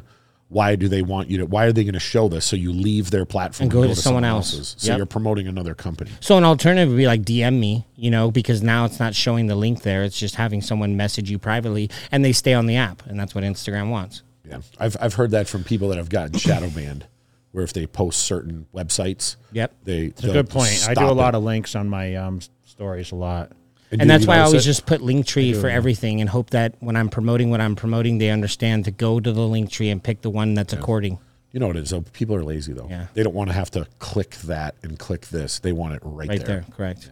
why 0.49 0.75
do 0.75 0.87
they 0.87 1.01
want 1.03 1.29
you 1.29 1.37
to 1.37 1.45
why 1.45 1.65
are 1.65 1.71
they 1.71 1.83
going 1.83 1.93
to 1.93 1.99
show 1.99 2.27
this 2.27 2.43
so 2.43 2.55
you 2.55 2.73
leave 2.73 3.11
their 3.11 3.23
platform 3.25 3.65
And 3.65 3.71
go 3.71 3.83
to 3.85 3.95
someone 3.95 4.23
else. 4.23 4.53
else's? 4.53 4.75
So 4.79 4.91
Yep. 4.91 4.97
you're 4.97 5.05
promoting 5.05 5.47
another 5.47 5.75
company. 5.75 6.09
So 6.21 6.37
an 6.37 6.43
alternative 6.43 6.89
would 6.89 6.97
be 6.97 7.05
like 7.07 7.21
DM 7.21 7.59
me, 7.59 7.85
you 7.95 8.09
know, 8.09 8.31
because 8.31 8.63
now 8.63 8.85
it's 8.85 8.99
not 8.99 9.13
showing 9.15 9.45
the 9.47 9.55
link 9.55 9.83
there. 9.83 10.03
It's 10.03 10.17
just 10.19 10.35
having 10.35 10.61
someone 10.61 10.97
message 10.97 11.29
you 11.29 11.37
privately 11.39 11.89
and 12.11 12.25
they 12.25 12.33
stay 12.33 12.53
on 12.53 12.65
the 12.65 12.75
app. 12.77 13.05
And 13.05 13.19
that's 13.19 13.35
what 13.35 13.43
Instagram 13.43 13.89
wants. 13.91 14.23
Yeah. 14.47 14.61
I've 14.79 14.97
I've 14.99 15.13
heard 15.13 15.31
that 15.31 15.47
from 15.47 15.63
people 15.63 15.89
that 15.89 15.97
have 15.97 16.09
gotten 16.09 16.37
shadow 16.39 16.69
banned 16.69 17.05
where 17.51 17.63
if 17.63 17.73
they 17.73 17.85
post 17.85 18.19
certain 18.21 18.65
websites, 18.73 19.35
Yep. 19.51 19.73
they 19.83 20.05
It's 20.05 20.23
a 20.23 20.31
good 20.31 20.49
point. 20.49 20.85
I 20.87 20.93
do 20.95 21.05
a 21.05 21.11
lot 21.13 21.35
of 21.35 21.43
links 21.43 21.75
on 21.75 21.87
my 21.89 22.15
um, 22.15 22.39
stories 22.63 23.11
a 23.11 23.15
lot. 23.15 23.51
And, 23.91 24.01
do 24.01 24.07
that's 24.07 24.27
why 24.27 24.37
I 24.37 24.41
always 24.41 24.63
it? 24.63 24.65
just 24.65 24.85
put 24.85 25.01
Linktree 25.01 25.59
for 25.59 25.67
everything 25.67 26.21
and 26.21 26.29
hope 26.29 26.51
that 26.51 26.75
when 26.79 26.95
I'm 26.95 27.09
promoting 27.09 27.49
what 27.49 27.59
I'm 27.59 27.75
promoting, 27.75 28.19
they 28.19 28.29
understand 28.29 28.85
to 28.85 28.91
go 28.91 29.19
to 29.19 29.31
the 29.31 29.41
Linktree 29.41 29.91
and 29.91 30.03
pick 30.03 30.21
the 30.21 30.29
one 30.29 30.53
that's 30.53 30.73
according. 30.73 31.17
You 31.51 31.59
know 31.59 31.67
what 31.67 31.77
it 31.77 31.83
is 31.83 31.89
though. 31.89 32.01
People 32.01 32.35
are 32.35 32.43
lazy 32.43 32.73
though. 32.73 32.87
Yeah. 32.87 33.07
They 33.15 33.23
don't 33.23 33.33
want 33.33 33.49
to 33.49 33.55
have 33.55 33.71
to 33.71 33.87
click 33.97 34.35
that 34.43 34.75
and 34.83 34.99
click 34.99 35.27
this. 35.27 35.59
They 35.59 35.71
want 35.71 35.95
it 35.95 36.01
right, 36.03 36.27
there. 36.27 36.37
Right 36.37 36.45
there. 36.45 36.61
there, 36.61 36.75
correct. 36.75 37.09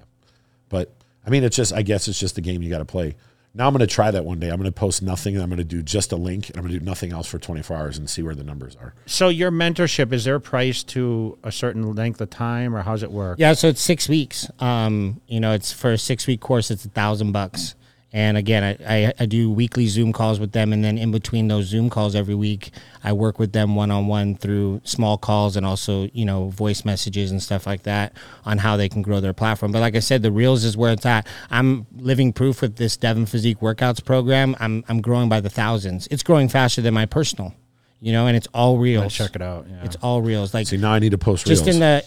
But 0.70 0.94
I 1.26 1.32
mean, 1.32 1.44
it's 1.44 1.56
just. 1.56 1.74
I 1.74 1.82
guess 1.82 2.08
it's 2.08 2.20
just 2.20 2.38
a 2.38 2.42
game 2.42 2.62
you 2.62 2.70
got 2.70 2.78
to 2.80 2.86
play. 2.86 3.16
Now 3.58 3.66
I'm 3.66 3.74
going 3.74 3.80
to 3.80 3.94
try 3.94 4.12
that 4.12 4.24
one 4.24 4.40
day. 4.40 4.50
I'm 4.50 4.58
going 4.58 4.66
to 4.66 4.72
post 4.72 5.02
nothing. 5.02 5.34
and 5.34 5.44
I'm 5.44 5.50
going 5.50 5.58
to 5.58 5.64
do 5.64 5.82
just 5.82 6.12
a 6.12 6.16
link, 6.16 6.50
and 6.50 6.58
I'm 6.58 6.64
going 6.64 6.74
to 6.74 6.80
do 6.80 6.86
nothing 6.86 7.12
else 7.12 7.28
for 7.28 7.40
24 7.40 7.76
hours 7.76 7.98
and 7.98 8.08
see 8.08 8.22
where 8.22 8.36
the 8.36 8.44
numbers 8.44 8.76
are. 8.76 8.94
So 9.08 9.30
your 9.30 9.50
mentorship 9.50 10.14
is 10.14 10.26
there 10.26 10.40
priced 10.40 10.88
to 10.90 11.40
a 11.44 11.52
certain 11.52 11.96
length 11.96 12.22
of 12.22 12.30
time, 12.30 12.76
or 12.76 12.84
how's 12.84 13.02
it 13.02 13.12
work? 13.12 13.40
Yeah, 13.40 13.54
so 13.54 13.68
it's 13.70 13.82
six 13.82 14.08
weeks. 14.08 14.48
Um, 14.60 15.22
you 15.28 15.40
know, 15.40 15.54
it's 15.54 15.72
for 15.72 15.94
a 15.94 15.98
six 15.98 16.28
week 16.28 16.40
course, 16.40 16.70
it's 16.70 16.86
a 16.86 16.90
thousand 16.90 17.32
bucks. 17.32 17.74
And 18.18 18.36
again, 18.36 18.64
I, 18.64 19.06
I, 19.06 19.14
I 19.20 19.26
do 19.28 19.52
weekly 19.52 19.86
Zoom 19.86 20.12
calls 20.12 20.40
with 20.40 20.52
them, 20.52 20.74
and 20.74 20.84
then 20.84 20.98
in 20.98 21.12
between 21.12 21.50
those 21.50 21.66
Zoom 21.66 21.88
calls 21.88 22.16
every 22.16 22.34
week, 22.34 22.72
I 23.04 23.14
work 23.14 23.38
with 23.38 23.52
them 23.52 23.76
one 23.76 23.92
on 23.92 24.08
one 24.08 24.36
through 24.36 24.82
small 24.84 25.20
calls 25.20 25.56
and 25.56 25.64
also 25.64 26.10
you 26.14 26.26
know 26.26 26.50
voice 26.50 26.84
messages 26.84 27.30
and 27.30 27.44
stuff 27.44 27.68
like 27.68 27.84
that 27.84 28.14
on 28.44 28.58
how 28.58 28.76
they 28.76 28.90
can 28.90 29.04
grow 29.04 29.20
their 29.20 29.34
platform. 29.34 29.72
But 29.72 29.82
like 29.82 29.96
I 29.96 30.00
said, 30.00 30.24
the 30.24 30.32
Reels 30.32 30.64
is 30.64 30.76
where 30.76 30.94
it's 30.94 31.06
at. 31.06 31.28
I'm 31.52 31.86
living 31.96 32.34
proof 32.34 32.64
with 32.64 32.78
this 32.78 32.98
Devin 32.98 33.28
Physique 33.28 33.60
Workouts 33.60 34.04
program. 34.04 34.56
I'm 34.60 34.84
I'm 34.90 35.00
growing 35.00 35.30
by 35.30 35.40
the 35.40 35.52
thousands. 35.52 36.08
It's 36.10 36.24
growing 36.24 36.50
faster 36.50 36.82
than 36.82 36.96
my 36.96 37.06
personal, 37.06 37.54
you 38.00 38.12
know, 38.12 38.28
and 38.28 38.38
it's 38.38 38.48
all 38.54 38.78
Reels. 38.78 39.14
Check 39.14 39.36
it 39.36 39.42
out. 39.42 39.66
Yeah. 39.70 39.84
It's 39.84 39.96
all 39.98 40.22
Reels. 40.22 40.54
Like 40.54 40.68
See, 40.68 40.78
now 40.78 40.92
I 40.92 41.00
need 41.00 41.12
to 41.12 41.18
post 41.18 41.48
reels. 41.48 41.60
just 41.60 41.70
in 41.70 41.80
the 41.80 42.04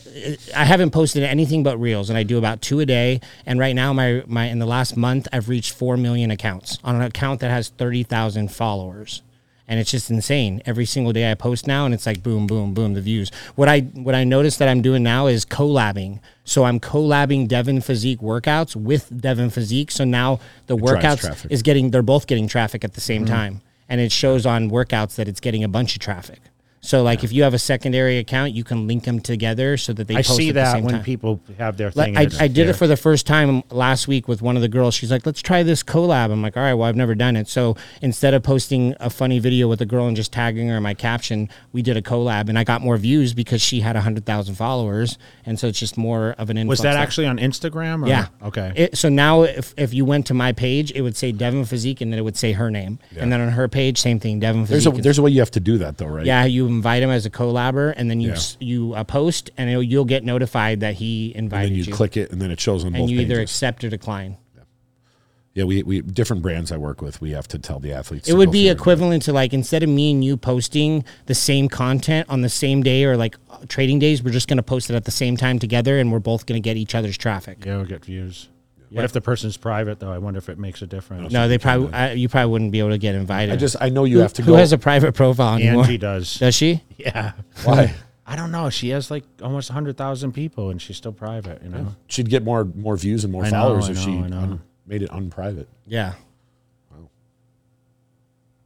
i 0.56 0.64
haven't 0.64 0.90
posted 0.90 1.22
anything 1.22 1.62
but 1.62 1.78
reels 1.78 2.10
and 2.10 2.18
i 2.18 2.22
do 2.22 2.38
about 2.38 2.60
two 2.62 2.80
a 2.80 2.86
day 2.86 3.20
and 3.46 3.58
right 3.58 3.74
now 3.74 3.92
my 3.92 4.22
my 4.26 4.46
in 4.46 4.58
the 4.58 4.66
last 4.66 4.96
month 4.96 5.26
i've 5.32 5.48
reached 5.48 5.72
4 5.74 5.96
million 5.96 6.30
accounts 6.30 6.78
on 6.84 6.96
an 6.96 7.02
account 7.02 7.40
that 7.40 7.50
has 7.50 7.68
30,000 7.68 8.50
followers 8.52 9.22
and 9.68 9.78
it's 9.78 9.90
just 9.90 10.10
insane 10.10 10.62
every 10.66 10.84
single 10.84 11.12
day 11.12 11.30
i 11.30 11.34
post 11.34 11.66
now 11.66 11.84
and 11.84 11.94
it's 11.94 12.06
like 12.06 12.22
boom 12.22 12.46
boom 12.46 12.74
boom 12.74 12.94
the 12.94 13.00
views 13.00 13.30
what 13.54 13.68
i 13.68 13.80
what 13.80 14.14
i 14.14 14.24
noticed 14.24 14.58
that 14.58 14.68
i'm 14.68 14.82
doing 14.82 15.02
now 15.02 15.26
is 15.26 15.44
collabing 15.44 16.20
so 16.44 16.64
i'm 16.64 16.80
collabing 16.80 17.48
devin 17.48 17.80
physique 17.80 18.20
workouts 18.20 18.76
with 18.76 19.20
devin 19.20 19.50
physique 19.50 19.90
so 19.90 20.04
now 20.04 20.38
the 20.66 20.76
drives 20.76 21.22
workouts 21.22 21.50
is 21.50 21.62
getting 21.62 21.90
they're 21.90 22.02
both 22.02 22.26
getting 22.26 22.48
traffic 22.48 22.84
at 22.84 22.94
the 22.94 23.00
same 23.00 23.24
mm-hmm. 23.24 23.34
time 23.34 23.62
and 23.90 24.00
it 24.00 24.10
shows 24.10 24.46
on 24.46 24.70
workouts 24.70 25.16
that 25.16 25.28
it's 25.28 25.40
getting 25.40 25.62
a 25.62 25.68
bunch 25.68 25.94
of 25.94 26.00
traffic 26.00 26.40
so 26.80 27.02
like 27.02 27.22
if 27.24 27.32
you 27.32 27.42
have 27.42 27.54
a 27.54 27.58
secondary 27.58 28.18
account 28.18 28.52
you 28.52 28.64
can 28.64 28.86
link 28.86 29.04
them 29.04 29.20
together 29.20 29.76
so 29.76 29.92
that 29.92 30.08
they 30.08 30.14
I 30.14 30.22
post 30.22 30.36
see 30.36 30.48
at 30.48 30.54
the 30.54 30.60
that 30.60 30.72
same 30.72 30.84
when 30.84 30.94
time. 30.94 31.04
people 31.04 31.40
have 31.58 31.76
their 31.76 31.90
Like. 31.94 32.16
I, 32.16 32.22
I 32.22 32.48
did 32.48 32.54
there. 32.54 32.70
it 32.70 32.76
for 32.76 32.86
the 32.86 32.96
first 32.96 33.26
time 33.26 33.62
last 33.70 34.08
week 34.08 34.28
with 34.28 34.40
one 34.42 34.56
of 34.56 34.62
the 34.62 34.68
girls. 34.68 34.94
She's 34.94 35.10
like, 35.10 35.26
let's 35.26 35.42
try 35.42 35.62
this 35.62 35.82
collab. 35.82 36.32
I'm 36.32 36.42
like, 36.42 36.56
all 36.56 36.62
right, 36.62 36.74
well, 36.74 36.88
I've 36.88 36.96
never 36.96 37.14
done 37.14 37.36
it. 37.36 37.48
So 37.48 37.76
instead 38.00 38.34
of 38.34 38.42
posting 38.42 38.94
a 39.00 39.10
funny 39.10 39.38
video 39.38 39.68
with 39.68 39.80
a 39.80 39.86
girl 39.86 40.06
and 40.06 40.16
just 40.16 40.32
tagging 40.32 40.68
her 40.68 40.76
in 40.76 40.82
my 40.82 40.94
caption, 40.94 41.48
we 41.72 41.82
did 41.82 41.96
a 41.96 42.02
collab 42.02 42.48
and 42.48 42.58
I 42.58 42.64
got 42.64 42.80
more 42.80 42.96
views 42.96 43.34
because 43.34 43.60
she 43.60 43.80
had 43.80 43.94
100,000 43.96 44.54
followers. 44.54 45.18
And 45.44 45.58
so 45.58 45.68
it's 45.68 45.78
just 45.78 45.96
more 45.98 46.34
of 46.38 46.50
an 46.50 46.56
influx. 46.56 46.78
Was 46.78 46.82
that 46.82 46.92
there. 46.94 47.02
actually 47.02 47.26
on 47.26 47.38
Instagram? 47.38 48.04
Or? 48.04 48.08
Yeah. 48.08 48.28
Okay. 48.42 48.72
It, 48.74 48.96
so 48.98 49.08
now, 49.08 49.42
if, 49.42 49.74
if 49.76 49.92
you 49.92 50.04
went 50.04 50.26
to 50.28 50.34
my 50.34 50.52
page, 50.52 50.92
it 50.92 51.02
would 51.02 51.16
say 51.16 51.32
Devin 51.32 51.64
Physique, 51.64 52.00
and 52.00 52.12
then 52.12 52.18
it 52.18 52.22
would 52.22 52.36
say 52.36 52.52
her 52.52 52.70
name, 52.70 52.98
and 53.16 53.32
then 53.32 53.40
on 53.40 53.48
her 53.50 53.68
page, 53.68 53.98
same 54.00 54.18
thing, 54.20 54.40
Devin 54.40 54.64
there's 54.64 54.86
a 54.86 54.90
Physique. 54.90 55.02
there's 55.04 55.18
a 55.18 55.22
way 55.22 55.30
you 55.30 55.40
have 55.40 55.50
to 55.52 55.60
do 55.60 55.78
that 55.78 55.98
though, 55.98 56.06
right? 56.06 56.24
yeah, 56.26 56.44
you 56.44 56.68
invite 56.70 57.02
him 57.02 57.10
as 57.10 57.26
a 57.26 57.30
collabor, 57.30 57.92
and 57.96 58.10
then 58.10 58.20
you 58.20 58.28
Yeah. 58.28 58.34
s 58.34 58.56
you 58.60 58.94
uh, 58.94 59.04
post, 59.04 59.50
and 59.56 59.68
it'll, 59.70 59.82
you'll 59.82 60.04
get 60.04 60.24
notified 60.24 60.80
that 60.80 60.94
he 60.94 61.32
And 61.34 61.44
invited 61.44 61.70
then 61.70 61.76
you, 61.78 61.84
you, 61.84 61.92
click 61.92 62.16
it, 62.16 62.30
and 62.32 62.40
then 62.40 62.50
it 62.50 62.60
shows 62.60 62.84
on 62.84 62.92
both 62.92 62.98
and 63.00 63.02
both 63.06 63.10
you 63.10 63.20
either 63.20 63.36
pages. 63.36 63.50
accept 63.50 63.84
or 63.84 63.90
decline. 63.90 64.36
yeah, 65.54 65.64
we, 65.64 65.82
we 65.82 66.00
different 66.00 66.42
brands 66.42 66.70
I 66.70 66.76
work 66.76 67.02
with. 67.02 67.20
We 67.20 67.30
have 67.32 67.48
to 67.48 67.58
tell 67.58 67.80
the 67.80 67.92
athletes. 67.92 68.28
It 68.28 68.32
to 68.32 68.38
would 68.38 68.46
go 68.46 68.52
be 68.52 68.64
through 68.66 68.72
equivalent 68.80 69.22
to 69.24 69.32
like 69.32 69.52
instead 69.52 69.82
of 69.82 69.88
me 69.88 70.12
and 70.12 70.24
you 70.24 70.36
posting 70.36 71.04
the 71.26 71.34
same 71.34 71.68
content 71.68 72.28
on 72.30 72.42
the 72.42 72.48
same 72.48 72.82
day 72.82 73.04
or 73.04 73.16
like 73.16 73.36
trading 73.68 73.98
days, 73.98 74.22
we're 74.22 74.30
just 74.30 74.46
going 74.48 74.58
to 74.58 74.62
post 74.62 74.90
it 74.90 74.94
at 74.94 75.04
the 75.04 75.10
same 75.10 75.36
time 75.36 75.58
together, 75.58 75.98
and 75.98 76.12
we're 76.12 76.20
both 76.20 76.46
going 76.46 76.60
to 76.62 76.64
get 76.64 76.76
each 76.76 76.94
other's 76.94 77.18
traffic. 77.18 77.58
yeah, 77.66 77.76
we'll 77.76 77.84
get 77.84 78.04
views. 78.04 78.48
What 78.90 79.04
if 79.04 79.12
the 79.12 79.20
person's 79.20 79.56
private 79.56 80.00
though? 80.00 80.10
I 80.12 80.18
wonder 80.18 80.38
if 80.38 80.48
it 80.48 80.58
makes 80.58 80.82
a 80.82 80.86
difference. 80.86 81.32
No, 81.32 81.46
they 81.48 81.58
probably 81.58 81.92
I, 81.92 82.12
you 82.12 82.28
probably 82.28 82.50
wouldn't 82.50 82.72
be 82.72 82.80
able 82.80 82.90
to 82.90 82.98
get 82.98 83.14
invited. 83.14 83.52
I 83.52 83.56
just 83.56 83.76
I 83.80 83.88
know 83.88 84.04
you 84.04 84.16
who, 84.16 84.22
have 84.22 84.32
to 84.34 84.42
go. 84.42 84.46
who 84.46 84.54
has 84.54 84.72
a 84.72 84.78
private 84.78 85.14
profile 85.14 85.56
anymore? 85.56 85.84
Angie 85.84 85.98
does. 85.98 86.38
Does 86.38 86.54
she? 86.54 86.82
Yeah. 86.98 87.32
Why? 87.64 87.94
I 88.26 88.36
don't 88.36 88.52
know. 88.52 88.68
She 88.68 88.90
has 88.90 89.10
like 89.10 89.24
almost 89.42 89.70
hundred 89.70 89.96
thousand 89.96 90.32
people, 90.32 90.70
and 90.70 90.80
she's 90.82 90.96
still 90.98 91.12
private. 91.12 91.62
You 91.62 91.70
know. 91.70 91.94
She'd 92.08 92.28
get 92.28 92.44
more 92.44 92.64
more 92.64 92.96
views 92.96 93.24
and 93.24 93.32
more 93.32 93.44
I 93.44 93.50
know, 93.50 93.56
followers 93.58 93.88
I 93.88 93.92
if 93.92 93.98
she 93.98 94.16
know, 94.16 94.24
I 94.24 94.28
know. 94.28 94.38
un- 94.38 94.62
made 94.86 95.02
it 95.02 95.08
unprivate. 95.12 95.68
Yeah. 95.86 96.12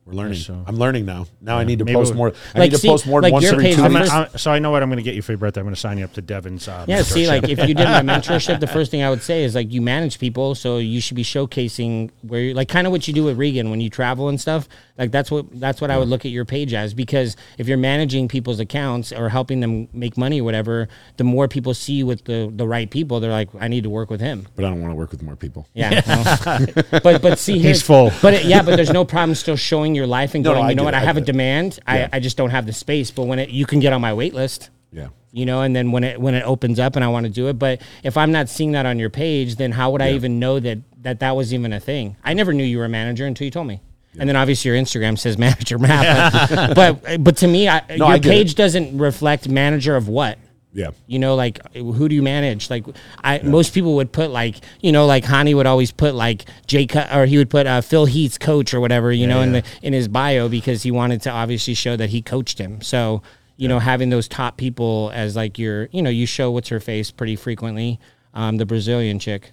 We're 0.07 0.13
learning. 0.15 0.35
so. 0.39 0.63
I'm 0.67 0.77
learning 0.77 1.07
now. 1.07 1.27
Now 1.41 1.57
I 1.57 1.65
need 1.65 1.79
to 1.79 1.87
post 1.87 2.15
more. 2.15 2.29
I 2.55 2.59
Like, 2.59 2.71
need 2.71 2.73
to 2.73 2.79
see, 2.79 2.89
post 2.89 3.07
more 3.07 3.23
like 3.23 3.33
once 3.33 3.45
your 3.45 3.55
every 3.55 3.73
two 3.73 3.83
weeks. 3.89 4.43
so 4.43 4.51
I 4.51 4.59
know 4.59 4.71
what 4.71 4.83
I'm 4.83 4.91
going 4.91 4.99
to 4.99 5.03
get 5.03 5.15
you 5.15 5.23
for 5.23 5.33
your 5.33 5.39
birthday. 5.39 5.61
I'm 5.61 5.65
going 5.67 5.75
to 5.75 5.81
sign 5.81 5.97
you 5.97 6.05
up 6.05 6.13
to 6.15 6.21
Devin's. 6.23 6.69
Uh, 6.69 6.85
Yeah, 6.87 7.01
see, 7.03 7.27
like 7.27 7.49
if 7.49 7.59
you 7.67 7.75
did 7.75 7.85
my 7.89 8.03
mentorship, 8.13 8.61
the 8.61 8.67
first 8.67 8.91
thing 8.91 9.03
I 9.03 9.09
would 9.09 9.23
say 9.23 9.45
is 9.45 9.55
like 9.55 9.73
you 9.73 9.81
manage 9.81 10.19
people, 10.19 10.55
so 10.55 10.77
you 10.77 11.01
should 11.01 11.17
be 11.17 11.25
showcasing 11.25 12.11
where 12.23 12.41
you 12.41 12.55
like 12.55 12.69
kind 12.69 12.87
of 12.87 12.91
what 12.91 13.09
you 13.09 13.15
do 13.15 13.25
with 13.25 13.39
Regan 13.39 13.71
when 13.71 13.81
you 13.81 13.89
travel 13.89 14.29
and 14.29 14.41
stuff. 14.41 14.69
Like 14.99 15.11
that's 15.11 15.31
what 15.31 15.47
that's 15.59 15.81
what 15.81 15.91
I 15.91 15.99
would 15.99 16.09
look 16.09 16.25
at 16.25 16.31
your 16.31 16.45
page 16.45 16.73
as 16.75 16.95
because 16.95 17.35
if 17.59 17.67
you're 17.67 17.79
managing 17.79 18.29
people's 18.29 18.61
accounts 18.61 19.11
or 19.13 19.29
helping 19.29 19.61
them 19.61 19.89
make 19.93 20.17
money 20.17 20.41
or 20.41 20.45
whatever, 20.45 20.89
the 21.17 21.25
more 21.25 21.49
people 21.49 21.73
see 21.75 21.95
you 21.95 22.07
with 22.07 22.25
the 22.27 22.53
the 22.55 22.69
right 22.69 22.89
people, 22.91 23.21
they're 23.21 23.31
like, 23.33 23.49
I 23.59 23.69
need 23.69 23.85
to 23.85 23.91
work 23.91 24.11
with 24.11 24.21
him. 24.21 24.47
but 24.55 24.65
I 24.65 24.69
don't 24.69 24.81
want 24.83 24.93
to 24.93 24.97
work 24.97 25.11
with 25.11 25.23
more 25.23 25.35
people. 25.37 25.67
Yeah, 25.75 26.03
well, 26.07 26.67
but 27.03 27.23
but 27.23 27.39
see, 27.39 27.59
he's 27.59 27.83
full. 27.83 28.13
But 28.23 28.35
it, 28.35 28.45
yeah, 28.45 28.63
but 28.63 28.77
there's 28.77 28.93
no 28.93 29.05
problem 29.05 29.35
still 29.35 29.57
showing 29.57 29.94
your 29.95 30.07
life 30.07 30.35
and 30.35 30.43
No, 30.45 30.51
no, 30.51 30.55
going. 30.57 30.67
I 30.67 30.71
you 30.71 30.75
know 30.77 30.83
get 30.83 30.85
what? 30.87 30.95
it, 30.95 30.97
I 30.99 31.01
I 31.01 31.05
have 31.05 31.17
a 31.17 31.21
get 31.21 31.29
it. 31.29 31.33
demand. 31.33 31.79
Yeah. 31.89 32.09
I 32.13 32.17
I 32.17 32.21
just 32.21 32.37
don't 32.37 32.51
have 32.51 32.67
the 32.67 32.73
space. 32.73 33.11
But 33.11 33.25
when 33.25 33.39
it 33.39 33.51
you 33.51 33.67
can 33.67 33.81
get 33.81 33.93
on 33.93 34.01
my 34.01 34.13
wait 34.15 34.35
list 34.35 34.71
Yeah. 34.93 35.09
you 35.33 35.45
know 35.47 35.63
and 35.63 35.75
then 35.75 35.91
when 35.93 36.05
it 36.05 36.21
when 36.21 36.35
it 36.35 36.43
opens 36.45 36.79
up 36.79 36.95
and 36.97 37.05
i 37.05 37.09
want 37.09 37.25
to 37.27 37.31
do 37.33 37.49
it 37.49 37.59
but 37.59 37.81
if 38.05 38.17
i'm 38.17 38.31
not 38.31 38.49
seeing 38.49 38.73
that 38.73 38.87
on 38.87 38.99
your 39.01 39.11
page 39.11 39.57
then 39.57 39.73
how 39.73 39.91
would 39.91 40.01
i 40.01 40.13
even 40.13 40.39
know 40.39 40.61
that 40.61 40.79
that 41.03 41.19
that 41.21 41.35
was 41.35 41.53
even 41.53 41.73
a 41.73 41.81
thing 41.81 42.17
i 42.23 42.33
never 42.35 42.53
knew 42.53 42.63
you 42.65 42.79
were 42.79 42.85
a 42.85 42.89
manager 42.89 43.27
until 43.27 43.45
you 43.45 43.51
told 43.51 43.67
me 43.67 43.81
and 44.17 44.29
then 44.29 44.37
obviously 44.37 44.71
your 44.71 44.79
instagram 44.81 45.19
says 45.19 45.37
manager 45.47 45.77
map 45.79 46.33
but, 46.53 46.75
but 47.03 47.25
but 47.25 47.37
to 47.39 47.49
me 47.49 47.69
I, 47.69 47.83
No, 47.91 47.95
your 47.97 48.07
I 48.07 48.19
get 48.19 48.27
it. 48.27 48.35
page 48.37 48.55
doesn't 48.55 48.97
reflect 48.97 49.49
manager 49.49 49.97
of 49.97 50.07
what 50.09 50.39
Yeah. 50.77 50.91
you 51.07 51.21
know 51.21 51.37
like 51.37 51.61
who 51.75 52.09
do 52.09 52.15
you 52.17 52.23
manage 52.23 52.69
like 52.69 52.85
i 53.23 53.39
most 53.45 53.73
people 53.73 53.95
would 53.95 54.11
put 54.11 54.31
like 54.31 54.57
you 54.81 54.91
know 54.91 55.07
like 55.07 55.25
Hany 55.25 55.55
would 55.55 55.67
always 55.67 55.93
put 55.93 56.17
like 56.17 56.47
jake 56.67 56.97
or 56.97 57.27
he 57.27 57.39
would 57.39 57.49
put 57.49 57.67
uh, 57.69 57.81
phil 57.81 58.07
heath's 58.07 58.39
coach 58.39 58.75
or 58.75 58.81
whatever 58.81 59.13
you 59.13 59.27
know 59.29 59.41
in 59.41 59.53
the 59.53 59.63
in 59.83 59.93
his 59.93 60.09
bio 60.09 60.49
because 60.49 60.83
he 60.83 60.91
wanted 60.91 61.23
to 61.23 61.31
obviously 61.31 61.75
show 61.75 61.97
that 61.97 62.11
he 62.11 62.21
coached 62.21 62.59
him 62.59 62.81
so 62.81 63.23
you 63.57 63.69
know 63.69 63.79
having 63.79 64.11
those 64.11 64.27
top 64.27 64.57
people 64.57 65.13
as 65.15 65.37
like 65.37 65.61
your 65.61 65.89
you 65.93 66.03
know 66.03 66.11
you 66.11 66.27
show 66.27 66.51
what's 66.51 66.69
her 66.71 66.81
face 66.81 67.13
pretty 67.13 67.37
frequently 67.37 68.01
um 68.35 68.57
the 68.57 68.67
brazilian 68.67 69.19
chick 69.21 69.53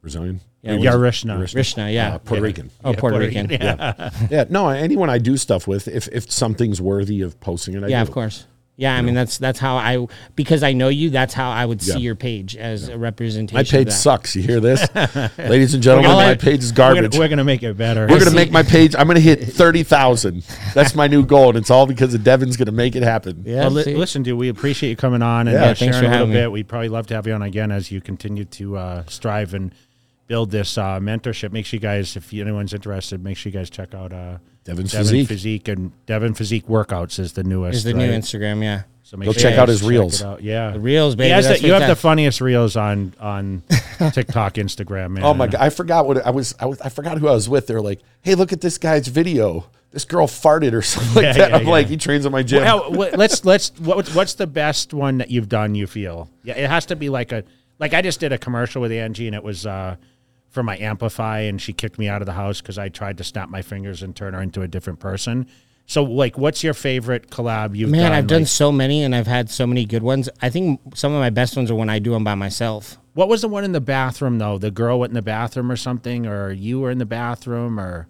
Brazilian. 0.00 0.40
Yeah, 0.62 0.72
Or 0.72 0.78
yeah, 0.78 0.94
was 0.94 1.22
it- 1.22 1.26
Rishna. 1.28 1.38
rishna 1.54 1.92
yeah 1.92 2.14
Uh, 2.14 2.18
Puerto 2.18 2.42
Rican. 2.42 2.70
oh 2.84 2.92
puerto, 2.94 3.00
Puerto 3.00 3.18
rican, 3.18 3.46
Rican, 3.48 3.66
yeah 3.78 4.10
Yeah. 4.30 4.44
No, 4.48 4.68
anyone 4.68 5.10
I 5.10 5.18
do 5.18 5.36
stuff 5.36 5.68
with, 5.68 5.86
if 5.88 6.08
if 6.12 6.30
something's 6.30 6.80
worthy 6.80 7.20
of 7.22 7.38
posting 7.40 7.74
it, 7.74 7.84
I 7.84 7.88
yeah 7.88 8.02
do. 8.02 8.08
of 8.08 8.14
course 8.14 8.46
yeah, 8.76 8.94
I 8.94 9.02
mean 9.02 9.14
that's 9.14 9.38
that's 9.38 9.58
how 9.58 9.76
I 9.76 10.06
because 10.34 10.62
I 10.62 10.72
know 10.74 10.88
you. 10.88 11.10
That's 11.10 11.32
how 11.34 11.50
I 11.50 11.64
would 11.64 11.80
see 11.80 11.92
Yeah. 11.92 11.98
your 11.98 12.14
page 12.14 12.56
as 12.56 12.88
a 12.88 12.98
representation. 12.98 13.54
My 13.56 13.60
of 13.62 13.68
page 13.68 13.86
that. 13.86 13.92
sucks. 13.92 14.36
You 14.36 14.42
hear 14.42 14.60
this, 14.60 14.86
ladies 15.38 15.72
and 15.74 15.82
gentlemen? 15.82 16.10
All 16.10 16.16
My 16.18 16.30
I- 16.32 16.34
page 16.36 16.62
is 16.62 16.72
We're 16.72 16.76
garbage. 16.76 17.12
gonna, 17.12 17.22
we're 17.22 17.28
gonna 17.28 17.44
make 17.44 17.62
it 17.62 17.76
better. 17.76 18.02
We're 18.02 18.18
gonna 18.18 18.30
see. 18.30 18.36
make 18.36 18.50
my 18.50 18.62
page. 18.62 18.94
I'm 18.94 19.06
gonna 19.06 19.20
hit 19.20 19.42
thirty 19.44 19.82
thousand. 19.82 20.44
That's 20.74 20.94
my 20.94 21.06
new 21.06 21.24
goal, 21.24 21.48
and 21.50 21.58
it's 21.58 21.70
all 21.70 21.86
because 21.86 22.12
of 22.14 22.22
Devin's 22.22 22.56
gonna 22.56 22.72
make 22.72 22.94
it 22.96 23.02
happen. 23.02 23.42
Yeah, 23.46 23.60
Well, 23.62 23.70
li- 23.70 23.82
see? 23.84 23.94
listen, 23.94 24.22
dude, 24.22 24.38
we 24.38 24.48
appreciate 24.48 24.90
you 24.90 24.96
coming 24.96 25.22
on 25.22 25.48
and 25.48 25.54
Yeah, 25.54 25.62
uh, 25.70 25.74
thanks 25.74 25.78
sharing 25.78 25.92
for 25.94 25.98
a 25.98 26.02
little 26.02 26.18
having 26.18 26.30
me. 26.34 26.40
bit. 26.40 26.52
We'd 26.52 26.68
probably 26.68 26.88
love 26.90 27.06
to 27.08 27.14
have 27.14 27.26
you 27.26 27.32
on 27.32 27.42
again 27.42 27.70
as 27.72 27.90
you 27.90 28.00
continue 28.00 28.44
to 28.44 28.76
uh, 28.76 29.04
strive 29.06 29.54
and 29.54 29.72
build 30.26 30.50
this 30.50 30.76
uh, 30.78 30.98
mentorship. 31.00 31.52
Make 31.52 31.66
sure 31.66 31.76
you 31.78 31.80
guys, 31.82 32.16
if 32.16 32.32
anyone's 32.32 32.74
interested, 32.74 33.22
make 33.22 33.36
sure 33.36 33.50
you 33.50 33.58
guys 33.58 33.70
check 33.70 33.94
out 33.94 34.12
uh, 34.12 34.38
Devin's 34.64 34.92
Devin 34.92 35.06
Physique. 35.06 35.28
Physique 35.28 35.68
and 35.68 36.06
Devin 36.06 36.34
Physique 36.34 36.66
Workouts 36.66 37.18
is 37.18 37.32
the 37.34 37.44
newest. 37.44 37.76
is 37.78 37.84
the 37.84 37.94
new? 37.94 38.10
Instagram. 38.10 38.62
Yeah, 38.62 38.82
So 39.04 39.16
make 39.16 39.26
Go 39.26 39.32
sure 39.32 39.42
check 39.42 39.54
you 39.54 39.60
out 39.60 39.68
his 39.68 39.82
reels. 39.82 40.22
out. 40.22 40.42
Yeah, 40.42 40.70
the 40.72 40.80
reels, 40.80 41.14
baby. 41.14 41.28
He 41.28 41.32
has 41.32 41.46
the, 41.48 41.60
you 41.66 41.72
have 41.72 41.86
the 41.88 41.94
funniest 41.96 42.40
reels 42.40 42.76
on 42.76 43.14
on 43.20 43.62
TikTok, 44.12 44.54
Instagram, 44.54 45.12
man. 45.12 45.24
Oh 45.24 45.34
my 45.34 45.46
god! 45.46 45.60
I 45.60 45.70
forgot 45.70 46.06
what 46.06 46.24
I 46.26 46.30
was. 46.30 46.54
I 46.58 46.66
was. 46.66 46.80
I 46.80 46.88
forgot 46.88 47.18
who 47.18 47.28
I 47.28 47.32
was 47.32 47.48
with. 47.48 47.66
They're 47.68 47.80
like, 47.80 48.00
"Hey, 48.22 48.34
look 48.34 48.52
at 48.52 48.60
this 48.60 48.78
guy's 48.78 49.06
video. 49.08 49.66
This 49.92 50.04
girl 50.04 50.26
farted 50.26 50.72
or 50.72 50.82
something 50.92 51.14
like 51.14 51.22
Yeah, 51.22 51.32
that." 51.34 51.50
yeah, 51.50 51.56
I'm 51.56 51.64
yeah. 51.64 51.70
like, 51.70 51.86
he 51.86 51.96
trains 51.96 52.26
at 52.26 52.32
my 52.32 52.42
gym. 52.42 52.62
Well, 52.62 52.92
what- 52.92 53.16
let's 53.16 53.44
let's 53.44 53.70
what, 53.78 54.08
what's 54.08 54.34
the 54.34 54.46
best 54.48 54.92
one 54.92 55.18
that 55.18 55.30
you've 55.30 55.48
done? 55.48 55.74
You 55.76 55.86
feel? 55.86 56.28
Yeah, 56.42 56.54
it 56.54 56.68
has 56.68 56.86
to 56.86 56.96
be 56.96 57.08
like 57.08 57.30
a 57.32 57.44
like 57.78 57.94
I 57.94 58.02
just 58.02 58.18
did 58.20 58.32
a 58.32 58.38
commercial 58.38 58.82
with 58.82 58.90
Angie, 58.90 59.26
and 59.28 59.36
it 59.36 59.44
was 59.44 59.64
uh, 59.66 59.94
for 60.56 60.62
my 60.62 60.78
Amplify, 60.78 61.40
and 61.40 61.60
she 61.60 61.74
kicked 61.74 61.98
me 61.98 62.08
out 62.08 62.22
of 62.22 62.26
the 62.26 62.32
house 62.32 62.62
because 62.62 62.78
I 62.78 62.88
tried 62.88 63.18
to 63.18 63.24
snap 63.24 63.50
my 63.50 63.60
fingers 63.60 64.02
and 64.02 64.16
turn 64.16 64.32
her 64.32 64.40
into 64.40 64.62
a 64.62 64.66
different 64.66 65.00
person. 65.00 65.46
So, 65.84 66.02
like, 66.02 66.38
what's 66.38 66.64
your 66.64 66.72
favorite 66.72 67.30
collab 67.30 67.76
you've 67.76 67.90
Man, 67.90 68.04
done? 68.04 68.12
I've 68.12 68.26
done 68.26 68.46
so 68.46 68.72
many, 68.72 69.02
and 69.04 69.14
I've 69.14 69.26
had 69.26 69.50
so 69.50 69.66
many 69.66 69.84
good 69.84 70.02
ones. 70.02 70.30
I 70.40 70.48
think 70.48 70.80
some 70.94 71.12
of 71.12 71.20
my 71.20 71.28
best 71.28 71.56
ones 71.56 71.70
are 71.70 71.74
when 71.74 71.90
I 71.90 71.98
do 71.98 72.12
them 72.12 72.24
by 72.24 72.34
myself. 72.34 72.96
what 73.12 73.28
was 73.28 73.42
the 73.42 73.48
one 73.48 73.64
in 73.64 73.72
the 73.72 73.82
bathroom 73.82 74.38
though? 74.38 74.56
The 74.56 74.70
girl 74.70 74.98
went 74.98 75.10
in 75.10 75.14
the 75.14 75.20
bathroom 75.20 75.70
or 75.70 75.76
something, 75.76 76.26
or 76.26 76.50
you 76.50 76.80
were 76.80 76.90
in 76.90 76.96
the 76.96 77.04
bathroom, 77.04 77.78
or 77.78 78.08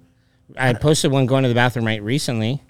I 0.57 0.73
posted 0.75 1.11
one 1.11 1.27
going 1.27 1.43
to 1.43 1.49
the 1.49 1.55
bathroom 1.55 1.85
right 1.85 2.01
recently. 2.01 2.63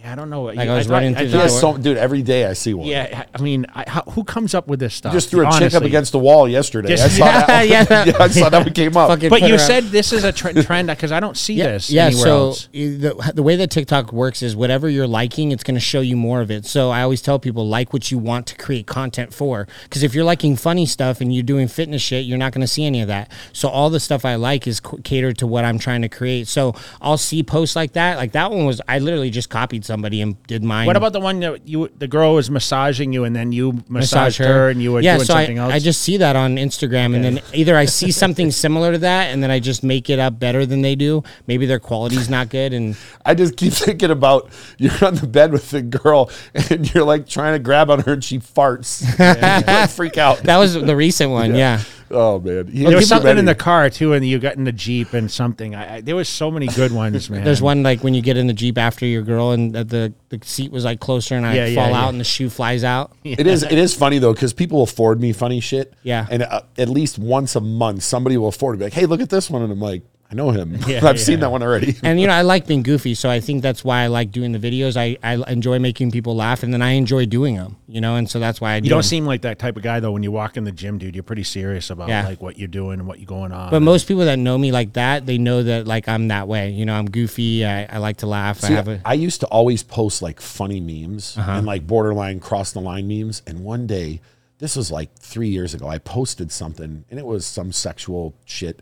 Yeah, 0.00 0.12
I 0.12 0.14
don't 0.14 0.30
know. 0.30 0.42
Like, 0.44 0.58
I 0.60 0.76
was 0.76 0.86
running 0.88 1.14
through 1.16 1.28
the 1.28 1.38
Yeah, 1.38 1.46
door. 1.48 1.58
so, 1.60 1.76
dude, 1.76 1.96
every 1.96 2.22
day 2.22 2.46
I 2.46 2.52
see 2.52 2.72
one. 2.72 2.86
Yeah, 2.86 3.24
I 3.34 3.40
mean, 3.42 3.66
I, 3.74 3.84
how, 3.88 4.02
who 4.02 4.22
comes 4.22 4.54
up 4.54 4.68
with 4.68 4.78
this 4.78 4.94
stuff? 4.94 5.12
Just 5.12 5.28
threw 5.28 5.40
a 5.40 5.44
chick 5.46 5.54
up 5.54 5.62
honestly? 5.62 5.86
against 5.88 6.12
the 6.12 6.20
wall 6.20 6.48
yesterday. 6.48 6.88
Just- 6.90 7.04
I 7.04 7.08
saw 7.08 7.24
that. 7.46 7.62
Yeah, 7.68 7.84
yeah, 7.90 8.04
yeah. 8.06 8.12
I 8.20 8.28
saw 8.28 8.48
that 8.48 8.64
one 8.64 8.72
came 8.72 8.96
up. 8.96 9.08
Fucking 9.10 9.28
But 9.28 9.40
put 9.40 9.48
you 9.48 9.56
her 9.56 9.60
out. 9.60 9.66
said 9.66 9.84
this 9.86 10.12
is 10.12 10.22
a 10.24 10.30
tr- 10.32 10.50
trend 10.62 10.86
because 10.88 11.10
I 11.10 11.18
don't 11.20 11.36
see 11.36 11.56
this 11.56 11.90
yeah 11.90 12.06
anywhere 12.06 12.24
so 12.24 12.36
else. 12.48 12.68
the, 12.72 13.32
the 13.34 13.42
way 13.42 13.56
that 13.56 13.70
tiktok 13.70 14.12
works 14.12 14.42
is 14.42 14.54
whatever 14.54 14.88
you're 14.88 15.06
liking 15.06 15.50
it's 15.52 15.62
going 15.64 15.74
to 15.74 15.80
show 15.80 16.00
you 16.00 16.16
more 16.16 16.40
of 16.40 16.50
it 16.50 16.64
so 16.66 16.90
i 16.90 17.02
always 17.02 17.20
tell 17.22 17.38
people 17.38 17.66
like 17.66 17.92
what 17.92 18.10
you 18.10 18.18
want 18.18 18.46
to 18.46 18.56
create 18.56 18.86
content 18.86 19.32
for 19.34 19.66
because 19.84 20.02
if 20.02 20.14
you're 20.14 20.24
liking 20.24 20.56
funny 20.56 20.86
stuff 20.86 21.20
and 21.20 21.34
you're 21.34 21.42
doing 21.42 21.66
fitness 21.68 22.02
shit 22.02 22.24
you're 22.24 22.38
not 22.38 22.52
going 22.52 22.60
to 22.60 22.66
see 22.68 22.84
any 22.84 23.00
of 23.00 23.08
that 23.08 23.30
so 23.52 23.68
all 23.68 23.90
the 23.90 24.00
stuff 24.00 24.24
i 24.24 24.34
like 24.34 24.66
is 24.66 24.76
c- 24.84 24.98
catered 25.02 25.36
to 25.38 25.46
what 25.46 25.64
i'm 25.64 25.78
trying 25.78 26.02
to 26.02 26.08
create 26.08 26.46
so 26.48 26.74
i'll 27.00 27.18
see 27.18 27.42
posts 27.42 27.74
like 27.76 27.92
that 27.92 28.16
like 28.16 28.32
that 28.32 28.50
one 28.50 28.64
was 28.66 28.80
i 28.88 28.98
literally 28.98 29.30
just 29.30 29.48
copied 29.50 29.84
somebody 29.88 30.20
and 30.20 30.40
did 30.46 30.62
mine 30.62 30.86
What 30.86 30.96
about 30.96 31.12
the 31.12 31.20
one 31.20 31.40
that 31.40 31.66
you 31.66 31.88
the 31.98 32.06
girl 32.06 32.34
was 32.34 32.50
massaging 32.50 33.12
you 33.12 33.24
and 33.24 33.34
then 33.34 33.50
you 33.50 33.72
massaged 33.88 34.38
massage 34.38 34.38
her. 34.38 34.68
and 34.68 34.80
you 34.80 34.92
were 34.92 35.00
yeah, 35.00 35.16
doing 35.16 35.26
so 35.26 35.34
something 35.34 35.58
I, 35.58 35.64
else? 35.64 35.72
I 35.72 35.78
just 35.80 36.02
see 36.02 36.18
that 36.18 36.36
on 36.36 36.56
Instagram, 36.56 37.16
and 37.16 37.24
then 37.24 37.40
either 37.52 37.76
I 37.76 37.86
see 37.86 38.12
something 38.22 38.50
similar 38.50 38.92
to 38.92 38.98
that, 38.98 39.32
and 39.32 39.42
then 39.42 39.50
I 39.50 39.58
just 39.58 39.82
make 39.82 40.10
it 40.10 40.18
up 40.18 40.38
better 40.38 40.64
than 40.66 40.82
they 40.82 40.94
do. 40.94 41.24
Maybe 41.46 41.66
their 41.66 41.80
quality's 41.80 42.28
not 42.28 42.50
good, 42.50 42.72
and 42.72 42.96
I 43.24 43.34
just 43.34 43.56
keep 43.56 43.72
thinking 43.72 44.10
about 44.10 44.50
you're 44.78 45.04
on 45.04 45.16
the 45.16 45.26
bed 45.26 45.52
with 45.52 45.70
the 45.70 45.82
girl 45.82 46.30
and 46.70 46.92
you're 46.94 47.04
like 47.04 47.26
trying 47.26 47.54
to 47.54 47.58
grab 47.58 47.90
on 47.90 48.00
her 48.00 48.12
and 48.12 48.24
she 48.24 48.38
farts. 48.38 49.02
You, 49.18 49.42
like, 49.42 49.90
freak 49.90 50.18
out. 50.18 50.38
that 50.44 50.58
was 50.58 50.74
the 50.74 50.94
recent 50.94 51.30
one. 51.30 51.54
yeah. 51.54 51.82
Oh 52.10 52.38
man, 52.40 52.66
He 52.68 52.80
there 52.84 52.86
was 52.86 52.94
gets 52.94 53.04
too 53.04 53.08
something 53.16 53.38
in 53.38 53.44
the 53.44 53.54
car 53.54 53.90
too, 53.90 54.12
and 54.14 54.26
you 54.26 54.38
got 54.38 54.56
in 54.56 54.64
the 54.64 54.72
jeep 54.72 55.12
and 55.12 55.30
something. 55.30 55.74
I, 55.74 55.96
I, 55.96 56.00
there 56.00 56.16
was 56.16 56.28
so 56.28 56.50
many 56.50 56.66
good 56.68 56.92
ones, 56.92 57.28
man. 57.30 57.44
There's 57.44 57.60
one 57.60 57.82
like 57.82 58.02
when 58.02 58.14
you 58.14 58.22
get 58.22 58.36
in 58.36 58.46
the 58.46 58.52
jeep 58.52 58.78
after 58.78 59.04
your 59.06 59.22
girl, 59.22 59.52
and 59.52 59.74
the 59.74 59.84
the, 59.84 60.12
the 60.30 60.40
seat 60.46 60.70
was 60.72 60.84
like 60.84 61.00
closer, 61.00 61.36
and 61.36 61.44
I 61.46 61.54
Yeah, 61.54 61.66
yeah, 61.66 61.74
fall 61.82 61.90
yeah. 61.90 62.02
out, 62.04 62.08
and 62.10 62.20
the 62.20 62.24
shoe 62.24 62.48
flies 62.50 62.84
out. 62.84 63.12
It 63.24 63.46
is 63.46 63.62
it 63.62 63.72
is 63.78 63.94
funny 63.94 64.18
though 64.18 64.32
because 64.32 64.52
people 64.52 64.78
will 64.78 64.86
forward 64.86 65.20
me 65.20 65.32
funny 65.32 65.60
shit. 65.60 65.92
Yeah. 66.02 66.26
and 66.30 66.42
uh, 66.42 66.62
at 66.78 66.88
least 66.88 67.18
once 67.18 67.54
a 67.56 67.60
month 67.60 68.02
somebody 68.02 68.36
will 68.36 68.52
forward 68.52 68.78
me 68.78 68.86
like, 68.86 68.94
"Hey, 68.94 69.06
look 69.06 69.20
at 69.20 69.28
this 69.30 69.50
one," 69.50 69.62
and 69.62 69.70
I'm 69.72 69.80
like, 69.80 70.02
"I 70.30 70.34
know 70.34 70.50
him. 70.50 70.78
Yeah, 70.86 70.98
I've 71.06 71.16
yeah. 71.16 71.22
seen 71.22 71.40
that 71.40 71.50
one 71.50 71.62
already." 71.62 71.96
And 72.02 72.20
you 72.20 72.26
know, 72.26 72.32
I 72.32 72.42
like 72.42 72.66
being 72.66 72.82
goofy, 72.82 73.14
so 73.14 73.28
I 73.30 73.40
think 73.40 73.62
that's 73.62 73.84
why 73.84 74.02
I 74.02 74.06
like 74.08 74.30
doing 74.30 74.52
the 74.52 74.58
videos. 74.58 74.96
I, 74.96 75.16
I 75.22 75.50
enjoy 75.50 75.78
making 75.78 76.10
people 76.10 76.36
laugh, 76.36 76.62
and 76.62 76.72
then 76.72 76.82
I 76.82 76.90
enjoy 76.92 77.26
doing 77.26 77.56
them. 77.56 77.76
You 77.88 78.00
know, 78.00 78.16
and 78.16 78.28
so 78.28 78.38
that's 78.38 78.60
why 78.60 78.72
I 78.74 78.80
do. 78.80 78.84
You 78.84 78.90
don't 78.90 78.98
'em. 78.98 79.02
seem 79.04 79.24
like 79.26 79.42
that 79.42 79.58
type 79.58 79.76
of 79.76 79.82
guy 79.82 80.00
though. 80.00 80.12
When 80.12 80.22
you 80.22 80.30
walk 80.30 80.56
in 80.56 80.64
the 80.64 80.72
gym, 80.72 80.98
dude, 80.98 81.14
you're 81.14 81.22
pretty 81.22 81.44
serious 81.44 81.88
about 81.90 82.08
Yeah. 82.08 82.26
like 82.26 82.42
what 82.42 82.58
you're 82.58 82.68
doing 82.68 82.98
and 83.00 83.08
what 83.08 83.18
you're 83.18 83.26
going 83.26 83.52
on. 83.52 83.70
But 83.70 83.80
most 83.80 84.06
people 84.06 84.24
that 84.26 84.38
know 84.38 84.58
me 84.58 84.70
like 84.72 84.92
that, 84.94 85.24
they 85.26 85.38
know 85.38 85.62
that 85.62 85.86
like 85.86 86.08
I'm 86.08 86.28
that 86.28 86.46
way. 86.48 86.70
You 86.70 86.84
know, 86.84 86.94
I'm 86.94 87.08
goofy. 87.10 87.64
I, 87.64 87.84
I 87.86 87.98
like 87.98 88.18
to 88.18 88.26
laugh. 88.26 88.62
I 88.64 88.68
See, 88.68 88.74
have 88.74 88.88
a 88.88 89.00
I 89.04 89.14
used 89.14 89.40
to 89.40 89.46
always 89.46 89.82
post 89.82 90.20
like 90.22 90.40
funny 90.40 90.80
memes 90.80 91.36
Uh-huh. 91.38 91.52
and 91.52 91.66
like 91.66 91.86
borderline 91.86 92.40
cross 92.40 92.72
the 92.72 92.80
line 92.80 93.08
memes. 93.08 93.40
And 93.46 93.60
one 93.64 93.86
day, 93.86 94.20
this 94.58 94.76
was 94.76 94.90
like 94.90 95.14
three 95.18 95.48
years 95.48 95.72
ago, 95.72 95.88
I 95.88 95.98
posted 95.98 96.52
something 96.52 97.04
and 97.10 97.18
it 97.18 97.24
was 97.24 97.46
some 97.46 97.72
sexual 97.72 98.34
shit. 98.44 98.80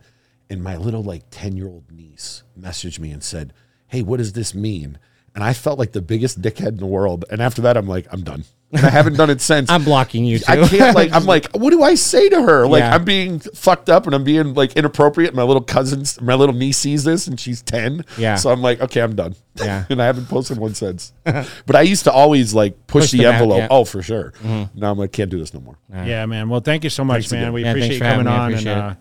And 0.48 0.62
my 0.62 0.76
little 0.76 1.02
like 1.02 1.24
10 1.30 1.56
year 1.56 1.66
old 1.66 1.90
niece 1.90 2.42
messaged 2.58 2.98
me 2.98 3.10
and 3.10 3.22
said, 3.22 3.52
Hey, 3.88 4.02
what 4.02 4.18
does 4.18 4.32
this 4.32 4.54
mean? 4.54 4.98
And 5.34 5.44
I 5.44 5.52
felt 5.52 5.78
like 5.78 5.92
the 5.92 6.00
biggest 6.02 6.40
dickhead 6.40 6.68
in 6.68 6.76
the 6.78 6.86
world. 6.86 7.24
And 7.30 7.42
after 7.42 7.60
that, 7.62 7.76
I'm 7.76 7.86
like, 7.86 8.06
I'm 8.10 8.22
done. 8.22 8.44
And 8.72 8.84
I 8.84 8.90
haven't 8.90 9.16
done 9.16 9.28
it 9.30 9.40
since. 9.40 9.70
I'm 9.70 9.84
blocking 9.84 10.24
you 10.24 10.38
too. 10.38 10.44
I 10.48 10.66
can't 10.66 10.96
like 10.96 11.12
I'm 11.14 11.24
like, 11.26 11.46
what 11.54 11.70
do 11.70 11.82
I 11.82 11.94
say 11.94 12.28
to 12.30 12.42
her? 12.42 12.66
Like 12.66 12.80
Yeah. 12.80 12.94
I'm 12.94 13.04
being 13.04 13.38
fucked 13.40 13.88
up 13.90 14.06
and 14.06 14.14
I'm 14.14 14.24
being 14.24 14.54
like 14.54 14.72
inappropriate. 14.76 15.34
My 15.34 15.42
little 15.44 15.62
cousins, 15.62 16.20
my 16.20 16.34
little 16.34 16.54
niece 16.54 16.78
sees 16.78 17.04
this 17.04 17.26
and 17.26 17.38
she's 17.38 17.60
10. 17.62 18.04
Yeah. 18.18 18.34
So 18.36 18.50
I'm 18.50 18.62
like, 18.62 18.80
okay, 18.80 19.02
I'm 19.02 19.14
done. 19.14 19.36
Yeah. 19.56 19.84
and 19.90 20.00
I 20.02 20.06
haven't 20.06 20.26
posted 20.26 20.58
one 20.58 20.74
since. 20.74 21.12
but 21.24 21.74
I 21.76 21.82
used 21.82 22.04
to 22.04 22.12
always 22.12 22.54
like 22.54 22.86
push, 22.86 23.04
Push 23.04 23.10
the 23.12 23.18
them 23.18 23.26
out, 23.26 23.34
envelope. 23.34 23.58
yeah. 23.58 23.64
Mm-hmm. 23.66 23.72
Oh, 23.74 23.84
for 23.84 24.02
sure. 24.02 24.32
Now 24.74 24.90
I'm 24.90 24.98
like, 24.98 25.12
can't 25.12 25.30
do 25.30 25.38
this 25.38 25.52
no 25.54 25.60
more. 25.60 25.78
yeah, 25.92 26.24
man. 26.26 26.48
Well, 26.48 26.60
thank 26.60 26.82
you 26.82 26.90
so 26.90 27.04
much, 27.04 27.28
Thanks 27.28 27.32
man. 27.32 27.42
again. 27.42 27.52
We 27.52 27.62
Yeah, 27.62 27.70
appreciate 27.70 27.94
you 27.94 28.00
coming 28.00 28.26
me. 28.26 28.32
I 28.32 28.38
on, 28.38 28.54
and 28.54 28.66
uh, 28.68 28.94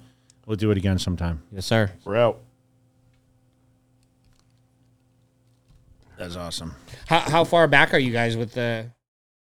we'll 0.46 0.58
do 0.58 0.72
it 0.72 0.78
again 0.78 1.00
sometime. 1.00 1.44
yes, 1.52 1.66
sir. 1.66 1.92
We're 2.04 2.18
out. 2.18 2.42
That's 6.18 6.36
awesome. 6.36 6.76
How, 7.08 7.20
how 7.20 7.44
far 7.44 7.68
back 7.68 7.94
are 7.94 8.00
you 8.00 8.12
guys 8.12 8.38
with 8.38 8.54
the 8.54 8.90